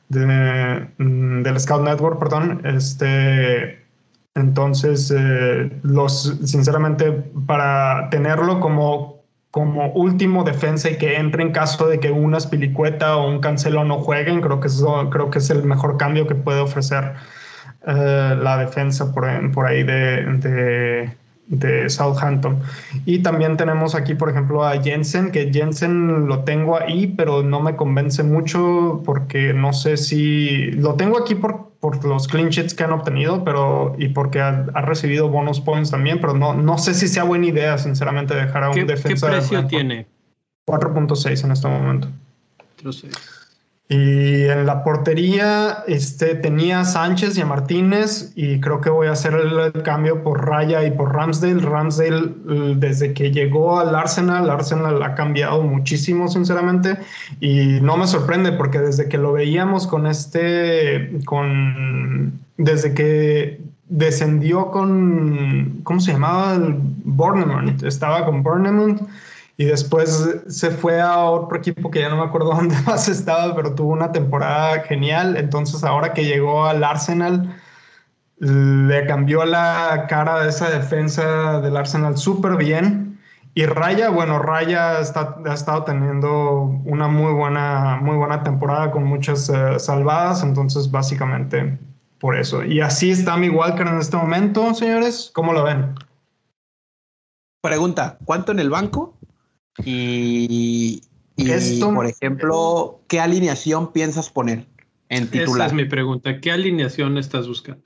mm, 0.09 1.43
del 1.43 1.61
Scout 1.61 1.83
Network, 1.83 2.19
perdón. 2.19 2.63
Este, 2.65 3.85
entonces, 4.35 5.13
eh, 5.15 5.71
los, 5.83 6.39
sinceramente, 6.45 7.13
para 7.47 8.09
tenerlo 8.11 8.61
como 8.61 9.10
como 9.51 9.91
último 9.93 10.45
defensa 10.45 10.91
y 10.91 10.97
que 10.97 11.17
entre 11.17 11.43
en 11.43 11.53
caso 11.53 11.89
de 11.89 11.99
que 11.99 12.11
una 12.11 12.39
Spilicueta 12.39 13.17
o 13.17 13.29
un 13.29 13.41
Cancelo 13.41 13.85
no 13.85 13.99
jueguen. 13.99 14.41
Creo 14.41 14.61
que, 14.61 14.69
eso, 14.69 15.11
creo 15.11 15.31
que 15.31 15.39
es 15.39 15.51
el 15.51 15.65
mejor 15.65 15.97
cambio 15.97 16.27
que 16.27 16.35
puede 16.35 16.61
ofrecer 16.61 17.15
eh, 17.87 18.39
la 18.41 18.59
defensa 18.59 19.13
por, 19.13 19.27
por 19.53 19.67
ahí 19.67 19.83
de, 19.83 21.11
de 21.51 21.91
Southampton. 21.91 22.61
Y 23.05 23.19
también 23.19 23.57
tenemos 23.57 23.95
aquí, 23.95 24.15
por 24.15 24.31
ejemplo, 24.31 24.65
a 24.65 24.81
Jensen, 24.81 25.33
que 25.33 25.53
Jensen 25.53 26.27
lo 26.27 26.45
tengo 26.45 26.81
ahí, 26.81 27.09
pero 27.09 27.43
no 27.43 27.61
me 27.61 27.75
convence 27.75 28.23
mucho 28.23 29.03
porque 29.05 29.53
no 29.53 29.73
sé 29.73 29.97
si 29.97 30.71
lo 30.73 30.95
tengo 30.95 31.19
aquí 31.19 31.35
por, 31.35 31.70
por 31.81 32.05
los 32.05 32.29
clean 32.29 32.51
sheets 32.51 32.75
que 32.75 32.85
han 32.85 32.93
obtenido, 32.93 33.43
pero 33.43 33.95
y 33.99 34.09
porque 34.09 34.41
ha, 34.41 34.63
recibido 34.83 35.29
bonus 35.29 35.61
points 35.61 35.91
también, 35.91 36.21
pero 36.21 36.35
no, 36.35 36.53
no 36.55 36.77
sé 36.77 36.93
si 36.93 37.09
sea 37.09 37.25
buena 37.25 37.47
idea, 37.47 37.79
sinceramente, 37.79 38.35
dejar 38.35 38.65
a 38.65 38.71
un 38.71 38.87
defensa. 38.87 39.27
¿Qué 39.27 39.33
precio 39.33 39.67
tiene? 39.67 40.07
4.6 40.67 41.45
en 41.45 41.53
este 41.53 41.69
momento. 41.69 42.09
4.6. 42.83 43.40
Y 43.93 44.45
en 44.45 44.67
la 44.67 44.85
portería 44.85 45.83
este, 45.89 46.37
tenía 46.37 46.79
a 46.79 46.85
Sánchez 46.85 47.37
y 47.37 47.41
a 47.41 47.47
Martínez 47.47 48.31
y 48.37 48.61
creo 48.61 48.81
que 48.81 48.89
voy 48.89 49.09
a 49.09 49.13
hacer 49.13 49.35
el, 49.35 49.83
cambio 49.83 50.23
por 50.23 50.47
Raya 50.47 50.85
y 50.85 50.93
por 50.93 51.13
Ramsdale. 51.13 51.61
Ramsdale 51.61 52.35
desde 52.77 53.13
que 53.15 53.33
llegó 53.33 53.81
al 53.81 53.93
Arsenal, 53.97 54.49
Arsenal 54.49 55.03
ha 55.03 55.17
cambiado 55.17 55.65
muchísimo 55.65 56.29
sinceramente 56.29 56.99
y 57.41 57.81
no 57.81 57.97
me 57.97 58.07
sorprende 58.07 58.53
porque 58.53 58.79
desde 58.79 59.09
que 59.09 59.19
lo 59.19 59.33
veíamos 59.33 59.89
con 59.89 60.07
este, 60.07 61.11
con, 61.25 62.39
desde 62.59 62.95
que 62.95 63.61
descendió 63.89 64.71
con, 64.71 65.81
¿cómo 65.83 65.99
se 65.99 66.13
llamaba? 66.13 66.61
Bournemouth, 67.03 67.83
estaba 67.83 68.25
con 68.25 68.45
Bournemouth 68.45 69.01
y 69.61 69.67
después 69.67 70.41
se 70.47 70.71
fue 70.71 71.03
a 71.03 71.19
otro 71.19 71.59
equipo 71.59 71.91
que 71.91 72.01
ya 72.01 72.09
no 72.09 72.17
me 72.17 72.23
acuerdo 72.23 72.49
dónde 72.55 72.75
más 72.87 73.11
estaba, 73.11 73.55
pero 73.55 73.75
tuvo 73.75 73.93
una 73.93 74.11
temporada 74.11 74.85
genial. 74.85 75.37
Entonces 75.37 75.85
ahora 75.85 76.15
que 76.15 76.25
llegó 76.25 76.65
al 76.65 76.83
Arsenal, 76.83 77.55
le 78.39 79.05
cambió 79.05 79.45
la 79.45 80.07
cara 80.09 80.41
de 80.41 80.49
esa 80.49 80.71
defensa 80.71 81.61
del 81.61 81.77
Arsenal 81.77 82.17
súper 82.17 82.57
bien. 82.57 83.21
Y 83.53 83.67
Raya, 83.67 84.09
bueno, 84.09 84.39
Raya 84.39 84.99
está, 84.99 85.37
ha 85.45 85.53
estado 85.53 85.85
teniendo 85.85 86.63
una 86.87 87.09
muy 87.09 87.35
buena, 87.35 87.99
muy 88.01 88.17
buena 88.17 88.43
temporada 88.43 88.91
con 88.91 89.05
muchas 89.05 89.51
eh, 89.51 89.79
salvadas, 89.79 90.43
entonces 90.43 90.91
básicamente 90.91 91.79
por 92.19 92.35
eso. 92.35 92.65
Y 92.65 92.81
así 92.81 93.11
está 93.11 93.37
mi 93.37 93.51
Walker 93.51 93.87
en 93.87 93.99
este 93.99 94.17
momento, 94.17 94.73
señores. 94.73 95.31
¿Cómo 95.35 95.53
lo 95.53 95.65
ven? 95.65 95.97
Pregunta, 97.61 98.17
¿cuánto 98.25 98.53
en 98.53 98.61
el 98.61 98.71
banco? 98.71 99.20
Y, 99.79 101.03
por 101.81 102.07
ejemplo, 102.07 103.01
¿qué 103.09 103.21
alineación 103.21 103.93
piensas 103.93 104.31
poner 104.31 104.67
en 105.09 105.29
titular? 105.29 105.67
Esa 105.67 105.67
es 105.67 105.73
mi 105.73 105.85
pregunta. 105.85 106.41
¿Qué 106.41 106.53
alineación 106.53 107.19
estás 107.19 107.49
buscando? 107.49 107.83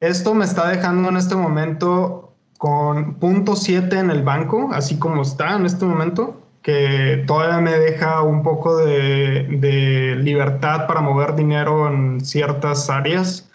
Esto 0.00 0.34
me 0.34 0.44
está 0.44 0.68
dejando 0.68 1.08
en 1.08 1.16
este 1.16 1.34
momento 1.34 2.34
con 2.58 3.14
punto 3.14 3.56
7 3.56 3.98
en 3.98 4.10
el 4.10 4.22
banco, 4.22 4.70
así 4.72 4.98
como 4.98 5.22
está 5.22 5.56
en 5.56 5.66
este 5.66 5.84
momento, 5.84 6.40
que 6.62 7.24
todavía 7.26 7.58
me 7.60 7.78
deja 7.78 8.22
un 8.22 8.42
poco 8.42 8.76
de, 8.76 9.46
de 9.60 10.16
libertad 10.16 10.86
para 10.86 11.00
mover 11.00 11.34
dinero 11.34 11.88
en 11.88 12.24
ciertas 12.24 12.90
áreas. 12.90 13.50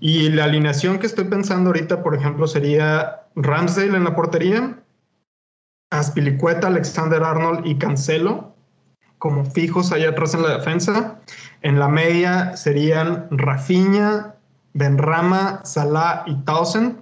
Y 0.00 0.30
la 0.30 0.44
alineación 0.44 0.98
que 0.98 1.06
estoy 1.06 1.24
pensando 1.24 1.70
ahorita, 1.70 2.02
por 2.02 2.14
ejemplo, 2.14 2.46
sería 2.46 3.22
Ramsdale 3.34 3.96
en 3.96 4.04
la 4.04 4.14
portería, 4.14 4.81
Aspilicueta, 5.92 6.66
Alexander 6.66 7.22
Arnold 7.22 7.66
y 7.66 7.76
Cancelo 7.76 8.52
como 9.22 9.44
fijos 9.44 9.92
allá 9.92 10.08
atrás 10.08 10.34
en 10.34 10.42
la 10.42 10.58
defensa. 10.58 11.20
En 11.60 11.78
la 11.78 11.86
media 11.86 12.56
serían 12.56 13.28
Rafinha, 13.30 14.34
Benrama, 14.74 15.60
Salah 15.64 16.24
y 16.26 16.34
Townsend. 16.42 16.96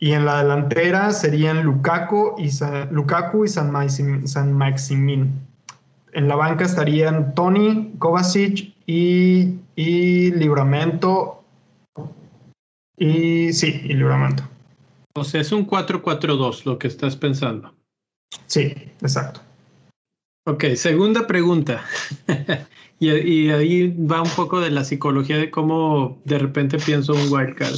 Y 0.00 0.14
en 0.14 0.24
la 0.24 0.42
delantera 0.42 1.12
serían 1.12 1.62
Lukaku 1.62 2.34
y, 2.38 2.50
Lukaku 2.90 3.44
y 3.44 3.48
San, 3.48 3.70
Maximin. 4.52 5.32
En 6.12 6.26
la 6.26 6.34
banca 6.34 6.64
estarían 6.64 7.36
Tony, 7.36 7.94
Kovacic 8.00 8.74
y, 8.86 9.60
y 9.76 10.32
Libramento. 10.32 11.44
Y 12.96 13.52
sí, 13.52 13.80
y 13.84 13.94
Libramento. 13.94 14.42
O 15.16 15.24
sea, 15.24 15.40
es 15.40 15.50
un 15.50 15.66
4-4-2 15.66 16.64
lo 16.64 16.78
que 16.78 16.88
estás 16.88 17.16
pensando. 17.16 17.74
Sí, 18.46 18.74
exacto. 19.00 19.40
Ok, 20.46 20.64
segunda 20.76 21.26
pregunta. 21.26 21.84
y, 23.00 23.48
ahí 23.48 23.88
va 23.88 24.22
un 24.22 24.30
poco 24.30 24.60
de 24.60 24.70
la 24.70 24.84
psicología 24.84 25.38
de 25.38 25.50
cómo 25.50 26.20
de 26.24 26.38
repente 26.38 26.78
pienso 26.78 27.14
un 27.14 27.32
wildcard. 27.32 27.76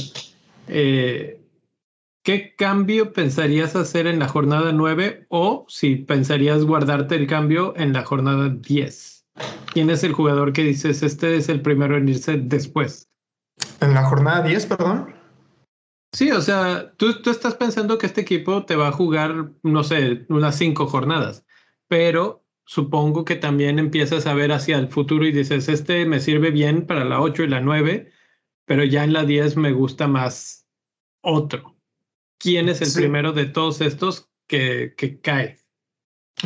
Eh, 0.67 1.41
¿Qué 2.23 2.53
cambio 2.55 3.13
pensarías 3.13 3.75
hacer 3.75 4.05
en 4.05 4.19
la 4.19 4.27
jornada 4.27 4.73
9 4.73 5.25
o 5.29 5.65
si 5.69 5.95
pensarías 5.95 6.65
guardarte 6.65 7.15
el 7.15 7.25
cambio 7.25 7.73
en 7.77 7.93
la 7.93 8.03
jornada 8.03 8.49
10? 8.49 9.25
¿Quién 9.73 9.89
es 9.89 10.03
el 10.03 10.11
jugador 10.11 10.51
que 10.51 10.63
dices 10.63 11.01
este 11.01 11.37
es 11.37 11.47
el 11.47 11.61
primero 11.61 11.95
en 11.97 12.09
irse 12.09 12.37
después? 12.37 13.07
En 13.79 13.93
la 13.93 14.03
jornada 14.03 14.43
10, 14.43 14.65
perdón. 14.65 15.18
Sí, 16.11 16.31
o 16.31 16.41
sea, 16.41 16.91
tú, 16.97 17.21
tú 17.21 17.29
estás 17.29 17.55
pensando 17.55 17.97
que 17.97 18.07
este 18.07 18.21
equipo 18.21 18.65
te 18.65 18.75
va 18.75 18.87
a 18.87 18.91
jugar, 18.91 19.51
no 19.63 19.83
sé, 19.83 20.25
unas 20.29 20.55
cinco 20.57 20.87
jornadas, 20.87 21.45
pero 21.87 22.43
supongo 22.65 23.25
que 23.25 23.35
también 23.35 23.79
empiezas 23.79 24.27
a 24.27 24.33
ver 24.33 24.51
hacia 24.51 24.77
el 24.77 24.89
futuro 24.89 25.25
y 25.25 25.31
dices, 25.31 25.69
este 25.69 26.05
me 26.05 26.19
sirve 26.19 26.51
bien 26.51 26.85
para 26.85 27.05
la 27.05 27.21
8 27.21 27.43
y 27.43 27.47
la 27.47 27.61
9, 27.61 28.11
pero 28.65 28.83
ya 28.83 29.03
en 29.03 29.13
la 29.13 29.23
10 29.23 29.57
me 29.57 29.71
gusta 29.71 30.07
más 30.07 30.67
otro. 31.21 31.75
¿Quién 32.37 32.69
es 32.69 32.81
el 32.81 32.93
primero 32.93 33.31
de 33.33 33.45
todos 33.45 33.81
estos 33.81 34.29
que, 34.47 34.93
que 34.95 35.19
cae? 35.19 35.57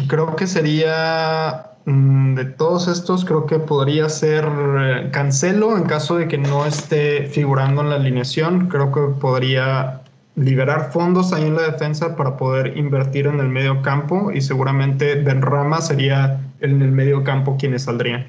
Creo 0.07 0.36
que 0.36 0.47
sería 0.47 1.72
de 1.86 2.46
todos 2.46 2.88
estos, 2.88 3.26
creo 3.26 3.46
que 3.46 3.60
podría 3.60 4.08
ser 4.08 4.46
eh, 4.48 5.10
Cancelo 5.12 5.76
en 5.76 5.84
caso 5.84 6.16
de 6.16 6.30
que 6.30 6.38
no 6.38 6.66
esté 6.66 7.28
figurando 7.28 7.82
en 7.82 7.90
la 7.90 7.96
alineación. 7.96 8.68
Creo 8.70 8.92
que 8.92 9.20
podría 9.20 10.02
liberar 10.36 10.92
fondos 10.92 11.34
ahí 11.34 11.44
en 11.44 11.56
la 11.56 11.64
defensa 11.64 12.16
para 12.16 12.38
poder 12.38 12.78
invertir 12.78 13.28
en 13.28 13.40
el 13.40 13.50
medio 13.50 13.82
campo 13.82 14.32
y 14.32 14.42
seguramente 14.42 15.16
Benrama 15.16 15.82
sería 15.82 16.40
en 16.62 16.82
el 16.82 16.92
medio 16.92 17.24
campo 17.24 17.58
quienes 17.60 17.84
saldrían. 17.84 18.28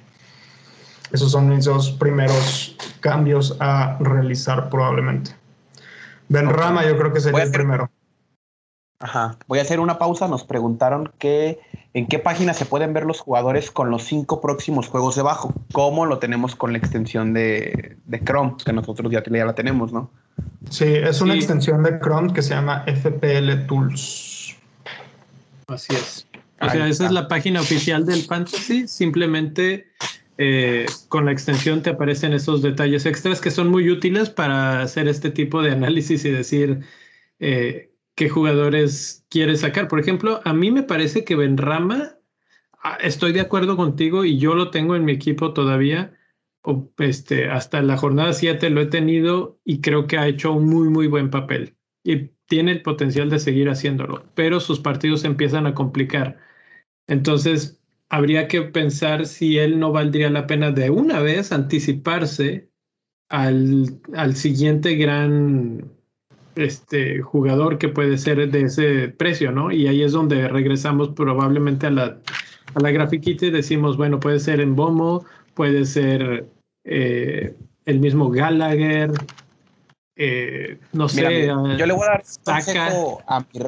Esos 1.13 1.31
son 1.31 1.49
mis 1.49 1.65
dos 1.65 1.93
primeros 1.93 2.77
cambios 3.01 3.57
a 3.61 3.97
realizar 4.01 4.69
probablemente. 4.69 5.31
Benrama 6.29 6.85
yo 6.85 6.99
creo 6.99 7.13
que 7.13 7.21
sería 7.21 7.45
el 7.45 7.53
primero. 7.53 7.89
Ajá. 8.99 9.37
Voy 9.47 9.61
a 9.61 9.63
hacer 9.63 9.79
una 9.79 9.99
pausa. 9.99 10.27
Nos 10.27 10.45
preguntaron 10.45 11.13
que 11.19 11.61
en 11.95 12.09
qué 12.09 12.19
página 12.19 12.55
se 12.55 12.67
pueden 12.67 12.93
ver 12.93 13.05
los 13.05 13.21
jugadores 13.21 13.71
con 13.71 13.91
los 13.91 14.03
cinco 14.03 14.41
próximos 14.41 14.89
juegos 14.89 15.15
debajo. 15.15 15.55
¿Cómo 15.73 16.07
lo 16.07 16.19
tenemos 16.19 16.57
con 16.57 16.73
la 16.73 16.79
extensión 16.79 17.33
de, 17.33 17.97
Chrome? 18.25 18.57
Que 18.65 18.73
nosotros 18.73 19.13
ya, 19.13 19.23
ya, 19.23 19.45
la 19.45 19.55
tenemos, 19.55 19.93
¿no? 19.93 20.11
Sí, 20.71 20.87
es 20.87 21.21
una 21.21 21.35
extensión 21.35 21.85
de 21.85 22.01
Chrome 22.01 22.33
que 22.33 22.43
se 22.43 22.51
llama 22.51 22.85
FPL 22.87 23.67
Tools. 23.69 24.57
Así 25.69 25.95
es. 25.95 26.27
O 26.61 26.69
sea, 26.69 26.89
esa 26.89 27.07
es 27.07 27.13
la 27.13 27.29
página 27.29 27.61
oficial 27.61 28.05
del 28.05 28.23
Fantasy. 28.23 28.89
Simplemente 28.89 29.87
eh, 30.37 30.87
con 31.09 31.27
la 31.27 31.33
extensión 31.33 31.83
te 31.83 31.91
aparecen 31.91 32.33
esos 32.33 32.61
detalles 32.61 33.07
extras 33.07 33.41
que 33.41 33.53
son 33.53 33.69
muy 33.69 33.89
útiles 33.89 34.31
para 34.31 34.83
hacer 34.83 35.07
este 35.07 35.31
tipo 35.31 35.63
de 35.63 35.71
análisis 35.71 36.25
y 36.25 36.31
decir 36.31 36.81
eh, 37.39 37.94
qué 38.15 38.29
jugadores 38.29 39.25
quieres 39.29 39.61
sacar. 39.61 39.89
Por 39.89 40.01
ejemplo, 40.01 40.41
a 40.45 40.53
mí 40.53 40.71
me 40.71 40.83
parece 40.83 41.25
que 41.25 41.37
Benrama, 41.37 42.19
ah, 42.83 42.99
estoy 43.01 43.33
de 43.33 43.41
acuerdo 43.41 43.77
contigo 43.77 44.25
y 44.25 44.39
yo 44.39 44.55
lo 44.55 44.71
tengo 44.71 44.97
en 44.97 45.05
mi 45.05 45.13
equipo 45.13 45.53
todavía. 45.53 46.17
este, 46.99 47.51
hasta 47.51 47.83
la 47.83 47.97
jornada 47.97 48.33
7 48.33 48.71
lo 48.71 48.81
he 48.81 48.87
tenido 48.87 49.61
y 49.65 49.81
creo 49.81 50.07
que 50.07 50.19
ha 50.19 50.29
hecho 50.29 50.53
un 50.53 50.67
muy, 50.67 50.89
muy 50.89 51.07
buen 51.09 51.31
papel. 51.31 51.77
Y 52.05 52.31
tiene 52.47 52.73
el 52.73 52.83
potencial 52.83 53.31
de 53.31 53.39
seguir 53.39 53.69
haciéndolo, 53.69 54.25
pero 54.35 54.61
sus 54.61 54.81
partidos 54.81 55.25
empiezan 55.25 55.67
a 55.67 55.75
complicar. 55.75 56.39
Entonces, 57.07 57.83
habría 58.09 58.49
que 58.49 58.63
pensar 58.63 59.27
si 59.27 59.59
él 59.59 59.79
no 59.81 59.93
valdría 59.93 60.31
la 60.31 60.47
pena 60.47 60.71
de 60.71 60.91
una 60.91 61.21
vez 61.21 61.53
anticiparse 61.53 62.71
al, 63.29 64.01
al 64.15 64.37
siguiente 64.37 64.97
gran 64.97 65.94
este, 66.57 67.21
jugador 67.21 67.79
que 67.79 67.89
puede 67.89 68.19
ser 68.19 68.51
de 68.51 68.63
ese 68.63 69.09
precio, 69.09 69.53
¿no? 69.53 69.71
Y 69.71 69.87
ahí 69.89 70.03
es 70.03 70.13
donde 70.13 70.49
regresamos 70.49 71.11
probablemente 71.11 71.87
a 71.87 71.91
la, 71.91 72.19
a 72.75 72.81
la 72.81 72.91
grafiquita 72.91 73.47
y 73.47 73.51
decimos, 73.51 73.97
bueno, 73.97 74.21
puede 74.21 74.39
ser 74.41 74.61
en 74.61 74.77
Bomo, 74.77 75.25
puede 75.55 75.85
ser 75.85 76.47
eh, 76.85 77.55
el 77.87 78.01
mismo 78.01 78.31
Gallagher, 78.31 79.13
eh, 80.17 80.79
no 80.93 81.09
sé. 81.09 81.47
yo 81.47 81.87
le 81.87 81.93
voy 81.93 82.07
a 82.07 82.11
dar 82.11 82.23
consejo 82.45 83.23
a 83.27 83.41
mi, 83.41 83.61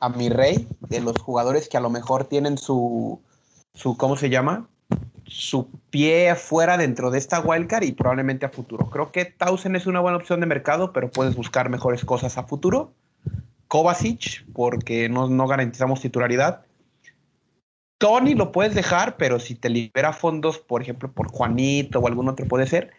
a 0.00 0.08
mi 0.08 0.28
rey 0.28 0.68
de 0.88 1.00
los 1.00 1.18
jugadores 1.18 1.68
que 1.68 1.76
a 1.76 1.80
lo 1.80 1.90
mejor 1.90 2.24
tienen 2.24 2.56
su, 2.56 3.20
su 3.74 3.96
¿cómo 3.96 4.16
se 4.16 4.30
llama? 4.30 4.68
Su 5.28 5.70
pie 5.90 6.30
afuera 6.30 6.76
dentro 6.76 7.10
de 7.10 7.18
esta 7.18 7.40
wildcard 7.40 7.84
y 7.84 7.92
probablemente 7.92 8.46
a 8.46 8.50
futuro. 8.50 8.90
Creo 8.90 9.12
que 9.12 9.24
Tausen 9.26 9.76
es 9.76 9.86
una 9.86 10.00
buena 10.00 10.16
opción 10.16 10.40
de 10.40 10.46
mercado, 10.46 10.92
pero 10.92 11.10
puedes 11.10 11.36
buscar 11.36 11.68
mejores 11.68 12.04
cosas 12.04 12.38
a 12.38 12.44
futuro. 12.44 12.92
Kovacic, 13.68 14.46
porque 14.52 15.08
no, 15.08 15.28
no 15.28 15.46
garantizamos 15.46 16.00
titularidad. 16.00 16.64
Tony 17.98 18.34
lo 18.34 18.52
puedes 18.52 18.74
dejar, 18.74 19.16
pero 19.16 19.40
si 19.40 19.54
te 19.54 19.68
libera 19.68 20.12
fondos, 20.12 20.58
por 20.58 20.82
ejemplo, 20.82 21.12
por 21.12 21.28
Juanito 21.28 21.98
o 21.98 22.06
algún 22.06 22.28
otro 22.28 22.46
puede 22.46 22.66
ser. 22.66 22.92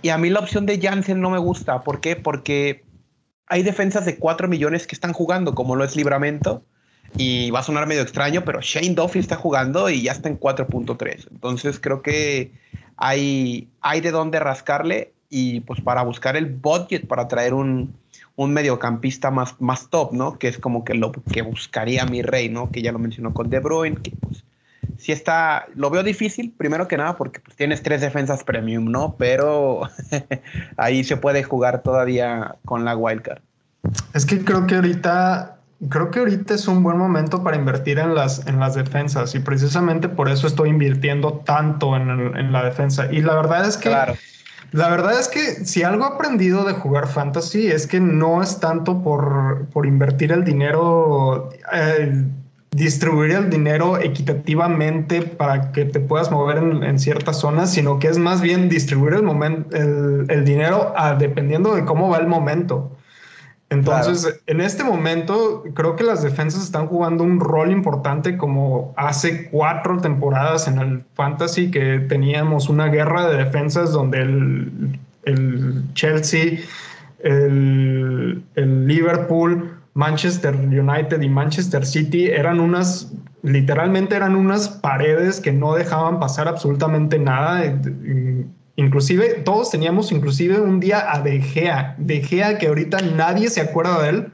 Y 0.00 0.10
a 0.10 0.18
mí 0.18 0.30
la 0.30 0.40
opción 0.40 0.64
de 0.64 0.80
Jansen 0.80 1.20
no 1.20 1.30
me 1.30 1.38
gusta. 1.38 1.82
¿Por 1.82 2.00
qué? 2.00 2.14
Porque 2.14 2.84
hay 3.46 3.62
defensas 3.62 4.04
de 4.04 4.18
4 4.18 4.48
millones 4.48 4.86
que 4.86 4.94
están 4.94 5.12
jugando, 5.12 5.54
como 5.54 5.76
lo 5.76 5.84
es 5.84 5.96
Libramento. 5.96 6.64
Y 7.16 7.50
va 7.50 7.60
a 7.60 7.62
sonar 7.62 7.86
medio 7.86 8.02
extraño, 8.02 8.44
pero 8.44 8.60
Shane 8.60 8.94
Duffy 8.94 9.20
está 9.20 9.36
jugando 9.36 9.88
y 9.88 10.02
ya 10.02 10.12
está 10.12 10.28
en 10.28 10.38
4.3. 10.38 11.28
Entonces 11.30 11.78
creo 11.78 12.02
que 12.02 12.52
hay, 12.96 13.68
hay 13.80 14.00
de 14.00 14.10
dónde 14.10 14.40
rascarle 14.40 15.12
y 15.28 15.60
pues 15.60 15.80
para 15.80 16.02
buscar 16.02 16.36
el 16.36 16.46
budget 16.46 17.06
para 17.06 17.28
traer 17.28 17.54
un, 17.54 17.94
un 18.36 18.52
mediocampista 18.52 19.30
más, 19.30 19.60
más 19.60 19.88
top, 19.90 20.12
¿no? 20.12 20.38
Que 20.38 20.48
es 20.48 20.58
como 20.58 20.84
que 20.84 20.94
lo 20.94 21.12
que 21.12 21.42
buscaría 21.42 22.04
mi 22.04 22.22
rey, 22.22 22.48
¿no? 22.48 22.70
Que 22.70 22.82
ya 22.82 22.92
lo 22.92 22.98
mencionó 22.98 23.32
con 23.32 23.48
De 23.48 23.60
Bruyne, 23.60 23.96
que 24.02 24.10
pues 24.12 24.44
sí 24.98 25.12
está, 25.12 25.66
lo 25.74 25.90
veo 25.90 26.02
difícil, 26.02 26.52
primero 26.56 26.88
que 26.88 26.96
nada 26.96 27.16
porque 27.16 27.40
pues, 27.40 27.56
tienes 27.56 27.82
tres 27.82 28.00
defensas 28.00 28.44
premium, 28.44 28.90
¿no? 28.90 29.16
Pero 29.18 29.82
ahí 30.76 31.04
se 31.04 31.16
puede 31.16 31.42
jugar 31.42 31.82
todavía 31.82 32.56
con 32.64 32.84
la 32.84 32.96
wildcard. 32.96 33.42
Es 34.14 34.24
que 34.24 34.42
creo 34.44 34.66
que 34.66 34.76
ahorita, 34.76 35.58
creo 35.88 36.10
que 36.10 36.20
ahorita 36.20 36.54
es 36.54 36.68
un 36.68 36.82
buen 36.82 36.98
momento 36.98 37.42
para 37.42 37.56
invertir 37.56 37.98
en 37.98 38.14
las, 38.14 38.46
en 38.46 38.60
las 38.60 38.74
defensas 38.74 39.34
y 39.34 39.40
precisamente 39.40 40.08
por 40.08 40.28
eso 40.28 40.46
estoy 40.46 40.70
invirtiendo 40.70 41.42
tanto 41.44 41.96
en, 41.96 42.10
en 42.10 42.52
la 42.52 42.64
defensa. 42.64 43.12
Y 43.12 43.22
la 43.22 43.34
verdad 43.34 43.66
es 43.66 43.76
que... 43.76 43.90
Claro. 43.90 44.14
La 44.72 44.88
verdad 44.88 45.20
es 45.20 45.28
que 45.28 45.64
si 45.64 45.84
algo 45.84 46.04
he 46.04 46.08
aprendido 46.08 46.64
de 46.64 46.72
jugar 46.72 47.06
fantasy 47.06 47.68
es 47.68 47.86
que 47.86 48.00
no 48.00 48.42
es 48.42 48.58
tanto 48.58 49.04
por, 49.04 49.66
por 49.72 49.86
invertir 49.86 50.32
el 50.32 50.42
dinero 50.42 51.50
eh, 51.72 52.24
distribuir 52.74 53.30
el 53.30 53.50
dinero 53.50 53.98
equitativamente 53.98 55.22
para 55.22 55.70
que 55.70 55.84
te 55.84 56.00
puedas 56.00 56.32
mover 56.32 56.58
en, 56.58 56.98
ciertas 56.98 57.38
zonas, 57.38 57.72
sino 57.72 58.00
que 58.00 58.08
es 58.08 58.18
más 58.18 58.40
bien 58.40 58.68
distribuir 58.68 59.14
el, 59.14 59.22
momento, 59.22 59.76
el, 59.76 60.44
dinero 60.44 60.92
dependiendo 61.20 61.76
de 61.76 61.84
cómo 61.84 62.08
va 62.08 62.18
el 62.18 62.26
momento. 62.26 62.96
Entonces, 63.74 64.40
en 64.46 64.60
este 64.60 64.84
momento, 64.84 65.64
creo 65.74 65.96
que 65.96 66.04
las 66.04 66.22
defensas 66.22 66.62
están 66.62 66.86
jugando 66.86 67.24
un 67.24 67.40
rol 67.40 67.70
importante 67.70 68.36
como 68.36 68.94
hace 68.96 69.48
cuatro 69.50 69.98
temporadas 69.98 70.68
en 70.68 70.78
el 70.78 71.04
Fantasy 71.14 71.70
que 71.70 71.98
teníamos 71.98 72.68
una 72.68 72.86
guerra 72.86 73.28
de 73.28 73.44
defensas 73.44 73.92
donde 73.92 74.22
el, 74.22 74.98
el 75.24 75.82
Chelsea, 75.94 76.60
el, 77.18 78.42
el 78.54 78.86
Liverpool, 78.86 79.78
Manchester 79.94 80.54
United 80.54 81.20
y 81.20 81.28
Manchester 81.28 81.86
City 81.86 82.26
eran 82.26 82.60
unas, 82.60 83.12
literalmente 83.42 84.16
eran 84.16 84.34
unas 84.34 84.68
paredes 84.68 85.40
que 85.40 85.52
no 85.52 85.74
dejaban 85.74 86.18
pasar 86.18 86.48
absolutamente 86.48 87.18
nada. 87.18 87.64
Inclusive, 88.76 89.42
todos 89.44 89.70
teníamos 89.70 90.10
inclusive 90.10 90.60
un 90.60 90.80
día 90.80 91.12
a 91.12 91.20
De 91.20 91.40
Gea, 91.40 91.94
De 91.98 92.22
Gea 92.22 92.58
que 92.58 92.66
ahorita 92.66 92.98
nadie 93.02 93.48
se 93.48 93.60
acuerda 93.60 94.02
de 94.02 94.08
él. 94.08 94.32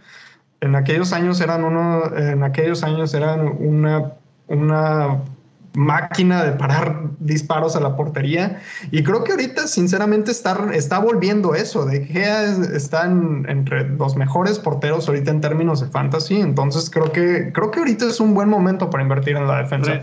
En 0.62 0.74
aquellos 0.74 1.12
años 1.12 1.40
eran 1.40 1.64
uno, 1.64 2.16
en 2.16 2.42
aquellos 2.42 2.82
años 2.82 3.12
eran 3.12 3.40
una, 3.58 4.12
una 4.48 5.22
máquina 5.74 6.44
de 6.44 6.52
parar 6.52 7.10
disparos 7.18 7.76
a 7.76 7.80
la 7.80 7.96
portería. 7.96 8.60
Y 8.90 9.02
creo 9.02 9.24
que 9.24 9.32
ahorita, 9.32 9.66
sinceramente, 9.66 10.30
está, 10.30 10.70
está 10.74 10.98
volviendo 10.98 11.54
eso. 11.54 11.84
De 11.84 12.04
Gea 12.04 12.44
están 12.74 13.46
entre 13.48 13.88
los 13.88 14.16
mejores 14.16 14.58
porteros 14.58 15.08
ahorita 15.08 15.30
en 15.30 15.40
términos 15.40 15.80
de 15.80 15.88
fantasy. 15.88 16.40
Entonces, 16.40 16.90
creo 16.90 17.12
que, 17.12 17.52
creo 17.52 17.70
que 17.70 17.80
ahorita 17.80 18.06
es 18.06 18.20
un 18.20 18.34
buen 18.34 18.48
momento 18.48 18.90
para 18.90 19.02
invertir 19.02 19.36
en 19.36 19.46
la 19.46 19.58
defensa. 19.58 20.00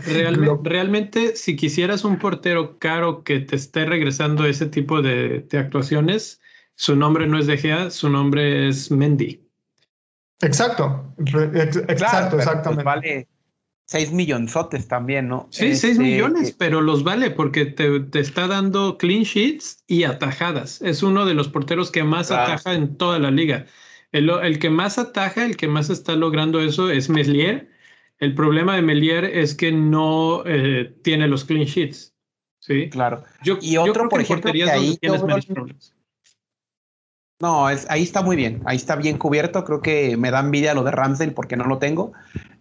realmente, 0.62 1.36
si 1.36 1.56
quisieras 1.56 2.04
un 2.04 2.18
portero 2.18 2.78
caro 2.78 3.22
que 3.22 3.40
te 3.40 3.56
esté 3.56 3.84
regresando 3.84 4.46
ese 4.46 4.66
tipo 4.66 5.02
de, 5.02 5.46
actuaciones, 5.52 6.40
su 6.74 6.96
nombre 6.96 7.26
no 7.26 7.38
es 7.38 7.46
De 7.46 7.56
Gea, 7.56 7.90
su 7.90 8.08
nombre 8.08 8.68
es 8.68 8.90
Mendy. 8.90 9.44
Exacto, 10.40 11.12
exacto, 11.18 12.36
pues 12.36 12.46
exactamente. 12.46 12.84
vale 12.84 13.28
6 13.88 14.12
millonzotes 14.12 14.86
también, 14.86 15.28
¿no? 15.28 15.48
Sí, 15.50 15.74
6 15.74 15.84
este, 15.84 16.02
millones, 16.02 16.52
pero 16.52 16.82
los 16.82 17.04
vale 17.04 17.30
porque 17.30 17.64
te, 17.64 18.06
está 18.20 18.46
dando 18.46 18.98
clean 18.98 19.22
sheets 19.22 19.82
y 19.86 20.04
atajadas. 20.04 20.82
Es 20.82 21.02
uno 21.02 21.24
de 21.24 21.32
los 21.32 21.48
porteros 21.48 21.90
que 21.90 22.04
más 22.04 22.30
ataja 22.30 22.74
en 22.74 22.98
toda 22.98 23.18
la 23.18 23.30
liga. 23.30 23.64
El, 24.12 24.58
que 24.58 24.68
más 24.68 24.98
ataja, 24.98 25.46
el 25.46 25.56
que 25.56 25.68
más 25.68 25.88
está 25.88 26.16
logrando 26.16 26.60
eso 26.60 26.90
es 26.90 27.08
Meslier. 27.08 27.70
El 28.18 28.34
problema 28.34 28.76
de 28.76 28.82
Melier 28.82 29.24
es 29.24 29.54
que 29.54 29.72
no 29.72 30.42
eh, 30.44 30.94
tiene 31.02 31.26
los 31.26 31.44
clean 31.44 31.64
sheets. 31.64 32.14
Sí, 32.60 32.90
claro. 32.90 33.24
Yo, 33.42 33.56
y 33.62 33.78
otro, 33.78 34.10
por 34.10 34.20
ejemplo, 34.20 34.52
que 34.52 34.64
ahí 34.64 34.98
tienes 34.98 35.22
menos 35.22 35.46
problemas. 35.46 35.94
No, 37.40 37.70
es, 37.70 37.86
ahí 37.88 38.02
está 38.02 38.20
muy 38.20 38.36
bien. 38.36 38.60
Ahí 38.66 38.76
está 38.76 38.96
bien 38.96 39.16
cubierto. 39.16 39.64
Creo 39.64 39.80
que 39.80 40.18
me 40.18 40.30
da 40.30 40.40
envidia 40.40 40.74
lo 40.74 40.82
de 40.82 40.90
Ramsdale 40.90 41.32
porque 41.32 41.56
no 41.56 41.64
lo 41.64 41.78
tengo. 41.78 42.12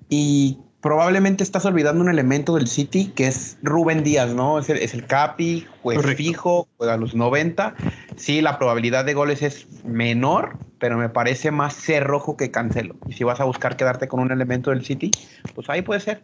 Y 0.07 0.59
probablemente 0.81 1.43
estás 1.43 1.65
olvidando 1.65 2.03
un 2.03 2.09
elemento 2.09 2.55
del 2.55 2.67
City 2.67 3.11
que 3.15 3.27
es 3.27 3.57
Rubén 3.63 4.03
Díaz, 4.03 4.33
¿no? 4.33 4.59
Es 4.59 4.69
el, 4.69 4.77
es 4.77 4.93
el 4.93 5.05
Capi, 5.05 5.65
juega 5.81 6.01
fijo, 6.15 6.67
juega 6.77 6.93
a 6.93 6.97
los 6.97 7.15
90. 7.15 7.75
Sí, 8.15 8.41
la 8.41 8.57
probabilidad 8.57 9.05
de 9.05 9.13
goles 9.13 9.41
es 9.41 9.67
menor, 9.83 10.57
pero 10.79 10.97
me 10.97 11.09
parece 11.09 11.51
más 11.51 11.75
cerrojo 11.75 12.37
que 12.37 12.51
Cancelo. 12.51 12.95
Y 13.07 13.13
si 13.13 13.23
vas 13.23 13.39
a 13.39 13.45
buscar 13.45 13.75
quedarte 13.75 14.07
con 14.07 14.19
un 14.19 14.31
elemento 14.31 14.69
del 14.69 14.85
City, 14.85 15.11
pues 15.55 15.69
ahí 15.69 15.81
puede 15.81 15.99
ser. 15.99 16.23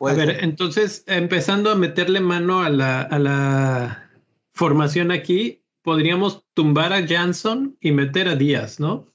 a 0.00 0.12
ver, 0.12 0.44
entonces, 0.44 1.04
empezando 1.06 1.70
a 1.70 1.74
meterle 1.74 2.20
mano 2.20 2.60
a 2.60 2.68
la, 2.68 3.02
a 3.02 3.18
la 3.18 4.10
formación 4.52 5.10
aquí, 5.10 5.64
podríamos 5.82 6.44
tumbar 6.54 6.92
a 6.92 7.06
Jansson 7.06 7.76
y 7.80 7.92
meter 7.92 8.28
a 8.28 8.36
Díaz, 8.36 8.78
¿no? 8.80 9.06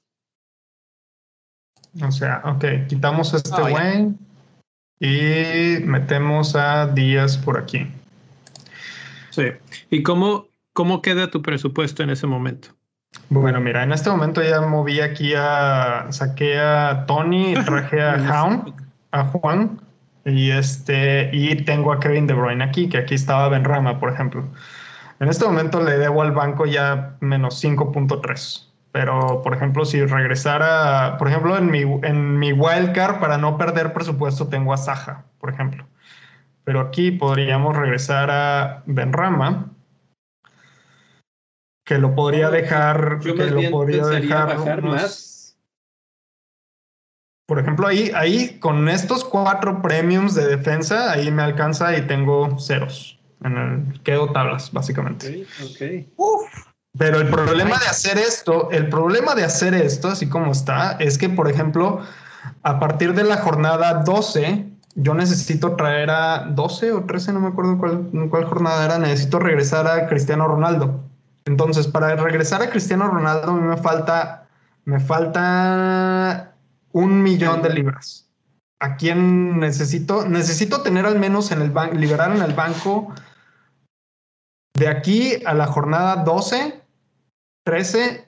O 2.02 2.10
sea, 2.10 2.42
ok, 2.44 2.88
quitamos 2.88 3.32
a 3.34 3.36
este 3.36 3.62
Wayne 3.62 4.16
y 5.00 5.78
metemos 5.84 6.56
a 6.56 6.86
Díaz 6.86 7.36
por 7.36 7.58
aquí. 7.58 7.86
Sí. 9.30 9.46
¿Y 9.90 10.02
cómo, 10.02 10.46
cómo 10.72 11.02
queda 11.02 11.30
tu 11.30 11.42
presupuesto 11.42 12.02
en 12.02 12.10
ese 12.10 12.26
momento? 12.26 12.68
Bueno, 13.28 13.60
mira, 13.60 13.82
en 13.82 13.92
este 13.92 14.10
momento 14.10 14.42
ya 14.42 14.60
moví 14.60 15.00
aquí 15.00 15.34
a, 15.36 16.06
saqué 16.10 16.58
a 16.58 17.04
Tony, 17.06 17.54
traje 17.64 18.00
a 18.00 18.16
Hound, 18.16 18.74
a 19.12 19.24
Juan, 19.24 19.80
y 20.24 20.50
este, 20.50 21.30
y 21.32 21.56
tengo 21.64 21.92
a 21.92 22.00
Kevin 22.00 22.26
De 22.26 22.34
Bruyne 22.34 22.64
aquí, 22.64 22.88
que 22.88 22.98
aquí 22.98 23.14
estaba 23.14 23.48
Benrama, 23.48 23.98
por 23.98 24.12
ejemplo. 24.12 24.44
En 25.20 25.28
este 25.28 25.44
momento 25.44 25.80
le 25.80 25.98
debo 25.98 26.22
al 26.22 26.32
banco 26.32 26.66
ya 26.66 27.16
menos 27.20 27.62
5.3. 27.62 28.73
Pero, 28.94 29.42
por 29.42 29.52
ejemplo, 29.56 29.84
si 29.84 30.06
regresara, 30.06 31.16
por 31.18 31.26
ejemplo, 31.26 31.58
en 31.58 31.68
mi, 31.68 31.80
en 31.80 32.38
mi 32.38 32.52
wildcard, 32.52 33.18
para 33.18 33.38
no 33.38 33.58
perder 33.58 33.92
presupuesto, 33.92 34.46
tengo 34.46 34.72
a 34.72 34.76
Saja, 34.76 35.24
por 35.40 35.50
ejemplo. 35.52 35.84
Pero 36.62 36.78
aquí 36.78 37.10
podríamos 37.10 37.76
regresar 37.76 38.30
a 38.30 38.84
Benrama, 38.86 39.72
que 41.84 41.98
lo 41.98 42.14
podría 42.14 42.50
dejar, 42.50 43.18
Yo 43.18 43.34
que 43.34 43.42
más 43.42 43.50
lo 43.50 43.58
bien 43.58 43.72
podría 43.72 44.06
dejar 44.06 44.58
bajar 44.58 44.78
unos- 44.78 44.92
más. 44.92 45.58
Por 47.48 47.58
ejemplo, 47.58 47.88
ahí, 47.88 48.12
ahí 48.14 48.60
con 48.60 48.88
estos 48.88 49.24
cuatro 49.24 49.82
premiums 49.82 50.36
de 50.36 50.46
defensa, 50.46 51.10
ahí 51.10 51.32
me 51.32 51.42
alcanza 51.42 51.98
y 51.98 52.06
tengo 52.06 52.60
ceros. 52.60 53.18
En 53.42 53.56
el, 53.56 54.02
quedo 54.04 54.30
tablas, 54.30 54.72
básicamente. 54.72 55.48
Ok, 55.60 55.64
ok. 55.64 56.06
Uf, 56.16 56.73
Pero 56.96 57.20
el 57.20 57.28
problema 57.28 57.78
de 57.78 57.86
hacer 57.86 58.18
esto, 58.18 58.70
el 58.70 58.88
problema 58.88 59.34
de 59.34 59.44
hacer 59.44 59.74
esto, 59.74 60.08
así 60.08 60.28
como 60.28 60.52
está, 60.52 60.92
es 60.92 61.18
que, 61.18 61.28
por 61.28 61.50
ejemplo, 61.50 62.00
a 62.62 62.78
partir 62.78 63.14
de 63.14 63.24
la 63.24 63.38
jornada 63.38 64.04
12, 64.04 64.66
yo 64.94 65.14
necesito 65.14 65.74
traer 65.74 66.10
a 66.10 66.46
12 66.50 66.92
o 66.92 67.04
13, 67.04 67.32
no 67.32 67.40
me 67.40 67.48
acuerdo 67.48 67.78
cuál, 67.78 68.08
cuál 68.30 68.44
jornada 68.44 68.84
era, 68.84 68.98
necesito 68.98 69.40
regresar 69.40 69.88
a 69.88 70.06
Cristiano 70.06 70.46
Ronaldo. 70.46 71.00
Entonces, 71.46 71.88
para 71.88 72.14
regresar 72.14 72.62
a 72.62 72.70
Cristiano 72.70 73.08
Ronaldo, 73.08 73.50
a 73.50 73.54
mí 73.54 73.62
me 73.62 73.76
falta, 73.76 74.46
me 74.84 75.00
falta 75.00 76.54
un 76.92 77.22
millón 77.22 77.60
de 77.62 77.70
libras. 77.70 78.28
¿A 78.78 78.96
quién 78.96 79.58
necesito? 79.58 80.28
Necesito 80.28 80.82
tener 80.82 81.06
al 81.06 81.18
menos 81.18 81.50
en 81.50 81.60
el 81.60 81.70
banco, 81.70 81.96
liberar 81.96 82.34
en 82.36 82.42
el 82.42 82.54
banco 82.54 83.12
de 84.74 84.88
aquí 84.88 85.32
a 85.44 85.54
la 85.54 85.66
jornada 85.66 86.16
12, 86.16 86.83
13, 87.64 88.26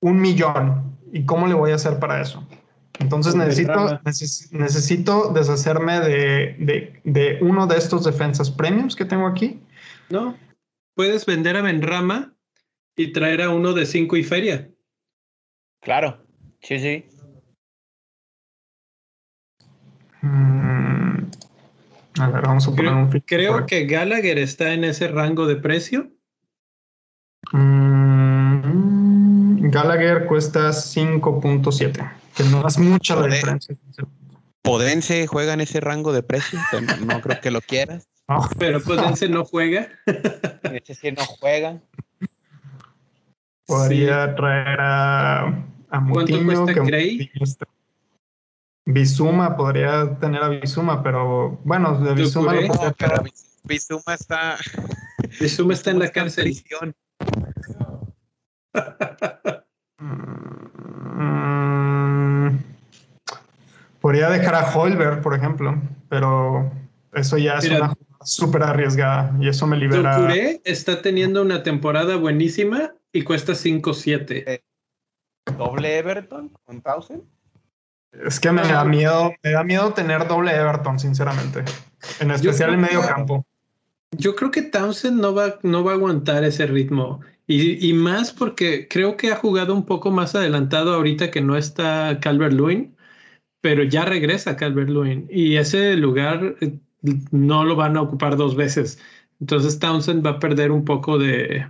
un 0.00 0.20
millón. 0.20 0.98
¿Y 1.12 1.24
cómo 1.24 1.46
le 1.46 1.54
voy 1.54 1.72
a 1.72 1.74
hacer 1.76 1.98
para 1.98 2.20
eso? 2.20 2.46
Entonces 2.98 3.34
necesito, 3.34 3.72
neces- 4.04 4.50
necesito 4.52 5.32
deshacerme 5.32 6.00
de, 6.00 6.56
de- 6.58 7.00
de 7.04 7.38
uno 7.40 7.66
de 7.66 7.78
estos 7.78 8.04
defensas 8.04 8.50
premiums 8.50 8.94
que 8.94 9.04
tengo 9.04 9.26
aquí. 9.26 9.60
No, 10.10 10.36
puedes 10.94 11.24
vender 11.26 11.56
a 11.56 11.62
Benrama 11.62 12.34
y 12.96 13.12
traer 13.12 13.42
a 13.42 13.50
uno 13.50 13.72
de 13.72 13.86
5 13.86 14.16
y 14.16 14.24
feria. 14.24 14.70
claro. 15.80 16.24
Sí, 16.62 16.78
sí. 16.78 17.06
Mm, 20.20 21.30
a 22.20 22.28
ver, 22.30 22.42
vamos 22.42 22.68
a 22.68 22.70
poner 22.70 22.84
Creo, 22.92 22.96
un 23.04 23.10
creo 23.20 23.66
que 23.66 23.86
Gallagher 23.86 24.38
está 24.38 24.74
en 24.74 24.84
ese 24.84 25.08
rango 25.08 25.46
de 25.46 25.56
precio. 25.56 26.10
Mm, 27.52 27.99
Gallagher 29.70 30.26
cuesta 30.26 30.70
5.7, 30.70 32.12
que 32.36 32.44
no 32.44 32.66
es 32.66 32.78
mucha 32.78 33.16
la 33.16 33.26
diferencia. 33.26 33.76
Podense 34.62 35.26
juega 35.26 35.54
en 35.54 35.60
ese 35.62 35.80
rango 35.80 36.12
de 36.12 36.22
precio, 36.22 36.58
pero 36.70 36.82
no, 36.86 37.14
no 37.14 37.20
creo 37.20 37.40
que 37.40 37.50
lo 37.50 37.60
quieras. 37.60 38.08
No, 38.28 38.48
Pero 38.58 38.80
Podense 38.80 39.28
no 39.28 39.44
juega. 39.44 39.88
Ese 40.62 40.94
sí 40.94 41.10
no 41.12 41.24
juega. 41.24 41.80
podría 43.66 44.34
traer 44.34 44.80
a, 44.80 45.40
a 45.46 45.52
¿Cuánto 45.88 46.02
Moutinho, 46.38 46.64
cuesta 46.64 46.84
que 46.84 47.30
está- 47.40 47.66
Bizuma, 48.86 49.56
podría 49.56 50.18
tener 50.18 50.42
a 50.42 50.48
Bizuma, 50.48 51.02
pero 51.02 51.60
bueno, 51.64 51.98
de 52.00 52.14
Bizuma 52.14 52.54
lo 52.54 52.62
No, 52.62 52.94
pero. 52.98 53.22
Bizuma 53.64 54.14
está. 54.14 54.56
Bizuma 55.38 55.74
está 55.74 55.90
en 55.90 55.98
la 56.00 56.08
cárcel. 56.10 56.56
Mm, 61.22 62.56
podría 64.00 64.30
dejar 64.30 64.54
a 64.54 64.70
Holberg, 64.74 65.20
por 65.22 65.34
ejemplo, 65.34 65.80
pero 66.08 66.70
eso 67.12 67.36
ya 67.38 67.58
es 67.58 67.64
Mira. 67.64 67.76
una 67.78 67.88
jugada 67.88 68.06
súper 68.24 68.62
arriesgada 68.62 69.34
y 69.40 69.48
eso 69.48 69.66
me 69.66 69.76
libera. 69.76 70.32
Está 70.64 71.02
teniendo 71.02 71.42
una 71.42 71.62
temporada 71.62 72.16
buenísima 72.16 72.92
y 73.12 73.22
cuesta 73.22 73.52
5-7. 73.54 74.62
Doble 75.56 75.98
Everton 75.98 76.50
con 76.64 76.80
Townsend. 76.80 77.22
Es 78.12 78.40
que 78.40 78.50
me 78.50 78.62
da 78.62 78.84
miedo, 78.84 79.32
me 79.42 79.52
da 79.52 79.62
miedo 79.62 79.92
tener 79.92 80.26
doble 80.26 80.54
Everton, 80.54 80.98
sinceramente. 80.98 81.64
En 82.18 82.30
especial 82.30 82.74
en 82.74 82.80
medio 82.80 83.00
que- 83.02 83.08
campo. 83.08 83.46
Yo 84.12 84.34
creo 84.34 84.50
que 84.50 84.62
Townsend 84.62 85.20
no 85.20 85.32
va, 85.32 85.58
no 85.62 85.84
va 85.84 85.92
a 85.92 85.94
aguantar 85.94 86.42
ese 86.42 86.66
ritmo. 86.66 87.20
Y, 87.52 87.84
y 87.84 87.92
más 87.94 88.32
porque 88.32 88.86
creo 88.86 89.16
que 89.16 89.32
ha 89.32 89.36
jugado 89.36 89.74
un 89.74 89.84
poco 89.84 90.12
más 90.12 90.36
adelantado 90.36 90.94
ahorita 90.94 91.32
que 91.32 91.40
no 91.40 91.56
está 91.56 92.20
Calvert 92.20 92.52
Lewin, 92.52 92.96
pero 93.60 93.82
ya 93.82 94.04
regresa 94.04 94.56
Calvert 94.56 94.88
Lewin. 94.88 95.26
Y 95.28 95.56
ese 95.56 95.96
lugar 95.96 96.54
eh, 96.60 96.78
no 97.32 97.64
lo 97.64 97.74
van 97.74 97.96
a 97.96 98.02
ocupar 98.02 98.36
dos 98.36 98.54
veces. 98.54 99.00
Entonces 99.40 99.80
Townsend 99.80 100.24
va 100.24 100.30
a 100.30 100.38
perder 100.38 100.70
un 100.70 100.84
poco 100.84 101.18
de, 101.18 101.66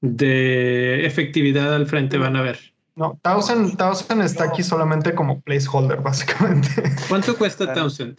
de 0.00 1.06
efectividad 1.06 1.72
al 1.72 1.86
frente, 1.86 2.18
van 2.18 2.34
a 2.34 2.42
ver. 2.42 2.58
No, 2.96 3.20
Townsend, 3.22 3.76
Townsend 3.76 4.22
está 4.22 4.46
aquí 4.46 4.64
solamente 4.64 5.14
como 5.14 5.40
placeholder, 5.42 6.00
básicamente. 6.00 6.68
¿Cuánto 7.08 7.38
cuesta 7.38 7.72
Townsend? 7.72 8.18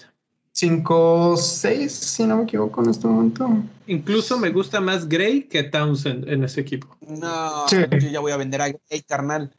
5, 0.51 1.37
6, 1.37 1.91
si 1.91 2.23
no 2.25 2.37
me 2.37 2.43
equivoco 2.43 2.83
en 2.83 2.89
este 2.89 3.07
momento. 3.07 3.49
Incluso 3.87 4.37
me 4.37 4.49
gusta 4.49 4.81
más 4.81 5.07
Gray 5.07 5.43
que 5.43 5.63
Townsend 5.63 6.27
en 6.27 6.43
ese 6.43 6.61
equipo. 6.61 6.95
No, 7.07 7.67
Sí. 7.67 7.77
yo 7.91 8.09
ya 8.09 8.19
voy 8.19 8.31
a 8.31 8.37
vender 8.37 8.61
a 8.61 8.67
Gray, 8.69 9.01
carnal. 9.07 9.51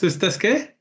¿Estás 0.00 0.38
qué? 0.38 0.76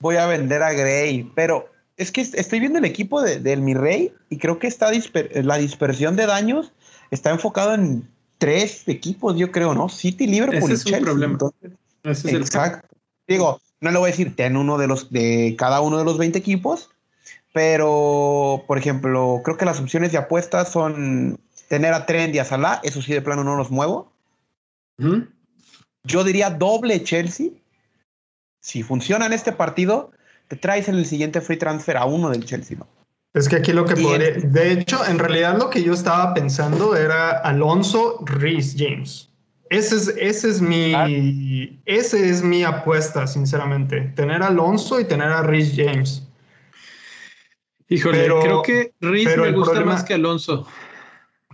Voy 0.00 0.16
a 0.16 0.26
vender 0.26 0.62
a 0.62 0.72
Gray, 0.72 1.30
pero 1.34 1.70
es 1.96 2.10
que 2.10 2.20
estoy 2.22 2.60
viendo 2.60 2.78
el 2.78 2.84
equipo 2.84 3.22
de- 3.22 3.38
del 3.40 3.60
Mi 3.60 3.74
Rey 3.74 4.12
y 4.30 4.38
creo 4.38 4.58
que 4.58 4.66
está 4.66 4.90
disper- 4.92 5.30
la 5.42 5.56
dispersión 5.56 6.16
de 6.16 6.26
daños 6.26 6.72
está 7.10 7.30
enfocado 7.30 7.74
en 7.74 8.08
tres 8.38 8.82
equipos, 8.88 9.36
yo 9.36 9.50
creo, 9.52 9.74
¿no? 9.74 9.88
City, 9.88 10.26
Liverpool 10.26 10.58
Ese 10.58 10.70
y 10.70 10.74
es 10.74 10.84
un 10.86 10.90
Chelsea. 10.92 11.04
problema. 11.04 11.32
Entonces, 11.34 11.72
Ese 12.02 12.28
es 12.28 12.34
el 12.34 12.42
Exacto. 12.42 12.88
Digo, 13.26 13.60
no 13.80 13.90
le 13.90 13.98
voy 13.98 14.08
a 14.08 14.10
decir, 14.10 14.34
ten 14.36 14.56
uno 14.56 14.76
de 14.76 14.86
los 14.86 15.10
de 15.10 15.54
cada 15.58 15.80
uno 15.80 15.96
de 15.98 16.04
los 16.04 16.18
20 16.18 16.38
equipos, 16.38 16.90
pero 17.54 18.64
por 18.66 18.76
ejemplo, 18.78 19.40
creo 19.44 19.56
que 19.56 19.64
las 19.64 19.78
opciones 19.80 20.10
de 20.10 20.18
apuestas 20.18 20.72
son 20.72 21.38
tener 21.68 21.94
a 21.94 22.04
Trent 22.04 22.34
y 22.34 22.40
a 22.40 22.44
Salah, 22.44 22.80
eso 22.82 23.00
sí 23.00 23.12
de 23.14 23.22
plano 23.22 23.44
no 23.44 23.54
los 23.54 23.70
muevo. 23.70 24.12
Yo 26.02 26.24
diría 26.24 26.50
doble 26.50 27.02
Chelsea. 27.04 27.50
Si 28.60 28.82
funciona 28.82 29.26
en 29.26 29.32
este 29.32 29.52
partido, 29.52 30.10
te 30.48 30.56
traes 30.56 30.88
en 30.88 30.96
el 30.96 31.06
siguiente 31.06 31.40
free 31.40 31.56
transfer 31.56 31.96
a 31.96 32.06
uno 32.06 32.30
del 32.30 32.44
Chelsea, 32.44 32.76
¿no? 32.76 32.88
Es 33.34 33.48
que 33.48 33.56
aquí 33.56 33.72
lo 33.72 33.84
que 33.84 33.94
podría. 33.96 34.28
el- 34.30 34.52
De 34.52 34.72
hecho, 34.72 35.04
en 35.06 35.18
realidad 35.20 35.56
lo 35.56 35.70
que 35.70 35.82
yo 35.82 35.92
estaba 35.92 36.34
pensando 36.34 36.96
era 36.96 37.38
Alonso 37.38 38.18
Reese 38.24 38.76
James. 38.78 39.30
Ese 39.70 39.94
es, 39.96 40.08
ese 40.18 40.50
es 40.50 40.60
mi. 40.60 40.92
Ah. 40.94 41.06
Ese 41.84 42.28
es 42.30 42.42
mi 42.42 42.64
apuesta, 42.64 43.26
sinceramente. 43.28 44.00
Tener 44.16 44.42
a 44.42 44.48
Alonso 44.48 44.98
y 45.00 45.04
tener 45.04 45.28
a 45.28 45.42
Reese 45.42 45.84
James. 45.84 46.23
Híjole, 47.88 48.18
Pero- 48.18 48.40
creo 48.40 48.62
que 48.62 48.92
Riz 49.00 49.36
me 49.36 49.52
gusta 49.52 49.72
problema- 49.72 49.92
más 49.92 50.04
que 50.04 50.14
Alonso. 50.14 50.66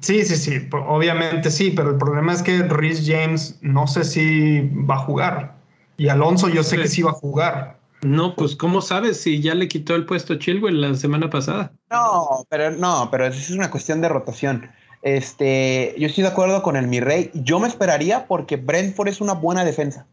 Sí, 0.01 0.25
sí, 0.25 0.37
sí. 0.37 0.69
Obviamente 0.73 1.51
sí, 1.51 1.73
pero 1.73 1.91
el 1.91 1.97
problema 1.99 2.33
es 2.33 2.43
que 2.43 2.63
Reese 2.63 3.03
James 3.13 3.59
no 3.61 3.87
sé 3.87 4.05
si 4.05 4.61
va 4.89 4.95
a 4.95 4.99
jugar. 5.01 5.57
Y 5.99 6.09
Alonso 6.09 6.49
yo 6.49 6.63
sé 6.63 6.77
Sí. 6.77 6.83
que 6.83 6.89
sí 6.89 7.03
va 7.03 7.11
a 7.11 7.15
jugar. 7.15 7.79
No, 8.03 8.35
pues 8.35 8.57
¿cómo 8.57 8.81
sabes 8.81 9.21
si 9.21 9.43
ya 9.43 9.55
le 9.55 9.69
quitó 9.69 9.95
el 9.95 10.07
puesto 10.07 10.33
a 10.33 10.39
Chilwell 10.39 10.81
la 10.81 10.95
semana 10.95 11.29
pasada? 11.29 11.73
No, 11.91 12.47
pero 12.49 12.71
no, 12.71 13.09
pero 13.11 13.27
eso 13.27 13.39
es 13.39 13.51
una 13.51 13.71
cuestión 13.71 14.01
de 14.01 14.09
rotación. 14.09 14.71
Este, 15.03 15.95
yo 15.99 16.07
estoy 16.07 16.23
de 16.23 16.31
acuerdo 16.31 16.63
con 16.63 16.77
el 16.77 16.87
Mi 16.87 17.01
Rey. 17.01 17.31
Yo 17.35 17.59
me 17.61 17.69
esperaría 17.69 18.27
porque 18.27 18.57
Brentford 18.57 19.09
es 19.09 19.21
una 19.21 19.35
buena 19.35 19.65
defensa. 19.67 20.07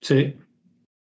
Sí. 0.00 0.36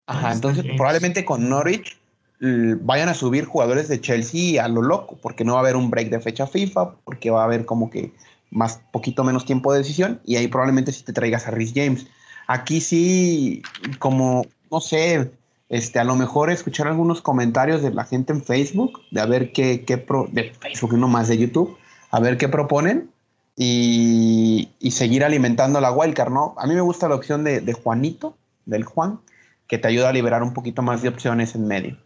Ajá, 0.07 0.33
Está 0.33 0.49
entonces 0.49 0.65
probablemente 0.75 1.23
con 1.23 1.47
Norwich 1.49 1.97
vayan 2.39 3.09
a 3.09 3.13
subir 3.13 3.45
jugadores 3.45 3.87
de 3.87 3.99
Chelsea 3.99 4.63
a 4.63 4.67
lo 4.67 4.81
loco, 4.81 5.17
porque 5.21 5.43
no 5.43 5.53
va 5.53 5.59
a 5.59 5.61
haber 5.61 5.75
un 5.75 5.89
break 5.89 6.09
de 6.09 6.19
fecha 6.19 6.47
FIFA, 6.47 6.95
porque 7.03 7.31
va 7.31 7.41
a 7.41 7.45
haber 7.45 7.65
como 7.65 7.89
que 7.89 8.13
más 8.51 8.79
poquito 8.91 9.23
menos 9.23 9.45
tiempo 9.45 9.73
de 9.73 9.79
decisión 9.79 10.21
y 10.23 10.35
ahí 10.37 10.47
probablemente 10.47 10.91
si 10.91 11.03
te 11.03 11.13
traigas 11.13 11.47
a 11.47 11.51
Rhys 11.51 11.73
James. 11.75 12.07
Aquí 12.47 12.79
sí, 12.79 13.61
como 13.99 14.45
no 14.71 14.79
sé, 14.79 15.31
este, 15.69 15.99
a 15.99 16.03
lo 16.03 16.15
mejor 16.15 16.49
escuchar 16.49 16.87
algunos 16.87 17.21
comentarios 17.21 17.81
de 17.81 17.91
la 17.91 18.05
gente 18.05 18.33
en 18.33 18.43
Facebook, 18.43 19.01
de 19.11 19.21
a 19.21 19.25
ver 19.25 19.51
qué, 19.51 19.83
qué 19.85 19.97
pro, 19.97 20.27
de 20.31 20.53
Facebook 20.53 20.93
no 20.97 21.07
más 21.07 21.27
de 21.27 21.37
YouTube, 21.37 21.77
a 22.11 22.19
ver 22.19 22.37
qué 22.37 22.47
proponen 22.47 23.09
y, 23.55 24.69
y 24.79 24.91
seguir 24.91 25.23
alimentando 25.23 25.81
la 25.81 25.91
wildcard, 25.91 26.31
¿no? 26.31 26.55
A 26.57 26.67
mí 26.67 26.73
me 26.73 26.81
gusta 26.81 27.09
la 27.09 27.15
opción 27.15 27.43
de, 27.43 27.61
de 27.61 27.73
Juanito, 27.73 28.37
del 28.65 28.83
Juan, 28.83 29.19
que 29.67 29.77
te 29.77 29.87
ayuda 29.87 30.09
a 30.09 30.13
liberar 30.13 30.43
un 30.43 30.53
poquito 30.53 30.81
más 30.81 31.01
de 31.01 31.09
opciones 31.09 31.55
en 31.55 31.67
medio. 31.67 31.97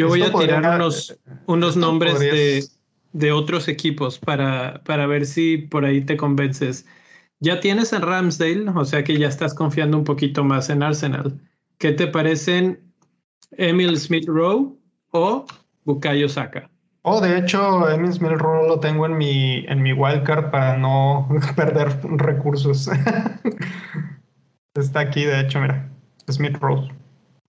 Yo 0.00 0.08
voy 0.08 0.22
a 0.22 0.32
tirar 0.32 0.62
podría- 0.62 0.74
unos, 0.76 1.18
unos 1.46 1.68
esto 1.70 1.80
nombres 1.80 2.18
de, 2.18 2.64
de 3.12 3.32
otros 3.32 3.68
equipos 3.68 4.18
para, 4.18 4.82
para 4.84 5.06
ver 5.06 5.26
si 5.26 5.56
por 5.58 5.84
ahí 5.84 6.00
te 6.02 6.16
convences. 6.16 6.86
ya 7.40 7.60
tienes 7.60 7.92
en 7.92 8.02
Ramsdale, 8.02 8.68
o 8.70 8.84
sea 8.84 9.02
que 9.04 9.16
ya 9.18 9.28
estás 9.28 9.54
confiando 9.54 9.96
un 9.96 10.04
poquito 10.04 10.44
más 10.44 10.68
en 10.70 10.82
Arsenal. 10.82 11.40
¿Qué 11.78 11.92
te 11.92 12.06
parecen 12.06 12.80
Emil 13.52 13.96
Smith 13.98 14.26
Rowe 14.28 14.74
o 15.12 15.46
Bukayo 15.84 16.28
Saka? 16.28 16.70
Oh, 17.02 17.18
de 17.20 17.38
hecho, 17.38 17.88
Emil 17.88 18.12
Smith 18.12 18.32
Rowe 18.32 18.68
lo 18.68 18.78
tengo 18.78 19.06
en 19.06 19.16
mi, 19.16 19.64
en 19.68 19.82
mi 19.82 19.94
wildcard 19.94 20.50
para 20.50 20.76
no 20.76 21.26
perder 21.56 21.98
recursos. 22.18 22.90
Está 24.74 25.00
aquí, 25.00 25.24
de 25.24 25.40
hecho, 25.40 25.60
mira, 25.60 25.88
Smith 26.28 26.56
Rowe. 26.60 26.88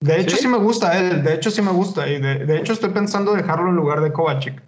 De 0.01 0.19
hecho, 0.19 0.35
¿Sí? 0.35 0.47
me 0.47 0.57
gusta 0.57 0.97
él, 0.97 1.23
de 1.23 1.35
hecho, 1.35 1.51
sí 1.51 1.61
me 1.61 1.71
gusta. 1.71 2.09
Y 2.09 2.19
de, 2.19 2.45
de, 2.45 2.57
hecho, 2.57 2.73
estoy 2.73 2.89
pensando 2.89 3.33
dejarlo 3.33 3.69
en 3.69 3.75
lugar 3.75 4.01
de 4.01 4.11
Kovacic. 4.11 4.61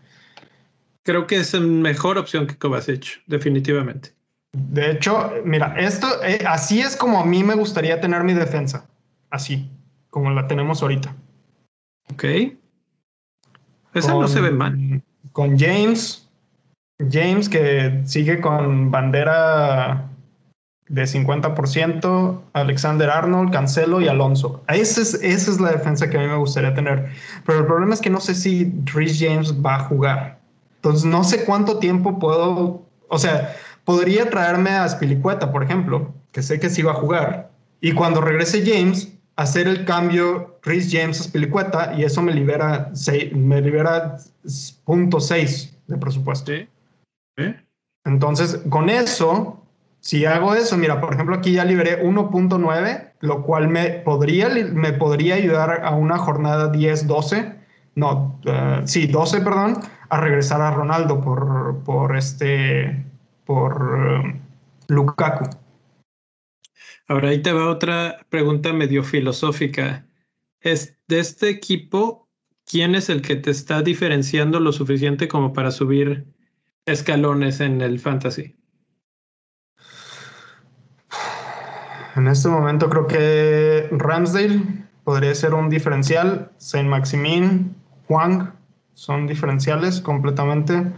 Creo 1.02 1.28
que 1.28 1.38
es 1.38 1.60
mejor 1.60 2.20
opción 2.20 2.46
que 2.46 2.56
Kovacic, 2.56 3.24
definitivamente. 3.26 4.14
De 4.54 4.92
hecho, 4.92 5.34
mira, 5.44 5.76
esto, 5.78 6.08
eh, 6.24 6.44
así 6.48 6.82
es 6.82 6.96
como 6.96 7.20
a 7.20 7.26
mí 7.26 7.44
me 7.44 7.56
gustaría 7.56 8.00
tener 8.00 8.24
mi 8.24 8.34
defensa. 8.34 8.88
Así, 9.32 9.68
como 10.12 10.30
la 10.30 10.48
tenemos 10.48 10.84
ahorita. 10.84 11.16
Ok. 12.12 12.24
Esa 13.96 14.12
con, 14.12 14.22
no 14.22 14.28
se 14.28 14.40
ve 14.40 14.52
mal. 14.52 15.02
Con 15.32 15.58
James. 15.58 16.30
James 17.12 17.50
que 17.50 18.04
sigue 18.06 18.40
con 18.40 18.92
bandera 18.92 20.13
de 20.94 21.06
50%, 21.06 22.40
Alexander 22.54 23.10
Arnold, 23.10 23.52
Cancelo 23.52 24.00
y 24.00 24.08
Alonso. 24.08 24.64
Esa 24.68 25.02
es, 25.02 25.16
esa 25.16 25.52
es 25.52 25.60
la 25.60 25.72
defensa 25.72 26.08
que 26.08 26.18
a 26.18 26.20
mí 26.20 26.28
me 26.28 26.38
gustaría 26.38 26.76
tener. 26.76 27.10
Pero 27.48 27.62
el 27.62 27.66
problema 27.66 27.96
es 27.96 28.00
que 28.00 28.12
no 28.12 28.20
sé 28.20 28.36
si 28.36 28.72
Rhys 28.94 29.20
James 29.20 29.54
va 29.54 29.78
a 29.78 29.80
jugar. 29.86 30.40
Entonces 30.76 31.06
no 31.06 31.24
sé 31.24 31.46
cuánto 31.46 31.80
tiempo 31.80 32.20
puedo, 32.20 32.84
o 33.08 33.18
sea, 33.18 33.56
podría 33.86 34.30
traerme 34.30 34.70
a 34.70 34.88
Spilicueta, 34.88 35.52
por 35.52 35.64
ejemplo, 35.64 36.14
que 36.32 36.44
sé 36.44 36.60
que 36.60 36.70
sí 36.70 36.84
va 36.84 36.92
a 36.92 36.96
jugar. 36.96 37.50
Y 37.82 37.94
cuando 37.94 38.22
regrese 38.22 38.64
James, 38.64 39.12
hacer 39.36 39.68
el 39.68 39.86
cambio 39.86 40.60
Rhys 40.62 40.90
James 40.92 41.20
a 41.20 41.24
Spilicueta 41.24 41.96
y 41.98 42.04
eso 42.04 42.22
me 42.22 42.34
libera, 42.34 42.92
me 43.34 43.62
libera 43.62 44.18
punto 44.86 45.18
.6 45.18 45.72
de 45.88 45.98
presupuesto. 45.98 46.52
¿Sí? 47.36 47.56
Entonces, 48.06 48.62
con 48.70 48.92
eso, 48.92 49.63
si 50.04 50.26
hago 50.26 50.54
eso, 50.54 50.76
mira, 50.76 51.00
por 51.00 51.14
ejemplo, 51.14 51.38
aquí 51.38 51.54
ya 51.54 51.64
liberé 51.64 52.04
1.9, 52.04 53.14
lo 53.22 53.42
cual 53.42 53.70
me 53.70 53.90
podría, 53.90 54.50
me 54.50 54.92
podría 54.92 55.36
ayudar 55.36 55.86
a 55.86 55.92
una 55.92 56.18
jornada 56.18 56.74
10-12, 56.74 57.56
no, 57.96 58.38
uh, 58.46 58.86
sí, 58.86 59.08
12, 59.08 59.40
perdón, 59.40 59.80
a 60.10 60.20
regresar 60.20 60.60
a 60.60 60.72
Ronaldo 60.72 61.22
por, 61.22 61.82
por 61.86 62.18
este, 62.18 63.02
por 63.46 63.82
uh, 63.82 64.94
Lukaku. 64.94 65.50
Ahora 67.08 67.30
ahí 67.30 67.42
te 67.42 67.54
va 67.54 67.70
otra 67.70 68.26
pregunta 68.28 68.74
medio 68.74 69.06
filosófica. 69.06 70.06
Es 70.60 70.98
de 71.08 71.20
este 71.20 71.48
equipo, 71.48 72.28
¿quién 72.66 72.96
es 72.96 73.08
el 73.08 73.22
que 73.22 73.38
te 73.38 73.52
está 73.52 73.82
diferenciando 73.82 74.60
lo 74.60 74.74
suficiente 74.74 75.30
como 75.30 75.54
para 75.54 75.72
subir 75.72 76.26
escalones 76.86 77.62
en 77.62 77.80
el 77.80 78.02
fantasy? 78.02 78.58
En 82.16 82.28
este 82.28 82.48
momento 82.48 82.90
creo 82.90 83.08
que 83.08 83.88
Ramsdale 83.92 84.62
podría 85.04 85.34
ser 85.34 85.54
un 85.54 85.70
diferencial. 85.70 86.52
Saint 86.58 86.90
Maximin, 86.90 87.74
Huang 88.08 88.52
son 88.94 89.28
diferenciales 89.28 90.00
completamente. 90.02 90.92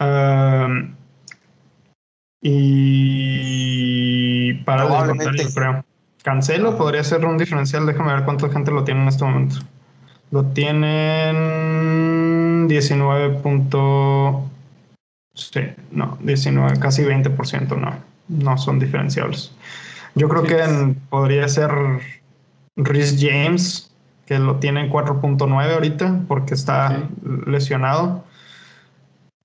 Uh, 0.00 0.88
y 2.42 4.54
para 4.64 5.06
de 5.06 5.14
yo 5.36 5.54
creo. 5.54 5.84
Cancelo 6.22 6.76
podría 6.76 7.04
ser 7.04 7.24
un 7.24 7.38
diferencial. 7.38 7.86
Déjame 7.86 8.12
ver 8.12 8.24
cuánta 8.24 8.50
gente 8.50 8.70
lo 8.70 8.84
tiene 8.84 9.00
en 9.02 9.08
este 9.08 9.24
momento. 9.24 9.56
Lo 10.30 10.44
tienen 10.46 12.66
19. 12.68 13.40
Sí, 15.34 15.60
no, 15.90 16.16
19, 16.20 16.78
casi 16.78 17.02
20%, 17.02 17.76
no. 17.78 17.94
No 18.28 18.58
son 18.58 18.78
diferenciables. 18.78 19.52
Yo 20.14 20.28
creo 20.28 20.42
que 20.44 20.62
en, 20.62 20.94
podría 21.10 21.48
ser 21.48 21.70
Rhys 22.76 23.16
James, 23.18 23.94
que 24.26 24.38
lo 24.38 24.58
tiene 24.58 24.82
en 24.82 24.90
4.9 24.90 25.74
ahorita 25.74 26.24
porque 26.28 26.54
está 26.54 26.98
sí. 26.98 27.06
lesionado. 27.46 28.24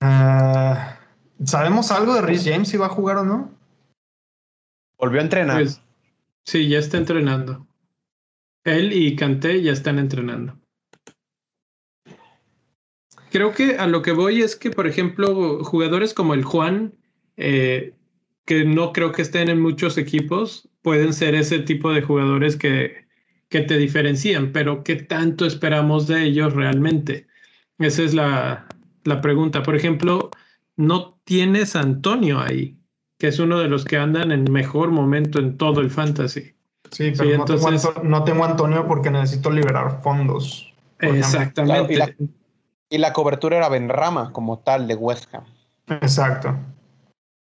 Uh, 0.02 0.76
¿Sabemos 1.44 1.92
algo 1.92 2.14
de 2.14 2.22
Rhys 2.22 2.44
James 2.46 2.70
si 2.70 2.78
va 2.78 2.88
a 2.88 2.90
jugar 2.90 3.18
o 3.18 3.24
no? 3.24 3.52
Volvió 4.98 5.20
a 5.20 5.24
entrenar. 5.24 5.58
Pues, 5.58 5.82
sí, 6.46 6.68
ya 6.68 6.80
está 6.80 6.98
entrenando. 6.98 7.66
Él 8.64 8.94
y 8.94 9.16
Kanté 9.16 9.62
ya 9.62 9.72
están 9.72 10.00
entrenando. 10.00 10.58
Creo 13.32 13.54
que 13.54 13.78
a 13.78 13.88
lo 13.88 14.02
que 14.02 14.12
voy 14.12 14.42
es 14.42 14.56
que, 14.56 14.72
por 14.72 14.88
ejemplo, 14.88 15.64
jugadores 15.64 16.14
como 16.14 16.34
el 16.34 16.44
Juan, 16.44 16.94
eh, 17.38 17.94
que 18.50 18.66
no 18.66 18.94
creo 18.94 19.12
que 19.12 19.22
estén 19.22 19.48
en 19.48 19.62
muchos 19.62 20.00
equipos, 20.00 20.68
pueden 20.82 21.14
ser 21.14 21.36
ese 21.36 21.60
tipo 21.60 21.94
de 21.94 22.02
jugadores 22.02 22.56
que, 22.56 23.06
que 23.48 23.62
te 23.62 23.78
diferencian, 23.78 24.52
pero 24.52 24.84
¿qué 24.84 24.96
tanto 24.96 25.46
esperamos 25.46 26.08
de 26.08 26.24
ellos 26.24 26.54
realmente? 26.54 27.28
Esa 27.78 28.02
es 28.02 28.16
la, 28.16 28.68
la 29.04 29.22
pregunta. 29.22 29.62
Por 29.62 29.76
ejemplo, 29.76 30.32
no 30.78 31.20
tienes 31.26 31.76
a 31.76 31.82
Antonio 31.82 32.40
ahí, 32.40 32.76
que 33.20 33.28
es 33.28 33.38
uno 33.38 33.60
de 33.60 33.68
los 33.68 33.86
que 33.86 33.98
andan 33.98 34.32
en 34.32 34.52
mejor 34.52 34.90
momento 34.90 35.38
en 35.38 35.56
todo 35.56 35.82
el 35.82 35.92
fantasy. 35.92 36.56
Sí, 36.90 37.14
pero 37.16 37.30
sí, 37.30 37.38
no, 37.38 37.42
entonces, 37.42 37.84
tengo 37.84 38.04
no, 38.04 38.24
tengo 38.24 38.46
a 38.46 38.50
Antonio 38.50 38.88
porque 38.88 39.12
necesito 39.12 39.52
liberar 39.52 40.02
fondos. 40.02 40.74
Exactamente. 40.98 41.94
Claro, 41.94 42.14
y, 42.18 42.24
la, 42.24 42.30
y, 42.90 42.98
la, 42.98 43.14
cobertura 43.14 43.58
era 43.58 43.70
Benrama 43.70 44.34
como 44.34 44.58
tal 44.58 44.88
de 44.88 44.96
West 44.96 45.32
Ham. 45.36 45.44
Exacto. 46.02 46.58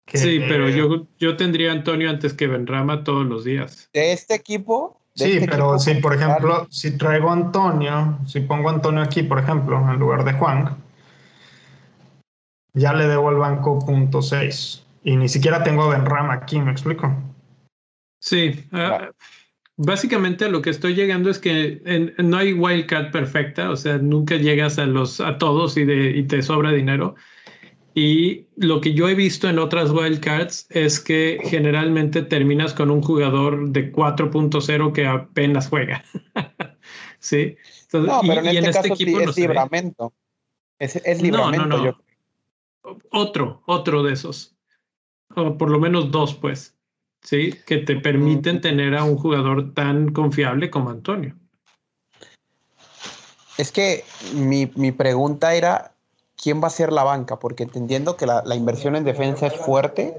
Que, 0.05 0.19
sí, 0.19 0.41
pero 0.49 0.69
yo, 0.69 1.07
yo 1.19 1.37
tendría 1.37 1.71
a 1.71 1.75
Antonio 1.75 2.11
antes 2.11 2.35
que 2.35 2.47
Benrama 2.47 3.05
todos 3.05 3.25
los 3.25 3.45
días. 3.45 3.89
De 3.93 4.13
este 4.13 4.35
equipo. 4.35 5.01
De 5.15 5.25
sí, 5.25 5.33
este 5.33 5.47
pero 5.47 5.75
equipo 5.75 5.79
si, 5.79 5.95
por 5.95 6.15
ejemplo, 6.15 6.67
si 6.71 6.97
traigo 6.99 7.31
a 7.31 7.35
Antonio, 7.35 8.19
si 8.27 8.41
pongo 8.41 8.69
a 8.69 8.73
Antonio 8.73 9.03
aquí, 9.03 9.23
por 9.23 9.39
ejemplo, 9.39 9.79
en 9.79 9.99
lugar 9.99 10.25
de 10.25 10.33
Juan, 10.33 10.77
ya 12.75 12.93
le 12.93 13.07
debo 13.07 13.29
al 13.29 13.37
banco 13.37 13.79
punto 13.79 14.23
seis 14.23 14.85
y 15.05 15.17
ni 15.17 15.29
siquiera 15.29 15.63
tengo 15.63 15.85
a 15.85 15.97
Benrama 15.97 16.35
aquí, 16.35 16.61
¿me 16.61 16.73
explico? 16.73 17.15
Sí, 18.21 18.65
uh, 18.73 19.13
básicamente 19.77 20.45
a 20.45 20.49
lo 20.49 20.63
que 20.63 20.71
estoy 20.71 20.95
llegando 20.95 21.29
es 21.29 21.39
que 21.39 21.83
en, 21.85 22.15
no 22.19 22.37
hay 22.37 22.53
wildcard 22.53 23.11
perfecta, 23.11 23.71
o 23.71 23.77
sea, 23.77 23.99
nunca 23.99 24.37
llegas 24.37 24.79
a 24.79 24.87
los 24.87 25.21
a 25.21 25.39
todos 25.39 25.77
y, 25.77 25.85
de, 25.85 26.11
y 26.11 26.23
te 26.25 26.43
sobra 26.43 26.71
dinero. 26.71 27.15
Y 27.95 28.47
lo 28.57 28.81
que 28.81 28.95
yo 28.95 29.09
he 29.09 29.15
visto 29.15 29.49
en 29.49 29.59
otras 29.59 29.91
wildcards 29.91 30.67
es 30.71 30.99
que 30.99 31.39
generalmente 31.45 32.23
terminas 32.23 32.73
con 32.73 32.91
un 32.91 33.03
jugador 33.03 33.69
de 33.69 33.93
4.0 33.93 34.93
que 34.93 35.07
apenas 35.07 35.69
juega. 35.69 36.05
sí. 37.19 37.57
Entonces, 37.83 38.13
no, 38.13 38.21
pero 38.23 38.45
y, 38.45 38.49
en, 38.49 38.49
este, 38.49 38.59
en 38.59 38.65
este 38.65 38.81
caso 38.81 38.95
equipo 38.95 39.19
sí, 39.19 39.25
es 39.25 39.37
libramento. 39.37 40.13
Es, 40.79 40.97
es 40.97 41.23
libramento, 41.23 41.67
no, 41.67 41.67
no, 41.67 41.77
no. 41.79 41.85
yo 41.85 41.99
otro, 43.11 43.63
otro 43.67 44.03
de 44.03 44.13
esos. 44.13 44.55
O 45.35 45.57
por 45.57 45.71
lo 45.71 45.79
menos 45.79 46.11
dos, 46.11 46.35
pues. 46.35 46.77
Sí, 47.23 47.55
que 47.67 47.79
te 47.79 47.97
permiten 47.97 48.61
tener 48.61 48.97
a 48.97 49.05
un 49.05 49.17
jugador 49.17 49.75
tan 49.75 50.13
confiable 50.13 50.71
como 50.71 50.91
Antonio. 50.91 51.37
Es 53.59 53.71
que 53.71 54.05
mi, 54.35 54.71
mi 54.75 54.91
pregunta 54.91 55.55
era, 55.55 55.92
¿quién 56.43 56.61
va 56.63 56.67
a 56.67 56.71
ser 56.71 56.93
la 56.93 57.05
banca? 57.05 57.39
Porque 57.39 57.63
entendiendo 57.63 58.17
que 58.17 58.27
la, 58.27 58.43
la, 58.45 58.55
inversión 58.55 58.97
en 58.97 59.05
defensa 59.05 59.47
es 59.47 59.57
fuerte, 59.57 60.17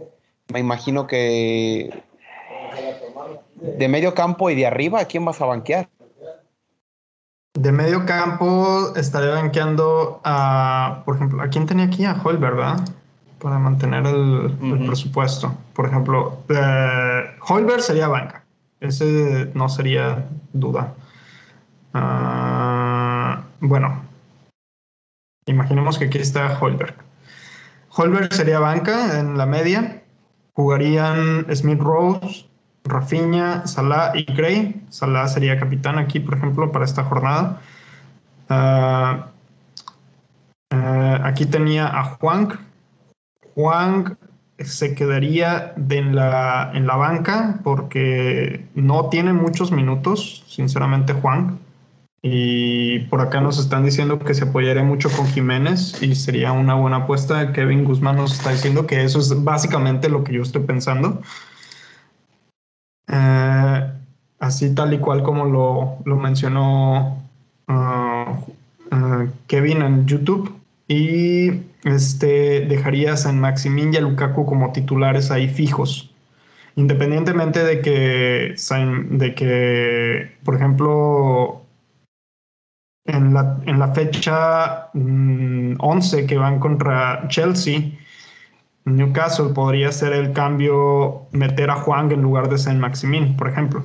me 0.52 0.60
imagino 0.60 1.06
que 1.06 2.04
de 3.62 3.88
medio 3.88 4.14
campo 4.14 4.50
y 4.50 4.56
de 4.56 4.66
arriba, 4.66 5.02
¿a 5.02 5.06
quién 5.06 5.26
vas 5.26 5.41
a 5.41 5.45
banquear? 5.45 5.90
De 7.54 7.72
medio 7.72 8.06
campo 8.06 8.94
estaré 8.95 9.28
banqueando 9.28 10.22
a, 10.24 11.04
por 11.06 11.16
ejemplo, 11.16 11.41
¿a 11.44 11.48
quién 11.50 11.66
tenía 11.66 11.86
aquí? 11.86 12.04
A 12.04 12.14
Hall, 12.14 12.38
¿verdad? 12.38 12.80
Para 13.40 13.60
mantener 13.60 14.06
el, 14.08 14.16
uh 14.16 14.50
-huh. 14.50 14.80
el 14.80 14.88
presupuesto. 14.88 15.54
Por 15.74 15.86
ejemplo, 15.86 16.40
eh, 16.50 17.26
Holberg 17.48 17.82
sería 17.82 18.08
banca. 18.08 18.44
Ese 18.80 19.52
no 19.54 19.70
sería 19.70 20.26
duda. 20.52 20.94
Uh, 21.94 23.68
bueno, 23.68 24.03
imaginemos 25.45 25.98
que 25.98 26.06
aquí 26.06 26.18
está 26.18 26.57
Holberg. 26.60 26.95
Holberg 27.90 28.34
sería 28.34 28.60
banca 28.60 29.20
en 29.20 29.38
la 29.38 29.45
media. 29.45 30.02
Jugarían 30.53 31.45
Smith 31.53 31.80
Rose, 31.80 32.45
Rafinha, 32.84 33.65
Salah 33.65 34.11
y 34.14 34.26
Gray. 34.34 34.82
Salah 34.90 35.28
sería 35.28 35.60
capitán 35.60 35.98
aquí, 35.98 36.20
por 36.20 36.38
ejemplo, 36.38 36.72
para 36.72 36.86
esta 36.86 37.03
jornada. 37.03 37.61
Uh, 38.49 39.24
uh, 40.76 41.20
aquí 41.24 41.45
tenía 41.45 41.88
a 41.88 42.03
Juan. 42.03 42.60
Juan 43.56 44.18
se 44.60 44.95
quedaría 44.95 45.74
en, 45.90 46.15
la, 46.15 46.72
en 46.74 46.88
la 46.88 46.95
banca 46.95 47.60
porque 47.64 48.68
no 48.76 49.10
tiene 49.10 49.34
muchos 49.34 49.72
minutos, 49.72 50.44
sinceramente, 50.48 51.14
Juan. 51.14 51.60
Y 52.26 53.00
por 53.10 53.20
acá 53.20 53.41
nos 53.41 53.60
están 53.60 53.84
diciendo 53.84 54.18
que 54.18 54.34
se 54.34 54.45
apoyaría 54.45 54.82
mucho 54.82 55.10
con 55.12 55.28
Jiménez 55.28 56.02
y 56.02 56.16
sería 56.16 56.54
una 56.54 56.74
buena 56.74 56.98
apuesta. 56.98 57.52
Kevin 57.52 57.84
Guzmán 57.84 58.16
nos 58.16 58.32
está 58.32 58.52
diciendo 58.52 58.88
que 58.88 59.04
eso 59.04 59.20
es 59.20 59.44
básicamente 59.44 60.08
lo 60.08 60.24
que 60.24 60.34
yo 60.34 60.41
estoy 60.41 60.64
pensando. 60.64 61.22
Eh, 63.10 63.91
así 64.40 64.74
tal 64.74 64.94
y 64.94 65.00
cual 65.00 65.22
como 65.22 65.45
lo, 65.45 65.98
lo 66.06 66.16
mencionó 66.16 67.22
uh, 67.68 68.95
uh, 68.95 69.30
Kevin 69.48 69.82
en 69.82 70.06
YouTube. 70.06 70.56
Y 70.88 71.50
este, 71.84 72.62
dejarías 72.62 73.26
a 73.26 73.34
Maximín 73.34 73.94
y 73.94 73.98
a 73.98 74.02
Lukaku 74.02 74.45
como 74.45 74.72
titulares 74.72 75.30
ahí 75.30 75.50
fijos. 75.50 76.10
Independientemente 76.78 77.64
de 77.66 77.82
que, 77.82 78.56
de 79.10 79.36
que 79.36 80.32
por 80.45 80.56
ejemplo, 80.56 81.62
en 83.06 83.34
la, 83.34 83.58
en 83.66 83.80
la 83.80 83.94
fecha 83.94 84.90
11 84.94 86.24
mm, 86.24 86.28
que 86.28 86.38
van 86.38 86.60
contra 86.60 87.28
Chelsea, 87.28 87.92
Newcastle 88.86 89.50
podría 89.54 89.92
ser 89.92 90.14
el 90.14 90.34
cambio, 90.34 91.28
meter 91.32 91.70
a 91.70 91.76
Juan 91.76 92.12
en 92.12 92.22
lugar 92.22 92.50
de 92.50 92.58
Saint 92.58 92.80
Maximín, 92.80 93.36
por 93.38 93.50
ejemplo. 93.50 93.84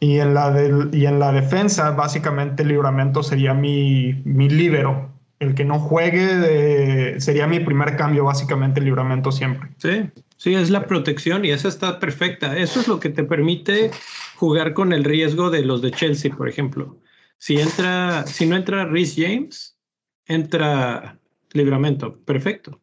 Y 0.00 0.18
en 0.18 0.34
la, 0.34 0.54
y 0.92 1.06
en 1.06 1.18
la 1.18 1.32
defensa, 1.32 1.90
básicamente, 1.90 2.62
el 2.62 2.68
libramento 2.68 3.22
sería 3.22 3.54
mi, 3.54 4.22
mi 4.24 4.48
líbero. 4.48 5.10
El 5.40 5.54
que 5.54 5.64
no 5.64 5.78
juegue 5.78 7.20
sería 7.20 7.46
mi 7.46 7.60
primer 7.60 7.96
cambio, 7.96 8.24
básicamente, 8.24 8.78
el 8.78 8.86
libramento 8.86 9.32
siempre. 9.32 9.70
Sí, 9.78 10.08
sí, 10.36 10.54
es 10.54 10.70
la 10.70 10.86
protección 10.86 11.44
y 11.44 11.50
esa 11.50 11.68
está 11.68 11.98
perfecta. 11.98 12.56
Eso 12.56 12.80
es 12.80 12.88
lo 12.88 13.00
que 13.00 13.08
te 13.08 13.24
permite 13.24 13.90
jugar 14.36 14.72
con 14.72 14.92
el 14.92 15.02
riesgo 15.02 15.50
de 15.50 15.64
los 15.64 15.82
de 15.82 15.90
Chelsea, 15.90 16.34
por 16.34 16.48
ejemplo. 16.48 16.96
Si 17.38 17.60
entra, 17.60 18.26
si 18.26 18.46
no 18.46 18.56
entra 18.56 18.84
Rhys 18.84 19.14
James, 19.16 19.78
entra 20.26 21.18
Libramento. 21.52 22.18
Perfecto. 22.24 22.80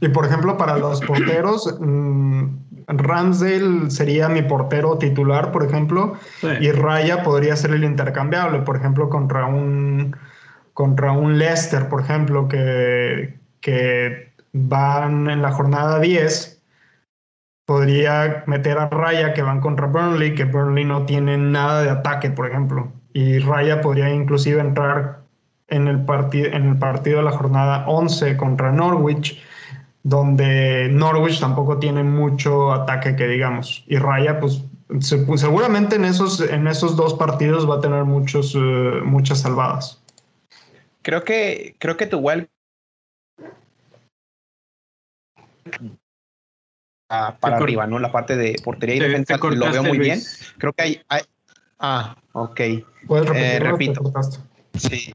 Y 0.00 0.08
por 0.10 0.24
ejemplo, 0.24 0.56
para 0.56 0.76
los 0.76 1.00
porteros, 1.06 1.78
mm, 1.80 2.44
Ramsdale 2.86 3.90
sería 3.90 4.28
mi 4.28 4.42
portero 4.42 4.98
titular, 4.98 5.50
por 5.50 5.64
ejemplo, 5.64 6.16
y 6.60 6.70
Raya 6.70 7.22
podría 7.22 7.56
ser 7.56 7.72
el 7.72 7.84
intercambiable, 7.84 8.60
por 8.60 8.76
ejemplo, 8.76 9.08
contra 9.08 9.46
un 9.46 10.16
contra 10.74 11.12
un 11.12 11.38
Leicester, 11.38 11.88
por 11.88 12.00
ejemplo, 12.00 12.48
que, 12.48 13.38
que 13.60 14.32
van 14.52 15.28
en 15.28 15.42
la 15.42 15.52
jornada 15.52 16.00
10, 16.00 16.62
podría 17.66 18.44
meter 18.46 18.78
a 18.78 18.88
Raya 18.88 19.34
que 19.34 19.42
van 19.42 19.60
contra 19.60 19.86
Burnley, 19.86 20.34
que 20.34 20.44
Burnley 20.44 20.86
no 20.86 21.04
tiene 21.04 21.36
nada 21.36 21.82
de 21.82 21.90
ataque, 21.90 22.30
por 22.30 22.48
ejemplo 22.48 22.90
y 23.12 23.38
Raya 23.38 23.80
podría 23.80 24.10
inclusive 24.10 24.60
entrar 24.60 25.20
en 25.68 25.88
el, 25.88 26.04
en 26.32 26.66
el 26.68 26.78
partido 26.78 27.18
de 27.18 27.24
la 27.24 27.32
jornada 27.32 27.84
11 27.86 28.36
contra 28.36 28.72
Norwich, 28.72 29.42
donde 30.02 30.88
Norwich 30.90 31.40
tampoco 31.40 31.78
tiene 31.78 32.02
mucho 32.02 32.72
ataque 32.72 33.16
que 33.16 33.26
digamos. 33.26 33.84
Y 33.86 33.96
Raya, 33.96 34.40
pues, 34.40 34.62
seguramente 35.00 35.96
en 35.96 36.04
esos, 36.04 36.40
en 36.40 36.66
esos 36.66 36.96
dos 36.96 37.14
partidos 37.14 37.68
va 37.68 37.76
a 37.76 37.80
tener 37.80 38.04
muchos, 38.04 38.54
eh, 38.54 38.58
muchas 38.58 39.40
salvadas. 39.40 40.02
Creo 41.02 41.24
que, 41.24 41.74
creo 41.78 41.96
que 41.96 42.06
tu 42.06 42.18
igual 42.18 42.48
ah, 47.08 47.36
para 47.40 47.56
arriba, 47.56 47.86
¿no? 47.86 47.98
La 47.98 48.12
parte 48.12 48.36
de 48.36 48.56
portería 48.62 48.96
y 48.96 49.00
defensa 49.00 49.36
lo 49.36 49.70
veo 49.70 49.82
muy 49.82 49.98
bien. 49.98 50.20
Creo 50.58 50.72
que 50.72 51.02
hay, 51.08 51.22
Ah, 51.82 52.16
ok. 52.32 52.60
Eh, 52.60 53.58
repito. 53.60 54.12
Sí. 54.78 55.12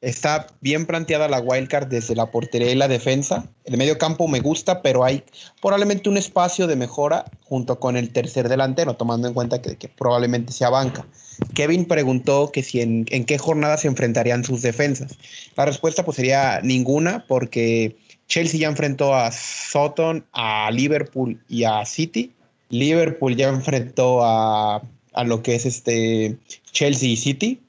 Está 0.00 0.46
bien 0.60 0.86
planteada 0.86 1.28
la 1.28 1.40
wildcard 1.40 1.88
desde 1.88 2.14
la 2.14 2.30
portería 2.30 2.70
y 2.70 2.74
la 2.74 2.86
defensa. 2.86 3.48
El 3.64 3.78
medio 3.78 3.98
campo 3.98 4.28
me 4.28 4.40
gusta, 4.40 4.82
pero 4.82 5.04
hay 5.04 5.24
probablemente 5.62 6.08
un 6.08 6.16
espacio 6.16 6.66
de 6.66 6.76
mejora 6.76 7.24
junto 7.44 7.80
con 7.80 7.96
el 7.96 8.12
tercer 8.12 8.48
delantero, 8.48 8.94
tomando 8.94 9.26
en 9.26 9.34
cuenta 9.34 9.60
que, 9.62 9.76
probablemente 9.88 10.52
sea 10.52 10.70
banca. 10.70 11.06
Kevin 11.54 11.84
preguntó 11.84 12.50
que 12.52 12.62
si 12.62 12.80
en, 12.80 13.06
en, 13.10 13.24
qué 13.24 13.38
jornada 13.38 13.76
se 13.76 13.88
enfrentarían 13.88 14.44
sus 14.44 14.62
defensas. 14.62 15.18
La 15.56 15.64
respuesta 15.64 16.04
pues 16.04 16.16
sería 16.16 16.60
ninguna, 16.62 17.24
porque 17.26 17.96
Chelsea 18.26 18.60
ya 18.60 18.68
enfrentó 18.68 19.14
a 19.14 19.32
Sutton, 19.32 20.24
a 20.32 20.70
Liverpool 20.72 21.40
y 21.48 21.64
a 21.64 21.84
City. 21.84 22.32
Liverpool 22.70 23.34
ya 23.34 23.48
enfrentó 23.48 24.24
a 24.24 24.82
a 25.18 25.24
lo 25.24 25.42
que 25.42 25.56
es 25.56 25.66
este 25.66 26.36
Chelsea 26.70 27.08
y 27.08 27.16
City. 27.16 27.60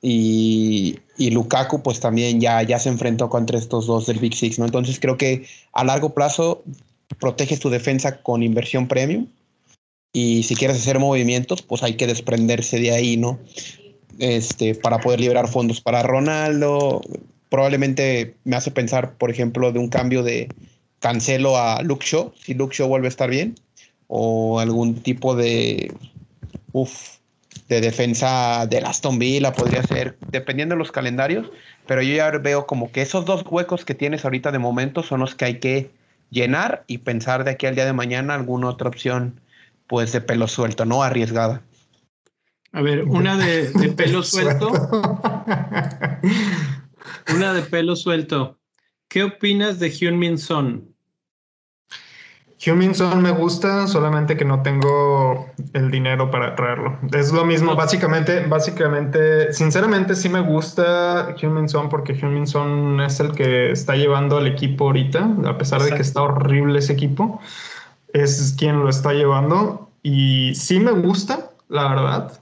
Y, 0.00 0.98
Lukaku 1.18 1.82
pues 1.82 1.98
también 1.98 2.40
ya, 2.40 2.62
ya 2.62 2.78
se 2.78 2.88
enfrentó 2.88 3.28
contra 3.28 3.58
estos 3.58 3.86
dos 3.86 4.06
del 4.06 4.18
Big 4.18 4.34
Six, 4.34 4.58
¿no? 4.58 4.64
Entonces 4.64 5.00
creo 5.00 5.16
que 5.16 5.44
a 5.72 5.82
largo 5.82 6.14
plazo 6.14 6.62
proteges 7.18 7.60
tu 7.60 7.70
defensa 7.70 8.20
con 8.20 8.42
inversión 8.42 8.86
premium 8.86 9.26
y 10.12 10.42
si 10.42 10.54
quieres 10.56 10.76
hacer 10.76 10.98
movimientos 10.98 11.62
pues 11.62 11.82
hay 11.82 11.94
que 11.94 12.06
desprenderse 12.06 12.78
de 12.78 12.92
ahí, 12.92 13.16
¿no? 13.16 13.38
Este, 14.18 14.74
para 14.74 15.00
poder 15.00 15.20
liberar 15.20 15.48
fondos 15.48 15.80
para 15.80 16.02
Ronaldo. 16.02 17.00
Probablemente 17.48 18.34
me 18.44 18.56
hace 18.56 18.70
pensar, 18.70 19.14
por 19.16 19.30
ejemplo, 19.30 19.72
de 19.72 19.78
un 19.78 19.88
cambio 19.88 20.22
de 20.22 20.48
Cancelo 21.00 21.56
a 21.56 21.82
Luke 21.82 22.04
Shaw, 22.06 22.32
si 22.38 22.54
Luke 22.54 22.76
Shaw 22.76 22.88
vuelve 22.88 23.06
a 23.06 23.10
estar 23.10 23.30
bien, 23.30 23.54
o 24.06 24.60
algún 24.60 24.96
tipo 24.96 25.34
de 25.34 25.92
Uf, 26.74 27.18
de 27.68 27.80
defensa 27.80 28.66
del 28.66 28.84
Aston 28.84 29.20
Villa 29.20 29.52
podría 29.52 29.84
ser, 29.84 30.18
dependiendo 30.32 30.74
de 30.74 30.80
los 30.80 30.90
calendarios, 30.90 31.52
pero 31.86 32.02
yo 32.02 32.16
ya 32.16 32.30
veo 32.32 32.66
como 32.66 32.90
que 32.90 33.00
esos 33.00 33.24
dos 33.24 33.44
huecos 33.48 33.84
que 33.84 33.94
tienes 33.94 34.24
ahorita 34.24 34.50
de 34.50 34.58
momento 34.58 35.04
son 35.04 35.20
los 35.20 35.36
que 35.36 35.44
hay 35.44 35.60
que 35.60 35.92
llenar 36.30 36.82
y 36.88 36.98
pensar 36.98 37.44
de 37.44 37.52
aquí 37.52 37.66
al 37.66 37.76
día 37.76 37.86
de 37.86 37.92
mañana 37.92 38.34
alguna 38.34 38.70
otra 38.70 38.88
opción, 38.88 39.40
pues 39.86 40.10
de 40.10 40.20
pelo 40.20 40.48
suelto, 40.48 40.84
no 40.84 41.04
arriesgada. 41.04 41.62
A 42.72 42.82
ver, 42.82 43.04
una 43.04 43.36
de, 43.36 43.70
pelo 43.96 44.22
suelto. 44.24 44.72
una 47.36 47.54
de 47.54 47.62
pelo 47.62 47.94
suelto. 47.94 48.58
¿Qué 49.06 49.22
opinas 49.22 49.78
de 49.78 49.90
Hyun 49.90 50.18
Min 50.18 50.38
Son? 50.38 50.92
Huminson 52.66 53.22
me 53.22 53.30
gusta, 53.30 53.86
solamente 53.86 54.36
que 54.36 54.44
no 54.44 54.62
tengo 54.62 55.46
el 55.72 55.90
dinero 55.90 56.30
para 56.30 56.54
traerlo. 56.54 56.98
Es 57.12 57.32
lo 57.32 57.44
mismo, 57.44 57.74
básicamente, 57.74 58.46
básicamente, 58.46 59.52
sinceramente 59.52 60.14
sí 60.14 60.28
me 60.28 60.40
gusta 60.40 61.34
Huminson 61.40 61.88
porque 61.88 62.12
Huminson 62.12 63.00
es 63.00 63.20
el 63.20 63.32
que 63.32 63.72
está 63.72 63.96
llevando 63.96 64.38
al 64.38 64.46
equipo 64.46 64.86
ahorita, 64.86 65.28
a 65.46 65.58
pesar 65.58 65.82
de 65.82 65.94
que 65.94 66.02
está 66.02 66.22
horrible 66.22 66.78
ese 66.78 66.92
equipo, 66.92 67.40
es 68.12 68.54
quien 68.58 68.80
lo 68.80 68.88
está 68.88 69.12
llevando 69.12 69.90
y 70.02 70.54
sí 70.54 70.80
me 70.80 70.92
gusta, 70.92 71.50
la 71.68 71.88
verdad, 71.88 72.40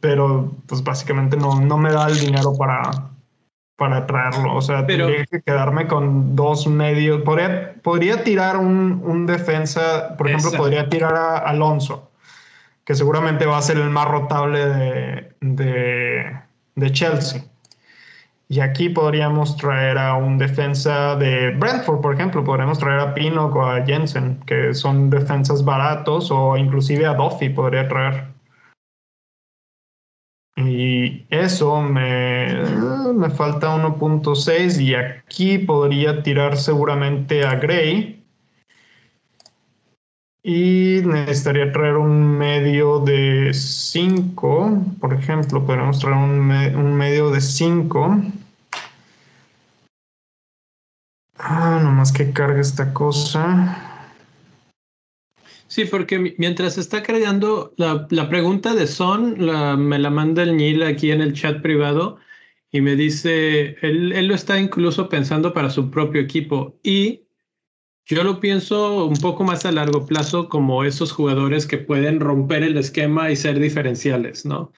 pero 0.00 0.52
pues 0.66 0.82
básicamente 0.82 1.36
no, 1.36 1.60
no 1.60 1.78
me 1.78 1.92
da 1.92 2.08
el 2.08 2.18
dinero 2.18 2.54
para, 2.56 2.90
para 3.76 4.06
traerlo. 4.06 4.54
O 4.54 4.60
sea, 4.62 4.86
tendría 4.86 5.26
que 5.26 5.42
quedarme 5.42 5.86
con 5.86 6.36
dos 6.36 6.66
medios. 6.66 7.22
Podría, 7.22 7.74
podría 7.82 8.22
tirar 8.22 8.56
un, 8.56 9.02
un 9.04 9.26
defensa, 9.26 10.16
por 10.16 10.28
ejemplo, 10.28 10.52
podría 10.52 10.88
tirar 10.88 11.14
a 11.14 11.38
Alonso, 11.38 12.10
que 12.84 12.94
seguramente 12.94 13.46
va 13.46 13.58
a 13.58 13.62
ser 13.62 13.78
el 13.78 13.90
más 13.90 14.06
rotable 14.06 14.66
de, 14.66 15.32
de, 15.40 16.36
de, 16.76 16.92
Chelsea. 16.92 17.42
Y 18.48 18.60
aquí 18.60 18.90
podríamos 18.90 19.56
traer 19.56 19.98
a 19.98 20.14
un 20.14 20.38
defensa 20.38 21.16
de 21.16 21.50
Brentford, 21.50 22.00
por 22.00 22.14
ejemplo. 22.14 22.44
Podríamos 22.44 22.78
traer 22.78 23.00
a 23.00 23.14
Pino 23.14 23.46
o 23.46 23.66
a 23.66 23.84
Jensen, 23.84 24.38
que 24.46 24.74
son 24.74 25.10
defensas 25.10 25.64
baratos, 25.64 26.30
o 26.30 26.56
inclusive 26.56 27.06
a 27.06 27.14
Duffy 27.14 27.48
podría 27.48 27.88
traer. 27.88 28.33
Y 30.56 31.26
eso 31.30 31.80
me, 31.80 32.64
me 33.12 33.30
falta 33.30 33.76
1.6 33.76 34.80
y 34.80 34.94
aquí 34.94 35.58
podría 35.58 36.22
tirar 36.22 36.56
seguramente 36.56 37.44
a 37.44 37.56
Gray. 37.56 38.24
Y 40.44 41.00
necesitaría 41.04 41.72
traer 41.72 41.96
un 41.96 42.36
medio 42.36 43.00
de 43.00 43.52
5, 43.54 44.96
por 45.00 45.14
ejemplo, 45.14 45.64
podemos 45.64 45.98
traer 45.98 46.16
un, 46.16 46.50
un 46.50 46.94
medio 46.94 47.30
de 47.30 47.40
5. 47.40 48.22
Ah, 51.38 51.80
nomás 51.82 52.12
que 52.12 52.30
cargue 52.30 52.60
esta 52.60 52.92
cosa. 52.92 53.93
Sí, 55.74 55.86
porque 55.86 56.36
mientras 56.38 56.78
está 56.78 57.02
creando 57.02 57.74
la, 57.76 58.28
pregunta 58.28 58.76
de 58.76 58.86
Son, 58.86 59.36
me 59.88 59.98
la 59.98 60.08
manda 60.08 60.44
el 60.44 60.56
Nil 60.56 60.84
aquí 60.84 61.10
en 61.10 61.20
el 61.20 61.32
chat 61.32 61.62
privado 61.62 62.18
y 62.70 62.80
me 62.80 62.94
dice, 62.94 63.76
él, 63.82 64.28
lo 64.28 64.36
está 64.36 64.60
incluso 64.60 65.08
pensando 65.08 65.52
para 65.52 65.70
su 65.70 65.90
propio 65.90 66.20
equipo 66.20 66.78
y 66.84 67.22
Yo 68.04 68.22
lo 68.22 68.38
pienso 68.38 69.04
un 69.06 69.16
poco 69.16 69.42
más 69.42 69.66
a 69.66 69.72
largo 69.72 70.06
plazo 70.06 70.48
como 70.48 70.84
esos 70.84 71.10
jugadores 71.10 71.66
que 71.66 71.78
pueden 71.78 72.20
romper 72.20 72.62
el 72.62 72.76
esquema 72.76 73.32
y 73.32 73.36
ser 73.36 73.58
diferenciales, 73.58 74.46
¿no? 74.46 74.72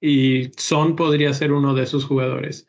Y 0.00 0.52
Son 0.58 0.94
podría 0.94 1.34
ser 1.34 1.50
uno 1.52 1.74
de 1.74 1.82
esos 1.82 2.04
jugadores. 2.04 2.68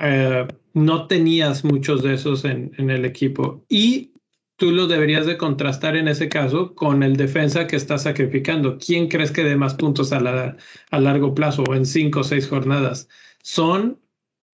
Eh, 0.00 0.48
no 0.72 1.06
tenías 1.06 1.62
muchos 1.62 2.02
de 2.02 2.14
esos 2.14 2.46
en, 2.46 2.72
en, 2.78 2.88
el 2.88 3.04
equipo 3.04 3.66
y 3.68 4.12
tú 4.58 4.72
lo 4.72 4.88
deberías 4.88 5.24
de 5.24 5.38
contrastar 5.38 5.96
en 5.96 6.08
ese 6.08 6.28
caso 6.28 6.74
con 6.74 7.02
el 7.02 7.16
defensa 7.16 7.66
que 7.66 7.76
está 7.76 7.96
sacrificando. 7.96 8.76
¿Quién 8.76 9.08
crees 9.08 9.30
que 9.30 9.44
dé 9.44 9.56
más 9.56 9.74
puntos 9.74 10.12
a, 10.12 10.20
la, 10.20 10.56
a 10.90 11.00
largo 11.00 11.32
plazo 11.32 11.62
o 11.62 11.74
en 11.74 11.86
cinco 11.86 12.20
o 12.20 12.24
seis 12.24 12.48
jornadas? 12.48 13.08
¿Son 13.40 14.00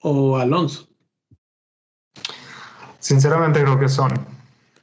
o 0.01 0.37
Alonso? 0.37 0.89
Sinceramente 3.01 3.63
creo 3.63 3.81
que 3.81 3.89
son. 3.89 4.13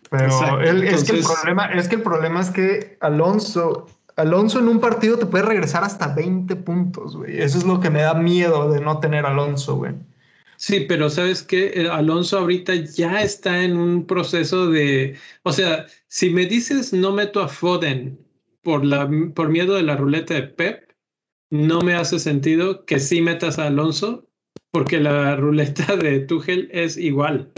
Pero 0.09 0.59
es, 0.59 1.03
que 1.03 1.17
el 1.17 1.23
problema, 1.23 1.65
es 1.67 1.87
que 1.87 1.95
el 1.95 2.01
problema 2.01 2.41
es 2.41 2.49
que 2.49 2.97
Alonso, 2.99 3.87
Alonso 4.17 4.59
en 4.59 4.67
un 4.67 4.79
partido 4.79 5.17
te 5.17 5.27
puede 5.27 5.45
regresar 5.45 5.83
hasta 5.83 6.13
20 6.13 6.55
puntos, 6.57 7.15
güey. 7.15 7.39
Eso 7.39 7.59
es 7.59 7.63
lo 7.63 7.79
que 7.79 7.91
me 7.91 8.01
da 8.01 8.15
miedo 8.15 8.69
de 8.71 8.81
no 8.81 8.99
tener 8.99 9.25
Alonso, 9.25 9.75
güey. 9.75 9.93
Sí, 10.61 10.81
pero 10.87 11.09
sabes 11.09 11.41
que 11.41 11.87
Alonso 11.91 12.37
ahorita 12.37 12.75
ya 12.75 13.23
está 13.23 13.63
en 13.63 13.77
un 13.77 14.05
proceso 14.05 14.69
de, 14.69 15.17
o 15.41 15.51
sea, 15.51 15.87
si 16.07 16.29
me 16.29 16.45
dices 16.45 16.93
no 16.93 17.11
meto 17.11 17.41
a 17.41 17.47
Foden 17.47 18.19
por 18.61 18.85
la 18.85 19.09
por 19.33 19.49
miedo 19.49 19.73
de 19.73 19.81
la 19.81 19.97
ruleta 19.97 20.35
de 20.35 20.43
Pep, 20.43 20.93
no 21.49 21.81
me 21.81 21.95
hace 21.95 22.19
sentido 22.19 22.85
que 22.85 22.99
sí 22.99 23.21
metas 23.21 23.57
a 23.57 23.67
Alonso 23.67 24.29
porque 24.69 24.99
la 24.99 25.35
ruleta 25.35 25.95
de 25.97 26.19
Tuchel 26.19 26.69
es 26.71 26.95
igual 26.95 27.51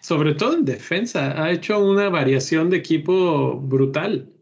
sobre 0.00 0.34
todo 0.34 0.54
en 0.54 0.64
defensa, 0.64 1.40
ha 1.40 1.52
hecho 1.52 1.78
una 1.78 2.08
variación 2.08 2.70
de 2.70 2.78
equipo 2.78 3.60
brutal. 3.60 4.32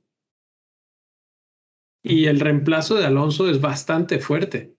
Y 2.04 2.26
el 2.26 2.38
reemplazo 2.38 2.94
de 2.94 3.04
Alonso 3.04 3.50
es 3.50 3.60
bastante 3.60 4.20
fuerte. 4.20 4.75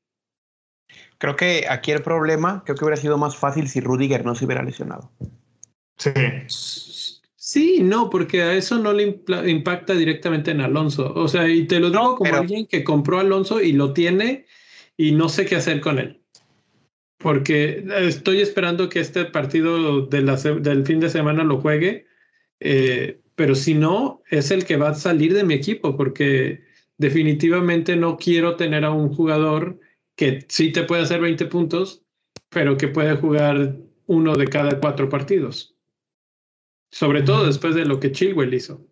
Creo 1.17 1.35
que 1.35 1.65
aquí 1.69 1.91
el 1.91 2.01
problema, 2.01 2.63
creo 2.65 2.75
que 2.75 2.85
hubiera 2.85 3.01
sido 3.01 3.17
más 3.17 3.35
fácil 3.35 3.67
si 3.67 3.79
Rudiger 3.79 4.25
no 4.25 4.35
se 4.35 4.45
hubiera 4.45 4.63
lesionado. 4.63 5.11
Sí. 5.97 6.11
Sí, 7.35 7.79
no, 7.81 8.09
porque 8.09 8.41
a 8.43 8.53
eso 8.53 8.77
no 8.77 8.91
le 8.91 9.21
impacta 9.47 9.93
directamente 9.93 10.51
en 10.51 10.61
Alonso. 10.61 11.13
O 11.15 11.27
sea, 11.27 11.47
y 11.47 11.65
te 11.65 11.79
lo 11.79 11.89
digo 11.89 12.17
como 12.17 12.35
alguien 12.35 12.67
que 12.67 12.83
compró 12.83 13.19
Alonso 13.19 13.61
y 13.61 13.71
lo 13.71 13.93
tiene 13.93 14.45
y 14.97 15.13
no 15.13 15.29
sé 15.29 15.45
qué 15.45 15.55
hacer 15.55 15.79
con 15.79 15.97
él 15.97 16.21
porque 17.17 17.83
estoy 17.99 18.41
esperando 18.41 18.89
que 18.89 18.99
este 18.99 19.25
partido 19.25 20.05
de 20.05 20.21
la, 20.21 20.35
del 20.35 20.85
fin 20.85 20.99
de 20.99 21.09
semana 21.09 21.43
lo 21.43 21.59
juegue, 21.59 22.05
eh, 22.59 23.19
pero 23.35 23.55
si 23.55 23.73
no, 23.73 24.21
es 24.29 24.51
el 24.51 24.65
que 24.65 24.77
va 24.77 24.89
a 24.89 24.95
salir 24.95 25.33
de 25.33 25.43
mi 25.43 25.53
equipo, 25.53 25.97
porque 25.97 26.61
definitivamente 26.97 27.95
no 27.95 28.17
quiero 28.17 28.55
tener 28.55 28.85
a 28.85 28.91
un 28.91 29.13
jugador 29.13 29.79
que 30.17 30.45
sí 30.49 30.71
te 30.71 30.83
puede 30.83 31.03
hacer 31.03 31.21
20 31.21 31.45
puntos, 31.45 32.03
pero 32.49 32.75
que 32.75 32.87
puede 32.87 33.15
jugar 33.15 33.77
uno 34.07 34.35
de 34.35 34.47
cada 34.47 34.79
cuatro 34.79 35.07
partidos. 35.07 35.75
Sobre 36.91 37.21
todo 37.21 37.45
después 37.45 37.75
de 37.75 37.85
lo 37.85 37.99
que 37.99 38.11
Chilwell 38.11 38.53
hizo. 38.53 38.83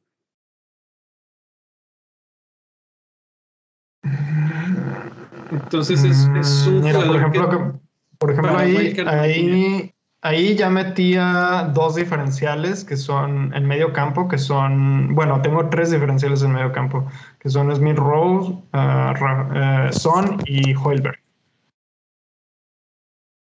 Entonces 5.51 6.03
es, 6.03 6.29
es 6.37 6.67
un 6.67 6.81
Mira, 6.81 7.05
por 7.05 7.15
ejemplo, 7.15 7.81
por 8.19 8.31
ejemplo, 8.31 8.57
ahí, 8.57 8.95
ahí, 9.07 9.94
ahí, 10.25 10.55
ya 10.55 10.69
metía 10.69 11.69
dos 11.73 11.95
diferenciales 11.95 12.83
que 12.83 12.97
son 12.97 13.53
en 13.53 13.65
medio 13.67 13.93
campo, 13.93 14.27
que 14.27 14.37
son, 14.37 15.13
bueno, 15.13 15.41
tengo 15.41 15.69
tres 15.69 15.91
diferenciales 15.91 16.41
en 16.41 16.51
medio 16.51 16.71
campo, 16.71 17.05
que 17.39 17.49
son 17.49 17.73
Smith 17.75 17.97
Rose, 17.97 18.51
uh, 18.73 19.91
Son 19.91 20.41
y 20.45 20.73
Hoilberg. 20.73 21.19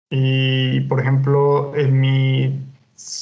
Y, 0.09 0.81
por 0.81 0.99
ejemplo, 0.99 1.71
mi, 1.91 2.45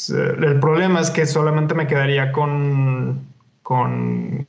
el 0.09 0.59
problema 0.59 0.99
es 0.99 1.11
que 1.11 1.25
solamente 1.25 1.75
me 1.75 1.87
quedaría 1.87 2.31
con, 2.31 3.21
con 3.61 4.47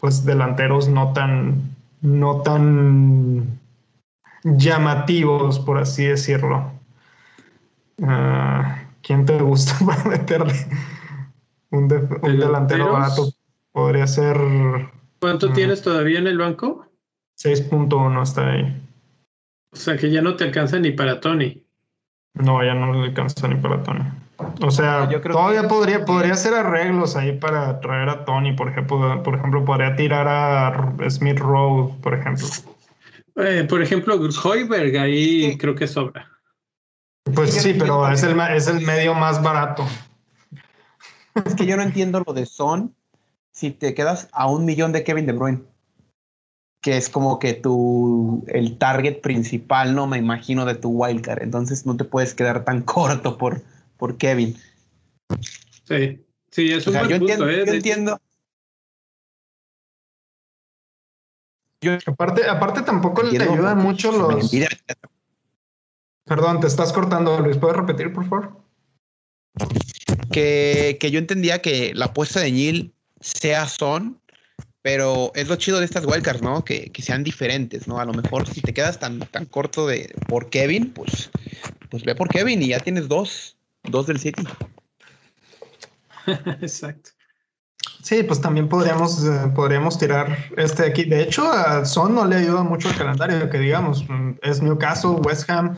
pues, 0.00 0.24
delanteros 0.24 0.88
no 0.88 1.12
tan, 1.12 1.76
no 2.00 2.40
tan 2.40 3.60
llamativos, 4.44 5.58
por 5.60 5.78
así 5.78 6.06
decirlo. 6.06 6.79
Uh, 8.00 8.64
¿Quién 9.02 9.26
te 9.26 9.38
gusta 9.38 9.74
para 9.86 10.04
meterle 10.04 10.54
un, 11.70 11.86
delantero 11.88 12.92
barato? 12.92 13.28
Podría 13.72 14.06
ser. 14.06 14.38
¿Cuánto 15.20 15.48
uh, 15.48 15.52
tienes 15.52 15.82
todavía 15.82 16.18
en 16.18 16.26
el 16.26 16.38
banco? 16.38 16.86
6.1 17.38 18.22
está 18.22 18.50
ahí. 18.50 18.82
O 19.72 19.76
sea 19.76 19.96
que 19.96 20.10
ya 20.10 20.22
no 20.22 20.36
te 20.36 20.44
alcanza 20.44 20.78
ni 20.78 20.92
para 20.92 21.20
Tony. 21.20 21.62
No, 22.34 22.64
ya 22.64 22.74
no 22.74 22.92
le 22.92 23.08
alcanza 23.08 23.48
ni 23.48 23.56
para 23.56 23.82
Tony. 23.82 24.04
O 24.62 24.70
sea, 24.70 25.08
todavía 25.22 25.68
podría, 25.68 26.04
podría 26.04 26.32
hacer 26.32 26.54
arreglos 26.54 27.14
ahí 27.14 27.32
para 27.32 27.80
traer 27.80 28.08
a 28.08 28.24
Tony, 28.24 28.52
por 28.52 28.70
ejemplo, 28.70 29.22
por 29.22 29.34
ejemplo, 29.34 29.64
podría 29.64 29.94
tirar 29.96 30.26
a 30.28 31.10
Smith 31.10 31.38
Rowe, 31.38 31.94
por 32.02 32.14
ejemplo. 32.14 32.46
Eh, 33.36 33.66
por 33.68 33.82
ejemplo, 33.82 34.18
Hoiberg 34.44 34.96
ahí 34.96 35.56
creo 35.58 35.74
que 35.74 35.86
sobra. 35.86 36.29
Pues 37.34 37.54
sí, 37.54 37.74
pero 37.78 38.08
es 38.10 38.22
el, 38.22 38.38
es 38.40 38.66
el 38.66 38.80
medio 38.80 39.14
más 39.14 39.42
barato. 39.42 39.86
Es 41.44 41.54
que 41.54 41.66
yo 41.66 41.76
no 41.76 41.82
entiendo 41.82 42.22
lo 42.26 42.32
de 42.32 42.46
Son 42.46 42.94
si 43.52 43.70
te 43.70 43.94
quedas 43.94 44.28
a 44.32 44.46
un 44.46 44.64
millón 44.64 44.92
de 44.92 45.04
Kevin 45.04 45.26
De 45.26 45.32
Bruyne, 45.32 45.62
que 46.80 46.96
es 46.96 47.08
como 47.08 47.38
que 47.38 47.54
tu 47.54 48.44
el 48.48 48.78
target 48.78 49.20
principal, 49.20 49.94
no 49.94 50.06
me 50.06 50.18
imagino, 50.18 50.64
de 50.64 50.74
tu 50.74 50.90
wildcard. 50.90 51.42
Entonces 51.42 51.86
no 51.86 51.96
te 51.96 52.04
puedes 52.04 52.34
quedar 52.34 52.64
tan 52.64 52.82
corto 52.84 53.36
por, 53.38 53.62
por 53.96 54.16
Kevin. 54.16 54.56
Sí, 55.84 56.24
sí, 56.50 56.72
es 56.72 56.86
un 56.86 56.94
buen 56.94 57.18
punto, 57.18 57.48
¿eh? 57.48 57.64
yo 57.66 57.72
entiendo, 57.74 58.20
aparte, 62.06 62.48
aparte 62.48 62.82
tampoco 62.82 63.22
le 63.22 63.42
ayudan 63.42 63.78
mucho 63.78 64.12
los. 64.12 64.50
Perdón, 66.30 66.60
te 66.60 66.68
estás 66.68 66.92
cortando, 66.92 67.40
Luis. 67.40 67.56
¿Puedes 67.56 67.76
repetir, 67.76 68.12
por 68.12 68.24
favor? 68.28 68.56
Que, 70.30 70.96
que 71.00 71.10
yo 71.10 71.18
entendía 71.18 71.60
que 71.60 71.92
la 71.92 72.04
apuesta 72.04 72.38
de 72.38 72.52
Neil 72.52 72.94
sea 73.20 73.66
son, 73.66 74.20
pero 74.80 75.32
es 75.34 75.48
lo 75.48 75.56
chido 75.56 75.80
de 75.80 75.86
estas 75.86 76.06
wildcards, 76.06 76.40
¿no? 76.40 76.64
Que, 76.64 76.92
que, 76.92 77.02
sean 77.02 77.24
diferentes, 77.24 77.88
¿no? 77.88 77.98
A 77.98 78.04
lo 78.04 78.12
mejor 78.12 78.46
si 78.46 78.60
te 78.60 78.72
quedas 78.72 79.00
tan, 79.00 79.18
tan 79.18 79.44
corto 79.46 79.88
de 79.88 80.14
por 80.28 80.50
Kevin, 80.50 80.92
pues, 80.92 81.30
pues 81.90 82.04
ve 82.04 82.14
por 82.14 82.28
Kevin 82.28 82.62
y 82.62 82.68
ya 82.68 82.78
tienes 82.78 83.08
dos, 83.08 83.56
dos 83.82 84.06
del 84.06 84.20
City. 84.20 84.44
Exacto. 86.60 87.10
Sí, 88.04 88.22
pues 88.22 88.40
también 88.40 88.68
podríamos, 88.68 89.24
eh, 89.24 89.50
podríamos 89.52 89.98
tirar 89.98 90.38
este 90.56 90.86
aquí. 90.86 91.06
De 91.06 91.22
hecho, 91.22 91.50
a 91.50 91.84
Son 91.84 92.14
no 92.14 92.24
le 92.24 92.36
ayuda 92.36 92.62
mucho 92.62 92.88
el 92.88 92.96
calendario, 92.96 93.50
que 93.50 93.58
digamos, 93.58 94.04
es 94.42 94.62
Newcastle, 94.62 95.16
West 95.24 95.50
Ham, 95.50 95.76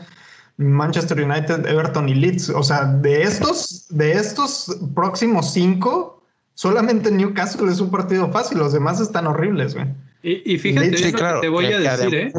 Manchester 0.57 1.21
United, 1.21 1.65
Everton 1.65 2.09
y 2.09 2.15
Leeds. 2.15 2.49
O 2.49 2.63
sea, 2.63 2.85
de 2.85 3.23
estos, 3.23 3.87
de 3.89 4.13
estos 4.13 4.77
próximos 4.93 5.53
cinco, 5.53 6.23
solamente 6.53 7.11
Newcastle 7.11 7.71
es 7.71 7.79
un 7.79 7.91
partido 7.91 8.31
fácil, 8.31 8.59
los 8.59 8.73
demás 8.73 8.99
están 8.99 9.27
horribles, 9.27 9.75
güey. 9.75 9.87
Y, 10.21 10.57
fíjate, 10.57 11.11
te 11.41 11.49
voy 11.49 11.65
a 11.65 11.79
decir, 11.79 12.15
¿eh? 12.15 12.33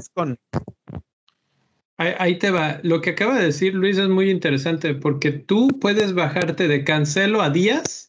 Ahí, 1.98 2.14
ahí, 2.18 2.38
te 2.38 2.50
va. 2.50 2.80
Lo 2.82 3.02
que 3.02 3.10
acaba 3.10 3.38
de 3.38 3.44
decir 3.44 3.74
Luis 3.74 3.98
es 3.98 4.08
muy 4.08 4.30
interesante 4.30 4.94
porque 4.94 5.32
tú 5.32 5.68
puedes 5.80 6.14
bajarte 6.14 6.66
de 6.66 6.82
Cancelo 6.82 7.42
a 7.42 7.50
Díaz 7.50 8.04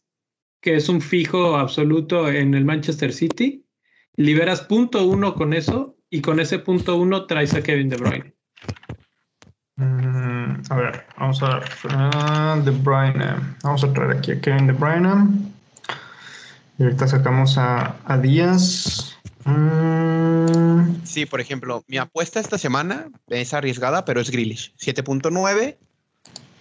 que 0.65 0.75
es 0.75 0.89
un 0.89 0.99
fijo 0.99 1.57
absoluto 1.57 2.27
en 2.27 2.55
el 2.55 2.65
Manchester 2.65 3.13
City, 3.13 3.63
liberas 4.15 4.61
punto 4.61 5.07
uno 5.07 5.35
con 5.35 5.53
eso 5.53 5.95
y 6.09 6.21
con 6.21 6.39
ese 6.39 6.57
punto 6.57 6.95
uno 6.95 7.27
traes 7.27 7.53
a 7.53 7.61
Kevin 7.61 7.87
De 7.87 7.97
Bruyne. 7.97 8.34
Mm, 9.77 10.61
a 10.69 10.75
ver, 10.75 11.05
vamos 11.17 11.43
a 11.43 11.59
ver. 11.59 11.69
Uh, 11.83 12.63
de 12.63 12.71
Bruyne. 12.71 13.35
Vamos 13.63 13.83
a 13.83 13.93
traer 13.93 14.17
aquí 14.17 14.31
a 14.31 14.41
Kevin 14.41 14.67
De 14.67 14.73
Bruyne. 14.73 15.51
Y 16.77 16.83
ahorita 16.83 17.07
sacamos 17.07 17.57
a, 17.57 17.95
a 18.05 18.17
Díaz. 18.17 19.17
Mm. 19.45 21.03
Sí, 21.03 21.25
por 21.25 21.39
ejemplo, 21.41 21.83
mi 21.87 21.97
apuesta 21.97 22.39
esta 22.39 22.57
semana 22.57 23.07
es 23.27 23.53
arriesgada, 23.53 24.05
pero 24.05 24.21
es 24.21 24.31
Grealish. 24.31 24.73
7.9 24.77 25.77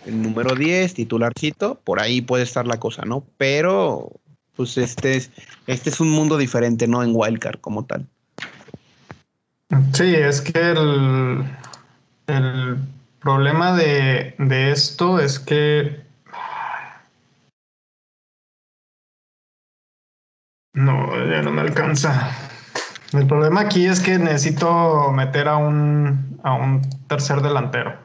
el 0.06 0.22
número 0.22 0.54
10, 0.54 0.94
titularcito, 0.94 1.80
por 1.82 2.00
ahí 2.00 2.20
puede 2.20 2.44
estar 2.44 2.66
la 2.66 2.78
cosa, 2.78 3.04
¿no? 3.04 3.24
Pero, 3.38 4.12
pues 4.56 4.76
este 4.76 5.16
es, 5.16 5.30
este 5.66 5.90
es 5.90 6.00
un 6.00 6.10
mundo 6.10 6.36
diferente, 6.36 6.86
¿no? 6.86 7.02
En 7.02 7.12
Wildcard 7.14 7.60
como 7.60 7.84
tal. 7.84 8.06
Sí, 9.92 10.14
es 10.14 10.40
que 10.40 10.58
el, 10.58 11.44
el 12.26 12.78
problema 13.24 13.76
de, 13.76 14.36
de 14.38 14.70
esto 14.70 15.18
es 15.18 15.40
que 15.40 16.04
No, 20.74 21.08
ya 21.30 21.40
no 21.40 21.52
me 21.52 21.62
alcanza. 21.62 22.30
El 23.12 23.28
problema 23.28 23.60
aquí 23.60 23.86
es 23.86 24.00
que 24.00 24.18
necesito 24.18 25.12
meter 25.12 25.46
a 25.46 25.56
un, 25.56 26.40
a 26.42 26.54
un 26.54 26.82
tercer 27.06 27.40
delantero. 27.42 27.96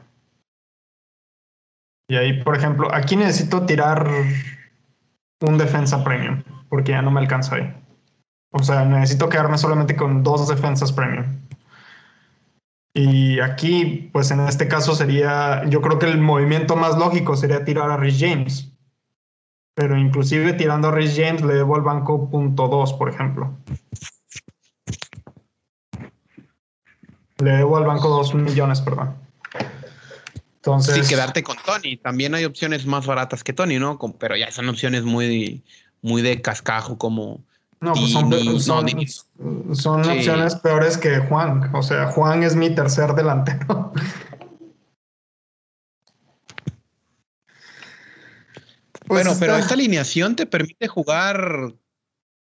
Y 2.08 2.16
ahí, 2.16 2.44
por 2.44 2.56
ejemplo, 2.56 2.94
aquí 2.94 3.16
necesito 3.16 3.66
tirar 3.66 4.08
un 5.42 5.58
defensa 5.58 6.04
premium, 6.04 6.44
porque 6.70 6.92
ya 6.92 7.02
no 7.02 7.10
me 7.10 7.20
alcanza 7.20 7.56
ahí. 7.56 7.74
O 8.52 8.62
sea, 8.62 8.86
necesito 8.86 9.30
quedarme 9.30 9.58
solamente 9.58 9.96
con 9.96 10.24
dos 10.24 10.48
defensas 10.48 10.92
premium. 10.92 11.39
Y 13.02 13.40
aquí, 13.40 14.10
pues 14.12 14.30
en 14.30 14.42
este 14.42 14.68
caso 14.68 14.94
sería, 14.94 15.64
yo 15.70 15.82
creo 15.82 16.00
que 16.00 16.06
el 16.06 16.20
movimiento 16.20 16.76
más 16.76 16.98
lógico 16.98 17.38
sería 17.38 17.64
tirar 17.64 17.90
a 17.90 17.96
Rich 17.96 18.20
James. 18.20 18.74
Pero 19.74 19.98
inclusive 19.98 20.52
tirando 20.52 20.90
a 20.90 20.92
Rich 20.92 21.16
James 21.16 21.42
le 21.42 21.54
debo 21.54 21.78
al 21.78 21.82
banco 21.82 22.30
punto 22.30 22.68
dos, 22.68 22.92
por 22.92 23.08
ejemplo. 23.08 23.58
Le 27.38 27.52
debo 27.52 27.78
al 27.78 27.86
banco 27.86 28.10
dos 28.10 28.36
millones, 28.36 28.82
perdón. 28.82 29.16
Entonces. 30.56 30.96
Sí, 30.96 31.10
quedarte 31.10 31.42
con 31.42 31.56
Tony. 31.66 31.96
También 31.96 32.36
hay 32.36 32.44
opciones 32.44 32.86
más 32.86 33.08
baratas 33.08 33.46
que 33.46 33.54
Tony, 33.54 33.80
¿no? 33.80 33.98
Pero 34.20 34.36
ya 34.36 34.52
son 34.52 34.68
opciones 34.68 35.06
muy, 35.06 35.64
muy 36.02 36.22
de 36.22 36.42
cascajo, 36.42 36.98
como. 36.98 37.46
No, 37.82 37.94
pues 37.94 38.12
son, 38.12 39.76
son, 39.76 40.02
opciones 40.10 40.56
peores 40.56 40.98
que 40.98 41.20
Juan. 41.20 41.74
O 41.74 41.82
sea, 41.82 42.08
Juan 42.08 42.44
es 42.44 42.56
mi 42.56 42.70
tercer 42.76 43.14
delantero. 43.14 43.94
Pues 48.92 49.08
bueno, 49.08 49.32
pero 49.40 49.56
esta 49.56 49.76
alineación 49.76 50.36
te 50.36 50.46
permite 50.46 50.90
jugar 50.90 51.74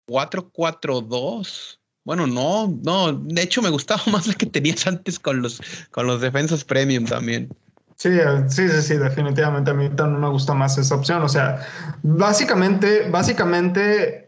4-4-2. 0.06 1.78
Bueno, 2.04 2.26
no, 2.26 2.78
no. 2.82 3.12
De 3.14 3.42
hecho, 3.42 3.62
me 3.62 3.70
gustaba 3.70 4.02
más 4.12 4.26
la 4.26 4.34
que 4.34 4.46
tenías 4.46 4.86
antes 4.86 5.18
con 5.18 5.40
los, 5.40 5.62
con 5.90 6.06
los 6.06 6.20
defensas 6.20 6.64
premium 6.64 7.06
también. 7.06 7.48
Sí, 7.96 8.10
sí, 8.48 8.68
sí, 8.68 8.82
sí, 8.82 8.96
definitivamente 8.96 9.70
a 9.70 9.74
mí 9.74 9.88
también 9.90 10.20
me 10.20 10.28
gusta 10.28 10.52
más 10.52 10.76
esa 10.76 10.96
opción. 10.96 11.22
O 11.22 11.28
sea, 11.28 11.66
básicamente, 12.02 13.08
básicamente, 13.08 14.23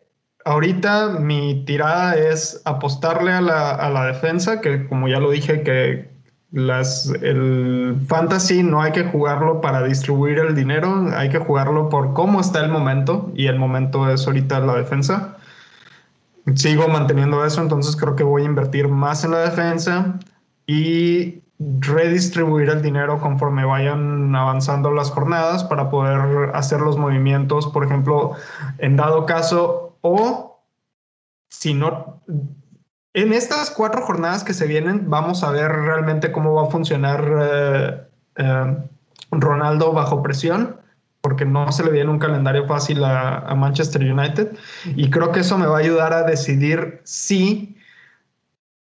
ahorita 0.47 1.19
mi 1.19 1.65
tirada 1.67 2.15
es 2.15 2.63
apostarle 2.65 3.33
a 3.33 3.41
la, 3.41 3.73
a 3.73 3.91
la 3.91 4.07
defensa, 4.07 4.61
que 4.61 4.87
como 4.87 5.09
ya 5.09 5.19
lo 5.19 5.31
dije, 5.31 5.63
que 5.63 6.09
las, 6.53 7.13
el 7.21 7.97
fantasy 8.07 8.63
no 8.63 8.81
hay 8.81 8.93
que 8.93 9.05
jugarlo 9.05 9.61
para 9.61 9.83
distribuir 9.83 10.39
el 10.39 10.55
dinero, 10.55 11.09
hay 11.15 11.29
que 11.29 11.39
jugarlo 11.39 11.89
por 11.89 12.15
cómo 12.15 12.41
está 12.41 12.65
el 12.65 12.71
momento, 12.71 13.33
y 13.35 13.49
el 13.49 13.59
momento 13.59 14.09
es 14.09 14.27
ahorita 14.27 14.61
la 14.61 14.77
defensa. 14.77 15.37
Sigo 16.55 16.87
manteniendo 16.87 17.45
eso, 17.45 17.61
entonces 17.61 17.97
creo 17.97 18.15
que 18.15 18.23
voy 18.23 18.43
a 18.43 18.47
invertir 18.47 18.87
más 18.87 19.25
en 19.25 19.33
la 19.33 19.39
defensa 19.39 20.15
y 20.65 21.41
redistribuir 21.59 22.69
el 22.69 22.83
dinero 22.83 23.19
conforme 23.19 23.65
vayan 23.65 24.35
avanzando 24.37 24.93
las 24.93 25.11
jornadas 25.11 25.65
para 25.65 25.91
poder 25.91 26.55
hacer 26.55 26.81
los 26.81 26.99
movimientos, 26.99 27.67
por 27.67 27.85
ejemplo, 27.85 28.33
en 28.79 28.97
dado 28.97 29.27
caso, 29.27 29.86
o 30.07 30.63
si 31.49 31.75
no, 31.75 32.23
en 33.15 33.33
estas 33.33 33.71
cuatro 33.71 34.03
jornadas 34.03 34.45
que 34.45 34.53
se 34.53 34.67
vienen, 34.67 35.09
vamos 35.09 35.43
a 35.43 35.51
ver 35.51 35.71
realmente 35.71 36.33
cómo 36.33 36.55
va 36.55 36.65
a 36.65 36.71
funcionar 36.71 37.25
eh, 37.41 38.07
eh, 38.37 38.77
Ronaldo 39.31 39.93
bajo 39.93 40.23
presión, 40.23 40.81
porque 41.21 41.45
no 41.45 41.73
se 41.73 41.85
le 41.85 41.91
viene 41.91 42.11
un 42.11 42.19
calendario 42.19 42.67
fácil 42.67 43.03
a 43.05 43.53
Manchester 43.57 44.03
United, 44.03 44.57
y 44.85 45.11
creo 45.11 45.33
que 45.33 45.41
eso 45.41 45.59
me 45.59 45.67
va 45.67 45.77
a 45.77 45.81
ayudar 45.81 46.13
a 46.13 46.23
decidir 46.23 47.01
si 47.05 47.77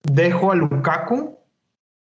dejo 0.03 0.53
a 0.53 0.55
Lukaku 0.55 1.39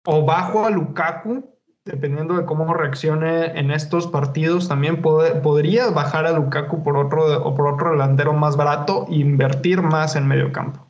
o 0.05 0.25
bajo 0.25 0.67
a 0.67 0.71
Lukaku, 0.71 1.51
dependiendo 1.85 2.37
de 2.37 2.45
cómo 2.45 2.75
reaccione 2.75 3.59
en 3.59 3.71
estos 3.71 4.07
partidos, 4.07 4.69
también 4.69 5.01
podría 5.01 5.91
bajar 5.91 6.27
a 6.27 6.33
Lukaku 6.33 6.83
por 6.83 6.97
otro, 6.97 7.43
o 7.43 7.55
por 7.55 7.67
otro 7.69 7.93
delantero 7.93 8.33
más 8.33 8.57
barato 8.57 9.07
e 9.09 9.17
invertir 9.17 9.83
más 9.83 10.17
en 10.17 10.27
medio 10.29 10.53
campo. 10.53 10.87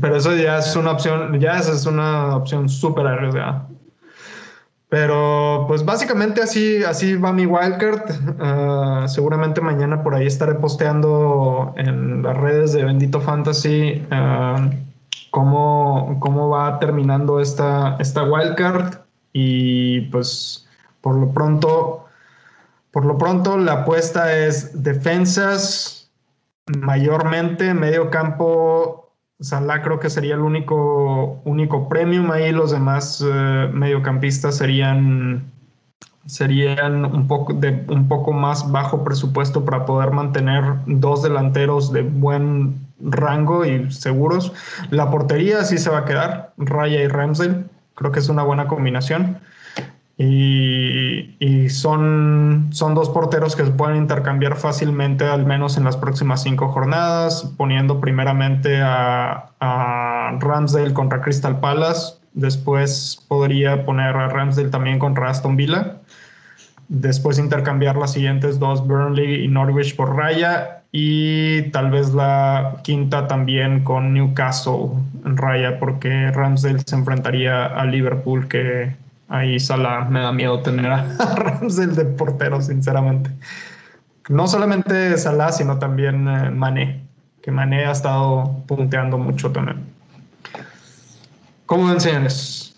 Pero 0.00 0.16
eso 0.16 0.34
ya 0.36 0.58
es 0.58 0.76
una 0.76 0.92
opción, 0.92 1.38
ya 1.40 1.58
es 1.58 1.86
una 1.86 2.36
opción 2.36 2.68
súper 2.68 3.06
arriesgada. 3.06 3.68
Pero 4.88 5.64
pues 5.66 5.84
básicamente 5.84 6.42
así, 6.42 6.84
así 6.84 7.16
va 7.16 7.32
mi 7.32 7.44
wildcard. 7.46 8.10
Uh, 8.38 9.08
seguramente 9.08 9.60
mañana 9.60 10.02
por 10.02 10.14
ahí 10.14 10.26
estaré 10.26 10.54
posteando 10.54 11.74
en 11.76 12.22
las 12.22 12.36
redes 12.36 12.72
de 12.72 12.84
Bendito 12.84 13.20
Fantasy. 13.20 14.06
Uh, 14.12 14.70
cómo, 15.30 16.18
cómo 16.20 16.50
va 16.50 16.78
terminando 16.78 17.40
esta, 17.40 17.96
esta 17.98 18.22
wildcard 18.22 19.05
y 19.38 20.00
pues 20.12 20.66
por 21.02 21.14
lo 21.14 21.30
pronto, 21.30 22.06
por 22.90 23.04
lo 23.04 23.18
pronto 23.18 23.58
la 23.58 23.82
apuesta 23.82 24.34
es 24.34 24.82
defensas 24.82 26.10
mayormente, 26.80 27.74
medio 27.74 28.08
campo, 28.10 29.12
Salah 29.38 29.82
creo 29.82 30.00
que 30.00 30.08
sería 30.08 30.36
el 30.36 30.40
único, 30.40 31.42
único 31.44 31.86
premium 31.90 32.30
ahí, 32.30 32.50
los 32.50 32.70
demás 32.70 33.22
eh, 33.22 33.70
mediocampistas 33.74 34.56
serían 34.56 35.52
serían 36.24 37.04
un 37.04 37.28
poco, 37.28 37.52
de, 37.52 37.84
un 37.88 38.08
poco 38.08 38.32
más 38.32 38.72
bajo 38.72 39.04
presupuesto 39.04 39.66
para 39.66 39.84
poder 39.84 40.12
mantener 40.12 40.64
dos 40.86 41.22
delanteros 41.22 41.92
de 41.92 42.00
buen 42.02 42.86
rango 42.98 43.66
y 43.66 43.92
seguros. 43.92 44.54
La 44.90 45.10
portería 45.10 45.62
sí 45.62 45.76
se 45.76 45.90
va 45.90 45.98
a 45.98 46.04
quedar, 46.06 46.54
Raya 46.56 47.02
y 47.02 47.06
Ramsey, 47.06 47.66
creo 47.96 48.12
que 48.12 48.20
es 48.20 48.28
una 48.28 48.44
buena 48.44 48.68
combinación. 48.68 49.38
Y, 50.18 51.36
y, 51.40 51.68
son, 51.68 52.68
son 52.70 52.94
dos 52.94 53.10
porteros 53.10 53.54
que 53.54 53.66
se 53.66 53.70
pueden 53.70 53.96
intercambiar 53.98 54.56
fácilmente, 54.56 55.26
al 55.26 55.44
menos 55.44 55.76
en 55.76 55.84
las 55.84 55.98
próximas 55.98 56.42
cinco 56.42 56.68
jornadas, 56.68 57.52
poniendo 57.58 58.00
primeramente 58.00 58.80
a, 58.80 59.50
a 59.60 60.38
Ramsdale 60.40 60.94
contra 60.94 61.20
Crystal 61.20 61.60
Palace, 61.60 62.14
después 62.32 63.22
podría 63.28 63.84
poner 63.84 64.16
a 64.16 64.28
Ramsdale 64.28 64.70
también 64.70 64.98
contra 64.98 65.28
Aston 65.28 65.54
Villa, 65.54 65.98
después 66.88 67.38
intercambiar 67.38 67.96
las 67.96 68.12
siguientes 68.12 68.58
dos, 68.58 68.86
Burnley 68.86 69.44
y 69.44 69.48
Norwich 69.48 69.96
por 69.96 70.16
Raya, 70.16 70.75
y 70.92 71.70
tal 71.70 71.90
vez 71.90 72.14
la 72.14 72.80
quinta 72.82 73.26
también 73.26 73.84
con 73.84 74.14
Newcastle 74.14 74.90
en 75.24 75.36
raya, 75.36 75.78
porque 75.78 76.30
Ramsdale 76.30 76.80
se 76.86 76.94
enfrentaría 76.94 77.66
a 77.66 77.84
Liverpool, 77.84 78.48
que 78.48 78.94
ahí 79.28 79.58
Salah 79.58 80.04
me 80.04 80.20
da 80.20 80.32
miedo 80.32 80.60
tener 80.60 80.90
a 80.90 81.04
Ramsdale 81.36 81.92
de 81.92 82.04
portero, 82.04 82.60
sinceramente. 82.62 83.30
No 84.28 84.46
solamente 84.46 85.16
Salah, 85.18 85.52
sino 85.52 85.78
también 85.78 86.28
eh, 86.28 86.50
Mané, 86.50 87.02
que 87.42 87.50
Mané 87.50 87.86
ha 87.86 87.92
estado 87.92 88.62
punteando 88.66 89.18
mucho 89.18 89.50
también. 89.52 89.84
¿Cómo 91.66 91.88
ven, 91.88 92.00
señores? 92.00 92.74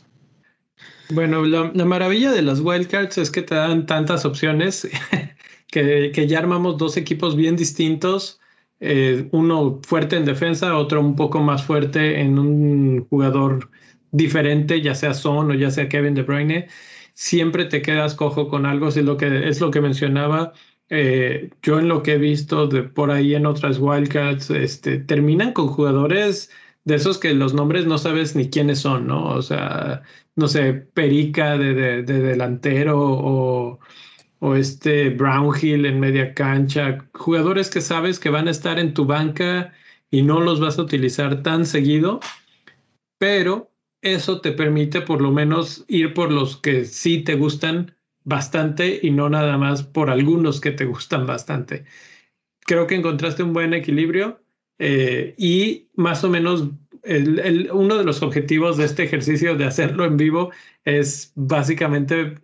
Bueno, 1.11 1.45
la, 1.45 1.71
la 1.73 1.85
maravilla 1.85 2.33
de 2.33 2.43
las 2.43 2.61
wildcards 2.61 3.17
es 3.19 3.31
que 3.31 3.43
te 3.43 3.55
dan 3.55 3.87
tantas 3.87 4.25
opciones 4.25 4.89
que, 5.71 6.27
ya 6.27 6.39
armamos 6.39 6.79
dos 6.79 6.97
equipos 6.97 7.37
bien 7.37 7.57
distintos, 7.57 8.41
eh, 8.81 9.29
uno 9.33 9.81
fuerte 9.87 10.17
en 10.17 10.25
defensa, 10.25 10.77
otro 10.77 11.01
un 11.01 11.17
poco 11.17 11.41
más 11.41 11.65
fuerte 11.65 12.21
en 12.21 12.39
un 12.39 13.07
jugador 13.09 13.71
diferente, 14.11 14.81
ya 14.81 14.95
sea 14.95 15.15
Son 15.15 15.51
o 15.51 15.55
ya 15.55 15.71
sea 15.71 15.89
Kevin 15.89 16.15
De 16.15 16.23
Bruyne, 16.23 16.69
siempre 17.15 17.65
te 17.67 17.83
quedas 17.83 18.15
cojo 18.15 18.49
con 18.49 18.67
algo, 18.67 18.91
si 18.91 19.01
es 19.01 19.07
lo 19.07 19.17
que, 19.17 19.49
es 19.49 19.61
lo 19.61 19.71
que 19.71 19.81
mencionaba. 19.81 20.53
Eh, 20.91 21.51
yo 21.63 21.79
en 21.79 21.89
lo 21.89 22.03
que 22.03 22.15
he 22.15 22.19
visto 22.19 22.67
de 22.67 22.83
por 22.83 23.11
ahí 23.11 23.35
en 23.35 23.47
otras 23.47 23.79
wildcards, 23.79 24.51
este, 24.51 24.99
terminan 24.99 25.53
con 25.53 25.69
jugadores 25.69 26.51
de 26.85 26.95
esos 26.97 27.19
que 27.19 27.35
los 27.35 27.53
nombres 27.55 27.87
no 27.87 27.99
sabes 27.99 28.35
ni 28.37 28.49
quiénes 28.49 28.79
son, 28.81 29.07
¿no? 29.07 29.27
O 29.29 29.43
sea, 29.43 30.03
no 30.37 30.49
sé, 30.49 30.73
Perica 30.73 31.59
de, 31.59 31.75
de 31.75 32.03
delantero 32.03 32.99
o 33.01 33.81
o 34.41 34.55
este 34.55 35.11
Brownhill 35.11 35.87
en 35.87 36.01
media 36.01 36.35
cancha, 36.35 37.05
jugadores 37.15 37.71
que 37.71 37.81
sabes 37.81 38.19
que 38.19 38.31
van 38.31 38.49
a 38.49 38.53
estar 38.53 38.79
en 38.79 38.95
tu 38.95 39.05
banca 39.05 39.73
y 40.11 40.23
no 40.23 40.41
los 40.41 40.61
vas 40.61 40.79
a 40.79 40.83
utilizar 40.83 41.43
tan 41.43 41.67
seguido, 41.67 42.21
pero 43.19 43.71
eso 44.03 44.41
te 44.41 44.53
permite 44.53 45.01
por 45.01 45.21
lo 45.21 45.33
menos 45.33 45.85
ir 45.89 46.15
por 46.15 46.31
los 46.31 46.57
que 46.57 46.85
sí 46.85 47.23
te 47.23 47.35
gustan 47.35 47.95
bastante 48.25 49.01
y 49.03 49.11
no 49.11 49.29
nada 49.29 49.59
más 49.59 49.83
por 49.83 50.11
algunos 50.11 50.61
que 50.61 50.71
te 50.71 50.85
gustan 50.85 51.27
bastante. 51.27 51.85
Creo 52.61 52.87
que 52.87 52.95
encontraste 52.95 53.43
un 53.43 53.53
buen 53.53 53.75
equilibrio 53.75 54.41
eh, 54.79 55.35
y 55.37 55.89
más 55.95 56.23
o 56.25 56.29
menos 56.29 56.69
uno 57.73 57.97
de 57.97 58.05
los 58.05 58.23
objetivos 58.23 58.77
de 58.77 58.85
este 58.85 59.05
ejercicio 59.05 59.57
de 59.57 59.65
hacerlo 59.65 60.05
en 60.05 60.17
vivo 60.17 60.51
es 60.85 61.33
básicamente 61.37 62.35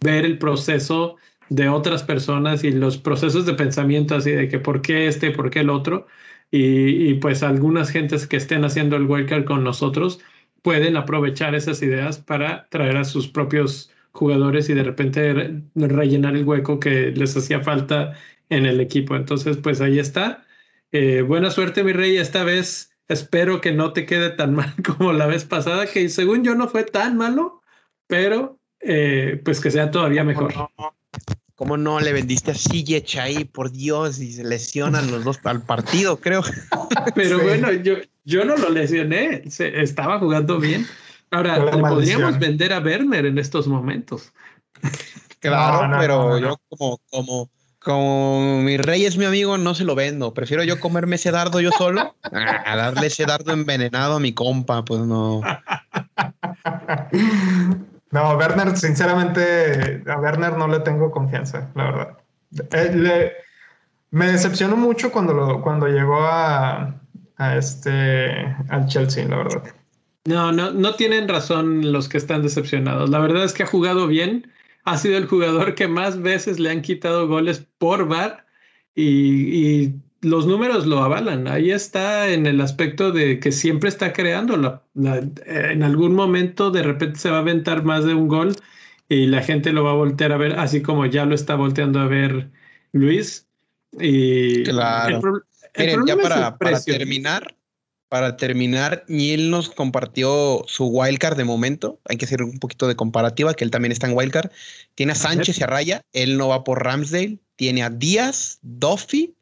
ver 0.00 0.24
el 0.24 0.38
proceso 0.38 1.16
de 1.54 1.68
otras 1.68 2.02
personas 2.02 2.64
y 2.64 2.72
los 2.72 2.98
procesos 2.98 3.46
de 3.46 3.54
pensamiento 3.54 4.14
así 4.14 4.30
de 4.30 4.48
que 4.48 4.58
por 4.58 4.82
qué 4.82 5.06
este, 5.06 5.30
por 5.30 5.50
qué 5.50 5.60
el 5.60 5.70
otro. 5.70 6.06
y, 6.50 7.14
pues 7.14 7.42
algunas 7.42 7.90
gentes 7.90 8.26
que 8.26 8.36
estén 8.36 8.64
haciendo 8.64 8.96
el 8.96 9.06
wildcard 9.06 9.44
con 9.44 9.64
nosotros 9.64 10.20
pueden 10.62 10.96
aprovechar 10.96 11.54
esas 11.54 11.82
ideas 11.82 12.18
para 12.18 12.68
traer 12.70 12.96
a 12.98 13.04
sus 13.04 13.28
propios 13.28 13.90
jugadores 14.12 14.68
y 14.68 14.74
de 14.74 14.82
repente 14.84 15.62
rellenar 15.74 16.36
el 16.36 16.44
hueco 16.44 16.78
que 16.78 17.10
les 17.12 17.36
hacía 17.36 17.60
falta 17.60 18.14
en 18.50 18.66
el 18.66 18.80
equipo. 18.80 19.16
Entonces, 19.16 19.56
pues 19.56 19.80
ahí 19.80 19.98
está. 19.98 20.44
Eh, 20.92 21.22
buena 21.22 21.50
suerte, 21.50 21.84
mi 21.84 21.92
rey. 21.92 22.16
Esta 22.16 22.44
vez 22.44 22.94
espero 23.08 23.60
que 23.60 23.72
no 23.72 23.92
te 23.92 24.06
quede 24.06 24.30
tan 24.30 24.54
mal 24.56 24.74
como 24.84 25.12
la 25.12 25.26
vez 25.26 25.44
pasada, 25.44 25.86
que 25.86 26.08
según 26.08 26.44
yo 26.44 26.54
no 26.54 26.68
fue 26.68 26.84
tan 26.84 27.16
malo, 27.16 27.62
pero 28.06 28.58
eh, 28.80 29.40
pues 29.44 29.60
que 29.60 29.70
sea 29.70 29.90
todavía 29.90 30.24
mejor. 30.24 30.52
¿Cómo 31.62 31.76
no 31.76 32.00
le 32.00 32.12
vendiste 32.12 32.50
a 32.50 32.54
CJ 32.54 33.20
ahí? 33.20 33.44
Por 33.44 33.70
Dios, 33.70 34.18
y 34.18 34.32
se 34.32 34.42
lesionan 34.42 35.12
los 35.12 35.22
dos 35.22 35.38
al 35.44 35.62
partido, 35.62 36.16
creo. 36.16 36.42
Pero 37.14 37.40
bueno, 37.40 37.70
yo, 37.70 37.98
yo 38.24 38.44
no 38.44 38.56
lo 38.56 38.68
lesioné, 38.68 39.48
se, 39.48 39.80
estaba 39.80 40.18
jugando 40.18 40.58
bien. 40.58 40.84
Ahora, 41.30 41.64
le 41.64 41.80
podríamos 41.80 42.36
vender 42.40 42.72
a 42.72 42.80
Werner 42.80 43.26
en 43.26 43.38
estos 43.38 43.68
momentos. 43.68 44.32
Claro, 45.38 45.96
pero 46.00 46.36
yo 46.38 46.56
como, 46.68 46.98
como, 47.08 47.48
como 47.78 48.60
mi 48.60 48.76
rey 48.76 49.04
es 49.04 49.16
mi 49.16 49.24
amigo, 49.24 49.56
no 49.56 49.76
se 49.76 49.84
lo 49.84 49.94
vendo. 49.94 50.34
Prefiero 50.34 50.64
yo 50.64 50.80
comerme 50.80 51.14
ese 51.14 51.30
dardo 51.30 51.60
yo 51.60 51.70
solo 51.70 52.16
a 52.24 52.76
darle 52.76 53.06
ese 53.06 53.24
dardo 53.24 53.52
envenenado 53.52 54.16
a 54.16 54.20
mi 54.20 54.32
compa, 54.32 54.84
pues 54.84 55.02
no. 55.02 55.42
No, 58.12 58.36
Werner, 58.36 58.76
sinceramente, 58.76 60.02
a 60.06 60.18
Werner 60.20 60.56
no 60.56 60.68
le 60.68 60.80
tengo 60.80 61.10
confianza, 61.10 61.70
la 61.74 61.84
verdad. 61.84 62.18
Eh, 62.70 63.32
me 64.10 64.26
decepcionó 64.26 64.76
mucho 64.76 65.10
cuando, 65.10 65.62
cuando 65.62 65.88
llegó 65.88 66.18
a, 66.20 66.94
este, 67.56 68.54
al 68.68 68.86
Chelsea, 68.86 69.26
la 69.26 69.38
verdad. 69.38 69.62
No, 70.26 70.52
no, 70.52 70.72
no 70.72 70.94
tienen 70.94 71.26
razón 71.26 71.90
los 71.90 72.10
que 72.10 72.18
están 72.18 72.42
decepcionados. 72.42 73.08
La 73.08 73.18
verdad 73.18 73.44
es 73.44 73.54
que 73.54 73.62
ha 73.62 73.66
jugado 73.66 74.06
bien. 74.06 74.52
Ha 74.84 74.98
sido 74.98 75.16
el 75.16 75.26
jugador 75.26 75.74
que 75.74 75.88
más 75.88 76.20
veces 76.20 76.60
le 76.60 76.70
han 76.70 76.82
quitado 76.82 77.26
goles 77.26 77.66
por 77.78 78.06
VAR 78.06 78.44
y, 78.94 79.84
y 79.84 79.94
los 80.22 80.46
números 80.46 80.86
lo 80.86 81.02
avalan. 81.02 81.48
Ahí 81.48 81.70
está 81.72 82.28
en 82.28 82.46
el 82.46 82.60
aspecto 82.60 83.10
de 83.10 83.40
que 83.40 83.52
siempre 83.52 83.88
está 83.88 84.12
creando. 84.12 84.56
La, 84.56 85.30
en 85.46 85.82
algún 85.82 86.14
momento 86.14 86.70
de 86.70 86.82
repente 86.84 87.18
se 87.18 87.30
va 87.30 87.38
a 87.38 87.40
aventar 87.40 87.84
más 87.84 88.04
de 88.04 88.14
un 88.14 88.28
gol 88.28 88.54
y 89.08 89.26
la 89.26 89.42
gente 89.42 89.72
lo 89.72 89.84
va 89.84 89.90
a 89.90 89.94
voltear 89.94 90.32
a 90.32 90.36
ver, 90.36 90.58
así 90.58 90.80
como 90.80 91.04
ya 91.06 91.26
lo 91.26 91.34
está 91.34 91.56
volteando 91.56 92.00
a 92.00 92.06
ver 92.06 92.50
Luis. 92.92 93.48
Y 93.98 94.62
claro. 94.62 95.42
ya 96.06 96.16
para, 96.16 96.56
para, 96.56 96.80
terminar, 96.80 97.56
para 98.08 98.36
terminar, 98.36 99.04
Neil 99.08 99.50
nos 99.50 99.70
compartió 99.70 100.62
su 100.68 100.86
wildcard 100.86 101.36
de 101.36 101.44
momento. 101.44 102.00
Hay 102.08 102.16
que 102.16 102.26
hacer 102.26 102.42
un 102.44 102.58
poquito 102.60 102.86
de 102.86 102.94
comparativa, 102.94 103.54
que 103.54 103.64
él 103.64 103.72
también 103.72 103.90
está 103.90 104.06
en 104.06 104.16
wildcard. 104.16 104.50
Tiene 104.94 105.12
a 105.12 105.16
Sánchez 105.16 105.58
y 105.58 105.64
a 105.64 105.66
Raya. 105.66 106.02
Él 106.12 106.38
no 106.38 106.48
va 106.48 106.62
por 106.62 106.84
Ramsdale. 106.84 107.38
Tiene 107.56 107.82
a 107.82 107.90
Díaz, 107.90 108.60
Duffy, 108.62 109.34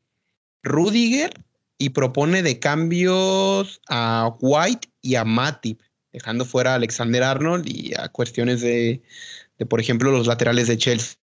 Rudiger 0.62 1.32
y 1.78 1.90
propone 1.90 2.42
de 2.42 2.58
cambios 2.58 3.80
a 3.88 4.34
White 4.40 4.88
y 5.00 5.14
a 5.14 5.24
Matip, 5.24 5.80
dejando 6.12 6.44
fuera 6.44 6.72
a 6.72 6.74
Alexander 6.76 7.22
Arnold 7.22 7.66
y 7.66 7.94
a 7.94 8.08
cuestiones 8.08 8.60
de, 8.60 9.02
por 9.68 9.80
ejemplo, 9.80 10.10
los 10.10 10.26
laterales 10.26 10.68
de 10.68 10.78
Chelsea. 10.78 11.16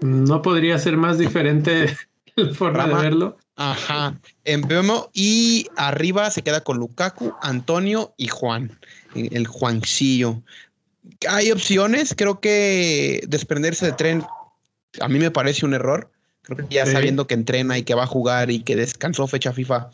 No 0.00 0.42
podría 0.42 0.78
ser 0.78 0.96
más 0.96 1.18
diferente 1.18 1.96
la 2.36 2.54
forma 2.54 2.86
de 2.86 2.94
verlo. 2.94 3.38
Ajá. 3.56 4.20
En 4.44 4.62
y 5.14 5.66
arriba 5.76 6.30
se 6.30 6.42
queda 6.42 6.62
con 6.62 6.78
Lukaku, 6.78 7.34
Antonio 7.40 8.14
y 8.18 8.28
Juan, 8.28 8.78
el 9.14 9.46
Juancillo. 9.46 10.42
Hay 11.28 11.52
opciones, 11.52 12.14
creo 12.16 12.40
que 12.40 13.22
desprenderse 13.28 13.86
de 13.86 13.92
tren 13.92 14.24
a 15.00 15.08
mí 15.08 15.18
me 15.18 15.30
parece 15.30 15.66
un 15.66 15.74
error. 15.74 16.10
Creo 16.46 16.68
que 16.68 16.74
ya 16.74 16.86
sabiendo 16.86 17.26
que 17.26 17.34
entrena 17.34 17.76
y 17.76 17.82
que 17.82 17.94
va 17.94 18.04
a 18.04 18.06
jugar 18.06 18.52
y 18.52 18.60
que 18.60 18.76
descansó 18.76 19.26
fecha 19.26 19.52
FIFA, 19.52 19.90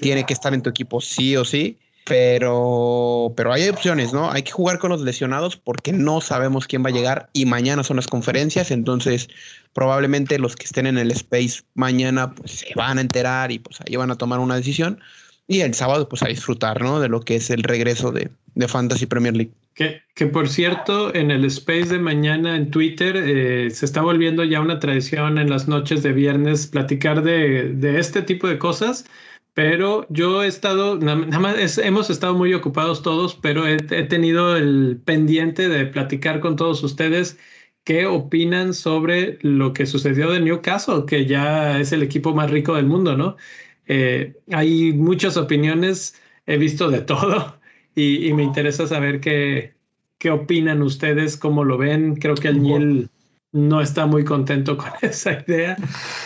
tiene 0.00 0.26
que 0.26 0.32
estar 0.32 0.52
en 0.52 0.60
tu 0.60 0.70
equipo 0.70 1.00
sí 1.00 1.36
o 1.36 1.44
sí. 1.44 1.78
Pero, 2.06 3.32
pero 3.34 3.50
hay 3.50 3.66
opciones, 3.68 4.12
¿no? 4.12 4.30
Hay 4.30 4.42
que 4.42 4.50
jugar 4.50 4.78
con 4.78 4.90
los 4.90 5.00
lesionados 5.00 5.56
porque 5.56 5.90
no 5.90 6.20
sabemos 6.20 6.66
quién 6.66 6.84
va 6.84 6.90
a 6.90 6.92
llegar 6.92 7.30
y 7.32 7.46
mañana 7.46 7.82
son 7.82 7.96
las 7.96 8.08
conferencias, 8.08 8.70
entonces 8.70 9.28
probablemente 9.72 10.38
los 10.38 10.54
que 10.54 10.66
estén 10.66 10.86
en 10.86 10.98
el 10.98 11.10
space 11.12 11.62
mañana 11.72 12.34
pues 12.34 12.50
se 12.50 12.74
van 12.74 12.98
a 12.98 13.00
enterar 13.00 13.52
y 13.52 13.58
pues 13.58 13.80
ahí 13.80 13.96
van 13.96 14.10
a 14.10 14.16
tomar 14.16 14.40
una 14.40 14.56
decisión 14.56 15.00
y 15.46 15.60
el 15.60 15.74
sábado 15.74 16.08
pues 16.08 16.22
a 16.22 16.28
disfrutar, 16.28 16.82
¿no? 16.82 17.00
De 17.00 17.08
lo 17.08 17.20
que 17.20 17.36
es 17.36 17.50
el 17.50 17.62
regreso 17.62 18.12
de, 18.12 18.30
de 18.54 18.68
Fantasy 18.68 19.06
Premier 19.06 19.36
League. 19.36 19.52
Que, 19.74 20.02
que, 20.14 20.26
por 20.26 20.48
cierto, 20.48 21.14
en 21.14 21.30
el 21.30 21.44
space 21.46 21.86
de 21.86 21.98
mañana 21.98 22.56
en 22.56 22.70
Twitter 22.70 23.16
eh, 23.16 23.70
se 23.70 23.84
está 23.84 24.02
volviendo 24.02 24.44
ya 24.44 24.60
una 24.60 24.78
tradición 24.78 25.38
en 25.38 25.50
las 25.50 25.66
noches 25.66 26.02
de 26.02 26.12
viernes 26.12 26.68
platicar 26.68 27.22
de, 27.22 27.70
de 27.74 27.98
este 27.98 28.22
tipo 28.22 28.46
de 28.46 28.58
cosas. 28.58 29.04
Pero 29.52 30.06
yo 30.10 30.42
he 30.42 30.48
estado, 30.48 30.98
nada 30.98 31.38
más 31.38 31.78
hemos 31.78 32.10
estado 32.10 32.34
muy 32.34 32.54
ocupados 32.54 33.02
todos, 33.02 33.36
pero 33.36 33.68
he, 33.68 33.74
he, 33.90 34.02
tenido 34.02 34.56
el 34.56 35.00
pendiente 35.04 35.68
de 35.68 35.86
platicar 35.86 36.40
con 36.40 36.56
todos 36.56 36.82
ustedes 36.82 37.38
qué 37.84 38.06
opinan 38.06 38.74
sobre 38.74 39.38
lo 39.42 39.72
que 39.72 39.86
sucedió 39.86 40.30
de 40.32 40.40
Newcastle, 40.40 41.04
que 41.06 41.26
ya 41.26 41.78
es 41.78 41.92
el 41.92 42.02
equipo 42.02 42.34
más 42.34 42.50
rico 42.50 42.74
del 42.74 42.86
mundo, 42.86 43.16
¿no? 43.16 43.36
Eh, 43.86 44.34
hay 44.52 44.92
muchas 44.92 45.36
opiniones, 45.36 46.14
he 46.46 46.56
visto 46.56 46.90
de 46.90 47.00
todo 47.00 47.58
y, 47.94 48.32
me 48.32 48.42
interesa 48.42 48.86
saber 48.86 49.20
qué, 49.20 49.74
qué 50.18 50.30
opinan 50.30 50.82
ustedes, 50.82 51.36
cómo 51.36 51.64
lo 51.64 51.78
ven. 51.78 52.16
Creo 52.16 52.34
que 52.34 52.48
el 52.48 52.62
Niel 52.62 53.10
no 53.52 53.80
está 53.80 54.06
muy 54.06 54.24
contento 54.24 54.76
con 54.76 54.90
esa 55.02 55.32
idea. 55.46 55.76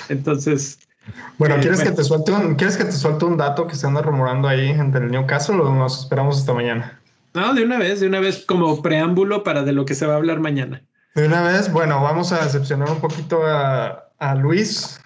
Entonces. 0.08 0.80
Bueno, 1.38 1.56
eh, 1.56 1.60
¿quieres, 1.60 1.82
Que 1.82 1.92
te 1.92 2.04
suelte 2.04 2.32
un, 2.32 2.54
¿quieres 2.54 2.76
que 2.76 2.84
te 2.84 2.92
suelte 2.92 3.24
un 3.24 3.36
dato 3.36 3.66
que 3.66 3.74
se 3.74 3.86
anda 3.86 4.02
rumorando 4.02 4.48
ahí 4.48 4.68
entre 4.68 5.04
el 5.04 5.10
Newcastle 5.10 5.56
o 5.56 5.74
nos 5.74 6.00
esperamos 6.00 6.38
hasta 6.38 6.52
mañana? 6.52 7.00
No, 7.34 7.54
de 7.54 7.64
una 7.64 7.78
vez, 7.78 8.00
de 8.00 8.06
una 8.06 8.20
vez 8.20 8.44
como 8.46 8.82
preámbulo 8.82 9.44
para 9.44 9.62
de 9.62 9.72
lo 9.72 9.84
que 9.84 9.94
se 9.94 10.06
va 10.06 10.14
a 10.14 10.16
hablar 10.16 10.40
mañana. 10.40 10.82
De 11.14 11.26
una 11.26 11.42
vez, 11.42 11.72
bueno, 11.72 12.02
vamos 12.02 12.32
a 12.32 12.42
decepcionar 12.44 12.90
un 12.90 13.00
poquito 13.00 13.44
a, 13.46 14.10
a 14.18 14.34
Luis. 14.34 15.00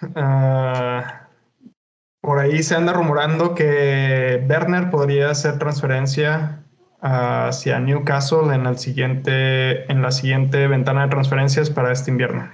Por 2.22 2.38
ahí 2.38 2.62
se 2.62 2.76
anda 2.76 2.92
rumorando 2.92 3.52
que 3.56 4.46
Werner 4.48 4.90
podría 4.90 5.30
hacer 5.30 5.58
transferencia 5.58 6.62
hacia 7.00 7.80
Newcastle 7.80 8.54
en, 8.54 8.64
el 8.64 8.78
siguiente, 8.78 9.90
en 9.90 10.02
la 10.02 10.12
siguiente 10.12 10.68
ventana 10.68 11.02
de 11.02 11.08
transferencias 11.08 11.68
para 11.68 11.90
este 11.90 12.12
invierno. 12.12 12.48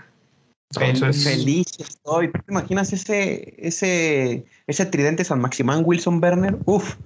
Feliz 0.72 1.66
estoy. 1.78 2.32
¿Te 2.32 2.40
imaginas 2.48 2.94
ese, 2.94 3.54
ese, 3.58 4.46
ese 4.66 4.86
tridente 4.86 5.22
San 5.22 5.42
Maximán 5.42 5.82
Wilson 5.84 6.18
Werner? 6.22 6.56
Uf, 6.64 6.96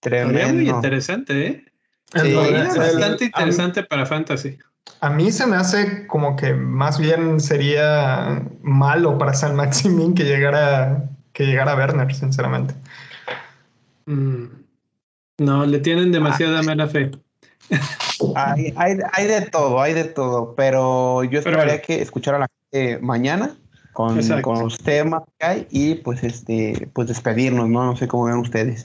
tremendo. 0.00 0.52
muy 0.52 0.68
interesante, 0.68 1.46
¿eh? 1.46 1.64
bastante 2.12 3.24
interesante 3.24 3.82
para 3.84 4.04
Fantasy. 4.04 4.58
A 5.00 5.08
mí 5.08 5.32
se 5.32 5.46
me 5.46 5.56
hace 5.56 6.06
como 6.06 6.36
que 6.36 6.52
más 6.52 6.98
bien 6.98 7.40
sería 7.40 8.42
malo 8.60 9.16
para 9.16 9.32
San 9.32 9.56
Maximín 9.56 10.14
que 10.14 10.24
llegara 10.24 11.10
que 11.36 11.44
llegar 11.44 11.68
a 11.68 11.76
Werner, 11.76 12.12
sinceramente. 12.14 12.74
Mm. 14.06 14.46
No, 15.38 15.66
le 15.66 15.78
tienen 15.80 16.10
demasiada 16.10 16.62
mala 16.62 16.88
fe. 16.88 17.10
Hay, 18.34 18.72
hay, 18.76 19.26
de 19.26 19.42
todo, 19.42 19.82
hay 19.82 19.92
de 19.92 20.04
todo, 20.04 20.54
pero 20.56 21.24
yo 21.24 21.40
esperaría 21.40 21.82
que 21.82 22.00
escuchara 22.00 22.38
a 22.38 22.40
la 22.40 22.48
gente 22.72 22.98
mañana 23.02 23.54
con, 23.92 24.18
con, 24.40 24.60
los 24.60 24.78
temas 24.78 25.24
que 25.38 25.46
hay 25.46 25.66
y 25.70 25.96
pues 25.96 26.22
este 26.22 26.88
pues 26.94 27.08
despedirnos, 27.08 27.68
¿no? 27.68 27.84
No 27.84 27.96
sé 27.96 28.08
cómo 28.08 28.24
ven 28.24 28.36
ustedes. 28.36 28.84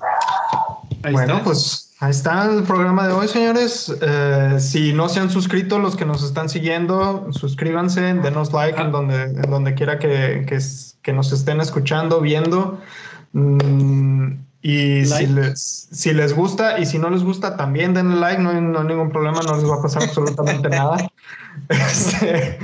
bueno, 1.09 1.39
pues 1.43 1.93
ahí 1.99 2.11
está 2.11 2.45
el 2.45 2.63
programa 2.63 3.07
de 3.07 3.13
hoy, 3.13 3.27
señores. 3.29 3.93
Eh, 4.01 4.57
si 4.59 4.91
no 4.91 5.07
se 5.07 5.21
han 5.21 5.29
suscrito, 5.29 5.79
los 5.79 5.95
que 5.95 6.05
nos 6.05 6.23
están 6.23 6.49
siguiendo, 6.49 7.31
suscríbanse, 7.31 8.01
denos 8.15 8.51
like 8.51 8.81
en 8.81 8.91
donde, 8.91 9.23
en 9.23 9.49
donde 9.49 9.75
quiera 9.75 9.99
que, 9.99 10.45
que, 10.47 10.59
que 11.01 11.13
nos 11.13 11.31
estén 11.31 11.61
escuchando, 11.61 12.21
viendo. 12.21 12.79
Mm, 13.33 14.33
y 14.63 15.05
si 15.05 15.25
les, 15.25 15.87
si 15.91 16.13
les 16.13 16.35
gusta 16.35 16.77
y 16.77 16.85
si 16.85 16.99
no 16.99 17.09
les 17.09 17.23
gusta, 17.23 17.57
también 17.57 17.95
denle 17.95 18.19
like, 18.19 18.41
no 18.41 18.51
hay, 18.51 18.61
ningún 18.61 19.09
problema, 19.09 19.39
no 19.41 19.55
les 19.55 19.67
va 19.67 19.75
a 19.75 19.81
pasar 19.81 20.03
absolutamente 20.03 20.69
nada. 20.69 20.97
Este, 21.69 22.59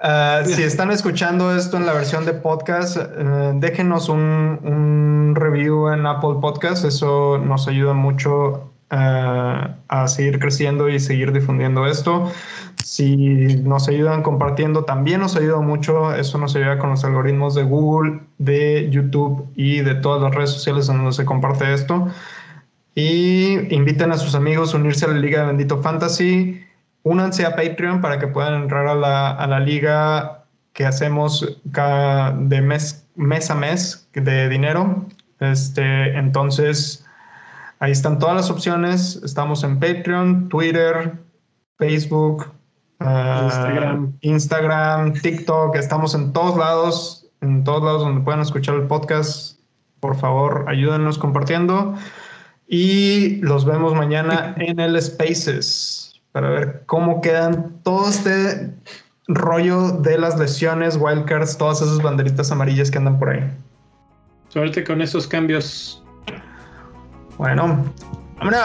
ah, 0.00 0.42
si 0.44 0.62
están 0.62 0.92
escuchando 0.92 1.54
esto 1.54 1.76
en 1.76 1.86
la 1.86 1.94
versión 1.94 2.24
de 2.24 2.34
podcast, 2.34 2.96
eh, 2.96 3.52
déjenos 3.56 4.08
un, 4.08 4.60
un, 4.62 5.34
review 5.34 5.88
en 5.88 6.06
Apple 6.06 6.36
Podcast, 6.40 6.84
eso 6.84 7.38
nos 7.38 7.66
ayuda 7.66 7.92
mucho 7.92 8.70
ah, 8.90 9.74
a 9.88 10.06
seguir 10.06 10.38
creciendo 10.38 10.88
y 10.88 11.00
seguir 11.00 11.32
difundiendo 11.32 11.86
esto. 11.86 12.30
Si 12.82 13.16
nos 13.62 13.88
ayudan 13.88 14.22
compartiendo, 14.22 14.84
también 14.84 15.20
nos 15.20 15.36
ayuda 15.36 15.60
mucho. 15.60 16.14
Eso 16.14 16.38
nos 16.38 16.54
ayuda 16.56 16.78
con 16.78 16.90
los 16.90 17.04
algoritmos 17.04 17.54
de 17.54 17.62
Google, 17.62 18.20
de 18.38 18.90
YouTube 18.90 19.48
y 19.54 19.80
de 19.80 19.94
todas 19.94 20.22
las 20.22 20.34
redes 20.34 20.50
sociales 20.50 20.88
en 20.88 20.98
donde 20.98 21.12
se 21.12 21.24
comparte 21.24 21.72
esto. 21.72 22.08
Y 22.94 23.74
inviten 23.74 24.12
a 24.12 24.18
sus 24.18 24.34
amigos 24.34 24.74
a 24.74 24.78
unirse 24.78 25.06
a 25.06 25.08
la 25.08 25.18
Liga 25.18 25.40
de 25.40 25.46
Bendito 25.46 25.80
Fantasy. 25.80 26.60
Únanse 27.04 27.46
a 27.46 27.56
Patreon 27.56 28.00
para 28.00 28.18
que 28.18 28.26
puedan 28.26 28.62
entrar 28.62 28.86
a 28.86 28.94
la, 28.94 29.30
a 29.30 29.46
la 29.46 29.60
liga 29.60 30.44
que 30.72 30.84
hacemos 30.84 31.58
cada, 31.72 32.32
de 32.32 32.60
mes, 32.60 33.06
mes 33.14 33.50
a 33.50 33.54
mes 33.54 34.08
de 34.12 34.48
dinero. 34.48 35.06
Este, 35.40 36.16
entonces, 36.16 37.04
ahí 37.78 37.92
están 37.92 38.18
todas 38.18 38.36
las 38.36 38.50
opciones. 38.50 39.20
Estamos 39.24 39.64
en 39.64 39.78
Patreon, 39.78 40.48
Twitter, 40.48 41.14
Facebook, 41.78 42.52
uh, 43.04 43.44
Instagram. 43.44 44.12
Instagram, 44.20 45.12
TikTok. 45.14 45.76
Estamos 45.76 46.14
en 46.14 46.32
todos 46.32 46.56
lados, 46.56 47.26
en 47.40 47.64
todos 47.64 47.82
lados 47.82 48.02
donde 48.02 48.20
puedan 48.22 48.40
escuchar 48.40 48.76
el 48.76 48.86
podcast. 48.86 49.58
Por 50.00 50.16
favor, 50.16 50.64
ayúdenos 50.68 51.18
compartiendo. 51.18 51.94
Y 52.68 53.36
los 53.42 53.64
vemos 53.64 53.94
mañana 53.94 54.54
en 54.58 54.80
el 54.80 55.00
Spaces 55.00 56.20
para 56.32 56.48
ver 56.48 56.82
cómo 56.86 57.20
quedan 57.20 57.78
todo 57.82 58.08
este 58.08 58.72
rollo 59.28 59.92
de 59.92 60.18
las 60.18 60.38
lesiones, 60.38 60.96
wildcards, 60.98 61.56
todas 61.56 61.82
esas 61.82 62.02
banderitas 62.02 62.50
amarillas 62.50 62.90
que 62.90 62.98
andan 62.98 63.18
por 63.18 63.30
ahí. 63.30 63.50
Suerte 64.48 64.84
con 64.84 65.00
esos 65.00 65.26
cambios. 65.26 66.02
Bueno, 67.38 67.84
vámonos. 68.38 68.60